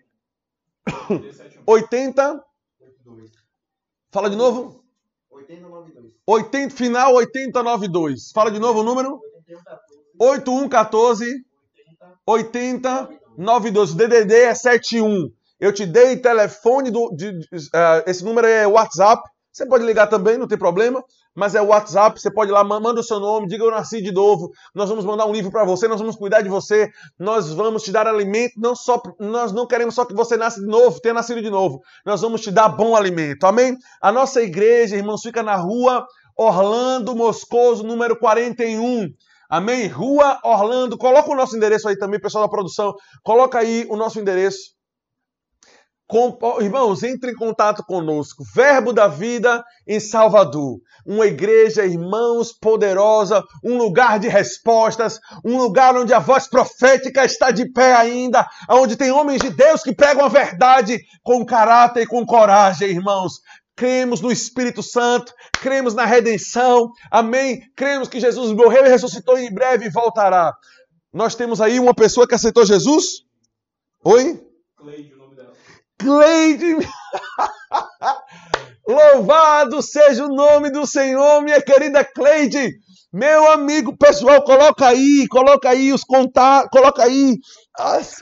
80 1.65 2.45
Fala 4.11 4.31
de 4.31 4.37
novo. 4.37 4.83
8092. 6.29 6.31
80, 6.31 6.75
final 6.77 7.15
8092. 7.15 8.31
Fala 8.33 8.51
de 8.51 8.59
novo 8.59 8.81
o 8.81 8.83
número. 8.83 9.19
8114 10.19 11.43
8092. 12.27 13.93
O 13.93 13.97
DDD 13.97 14.35
é 14.35 14.55
71. 14.55 15.31
Eu 15.59 15.73
te 15.73 15.87
dei 15.87 16.19
telefone 16.19 16.91
do. 16.91 17.11
De, 17.17 17.33
de, 17.33 17.47
uh, 17.47 18.05
esse 18.07 18.23
número 18.23 18.47
é 18.47 18.67
WhatsApp. 18.67 19.23
Você 19.51 19.67
pode 19.67 19.85
ligar 19.85 20.07
também, 20.07 20.37
não 20.37 20.47
tem 20.47 20.59
problema. 20.59 21.03
Mas 21.39 21.55
é 21.55 21.63
WhatsApp, 21.63 22.21
você 22.21 22.33
pode 22.33 22.51
ir 22.51 22.53
lá, 22.53 22.65
manda 22.65 22.99
o 22.99 23.05
seu 23.05 23.21
nome, 23.21 23.47
diga 23.47 23.63
eu 23.63 23.71
nasci 23.71 24.03
de 24.03 24.11
novo. 24.11 24.51
Nós 24.75 24.89
vamos 24.89 25.05
mandar 25.05 25.25
um 25.25 25.33
livro 25.33 25.53
para 25.53 25.65
você, 25.65 25.87
nós 25.87 26.01
vamos 26.01 26.17
cuidar 26.17 26.41
de 26.41 26.49
você, 26.49 26.91
nós 27.17 27.53
vamos 27.53 27.85
te 27.85 27.93
dar 27.93 28.09
alimento. 28.09 28.55
Não 28.57 28.75
só, 28.75 29.01
nós 29.21 29.53
não 29.53 29.65
queremos 29.65 29.95
só 29.95 30.05
que 30.05 30.13
você 30.13 30.37
nasça 30.37 30.61
de 30.61 30.67
novo, 30.67 31.01
tenha 31.01 31.15
nascido 31.15 31.41
de 31.41 31.49
novo. 31.49 31.81
Nós 32.05 32.23
vamos 32.23 32.41
te 32.41 32.51
dar 32.51 32.69
bom 32.69 32.97
alimento. 32.97 33.45
Amém? 33.45 33.77
A 34.03 34.11
nossa 34.11 34.43
igreja, 34.43 34.97
irmãos, 34.97 35.23
fica 35.23 35.41
na 35.41 35.55
rua 35.55 36.05
Orlando 36.37 37.15
Moscoso, 37.15 37.85
número 37.85 38.19
41. 38.19 39.09
Amém? 39.49 39.87
Rua 39.87 40.41
Orlando. 40.43 40.99
Coloca 40.99 41.31
o 41.31 41.37
nosso 41.37 41.57
endereço 41.57 41.89
aí 41.89 41.97
também, 41.97 42.21
pessoal 42.21 42.43
da 42.43 42.51
produção. 42.51 42.97
Coloca 43.23 43.61
aí 43.61 43.87
o 43.89 43.97
nosso 43.97 44.19
endereço. 44.19 44.78
Com, 46.09 46.39
irmãos, 46.63 47.03
entre 47.03 47.33
em 47.33 47.35
contato 47.35 47.85
conosco. 47.85 48.43
Verbo 48.55 48.95
da 48.95 49.07
Vida 49.09 49.63
em 49.87 50.01
Salvador. 50.01 50.81
Uma 51.05 51.27
igreja, 51.27 51.85
irmãos, 51.85 52.51
poderosa, 52.51 53.45
um 53.63 53.77
lugar 53.77 54.19
de 54.19 54.27
respostas, 54.27 55.21
um 55.45 55.59
lugar 55.59 55.95
onde 55.95 56.15
a 56.15 56.19
voz 56.19 56.49
profética 56.49 57.27
está 57.27 57.51
de 57.51 57.71
pé 57.71 57.95
ainda, 57.95 58.49
onde 58.71 58.97
tem 58.97 59.13
homens 59.13 59.43
de 59.43 59.51
Deus 59.51 59.83
que 59.83 59.95
pregam 59.95 60.25
a 60.25 60.29
verdade 60.29 60.99
com 61.23 61.45
caráter 61.45 62.05
e 62.05 62.07
com 62.07 62.25
coragem, 62.25 62.89
irmãos. 62.89 63.35
Cremos 63.77 64.23
no 64.23 64.33
Espírito 64.33 64.83
Santo, 64.83 65.35
cremos 65.61 65.93
na 65.95 66.07
redenção, 66.07 66.91
amém? 67.11 67.61
Cremos 67.77 68.09
que 68.09 68.19
Jesus 68.19 68.51
morreu 68.53 68.87
e 68.87 68.89
ressuscitou 68.89 69.39
e 69.39 69.47
em 69.47 69.53
breve 69.53 69.91
voltará. 69.91 70.55
Nós 71.13 71.35
temos 71.35 71.61
aí 71.61 71.79
uma 71.79 71.95
pessoa 71.95 72.27
que 72.27 72.35
aceitou 72.35 72.65
Jesus? 72.65 73.27
Oi? 74.03 74.43
Cleide. 74.75 75.18
Cleide. 75.99 76.77
Louvado 78.87 79.83
seja 79.83 80.25
o 80.25 80.35
nome 80.35 80.71
do 80.71 80.87
Senhor, 80.87 81.43
minha 81.43 81.61
querida 81.61 82.05
Cleide. 82.05 82.79
Meu 83.13 83.51
amigo, 83.51 83.97
pessoal, 83.97 84.43
coloca 84.43 84.87
aí, 84.87 85.27
coloca 85.29 85.69
aí 85.71 85.93
os 85.93 86.05
contatos, 86.05 86.71
coloca 86.71 87.03
aí. 87.03 87.37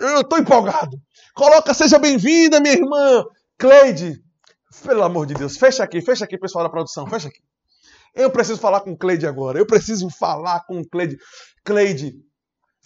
Eu 0.01 0.21
estou 0.21 0.39
empolgado. 0.39 0.97
Coloca, 1.35 1.75
seja 1.75 1.99
bem-vinda, 1.99 2.61
minha 2.61 2.75
irmã. 2.75 3.25
Cleide, 3.59 4.21
pelo 4.85 5.03
amor 5.03 5.27
de 5.27 5.35
Deus, 5.35 5.57
fecha 5.57 5.83
aqui, 5.85 6.01
fecha 6.01 6.25
aqui, 6.25 6.39
pessoal 6.39 6.65
da 6.65 6.71
produção, 6.71 7.07
fecha 7.07 7.29
aqui. 7.29 7.41
Eu 8.15 8.31
preciso 8.31 8.59
falar 8.59 8.81
com 8.81 8.97
Cleide 8.97 9.27
agora. 9.27 9.59
Eu 9.59 9.67
preciso 9.67 10.09
falar 10.09 10.65
com 10.67 10.83
Cleide. 10.85 11.19
Cleide, 11.65 12.15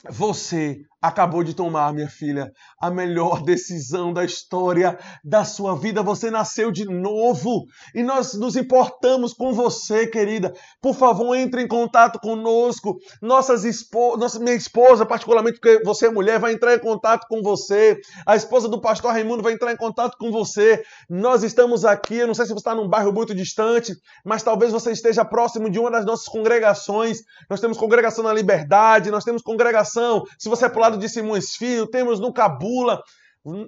você 0.09 0.83
acabou 1.01 1.43
de 1.43 1.55
tomar, 1.55 1.93
minha 1.93 2.09
filha, 2.09 2.53
a 2.81 2.91
melhor 2.91 3.43
decisão 3.43 4.13
da 4.13 4.25
história 4.25 4.99
da 5.25 5.45
sua 5.45 5.75
vida. 5.75 6.03
Você 6.03 6.31
nasceu 6.31 6.71
de 6.71 6.85
novo 6.85 7.67
e 7.95 8.03
nós 8.03 8.35
nos 8.35 8.57
importamos 8.57 9.33
com 9.33 9.53
você, 9.53 10.07
querida. 10.07 10.53
Por 10.81 10.95
favor, 10.95 11.35
entre 11.35 11.63
em 11.63 11.69
contato 11.69 12.19
conosco. 12.21 12.99
Nossas 13.23 13.65
espo... 13.65 14.17
Nossa, 14.17 14.39
minha 14.39 14.55
esposa, 14.55 15.07
particularmente 15.07 15.59
porque 15.59 15.83
você 15.85 16.07
é 16.07 16.11
mulher, 16.11 16.39
vai 16.39 16.53
entrar 16.53 16.75
em 16.75 16.81
contato 16.81 17.27
com 17.29 17.43
você. 17.43 17.99
A 18.27 18.37
esposa 18.37 18.69
do 18.69 18.81
pastor 18.81 19.13
Raimundo 19.13 19.43
vai 19.43 19.55
entrar 19.55 19.73
em 19.73 19.77
contato 19.77 20.19
com 20.19 20.31
você. 20.31 20.83
Nós 21.09 21.43
estamos 21.43 21.85
aqui. 21.85 22.17
Eu 22.17 22.27
não 22.27 22.35
sei 22.35 22.45
se 22.45 22.53
você 22.53 22.59
está 22.61 22.75
num 22.75 22.89
bairro 22.89 23.13
muito 23.13 23.35
distante, 23.35 23.95
mas 24.25 24.43
talvez 24.43 24.73
você 24.73 24.93
esteja 24.93 25.25
próximo 25.25 25.71
de 25.71 25.79
uma 25.79 25.91
das 25.91 26.05
nossas 26.05 26.27
congregações. 26.27 27.23
Nós 27.49 27.61
temos 27.61 27.79
congregação 27.79 28.25
na 28.25 28.33
Liberdade, 28.33 29.11
nós 29.11 29.25
temos 29.25 29.43
congregação. 29.43 30.25
Se 30.39 30.49
você 30.49 30.67
é 30.67 30.69
pular 30.69 30.90
lado 30.91 30.99
de 30.99 31.09
Simões 31.09 31.55
Filho, 31.55 31.87
temos 31.87 32.19
no 32.19 32.33
Cabula. 32.33 33.01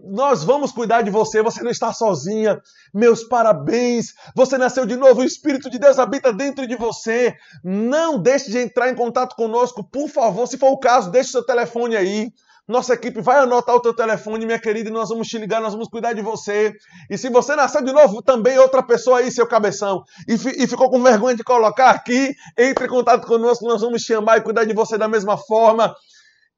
Nós 0.05 0.45
vamos 0.45 0.71
cuidar 0.71 1.03
de 1.03 1.11
você, 1.11 1.41
você 1.41 1.63
não 1.63 1.71
está 1.71 1.93
sozinha. 1.93 2.61
Meus 2.93 3.25
parabéns. 3.25 4.13
Você 4.35 4.59
nasceu 4.59 4.85
de 4.85 4.97
novo, 4.97 5.21
o 5.21 5.25
Espírito 5.25 5.71
de 5.71 5.79
Deus 5.79 5.99
habita 5.99 6.33
dentro 6.33 6.67
de 6.67 6.77
você. 6.77 7.35
Não 7.65 8.21
deixe 8.21 8.51
de 8.51 8.59
entrar 8.59 8.91
em 8.91 8.95
contato 8.95 9.35
conosco, 9.35 9.83
por 9.85 10.09
favor. 10.09 10.47
Se 10.47 10.59
for 10.59 10.71
o 10.71 10.79
caso, 10.79 11.11
deixe 11.11 11.31
seu 11.31 11.45
telefone 11.45 11.97
aí. 11.97 12.33
Nossa 12.69 12.95
equipe 12.95 13.21
vai 13.21 13.39
anotar 13.39 13.75
o 13.75 13.81
teu 13.81 13.95
telefone, 13.95 14.47
minha 14.47 14.59
querida, 14.59 14.89
e 14.89 14.93
nós 14.93 15.09
vamos 15.09 15.27
te 15.27 15.37
ligar, 15.37 15.61
nós 15.61 15.73
vamos 15.73 15.89
cuidar 15.89 16.13
de 16.13 16.23
você. 16.23 16.73
E 17.11 17.19
se 17.19 17.29
você 17.29 17.57
nasceu 17.57 17.83
de 17.83 17.93
novo, 17.93 18.23
também 18.23 18.57
outra 18.59 18.83
pessoa 18.83 19.19
aí, 19.19 19.33
seu 19.33 19.47
cabeção, 19.47 20.05
e, 20.29 20.35
e 20.35 20.67
ficou 20.67 20.89
com 20.89 21.03
vergonha 21.03 21.35
de 21.35 21.43
colocar 21.43 21.91
aqui, 21.91 22.33
entre 22.57 22.87
em 22.87 22.89
contato 22.89 23.27
conosco, 23.27 23.67
nós 23.67 23.81
vamos 23.81 24.03
te 24.03 24.15
amar 24.15 24.39
e 24.39 24.43
cuidar 24.43 24.65
de 24.65 24.73
você 24.75 24.97
da 24.97 25.09
mesma 25.09 25.37
forma. 25.37 25.93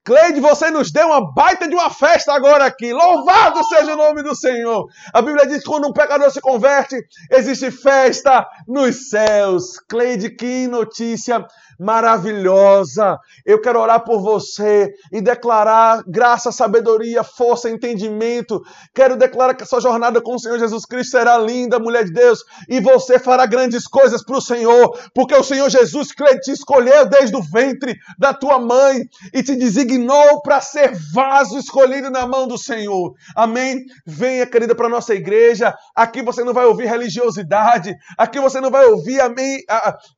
Cleide, 0.05 0.39
você 0.39 0.71
nos 0.71 0.93
deu 0.93 1.07
uma 1.07 1.33
baita 1.33 1.67
de 1.67 1.75
uma 1.75 1.89
festa 1.89 2.35
agora 2.35 2.67
aqui. 2.67 2.93
Louvado 2.93 3.65
seja 3.65 3.95
o 3.95 3.97
nome 3.97 4.23
do 4.23 4.37
Senhor. 4.37 4.87
A 5.15 5.23
Bíblia 5.23 5.47
diz 5.47 5.63
que 5.63 5.69
quando 5.71 5.89
um 5.89 5.95
pecador 5.95 6.31
se 6.31 6.43
converte, 6.43 6.97
existe 7.31 7.71
festa 7.71 8.47
nos 8.69 9.09
céus. 9.09 9.79
Cleide, 9.89 10.29
que 10.29 10.67
notícia 10.67 11.47
maravilhosa. 11.79 13.19
Eu 13.45 13.61
quero 13.61 13.81
orar 13.81 14.05
por 14.05 14.21
você 14.21 14.93
e 15.13 15.21
declarar 15.21 16.03
graça, 16.07 16.53
sabedoria, 16.53 17.23
força, 17.23 17.71
entendimento. 17.71 18.63
Quero 18.95 19.17
declarar 19.17 19.55
que 19.55 19.63
a 19.63 19.67
sua 19.67 19.81
jornada 19.81 20.21
com 20.21 20.35
o 20.35 20.39
Senhor 20.39 20.59
Jesus 20.59 20.85
Cristo 20.85 21.13
será 21.13 21.39
linda, 21.39 21.79
mulher 21.79 22.05
de 22.05 22.13
Deus, 22.13 22.45
e 22.69 22.81
você 22.81 23.19
fará 23.19 23.47
grandes 23.47 23.87
coisas 23.87 24.25
para 24.25 24.37
o 24.37 24.41
Senhor, 24.41 24.99
porque 25.15 25.35
o 25.35 25.43
Senhor 25.43 25.69
Jesus 25.69 26.09
te 26.43 26.51
escolheu 26.51 27.07
desde 27.07 27.37
o 27.37 27.43
ventre 27.43 27.97
da 28.19 28.33
tua 28.33 28.59
mãe 28.59 29.03
e 29.33 29.43
te 29.43 29.57
designou 29.57 30.41
para 30.43 30.61
ser 30.61 30.93
vaso 31.13 31.59
escolhido 31.59 32.11
na 32.11 32.27
mão 32.27 32.47
do 32.47 32.59
Senhor. 32.59 33.15
Amém? 33.35 33.85
Venha, 34.07 34.47
querida, 34.47 34.75
para 34.75 34.89
nossa 34.89 35.15
igreja. 35.15 35.75
Aqui 35.95 36.23
você 36.23 36.45
não 36.45 36.53
vai 36.53 36.67
ouvir 36.67 36.87
religiosidade, 36.87 37.95
aqui 38.19 38.41
você 38.41 38.61
não 38.61 38.71
vai 38.71 38.85
ouvir, 38.87 39.21
amém, 39.21 39.63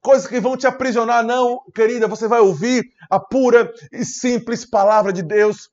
coisas 0.00 0.26
que 0.26 0.40
vão 0.40 0.56
te 0.56 0.66
aprisionar, 0.66 1.24
não 1.24 1.45
então, 1.46 1.60
querida, 1.72 2.08
você 2.08 2.26
vai 2.26 2.40
ouvir 2.40 2.84
a 3.08 3.20
pura 3.20 3.70
e 3.92 4.04
simples 4.04 4.68
palavra 4.68 5.12
de 5.12 5.22
Deus 5.22 5.70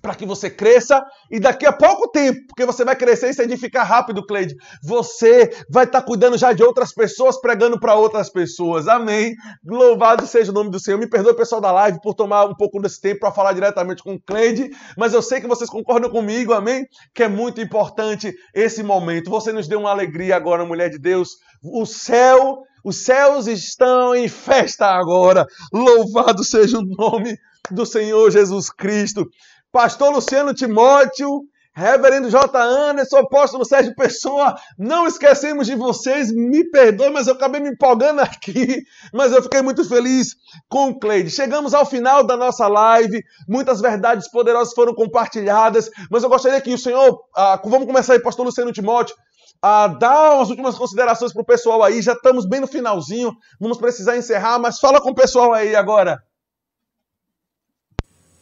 para 0.00 0.14
que 0.14 0.24
você 0.24 0.48
cresça 0.50 1.04
e 1.30 1.38
daqui 1.38 1.66
a 1.66 1.72
pouco 1.72 2.10
tempo, 2.10 2.40
porque 2.48 2.64
você 2.64 2.84
vai 2.84 2.96
crescer 2.96 3.28
e 3.28 3.34
se 3.34 3.42
edificar 3.42 3.86
rápido, 3.86 4.26
Cleide, 4.26 4.56
você 4.82 5.50
vai 5.70 5.84
estar 5.84 6.00
tá 6.00 6.06
cuidando 6.06 6.36
já 6.38 6.52
de 6.52 6.64
outras 6.64 6.92
pessoas, 6.92 7.40
pregando 7.40 7.78
para 7.78 7.94
outras 7.94 8.28
pessoas. 8.30 8.88
Amém. 8.88 9.34
Louvado 9.64 10.26
seja 10.26 10.50
o 10.50 10.54
nome 10.54 10.70
do 10.70 10.80
Senhor. 10.80 10.98
Me 10.98 11.08
perdoe, 11.08 11.36
pessoal 11.36 11.60
da 11.60 11.70
live, 11.70 12.00
por 12.00 12.14
tomar 12.14 12.46
um 12.46 12.54
pouco 12.54 12.80
desse 12.80 13.00
tempo 13.00 13.20
para 13.20 13.30
falar 13.30 13.52
diretamente 13.52 14.02
com 14.02 14.18
Cleide, 14.18 14.70
mas 14.96 15.12
eu 15.12 15.22
sei 15.22 15.40
que 15.40 15.46
vocês 15.46 15.68
concordam 15.68 16.10
comigo, 16.10 16.52
amém? 16.52 16.84
Que 17.14 17.24
é 17.24 17.28
muito 17.28 17.60
importante 17.60 18.32
esse 18.54 18.82
momento. 18.82 19.30
Você 19.30 19.52
nos 19.52 19.68
deu 19.68 19.78
uma 19.78 19.90
alegria 19.90 20.34
agora, 20.34 20.64
mulher 20.64 20.88
de 20.88 20.98
Deus. 20.98 21.28
O 21.62 21.84
céu 21.86 22.62
os 22.84 23.04
céus 23.04 23.46
estão 23.46 24.14
em 24.14 24.28
festa 24.28 24.86
agora. 24.86 25.46
Louvado 25.72 26.44
seja 26.44 26.78
o 26.78 26.84
nome 26.84 27.38
do 27.70 27.86
Senhor 27.86 28.30
Jesus 28.30 28.70
Cristo. 28.70 29.28
Pastor 29.70 30.12
Luciano 30.12 30.52
Timóteo, 30.52 31.46
Reverendo 31.74 32.28
J. 32.28 32.62
Anderson, 32.62 33.16
apóstolo 33.16 33.64
Sérgio 33.64 33.94
Pessoa, 33.94 34.54
não 34.78 35.06
esquecemos 35.06 35.66
de 35.66 35.74
vocês, 35.74 36.30
me 36.30 36.68
perdoe, 36.70 37.08
mas 37.08 37.26
eu 37.26 37.32
acabei 37.32 37.62
me 37.62 37.70
empolgando 37.70 38.20
aqui, 38.20 38.84
mas 39.10 39.32
eu 39.32 39.42
fiquei 39.42 39.62
muito 39.62 39.82
feliz 39.88 40.36
com 40.68 40.90
o 40.90 40.98
Cleide. 40.98 41.30
Chegamos 41.30 41.72
ao 41.72 41.86
final 41.86 42.24
da 42.24 42.36
nossa 42.36 42.68
live, 42.68 43.24
muitas 43.48 43.80
verdades 43.80 44.30
poderosas 44.30 44.74
foram 44.74 44.94
compartilhadas, 44.94 45.88
mas 46.10 46.22
eu 46.22 46.28
gostaria 46.28 46.60
que 46.60 46.74
o 46.74 46.78
Senhor, 46.78 47.18
ah, 47.34 47.58
vamos 47.64 47.86
começar 47.86 48.12
aí, 48.12 48.20
pastor 48.20 48.44
Luciano 48.44 48.70
Timóteo, 48.70 49.16
a 49.62 49.86
dar 49.86 50.34
umas 50.34 50.50
últimas 50.50 50.76
considerações 50.76 51.32
para 51.32 51.42
o 51.42 51.46
pessoal 51.46 51.84
aí. 51.84 52.02
Já 52.02 52.14
estamos 52.14 52.44
bem 52.44 52.60
no 52.60 52.66
finalzinho, 52.66 53.32
vamos 53.60 53.78
precisar 53.78 54.16
encerrar, 54.16 54.58
mas 54.58 54.80
fala 54.80 55.00
com 55.00 55.10
o 55.10 55.14
pessoal 55.14 55.52
aí 55.52 55.76
agora. 55.76 56.20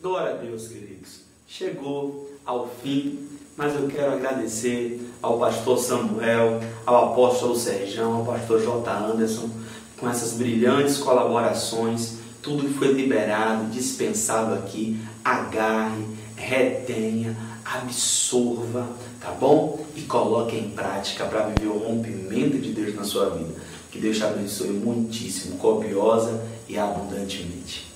Glória 0.01 0.33
a 0.33 0.37
Deus, 0.37 0.67
queridos. 0.67 1.21
Chegou 1.47 2.31
ao 2.47 2.67
fim, 2.83 3.29
mas 3.55 3.75
eu 3.75 3.87
quero 3.87 4.15
agradecer 4.15 5.13
ao 5.21 5.39
pastor 5.39 5.79
Samuel, 5.79 6.61
ao 6.87 7.13
apóstolo 7.13 7.55
Serjão, 7.55 8.15
ao 8.15 8.25
pastor 8.25 8.63
J. 8.63 8.91
Anderson, 8.91 9.51
com 9.99 10.09
essas 10.09 10.33
brilhantes 10.33 10.97
colaborações, 10.97 12.19
tudo 12.41 12.67
que 12.67 12.73
foi 12.73 12.93
liberado, 12.93 13.67
dispensado 13.67 14.55
aqui, 14.55 14.99
agarre, 15.23 16.07
retenha, 16.35 17.37
absorva, 17.73 18.89
tá 19.21 19.31
bom? 19.31 19.85
E 19.95 20.03
coloque 20.03 20.57
em 20.57 20.71
prática 20.71 21.25
para 21.27 21.47
viver 21.47 21.69
o 21.69 21.79
rompimento 21.79 22.59
de 22.59 22.73
Deus 22.73 22.95
na 22.95 23.05
sua 23.05 23.31
vida. 23.31 23.55
Que 23.91 24.01
Deus 24.01 24.17
te 24.17 24.25
abençoe 24.25 24.71
muitíssimo, 24.71 25.57
copiosa 25.59 26.45
e 26.69 26.77
abundantemente. 26.77 27.93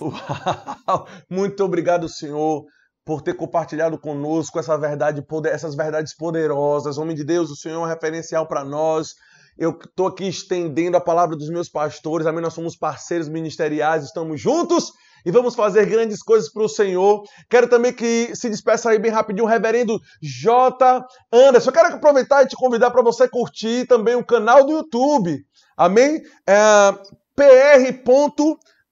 Uau! 0.00 1.06
Muito 1.28 1.64
obrigado, 1.64 2.08
Senhor, 2.08 2.64
por 3.04 3.20
ter 3.20 3.34
compartilhado 3.34 3.98
conosco 3.98 4.58
essa 4.58 4.76
verdade, 4.78 5.24
essas 5.46 5.74
verdades 5.74 6.14
poderosas. 6.16 6.98
Homem 6.98 7.16
de 7.16 7.24
Deus, 7.24 7.50
o 7.50 7.56
Senhor 7.56 7.76
é 7.76 7.78
um 7.78 7.88
referencial 7.88 8.46
para 8.46 8.64
nós. 8.64 9.14
Eu 9.58 9.70
estou 9.70 10.06
aqui 10.06 10.26
estendendo 10.28 10.96
a 10.96 11.00
palavra 11.00 11.36
dos 11.36 11.50
meus 11.50 11.68
pastores. 11.68 12.26
Amém. 12.26 12.42
Nós 12.42 12.54
somos 12.54 12.76
parceiros 12.76 13.28
ministeriais, 13.28 14.04
estamos 14.04 14.40
juntos 14.40 14.92
e 15.24 15.30
vamos 15.30 15.54
fazer 15.54 15.86
grandes 15.86 16.22
coisas 16.22 16.52
para 16.52 16.62
o 16.62 16.68
Senhor. 16.68 17.22
Quero 17.48 17.68
também 17.68 17.92
que 17.92 18.34
se 18.34 18.48
despeça 18.48 18.90
aí 18.90 18.98
bem 18.98 19.10
rapidinho 19.10 19.44
o 19.44 19.48
reverendo 19.48 20.00
J. 20.20 21.04
Anderson. 21.32 21.70
Eu 21.70 21.74
quero 21.74 21.94
aproveitar 21.94 22.42
e 22.42 22.48
te 22.48 22.56
convidar 22.56 22.90
para 22.90 23.02
você 23.02 23.28
curtir 23.28 23.86
também 23.86 24.14
o 24.14 24.24
canal 24.24 24.64
do 24.64 24.72
YouTube. 24.72 25.44
Amém? 25.76 26.22
É, 26.46 26.92
pr. 27.34 28.02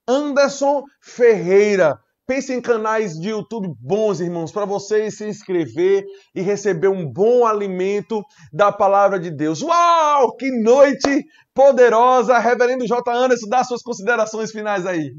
Anderson 0.09 0.83
Ferreira. 1.01 1.99
Pense 2.31 2.53
em 2.53 2.61
canais 2.61 3.19
de 3.19 3.31
YouTube 3.31 3.75
bons, 3.81 4.21
irmãos, 4.21 4.53
para 4.53 4.65
você 4.65 5.11
se 5.11 5.27
inscrever 5.27 6.05
e 6.33 6.41
receber 6.41 6.87
um 6.87 7.05
bom 7.05 7.45
alimento 7.45 8.23
da 8.53 8.71
palavra 8.71 9.19
de 9.19 9.33
Deus. 9.33 9.61
Uau! 9.63 10.37
Que 10.37 10.49
noite 10.63 11.25
poderosa! 11.53 12.39
Reverendo 12.39 12.87
J. 12.87 13.03
Anderson, 13.13 13.49
dá 13.49 13.65
suas 13.65 13.83
considerações 13.83 14.53
finais 14.53 14.87
aí. 14.87 15.13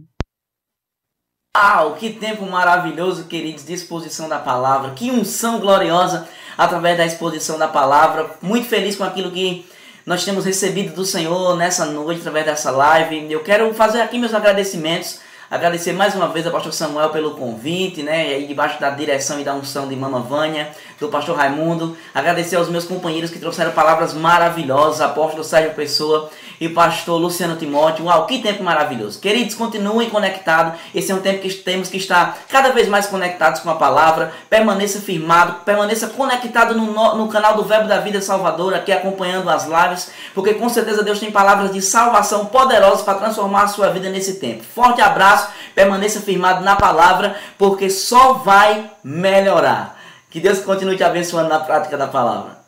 Uau, 1.57 1.95
que 1.95 2.11
tempo 2.11 2.45
maravilhoso, 2.45 3.25
queridos, 3.25 3.65
de 3.65 3.73
exposição 3.73 4.29
da 4.29 4.39
palavra. 4.39 4.91
Que 4.91 5.11
unção 5.11 5.59
gloriosa 5.59 6.25
através 6.57 6.97
da 6.97 7.05
exposição 7.05 7.57
da 7.57 7.67
palavra. 7.67 8.37
Muito 8.41 8.69
feliz 8.69 8.95
com 8.95 9.03
aquilo 9.03 9.29
que 9.31 9.65
nós 10.05 10.23
temos 10.23 10.45
recebido 10.45 10.95
do 10.95 11.03
Senhor 11.03 11.57
nessa 11.57 11.85
noite, 11.85 12.21
através 12.21 12.45
dessa 12.45 12.71
live. 12.71 13.29
Eu 13.29 13.43
quero 13.43 13.73
fazer 13.73 13.99
aqui 13.99 14.17
meus 14.17 14.33
agradecimentos 14.33 15.19
Agradecer 15.51 15.91
mais 15.91 16.15
uma 16.15 16.29
vez 16.29 16.45
ao 16.45 16.51
pastor 16.53 16.71
Samuel 16.71 17.09
pelo 17.09 17.31
convite, 17.31 18.01
né? 18.01 18.29
E 18.29 18.33
aí 18.35 18.47
debaixo 18.47 18.79
da 18.79 18.89
direção 18.89 19.37
e 19.37 19.43
da 19.43 19.53
unção 19.53 19.85
de 19.85 19.93
Mama 19.97 20.21
Vânia, 20.21 20.71
do 20.97 21.09
pastor 21.09 21.35
Raimundo. 21.35 21.97
Agradecer 22.15 22.55
aos 22.55 22.69
meus 22.69 22.85
companheiros 22.85 23.29
que 23.29 23.37
trouxeram 23.37 23.71
palavras 23.71 24.13
maravilhosas, 24.13 25.01
apóstolo 25.01 25.43
Sérgio 25.43 25.73
Pessoa 25.73 26.29
e 26.57 26.69
pastor 26.69 27.19
Luciano 27.19 27.57
Timóteo. 27.57 28.05
Uau, 28.05 28.25
que 28.27 28.39
tempo 28.39 28.63
maravilhoso. 28.63 29.19
Queridos, 29.19 29.53
continuem 29.53 30.09
conectados. 30.09 30.79
Esse 30.95 31.11
é 31.11 31.15
um 31.15 31.19
tempo 31.19 31.41
que 31.41 31.49
temos 31.49 31.89
que 31.89 31.97
estar 31.97 32.43
cada 32.47 32.69
vez 32.69 32.87
mais 32.87 33.07
conectados 33.07 33.59
com 33.59 33.69
a 33.69 33.75
palavra. 33.75 34.31
Permaneça 34.49 35.01
firmado, 35.01 35.65
permaneça 35.65 36.07
conectado 36.07 36.75
no, 36.75 37.15
no 37.15 37.27
canal 37.27 37.55
do 37.57 37.65
Verbo 37.65 37.89
da 37.89 37.97
Vida 37.97 38.21
Salvador, 38.21 38.73
aqui 38.73 38.93
acompanhando 38.93 39.49
as 39.49 39.65
lives, 39.65 40.11
porque 40.33 40.53
com 40.53 40.69
certeza 40.69 41.03
Deus 41.03 41.19
tem 41.19 41.29
palavras 41.29 41.73
de 41.73 41.81
salvação 41.81 42.45
poderosas 42.45 43.01
para 43.01 43.15
transformar 43.15 43.63
a 43.63 43.67
sua 43.67 43.89
vida 43.89 44.09
nesse 44.09 44.35
tempo. 44.35 44.63
Forte 44.63 45.01
abraço 45.01 45.40
permaneça 45.73 46.21
firmado 46.21 46.63
na 46.63 46.75
palavra, 46.75 47.35
porque 47.57 47.89
só 47.89 48.33
vai 48.33 48.91
melhorar. 49.03 49.99
Que 50.29 50.39
Deus 50.39 50.59
continue 50.59 50.97
te 50.97 51.03
abençoando 51.03 51.49
na 51.49 51.59
prática 51.59 51.97
da 51.97 52.07
palavra. 52.07 52.61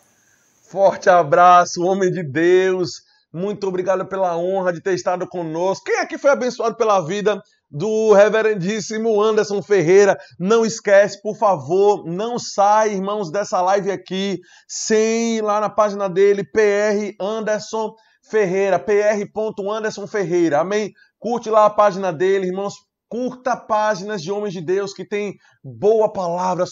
Forte 0.69 1.09
abraço, 1.09 1.83
homem 1.83 2.11
de 2.11 2.23
Deus. 2.23 3.03
Muito 3.31 3.67
obrigado 3.67 4.05
pela 4.05 4.37
honra 4.37 4.71
de 4.71 4.81
ter 4.81 4.93
estado 4.93 5.27
conosco. 5.27 5.85
Quem 5.85 5.99
aqui 5.99 6.17
foi 6.17 6.29
abençoado 6.29 6.75
pela 6.75 6.99
vida 7.01 7.41
do 7.69 8.13
reverendíssimo 8.13 9.21
Anderson 9.21 9.61
Ferreira? 9.61 10.17
Não 10.39 10.63
esquece, 10.63 11.21
por 11.21 11.35
favor, 11.35 12.05
não 12.05 12.37
sai, 12.37 12.93
irmãos, 12.93 13.31
dessa 13.31 13.59
live 13.61 13.89
aqui 13.89 14.39
sem 14.67 15.37
ir 15.37 15.41
lá 15.41 15.59
na 15.59 15.69
página 15.69 16.07
dele, 16.07 16.43
PR 16.43 17.15
Anderson 17.19 17.95
Ferreira, 18.21 18.79
pr.anderson 18.79 20.05
Ferreira. 20.05 20.59
Amém? 20.59 20.91
Curte 21.23 21.49
lá 21.49 21.65
a 21.65 21.69
página 21.69 22.11
dele, 22.11 22.47
irmãos. 22.47 22.73
Curta 23.07 23.55
páginas 23.55 24.21
de 24.21 24.29
homens 24.29 24.51
de 24.51 24.59
Deus 24.59 24.93
que 24.93 25.07
têm 25.07 25.37
boa 25.63 26.11
palavra, 26.11 26.65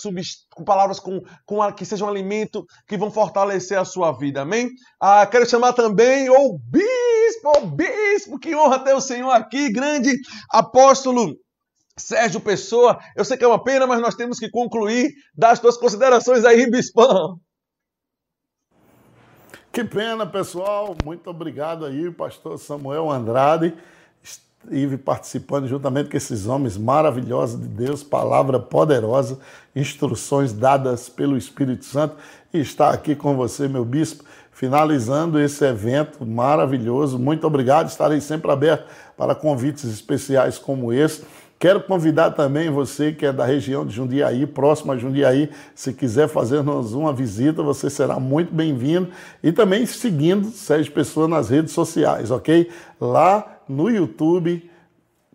com 0.54 0.66
palavras 0.66 1.00
com, 1.00 1.22
com 1.46 1.72
que 1.72 1.86
sejam 1.86 2.06
alimento, 2.06 2.66
que 2.86 2.98
vão 2.98 3.10
fortalecer 3.10 3.80
a 3.80 3.86
sua 3.86 4.12
vida. 4.12 4.42
Amém? 4.42 4.70
Ah, 5.00 5.26
quero 5.26 5.50
chamar 5.50 5.72
também 5.72 6.30
o 6.30 6.60
bispo, 6.66 7.60
o 7.60 7.66
bispo, 7.66 8.38
que 8.38 8.54
honra 8.54 8.84
ter 8.84 8.94
o 8.94 9.00
Senhor 9.00 9.32
aqui, 9.32 9.72
grande 9.72 10.12
apóstolo 10.50 11.34
Sérgio 11.96 12.42
Pessoa. 12.42 13.00
Eu 13.16 13.24
sei 13.24 13.38
que 13.38 13.46
é 13.46 13.48
uma 13.48 13.64
pena, 13.64 13.88
mas 13.88 14.02
nós 14.02 14.16
temos 14.16 14.38
que 14.38 14.50
concluir. 14.50 15.14
Dá 15.34 15.52
as 15.52 15.60
suas 15.60 15.78
considerações 15.78 16.44
aí, 16.44 16.70
bispão. 16.70 17.40
Que 19.72 19.86
pena, 19.86 20.28
pessoal. 20.28 20.94
Muito 21.06 21.30
obrigado 21.30 21.86
aí, 21.86 22.12
pastor 22.12 22.60
Samuel 22.60 23.10
Andrade 23.10 23.78
estive 24.64 24.98
participando 24.98 25.68
juntamente 25.68 26.10
com 26.10 26.18
esses 26.18 26.48
homens 26.48 26.78
maravilhosos 26.78 27.60
de 27.60 27.68
Deus, 27.68 28.04
palavra 28.04 28.60
poderosa, 28.60 29.40
instruções 29.76 30.54
dadas 30.54 31.10
pelo 31.10 31.38
Espírito 31.38 31.86
Santo, 31.86 32.16
e 32.54 32.60
estar 32.60 32.94
aqui 32.94 33.16
com 33.16 33.36
você, 33.36 33.68
meu 33.68 33.86
bispo, 33.86 34.24
finalizando 34.52 35.40
esse 35.40 35.66
evento 35.66 36.26
maravilhoso. 36.26 37.18
Muito 37.18 37.48
obrigado, 37.48 37.88
estarei 37.88 38.22
sempre 38.22 38.52
aberto 38.52 38.86
para 39.18 39.34
convites 39.34 39.86
especiais 39.86 40.58
como 40.58 40.94
esse. 40.94 41.24
Quero 41.58 41.80
convidar 41.82 42.32
também 42.32 42.72
você 42.72 43.12
que 43.12 43.24
é 43.24 43.32
da 43.32 43.46
região 43.46 43.86
de 43.86 43.94
Jundiaí, 43.94 44.48
próximo 44.48 44.92
a 44.92 44.98
Jundiaí, 44.98 45.48
se 45.76 45.94
quiser 45.94 46.28
fazer-nos 46.28 46.94
uma 46.94 47.14
visita, 47.14 47.62
você 47.62 47.88
será 47.88 48.20
muito 48.20 48.52
bem-vindo. 48.52 49.10
E 49.44 49.52
também 49.52 49.86
seguindo 49.86 50.48
Sérgio 50.50 50.92
Pessoa 50.92 51.28
nas 51.28 51.50
redes 51.50 51.72
sociais, 51.72 52.32
ok? 52.32 52.68
Lá 53.00 53.61
no 53.72 53.90
YouTube, 53.90 54.70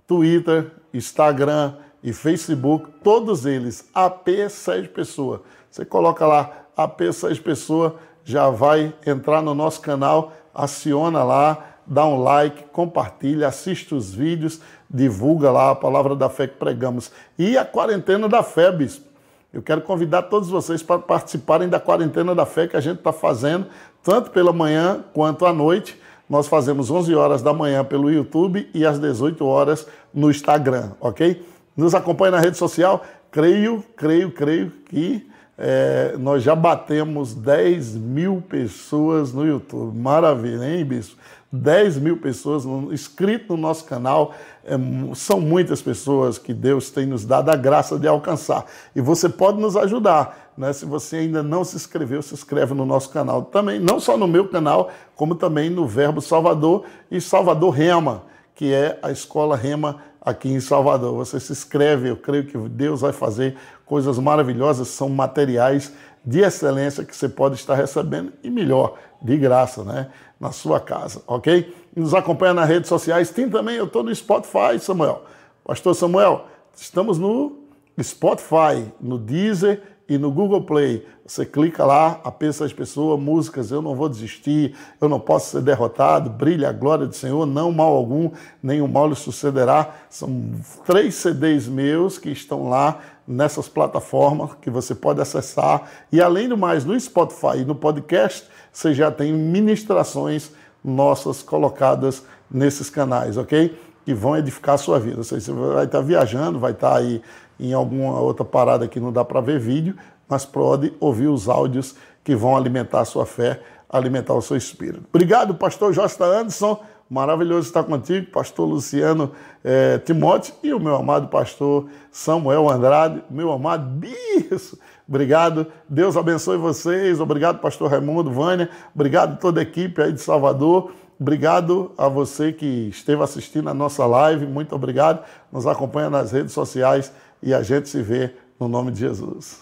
Twitter, 0.07 0.71
Instagram 0.93 1.75
e 2.03 2.13
Facebook, 2.13 2.91
todos 3.03 3.47
eles, 3.47 3.89
AP 3.95 4.29
Sérgio 4.51 4.91
Pessoa. 4.91 5.43
Você 5.71 5.85
coloca 5.85 6.27
lá 6.27 6.67
AP 6.77 7.13
Sérgio 7.13 7.43
Pessoa, 7.43 7.97
já 8.25 8.51
vai 8.51 8.95
entrar 9.07 9.43
no 9.43 9.55
nosso 9.55 9.81
canal, 9.81 10.33
aciona 10.55 11.25
lá, 11.25 11.77
dá 11.87 12.05
um 12.07 12.23
like, 12.23 12.65
compartilha, 12.73 13.49
assiste 13.49 13.95
os 13.95 14.15
vídeos, 14.15 14.61
divulga 14.89 15.51
lá 15.51 15.71
a 15.71 15.75
palavra 15.75 16.15
da 16.15 16.29
fé 16.29 16.47
que 16.47 16.57
pregamos. 16.57 17.11
E 17.39 17.57
a 17.57 17.65
quarentena 17.65 18.29
da 18.29 18.43
fé, 18.43 18.71
bispo. 18.71 19.07
Eu 19.53 19.63
quero 19.63 19.81
convidar 19.81 20.23
todos 20.23 20.51
vocês 20.51 20.83
para 20.83 20.99
participarem 20.99 21.69
da 21.69 21.81
quarentena 21.81 22.35
da 22.35 22.45
fé 22.45 22.67
que 22.67 22.77
a 22.77 22.81
gente 22.81 22.99
está 22.99 23.13
fazendo, 23.13 23.67
tanto 24.03 24.31
pela 24.31 24.53
manhã 24.53 25.03
quanto 25.15 25.47
à 25.47 25.53
noite 25.53 25.99
nós 26.29 26.49
fazemos 26.49 26.91
11 26.91 27.15
horas 27.15 27.43
da 27.43 27.53
manhã 27.53 27.85
pelo 27.85 28.11
YouTube 28.11 28.69
e 28.75 28.85
às 28.85 28.99
18 28.99 29.45
horas 29.45 29.87
no 30.13 30.31
Instagram, 30.31 30.93
ok? 31.01 31.45
Nos 31.77 31.95
acompanhe 31.95 32.33
na 32.33 32.41
rede 32.41 32.57
social. 32.57 33.05
Creio, 33.31 33.85
creio, 33.97 34.31
creio 34.33 34.71
que 34.89 35.27
é, 35.59 36.15
nós 36.19 36.43
já 36.43 36.55
batemos 36.55 37.35
10 37.35 37.97
mil 37.97 38.43
pessoas 38.47 39.33
no 39.33 39.47
YouTube. 39.47 39.97
Maravilha, 39.97 40.65
hein, 40.65 40.85
bispo? 40.85 41.17
10 41.51 41.99
mil 41.99 42.19
pessoas 42.19 42.65
inscritas 42.93 43.49
no 43.49 43.57
nosso 43.57 43.85
canal. 43.85 44.35
É, 44.65 44.75
são 45.15 45.41
muitas 45.41 45.81
pessoas 45.81 46.37
que 46.37 46.53
Deus 46.53 46.91
tem 46.91 47.07
nos 47.07 47.25
dado 47.25 47.49
a 47.51 47.57
graça 47.57 47.99
de 47.99 48.07
alcançar. 48.07 48.67
E 48.95 49.01
você 49.01 49.29
pode 49.29 49.59
nos 49.59 49.77
ajudar. 49.77 50.53
Né? 50.59 50.73
Se 50.73 50.85
você 50.85 51.17
ainda 51.17 51.43
não 51.43 51.65
se 51.65 51.77
inscreveu, 51.77 52.21
se 52.21 52.35
inscreve 52.35 52.75
no 52.75 52.85
nosso 52.85 53.09
canal 53.11 53.43
também, 53.43 53.79
não 53.79 53.99
só 53.99 54.17
no 54.17 54.27
meu 54.27 54.49
canal, 54.49 54.91
como 55.15 55.35
também 55.35 55.71
no 55.71 55.87
Verbo 55.87 56.21
Salvador 56.21 56.85
e 57.11 57.21
Salvador 57.21 57.71
Rema, 57.71 58.25
que 58.55 58.73
é 58.73 58.99
a 59.03 59.11
escola 59.11 59.57
Rema 59.57 60.01
aqui 60.27 60.49
em 60.49 60.59
Salvador. 60.59 61.15
Você 61.15 61.39
se 61.39 61.53
inscreve, 61.53 62.11
eu 62.11 62.17
creio 62.17 62.45
que 62.45 62.59
Deus 62.69 63.01
vai 63.01 63.13
fazer 63.13 63.57
coisas 63.85 64.19
maravilhosas, 64.19 64.89
são 64.89 65.09
materiais 65.09 65.93
de 66.25 66.41
excelência 66.41 67.05
que 67.05 67.15
você 67.15 67.29
pode 67.29 67.55
estar 67.55 67.77
recebendo 67.77 68.33
e 68.43 68.51
melhor, 68.51 68.99
de 69.23 69.37
graça, 69.37 69.85
né? 69.85 70.09
Na 70.41 70.51
sua 70.51 70.81
casa, 70.81 71.23
ok? 71.29 71.73
Nos 71.95 72.13
acompanha 72.13 72.53
nas 72.53 72.69
redes 72.69 72.89
sociais. 72.89 73.31
Tem 73.31 73.49
também, 73.49 73.77
eu 73.77 73.85
estou 73.85 74.03
no 74.03 74.13
Spotify, 74.13 74.79
Samuel. 74.81 75.23
Pastor 75.65 75.95
Samuel, 75.95 76.47
estamos 76.75 77.17
no 77.19 77.61
Spotify, 78.03 78.93
no 79.01 79.17
Deezer 79.17 79.81
e 80.09 80.17
no 80.19 80.31
Google 80.31 80.63
Play, 80.63 81.05
você 81.27 81.45
clica 81.45 81.85
lá, 81.85 82.21
as 82.25 82.73
pessoas, 82.73 83.21
músicas, 83.21 83.73
eu 83.73 83.83
não 83.83 83.97
vou 83.97 84.09
desistir, 84.09 84.77
eu 85.01 85.09
não 85.09 85.19
posso 85.19 85.51
ser 85.51 85.63
derrotado, 85.63 86.31
brilha 86.31 86.69
a 86.69 86.73
glória 86.73 87.07
do 87.07 87.15
Senhor, 87.15 87.45
não 87.45 87.73
mal 87.73 87.93
algum, 87.93 88.31
nenhum 88.63 88.87
mal 88.87 89.09
lhe 89.09 89.17
sucederá. 89.17 89.95
São 90.09 90.53
três 90.85 91.17
CDs 91.17 91.67
meus 91.67 92.19
que 92.19 92.31
estão 92.31 92.69
lá 92.69 93.01
nessas 93.27 93.69
plataformas 93.69 94.51
que 94.63 94.71
você 94.71 94.95
pode 94.95 95.21
acessar. 95.21 95.91
E 96.13 96.21
além 96.21 96.49
do 96.49 96.57
mais, 96.57 96.85
no 96.85 96.99
Spotify 96.99 97.59
e 97.59 97.65
no 97.65 97.75
podcast, 97.75 98.49
você 98.73 98.95
já 98.95 99.11
tem 99.11 99.33
ministrações 99.33 100.53
nossas 100.85 101.43
colocadas 101.43 102.23
nesses 102.49 102.89
canais, 102.89 103.37
ok? 103.37 103.77
Que 104.05 104.15
vão 104.15 104.37
edificar 104.37 104.77
a 104.77 104.79
sua 104.79 105.01
vida. 105.01 105.25
Você 105.25 105.51
vai 105.51 105.85
estar 105.85 106.01
viajando, 106.01 106.61
vai 106.61 106.71
estar 106.71 106.97
aí 106.97 107.21
em 107.59 107.73
alguma 107.73 108.21
outra 108.21 108.45
parada 108.45 108.89
que 108.89 109.01
não 109.01 109.13
dá 109.13 109.25
para 109.25 109.41
ver 109.41 109.59
vídeo, 109.59 109.97
mas 110.29 110.45
pode 110.45 110.93
ouvir 111.01 111.29
os 111.29 111.49
áudios 111.49 111.95
que 112.25 112.35
vão 112.35 112.57
alimentar 112.57 113.01
a 113.01 113.05
sua 113.05 113.25
fé, 113.25 113.61
alimentar 113.89 114.35
o 114.35 114.43
seu 114.43 114.57
espírito. 114.57 115.05
Obrigado, 115.09 115.55
pastor 115.55 115.93
Josta 115.93 116.25
Anderson. 116.25 116.81
Maravilhoso 117.09 117.69
estar 117.69 117.85
contigo, 117.85 118.33
pastor 118.33 118.67
Luciano 118.67 119.31
eh, 119.63 119.99
Timóteo 119.99 120.53
e 120.61 120.75
o 120.75 120.81
meu 120.81 120.97
amado 120.97 121.29
pastor 121.29 121.87
Samuel 122.11 122.69
Andrade, 122.69 123.23
meu 123.31 123.53
amado 123.53 123.89
bispo. 123.89 124.77
Obrigado. 125.09 125.69
Deus 125.89 126.17
abençoe 126.17 126.57
vocês. 126.57 127.21
Obrigado, 127.21 127.61
pastor 127.61 127.93
Raimundo, 127.93 128.33
Vânia. 128.33 128.69
Obrigado 128.93 129.39
toda 129.39 129.61
a 129.61 129.63
equipe 129.63 130.03
aí 130.03 130.13
de 130.13 130.21
Salvador. 130.21 130.91
Obrigado 131.19 131.93
a 131.97 132.09
você 132.09 132.53
que 132.53 132.89
esteve 132.89 133.23
assistindo 133.23 133.71
a 133.71 133.75
nossa 133.75 134.05
live. 134.05 134.45
Muito 134.45 134.75
obrigado. 134.75 135.25
Nos 135.53 135.65
acompanha 135.65 136.11
nas 136.11 136.33
redes 136.33 136.53
sociais 136.53 137.13
e 137.43 137.55
a 137.55 137.63
gente 137.63 137.89
se 137.89 138.03
vê 138.03 138.35
no 138.59 138.69
nome 138.69 138.91
de 138.91 139.01
Jesus. 139.01 139.61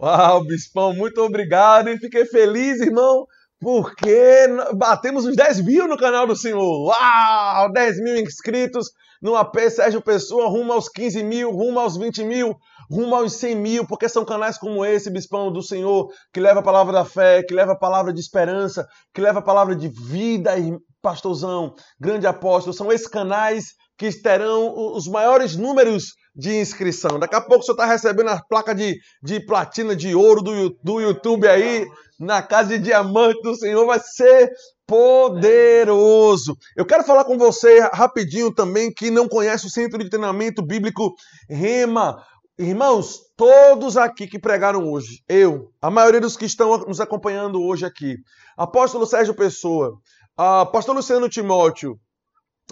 Uau, 0.00 0.44
Bispão, 0.44 0.92
muito 0.92 1.20
obrigado. 1.20 1.88
E 1.88 1.98
fiquei 1.98 2.24
feliz, 2.24 2.80
irmão, 2.80 3.26
porque 3.60 4.46
batemos 4.76 5.24
os 5.24 5.34
10 5.34 5.64
mil 5.64 5.88
no 5.88 5.96
canal 5.96 6.26
do 6.26 6.36
Senhor. 6.36 6.86
Uau, 6.86 7.72
10 7.72 8.00
mil 8.00 8.16
inscritos 8.16 8.90
no 9.20 9.34
AP 9.34 9.56
Sérgio 9.70 10.00
Pessoa, 10.00 10.48
rumo 10.48 10.72
aos 10.72 10.88
15 10.88 11.22
mil, 11.24 11.50
rumo 11.50 11.80
aos 11.80 11.96
20 11.96 12.22
mil, 12.22 12.56
rumo 12.88 13.16
aos 13.16 13.32
100 13.34 13.56
mil, 13.56 13.86
porque 13.86 14.08
são 14.08 14.24
canais 14.24 14.56
como 14.56 14.84
esse, 14.84 15.10
Bispão 15.10 15.52
do 15.52 15.62
Senhor, 15.62 16.08
que 16.32 16.40
leva 16.40 16.60
a 16.60 16.62
palavra 16.62 16.92
da 16.92 17.04
fé, 17.04 17.42
que 17.42 17.52
leva 17.52 17.72
a 17.72 17.78
palavra 17.78 18.12
de 18.12 18.20
esperança, 18.20 18.86
que 19.12 19.20
leva 19.20 19.40
a 19.40 19.42
palavra 19.42 19.74
de 19.74 19.88
vida, 19.88 20.52
pastorzão, 21.02 21.74
grande 21.98 22.26
apóstolo. 22.26 22.72
São 22.72 22.92
esses 22.92 23.08
canais 23.08 23.74
que 23.96 24.10
terão 24.22 24.94
os 24.94 25.08
maiores 25.08 25.56
números 25.56 26.12
de 26.38 26.54
inscrição. 26.54 27.18
Daqui 27.18 27.34
a 27.34 27.40
pouco 27.40 27.64
você 27.64 27.72
está 27.72 27.84
recebendo 27.84 28.28
a 28.28 28.40
placa 28.40 28.72
de, 28.72 29.00
de 29.20 29.40
platina, 29.40 29.96
de 29.96 30.14
ouro 30.14 30.40
do, 30.40 30.70
do 30.84 31.00
YouTube 31.00 31.48
aí, 31.48 31.84
na 32.16 32.40
casa 32.40 32.68
de 32.68 32.78
diamante 32.78 33.42
do 33.42 33.56
Senhor. 33.56 33.84
Vai 33.84 33.98
ser 33.98 34.52
poderoso. 34.86 36.56
Eu 36.76 36.86
quero 36.86 37.02
falar 37.02 37.24
com 37.24 37.36
você 37.36 37.80
rapidinho 37.92 38.54
também 38.54 38.92
que 38.92 39.10
não 39.10 39.28
conhece 39.28 39.66
o 39.66 39.70
Centro 39.70 39.98
de 39.98 40.08
Treinamento 40.08 40.62
Bíblico 40.62 41.12
Rema. 41.50 42.24
Irmãos, 42.56 43.20
todos 43.36 43.96
aqui 43.96 44.28
que 44.28 44.38
pregaram 44.38 44.88
hoje, 44.88 45.22
eu, 45.28 45.70
a 45.80 45.90
maioria 45.90 46.20
dos 46.20 46.36
que 46.36 46.44
estão 46.44 46.76
nos 46.78 47.00
acompanhando 47.00 47.62
hoje 47.62 47.84
aqui, 47.84 48.16
apóstolo 48.56 49.06
Sérgio 49.06 49.34
Pessoa, 49.34 49.96
apóstolo 50.36 50.98
Luciano 50.98 51.28
Timóteo, 51.28 51.98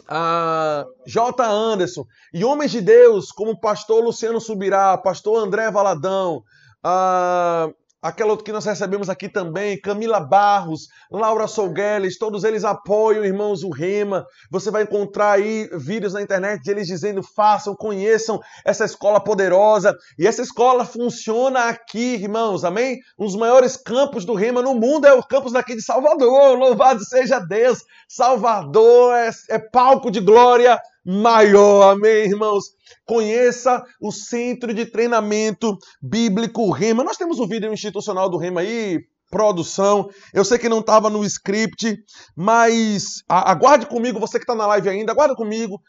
a 0.08 0.86
J. 1.06 1.44
Anderson 1.44 2.04
e 2.32 2.44
homens 2.44 2.70
de 2.70 2.80
Deus 2.80 3.32
como 3.32 3.58
pastor 3.58 4.04
Luciano 4.04 4.40
Subirá, 4.40 4.96
pastor 4.98 5.42
André 5.42 5.70
Valadão, 5.70 6.42
a 6.82 7.68
aquela 8.00 8.36
que 8.36 8.52
nós 8.52 8.64
recebemos 8.64 9.08
aqui 9.08 9.28
também, 9.28 9.80
Camila 9.80 10.20
Barros, 10.20 10.88
Laura 11.10 11.46
Solgueles, 11.46 12.18
todos 12.18 12.44
eles 12.44 12.64
apoiam, 12.64 13.24
irmãos, 13.24 13.62
o 13.62 13.70
Rema. 13.70 14.24
Você 14.50 14.70
vai 14.70 14.82
encontrar 14.82 15.32
aí 15.32 15.68
vídeos 15.72 16.12
na 16.12 16.22
internet 16.22 16.62
de 16.62 16.70
eles 16.70 16.86
dizendo: 16.86 17.22
façam, 17.22 17.74
conheçam 17.74 18.40
essa 18.64 18.84
escola 18.84 19.20
poderosa. 19.20 19.96
E 20.18 20.26
essa 20.26 20.42
escola 20.42 20.84
funciona 20.84 21.64
aqui, 21.68 22.14
irmãos, 22.14 22.64
amém? 22.64 22.98
Um 23.18 23.24
dos 23.24 23.36
maiores 23.36 23.76
campos 23.76 24.24
do 24.24 24.34
Rema 24.34 24.62
no 24.62 24.74
mundo 24.74 25.06
é 25.06 25.14
o 25.14 25.22
campus 25.22 25.52
daqui 25.52 25.74
de 25.74 25.82
Salvador. 25.82 26.56
Louvado 26.58 27.04
seja 27.04 27.38
Deus! 27.38 27.82
Salvador 28.08 29.14
é, 29.16 29.30
é 29.50 29.58
palco 29.58 30.10
de 30.10 30.20
glória 30.20 30.80
maior. 31.06 31.92
Amém, 31.92 32.24
irmãos? 32.24 32.64
Conheça 33.06 33.84
o 34.00 34.10
Centro 34.10 34.74
de 34.74 34.84
Treinamento 34.84 35.78
Bíblico 36.02 36.68
Rema. 36.72 37.04
Nós 37.04 37.16
temos 37.16 37.38
um 37.38 37.46
vídeo 37.46 37.72
institucional 37.72 38.28
do 38.28 38.36
Rema 38.36 38.62
aí, 38.62 38.98
produção. 39.30 40.10
Eu 40.34 40.44
sei 40.44 40.58
que 40.58 40.68
não 40.68 40.80
estava 40.80 41.08
no 41.08 41.24
script, 41.24 41.96
mas 42.34 43.22
aguarde 43.28 43.86
comigo, 43.86 44.18
você 44.18 44.38
que 44.38 44.42
está 44.42 44.56
na 44.56 44.66
live 44.66 44.88
ainda, 44.88 45.12
aguarde 45.12 45.36
comigo. 45.36 45.80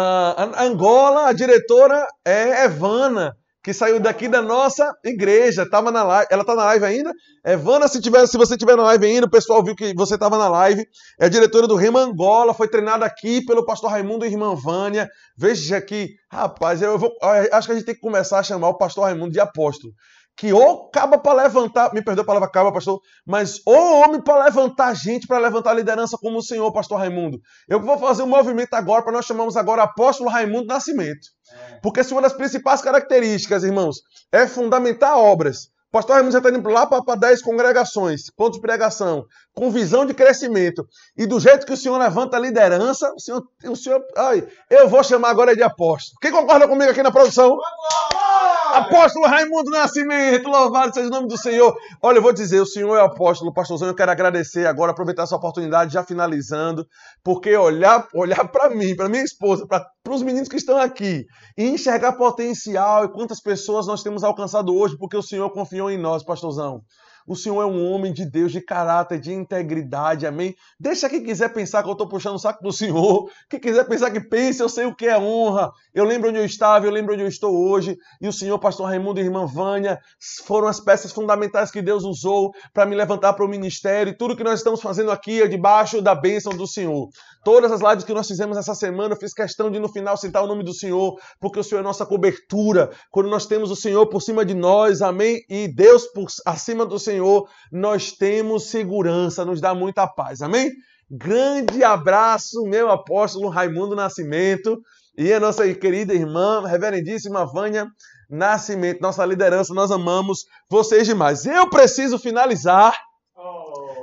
a 0.00 0.64
Angola, 0.64 1.28
a 1.28 1.32
diretora 1.32 2.06
é 2.24 2.64
Evana, 2.64 3.34
que 3.62 3.74
saiu 3.74 3.98
daqui 3.98 4.28
da 4.28 4.40
nossa 4.40 4.92
igreja. 5.04 5.68
Tava 5.68 5.90
na 5.90 6.02
live, 6.04 6.28
ela 6.30 6.42
está 6.42 6.54
na 6.54 6.64
live 6.64 6.84
ainda? 6.84 7.12
Evana, 7.44 7.88
se, 7.88 8.00
tiver, 8.00 8.26
se 8.26 8.38
você 8.38 8.54
estiver 8.54 8.76
na 8.76 8.84
live 8.84 9.06
ainda, 9.06 9.26
o 9.26 9.30
pessoal 9.30 9.62
viu 9.62 9.74
que 9.74 9.92
você 9.94 10.14
estava 10.14 10.38
na 10.38 10.48
live. 10.48 10.86
É 11.18 11.28
diretora 11.28 11.66
do 11.66 11.74
Rema 11.74 12.00
Angola, 12.00 12.54
foi 12.54 12.68
treinada 12.68 13.04
aqui 13.04 13.44
pelo 13.44 13.64
pastor 13.64 13.90
Raimundo 13.90 14.24
e 14.24 14.28
irmã 14.28 14.54
Vânia. 14.54 15.08
Veja 15.36 15.76
aqui, 15.78 16.10
rapaz, 16.30 16.80
eu 16.80 16.98
vou, 16.98 17.12
acho 17.52 17.66
que 17.66 17.72
a 17.72 17.74
gente 17.76 17.86
tem 17.86 17.94
que 17.94 18.00
começar 18.00 18.38
a 18.38 18.44
chamar 18.44 18.68
o 18.68 18.78
pastor 18.78 19.04
Raimundo 19.04 19.32
de 19.32 19.40
apóstolo 19.40 19.92
que 20.38 20.52
ou 20.52 20.86
acaba 20.86 21.18
para 21.18 21.42
levantar, 21.42 21.92
me 21.92 22.00
perdoe 22.00 22.22
a 22.22 22.26
palavra 22.26 22.48
acaba, 22.48 22.72
pastor, 22.72 23.00
mas 23.26 23.60
ou 23.66 24.00
homem 24.00 24.20
para 24.20 24.44
levantar 24.44 24.94
gente, 24.94 25.26
para 25.26 25.38
levantar 25.38 25.72
a 25.72 25.74
liderança 25.74 26.16
como 26.16 26.38
o 26.38 26.42
senhor, 26.42 26.72
pastor 26.72 26.98
Raimundo. 26.98 27.40
Eu 27.68 27.80
vou 27.80 27.98
fazer 27.98 28.22
um 28.22 28.28
movimento 28.28 28.72
agora 28.74 29.02
para 29.02 29.12
nós 29.12 29.26
chamamos 29.26 29.56
agora 29.56 29.82
apóstolo 29.82 30.30
Raimundo 30.30 30.68
Nascimento. 30.68 31.26
É. 31.50 31.80
Porque 31.82 32.04
se 32.04 32.12
uma 32.12 32.22
das 32.22 32.32
principais 32.32 32.80
características, 32.80 33.64
irmãos, 33.64 33.96
é 34.30 34.46
fundamentar 34.46 35.18
obras. 35.18 35.70
Pastor 35.90 36.14
Raimundo 36.14 36.32
já 36.32 36.38
está 36.38 36.50
indo 36.50 36.68
lá 36.68 36.86
para 36.86 37.16
10 37.16 37.42
congregações, 37.42 38.30
pontos 38.30 38.58
de 38.58 38.62
pregação, 38.62 39.24
com 39.52 39.72
visão 39.72 40.06
de 40.06 40.14
crescimento. 40.14 40.86
E 41.16 41.26
do 41.26 41.40
jeito 41.40 41.66
que 41.66 41.72
o 41.72 41.76
senhor 41.76 41.98
levanta 41.98 42.36
a 42.36 42.40
liderança, 42.40 43.12
o 43.12 43.18
senhor. 43.18 43.42
O 43.64 43.74
senhor 43.74 44.04
ai, 44.16 44.46
eu 44.70 44.88
vou 44.88 45.02
chamar 45.02 45.30
agora 45.30 45.56
de 45.56 45.62
apóstolo. 45.64 46.18
Quem 46.20 46.30
concorda 46.30 46.68
comigo 46.68 46.92
aqui 46.92 47.02
na 47.02 47.10
produção? 47.10 47.58
Apóstolo 48.74 49.26
Raimundo 49.26 49.70
Nascimento, 49.70 50.48
louvado 50.48 50.92
seja 50.92 51.08
o 51.08 51.10
nome 51.10 51.26
do 51.26 51.38
Senhor. 51.38 51.74
Olha, 52.02 52.18
eu 52.18 52.22
vou 52.22 52.32
dizer, 52.32 52.60
o 52.60 52.66
Senhor 52.66 52.96
é 52.96 53.00
apóstolo, 53.00 53.52
pastorzão, 53.52 53.88
eu 53.88 53.94
quero 53.94 54.10
agradecer 54.10 54.66
agora, 54.66 54.92
aproveitar 54.92 55.22
essa 55.22 55.36
oportunidade, 55.36 55.94
já 55.94 56.04
finalizando, 56.04 56.86
porque 57.24 57.56
olhar, 57.56 58.06
olhar 58.14 58.46
para 58.48 58.70
mim, 58.70 58.94
para 58.94 59.08
minha 59.08 59.24
esposa, 59.24 59.66
para 59.66 59.86
os 60.10 60.22
meninos 60.22 60.48
que 60.48 60.56
estão 60.56 60.76
aqui, 60.76 61.24
e 61.56 61.64
enxergar 61.64 62.12
potencial 62.12 63.04
e 63.04 63.12
quantas 63.12 63.40
pessoas 63.40 63.86
nós 63.86 64.02
temos 64.02 64.22
alcançado 64.22 64.74
hoje, 64.74 64.96
porque 64.98 65.16
o 65.16 65.22
Senhor 65.22 65.50
confiou 65.50 65.90
em 65.90 65.98
nós, 65.98 66.22
pastorzão. 66.22 66.82
O 67.28 67.36
Senhor 67.36 67.60
é 67.60 67.66
um 67.66 67.92
homem 67.92 68.10
de 68.10 68.24
Deus, 68.24 68.50
de 68.50 68.62
caráter, 68.62 69.20
de 69.20 69.34
integridade, 69.34 70.26
amém? 70.26 70.56
Deixa 70.80 71.10
quem 71.10 71.22
quiser 71.22 71.52
pensar 71.52 71.82
que 71.82 71.88
eu 71.90 71.92
estou 71.92 72.08
puxando 72.08 72.36
o 72.36 72.38
saco 72.38 72.62
do 72.62 72.72
Senhor, 72.72 73.30
quem 73.50 73.60
quiser 73.60 73.84
pensar 73.86 74.10
que 74.10 74.18
pense, 74.18 74.62
eu 74.62 74.68
sei 74.68 74.86
o 74.86 74.94
que 74.94 75.04
é 75.04 75.18
honra. 75.18 75.70
Eu 75.92 76.04
lembro 76.04 76.30
onde 76.30 76.38
eu 76.38 76.44
estava, 76.46 76.86
eu 76.86 76.90
lembro 76.90 77.12
onde 77.12 77.22
eu 77.22 77.28
estou 77.28 77.54
hoje. 77.54 77.98
E 78.18 78.26
o 78.26 78.32
Senhor, 78.32 78.58
pastor 78.58 78.86
Raimundo 78.86 79.20
e 79.20 79.24
irmã 79.24 79.44
Vânia, 79.44 79.98
foram 80.46 80.68
as 80.68 80.80
peças 80.80 81.12
fundamentais 81.12 81.70
que 81.70 81.82
Deus 81.82 82.02
usou 82.02 82.50
para 82.72 82.86
me 82.86 82.96
levantar 82.96 83.34
para 83.34 83.44
o 83.44 83.48
ministério. 83.48 84.10
E 84.10 84.16
tudo 84.16 84.34
que 84.34 84.42
nós 84.42 84.60
estamos 84.60 84.80
fazendo 84.80 85.10
aqui 85.10 85.42
é 85.42 85.46
debaixo 85.46 86.00
da 86.00 86.14
bênção 86.14 86.56
do 86.56 86.66
Senhor. 86.66 87.10
Todas 87.50 87.72
as 87.72 87.80
lives 87.80 88.04
que 88.04 88.12
nós 88.12 88.26
fizemos 88.26 88.58
essa 88.58 88.74
semana, 88.74 89.14
eu 89.14 89.18
fiz 89.18 89.32
questão 89.32 89.70
de 89.70 89.78
no 89.78 89.88
final 89.88 90.18
citar 90.18 90.44
o 90.44 90.46
nome 90.46 90.62
do 90.62 90.74
Senhor, 90.74 91.18
porque 91.40 91.58
o 91.58 91.64
Senhor 91.64 91.80
é 91.80 91.82
nossa 91.82 92.04
cobertura. 92.04 92.90
Quando 93.10 93.30
nós 93.30 93.46
temos 93.46 93.70
o 93.70 93.74
Senhor 93.74 94.06
por 94.06 94.20
cima 94.20 94.44
de 94.44 94.52
nós, 94.52 95.00
amém? 95.00 95.40
E 95.48 95.66
Deus 95.66 96.04
por 96.08 96.26
acima 96.44 96.84
do 96.84 96.98
Senhor, 96.98 97.48
nós 97.72 98.12
temos 98.12 98.64
segurança, 98.64 99.46
nos 99.46 99.62
dá 99.62 99.74
muita 99.74 100.06
paz, 100.06 100.42
amém? 100.42 100.70
Grande 101.10 101.82
abraço, 101.82 102.64
meu 102.66 102.90
apóstolo 102.90 103.48
Raimundo 103.48 103.96
Nascimento 103.96 104.78
e 105.16 105.32
a 105.32 105.40
nossa 105.40 105.72
querida 105.72 106.12
irmã, 106.12 106.66
reverendíssima 106.66 107.46
Vânia 107.46 107.86
Nascimento, 108.28 109.00
nossa 109.00 109.24
liderança, 109.24 109.72
nós 109.72 109.90
amamos 109.90 110.44
vocês 110.68 111.06
demais. 111.06 111.46
Eu 111.46 111.70
preciso 111.70 112.18
finalizar. 112.18 113.07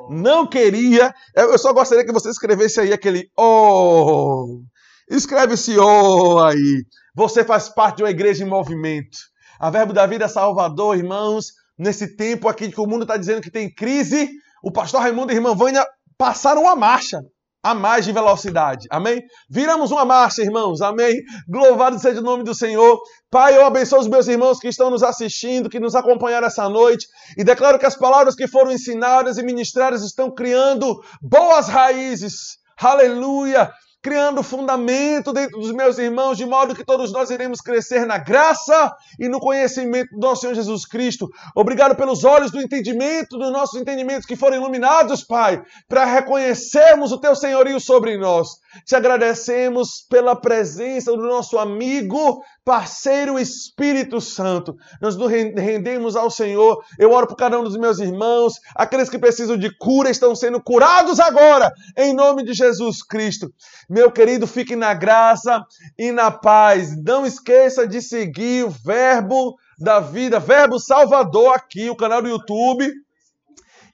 Não 0.09 0.47
queria, 0.47 1.13
eu 1.35 1.57
só 1.57 1.73
gostaria 1.73 2.05
que 2.05 2.11
você 2.11 2.29
escrevesse 2.29 2.79
aí 2.79 2.93
aquele 2.93 3.29
oh. 3.37 4.61
Escreve 5.09 5.53
esse 5.53 5.77
oh 5.77 6.39
aí. 6.39 6.83
Você 7.15 7.43
faz 7.43 7.69
parte 7.69 7.97
de 7.97 8.03
uma 8.03 8.09
igreja 8.09 8.43
em 8.43 8.47
movimento. 8.47 9.17
A 9.59 9.69
Verbo 9.69 9.93
da 9.93 10.05
Vida 10.05 10.27
Salvador, 10.27 10.97
irmãos, 10.97 11.47
nesse 11.77 12.15
tempo 12.15 12.47
aqui 12.47 12.71
que 12.71 12.81
o 12.81 12.87
mundo 12.87 13.03
está 13.03 13.17
dizendo 13.17 13.41
que 13.41 13.51
tem 13.51 13.73
crise, 13.73 14.29
o 14.63 14.71
pastor 14.71 15.01
Raimundo 15.01 15.31
e 15.31 15.33
a 15.33 15.35
irmã 15.35 15.55
Vânia 15.55 15.85
passaram 16.17 16.63
uma 16.63 16.75
marcha 16.75 17.19
a 17.65 17.73
mais 17.73 18.05
de 18.05 18.11
velocidade. 18.11 18.85
Amém? 18.91 19.23
Viramos 19.49 19.89
uma 19.89 20.05
marcha, 20.05 20.43
irmãos. 20.43 20.81
Amém? 20.81 21.19
Louvado 21.51 21.97
seja 21.97 22.19
o 22.19 22.23
nome 22.23 22.43
do 22.43 22.53
Senhor. 22.53 23.01
Pai, 23.31 23.57
eu 23.57 23.65
abençoo 23.65 23.99
os 23.99 24.07
meus 24.07 24.27
irmãos 24.27 24.59
que 24.59 24.67
estão 24.67 24.91
nos 24.91 25.01
assistindo, 25.01 25.67
que 25.67 25.79
nos 25.79 25.95
acompanharam 25.95 26.45
essa 26.45 26.69
noite 26.69 27.07
e 27.35 27.43
declaro 27.43 27.79
que 27.79 27.85
as 27.87 27.97
palavras 27.97 28.35
que 28.35 28.47
foram 28.47 28.71
ensinadas 28.71 29.39
e 29.39 29.43
ministradas 29.43 30.03
estão 30.03 30.29
criando 30.29 31.01
boas 31.19 31.67
raízes. 31.67 32.59
Aleluia! 32.79 33.71
Criando 34.05 34.43
fundamento 34.43 35.33
dentro 35.33 35.59
dos 35.59 35.71
meus 35.71 35.97
irmãos, 35.97 36.37
de 36.37 36.45
modo 36.45 36.75
que 36.75 36.85
todos 36.85 37.11
nós 37.11 37.31
iremos 37.31 37.59
crescer 37.59 38.05
na 38.05 38.19
graça 38.19 38.95
e 39.19 39.27
no 39.27 39.39
conhecimento 39.39 40.11
do 40.11 40.19
nosso 40.19 40.41
Senhor 40.41 40.53
Jesus 40.53 40.85
Cristo. 40.85 41.27
Obrigado 41.55 41.95
pelos 41.95 42.23
olhos 42.23 42.51
do 42.51 42.61
entendimento, 42.61 43.35
dos 43.35 43.51
nossos 43.51 43.81
entendimentos 43.81 44.27
que 44.27 44.35
foram 44.35 44.57
iluminados, 44.57 45.23
Pai, 45.23 45.59
para 45.89 46.05
reconhecermos 46.05 47.11
o 47.11 47.19
Teu 47.19 47.35
senhorio 47.35 47.79
sobre 47.79 48.15
nós. 48.15 48.49
Te 48.83 48.95
agradecemos 48.95 50.05
pela 50.09 50.35
presença 50.35 51.11
do 51.11 51.23
nosso 51.23 51.57
amigo, 51.57 52.41
parceiro 52.63 53.39
Espírito 53.39 54.19
Santo. 54.19 54.75
Nós 55.01 55.15
nos 55.15 55.29
rendemos 55.29 56.15
ao 56.15 56.29
Senhor. 56.29 56.83
Eu 56.99 57.11
oro 57.11 57.27
por 57.27 57.35
cada 57.35 57.59
um 57.59 57.63
dos 57.63 57.77
meus 57.77 57.99
irmãos, 57.99 58.55
aqueles 58.75 59.09
que 59.09 59.19
precisam 59.19 59.55
de 59.55 59.75
cura 59.77 60.09
estão 60.09 60.35
sendo 60.35 60.61
curados 60.61 61.19
agora, 61.19 61.71
em 61.97 62.13
nome 62.13 62.43
de 62.43 62.53
Jesus 62.53 63.01
Cristo. 63.03 63.53
Meu 63.89 64.11
querido, 64.11 64.47
fique 64.47 64.75
na 64.75 64.93
graça 64.93 65.63
e 65.97 66.11
na 66.11 66.31
paz. 66.31 66.95
Não 67.01 67.25
esqueça 67.25 67.87
de 67.87 68.01
seguir 68.01 68.65
o 68.65 68.69
Verbo 68.69 69.55
da 69.79 69.99
Vida, 69.99 70.39
Verbo 70.39 70.79
Salvador 70.79 71.53
aqui, 71.53 71.89
o 71.89 71.95
canal 71.95 72.21
do 72.21 72.29
YouTube. 72.29 72.91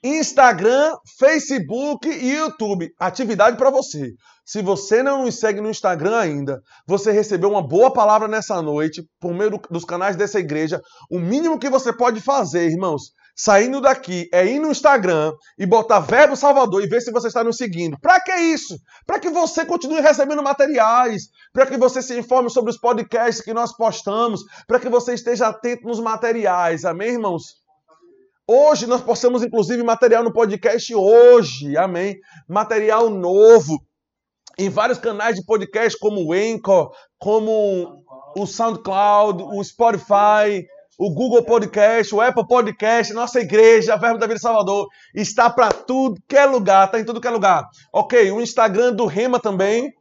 Instagram, 0.03 0.95
Facebook 1.19 2.09
e 2.09 2.31
YouTube. 2.31 2.91
Atividade 2.97 3.55
para 3.55 3.69
você. 3.69 4.13
Se 4.43 4.61
você 4.61 5.03
não 5.03 5.23
nos 5.23 5.39
segue 5.39 5.61
no 5.61 5.69
Instagram 5.69 6.17
ainda, 6.17 6.61
você 6.87 7.11
recebeu 7.11 7.49
uma 7.49 7.65
boa 7.65 7.93
palavra 7.93 8.27
nessa 8.27 8.61
noite 8.61 9.03
por 9.19 9.33
meio 9.33 9.51
do, 9.51 9.61
dos 9.69 9.85
canais 9.85 10.15
dessa 10.15 10.39
igreja. 10.39 10.81
O 11.09 11.19
mínimo 11.19 11.59
que 11.59 11.69
você 11.69 11.93
pode 11.93 12.19
fazer, 12.19 12.67
irmãos, 12.69 13.11
saindo 13.35 13.79
daqui, 13.79 14.27
é 14.33 14.45
ir 14.45 14.59
no 14.59 14.71
Instagram 14.71 15.31
e 15.57 15.65
botar 15.65 15.99
Verbo 15.99 16.35
Salvador 16.35 16.83
e 16.83 16.87
ver 16.87 17.01
se 17.01 17.11
você 17.11 17.27
está 17.27 17.43
nos 17.43 17.57
seguindo. 17.57 17.97
Para 18.01 18.19
que 18.19 18.33
isso? 18.33 18.75
Para 19.05 19.19
que 19.19 19.29
você 19.29 19.63
continue 19.63 20.01
recebendo 20.01 20.43
materiais, 20.43 21.29
para 21.53 21.67
que 21.67 21.77
você 21.77 22.01
se 22.01 22.17
informe 22.17 22.49
sobre 22.49 22.71
os 22.71 22.79
podcasts 22.79 23.43
que 23.43 23.53
nós 23.53 23.75
postamos, 23.75 24.41
para 24.67 24.79
que 24.79 24.89
você 24.89 25.13
esteja 25.13 25.47
atento 25.47 25.87
nos 25.87 25.99
materiais. 25.99 26.83
Amém, 26.83 27.11
irmãos? 27.11 27.61
Hoje 28.47 28.85
nós 28.85 29.01
possamos, 29.01 29.43
inclusive, 29.43 29.81
material 29.83 30.23
no 30.23 30.33
podcast 30.33 30.93
hoje, 30.93 31.77
amém? 31.77 32.17
Material 32.49 33.09
novo 33.09 33.79
em 34.63 34.69
vários 34.69 34.99
canais 34.99 35.35
de 35.35 35.45
podcast, 35.45 35.97
como 35.99 36.23
o 36.23 36.33
Anchor, 36.33 36.91
como 37.17 38.03
o 38.35 38.45
SoundCloud, 38.45 39.43
o 39.43 39.63
Spotify, 39.63 40.65
o 40.97 41.09
Google 41.11 41.43
Podcast, 41.43 42.13
o 42.13 42.21
Apple 42.21 42.47
Podcast, 42.47 43.13
nossa 43.13 43.39
igreja, 43.39 43.93
a 43.93 43.97
Verbo 43.97 44.19
da 44.19 44.27
Vida 44.27 44.39
Salvador, 44.39 44.87
está 45.15 45.49
para 45.49 45.69
tudo 45.69 46.21
que 46.27 46.37
é 46.37 46.45
lugar, 46.45 46.85
está 46.85 46.99
em 46.99 47.05
tudo 47.05 47.19
que 47.19 47.27
é 47.27 47.31
lugar. 47.31 47.63
Ok, 47.91 48.31
o 48.31 48.39
Instagram 48.39 48.93
do 48.93 49.05
Rema 49.05 49.39
também, 49.39 49.91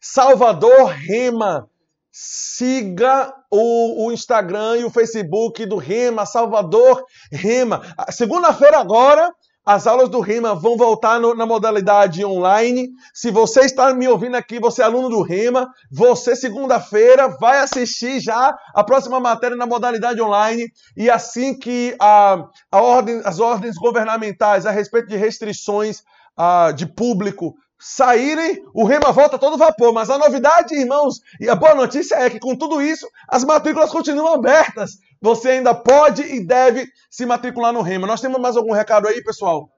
Salvador 0.00 0.86
Rema. 0.88 1.68
Siga 2.14 3.32
o, 3.50 4.04
o, 4.04 4.12
Instagram 4.12 4.76
e 4.76 4.84
o 4.84 4.90
Facebook 4.90 5.64
do 5.64 5.76
Rema, 5.76 6.26
Salvador 6.26 7.02
Rema. 7.32 7.80
Segunda-feira 8.10 8.78
agora, 8.78 9.32
as 9.64 9.86
aulas 9.86 10.08
do 10.08 10.20
Rema 10.20 10.54
vão 10.54 10.76
voltar 10.76 11.20
no, 11.20 11.34
na 11.34 11.46
modalidade 11.46 12.24
online. 12.24 12.88
Se 13.14 13.30
você 13.30 13.60
está 13.60 13.94
me 13.94 14.08
ouvindo 14.08 14.36
aqui, 14.36 14.58
você 14.58 14.82
é 14.82 14.84
aluno 14.84 15.08
do 15.08 15.22
Rema, 15.22 15.68
você 15.90 16.34
segunda-feira 16.34 17.28
vai 17.40 17.58
assistir 17.58 18.20
já 18.20 18.54
a 18.74 18.82
próxima 18.82 19.20
matéria 19.20 19.56
na 19.56 19.66
modalidade 19.66 20.20
online. 20.20 20.66
E 20.96 21.08
assim 21.08 21.56
que 21.56 21.94
a, 22.00 22.44
a 22.70 22.80
ordem, 22.80 23.22
as 23.24 23.38
ordens 23.38 23.76
governamentais 23.76 24.66
a 24.66 24.70
respeito 24.70 25.08
de 25.08 25.16
restrições 25.16 26.02
uh, 26.38 26.72
de 26.72 26.86
público 26.86 27.54
saírem, 27.82 28.64
o 28.72 28.84
Rema 28.84 29.10
volta 29.10 29.36
todo 29.36 29.58
vapor. 29.58 29.92
Mas 29.92 30.08
a 30.08 30.16
novidade, 30.16 30.74
irmãos, 30.74 31.20
e 31.40 31.48
a 31.48 31.56
boa 31.56 31.74
notícia 31.74 32.14
é 32.14 32.30
que 32.30 32.38
com 32.38 32.54
tudo 32.54 32.80
isso, 32.80 33.08
as 33.28 33.44
matrículas 33.44 33.90
continuam 33.90 34.34
abertas. 34.34 34.92
Você 35.20 35.50
ainda 35.50 35.74
pode 35.74 36.22
e 36.22 36.44
deve 36.44 36.88
se 37.10 37.26
matricular 37.26 37.72
no 37.72 37.82
Rema. 37.82 38.06
Nós 38.06 38.20
temos 38.20 38.40
mais 38.40 38.56
algum 38.56 38.72
recado 38.72 39.08
aí, 39.08 39.22
pessoal? 39.22 39.68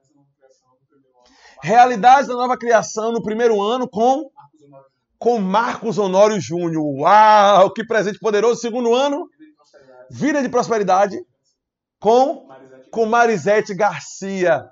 Realidades 1.63 2.27
da 2.27 2.35
nova 2.35 2.57
criação 2.57 3.11
no 3.11 3.23
primeiro 3.23 3.59
ano 3.61 3.89
com 3.89 4.29
com 5.17 5.39
Marcos 5.39 5.97
Honório 5.97 6.39
Júnior. 6.39 6.83
Uau, 6.99 7.71
que 7.71 7.83
presente 7.83 8.19
poderoso. 8.19 8.61
Segundo 8.61 8.93
ano, 8.93 9.27
Vida 10.11 10.41
de 10.43 10.49
Prosperidade 10.49 11.19
com 11.99 12.47
com 12.91 13.05
Marisete 13.05 13.73
Garcia. 13.73 14.69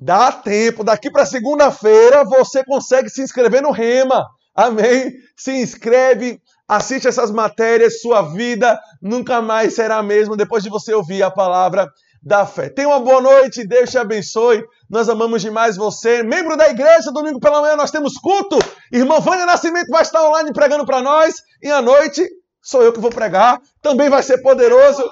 Dá 0.00 0.30
tempo, 0.30 0.84
daqui 0.84 1.10
para 1.10 1.26
segunda-feira 1.26 2.24
você 2.24 2.64
consegue 2.64 3.08
se 3.10 3.22
inscrever 3.22 3.62
no 3.62 3.72
Rema. 3.72 4.24
Amém? 4.54 5.12
Se 5.36 5.52
inscreve, 5.52 6.40
assiste 6.68 7.08
essas 7.08 7.30
matérias, 7.30 8.00
sua 8.00 8.22
vida 8.22 8.78
nunca 9.02 9.42
mais 9.42 9.74
será 9.74 9.98
a 9.98 10.02
mesma 10.02 10.36
depois 10.36 10.62
de 10.62 10.70
você 10.70 10.94
ouvir 10.94 11.22
a 11.22 11.30
palavra 11.30 11.88
da 12.22 12.46
fé. 12.46 12.68
Tenha 12.68 12.88
uma 12.88 13.00
boa 13.00 13.20
noite, 13.20 13.66
Deus 13.66 13.90
te 13.90 13.98
abençoe. 13.98 14.64
Nós 14.88 15.08
amamos 15.08 15.42
demais 15.42 15.76
você. 15.76 16.22
Membro 16.22 16.56
da 16.56 16.68
igreja, 16.68 17.12
domingo 17.12 17.40
pela 17.40 17.60
manhã 17.60 17.76
nós 17.76 17.90
temos 17.90 18.14
culto. 18.14 18.58
Irmã 18.92 19.20
Vânia 19.20 19.46
Nascimento 19.46 19.88
vai 19.88 20.02
estar 20.02 20.22
online 20.28 20.52
pregando 20.52 20.84
para 20.84 21.00
nós. 21.00 21.36
E 21.62 21.70
à 21.70 21.80
noite 21.80 22.28
sou 22.62 22.82
eu 22.82 22.92
que 22.92 23.00
vou 23.00 23.10
pregar. 23.10 23.60
Também 23.80 24.08
vai 24.08 24.22
ser 24.22 24.38
poderoso. 24.38 25.02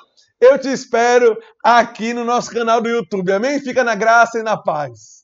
Eu 0.40 0.58
te 0.58 0.68
espero 0.68 1.36
aqui 1.64 2.12
no 2.12 2.24
nosso 2.24 2.50
canal 2.50 2.80
do 2.80 2.88
YouTube. 2.88 3.32
Amém? 3.32 3.58
Fica 3.60 3.82
na 3.82 3.94
graça 3.94 4.38
e 4.38 4.42
na 4.42 4.56
paz. 4.56 5.15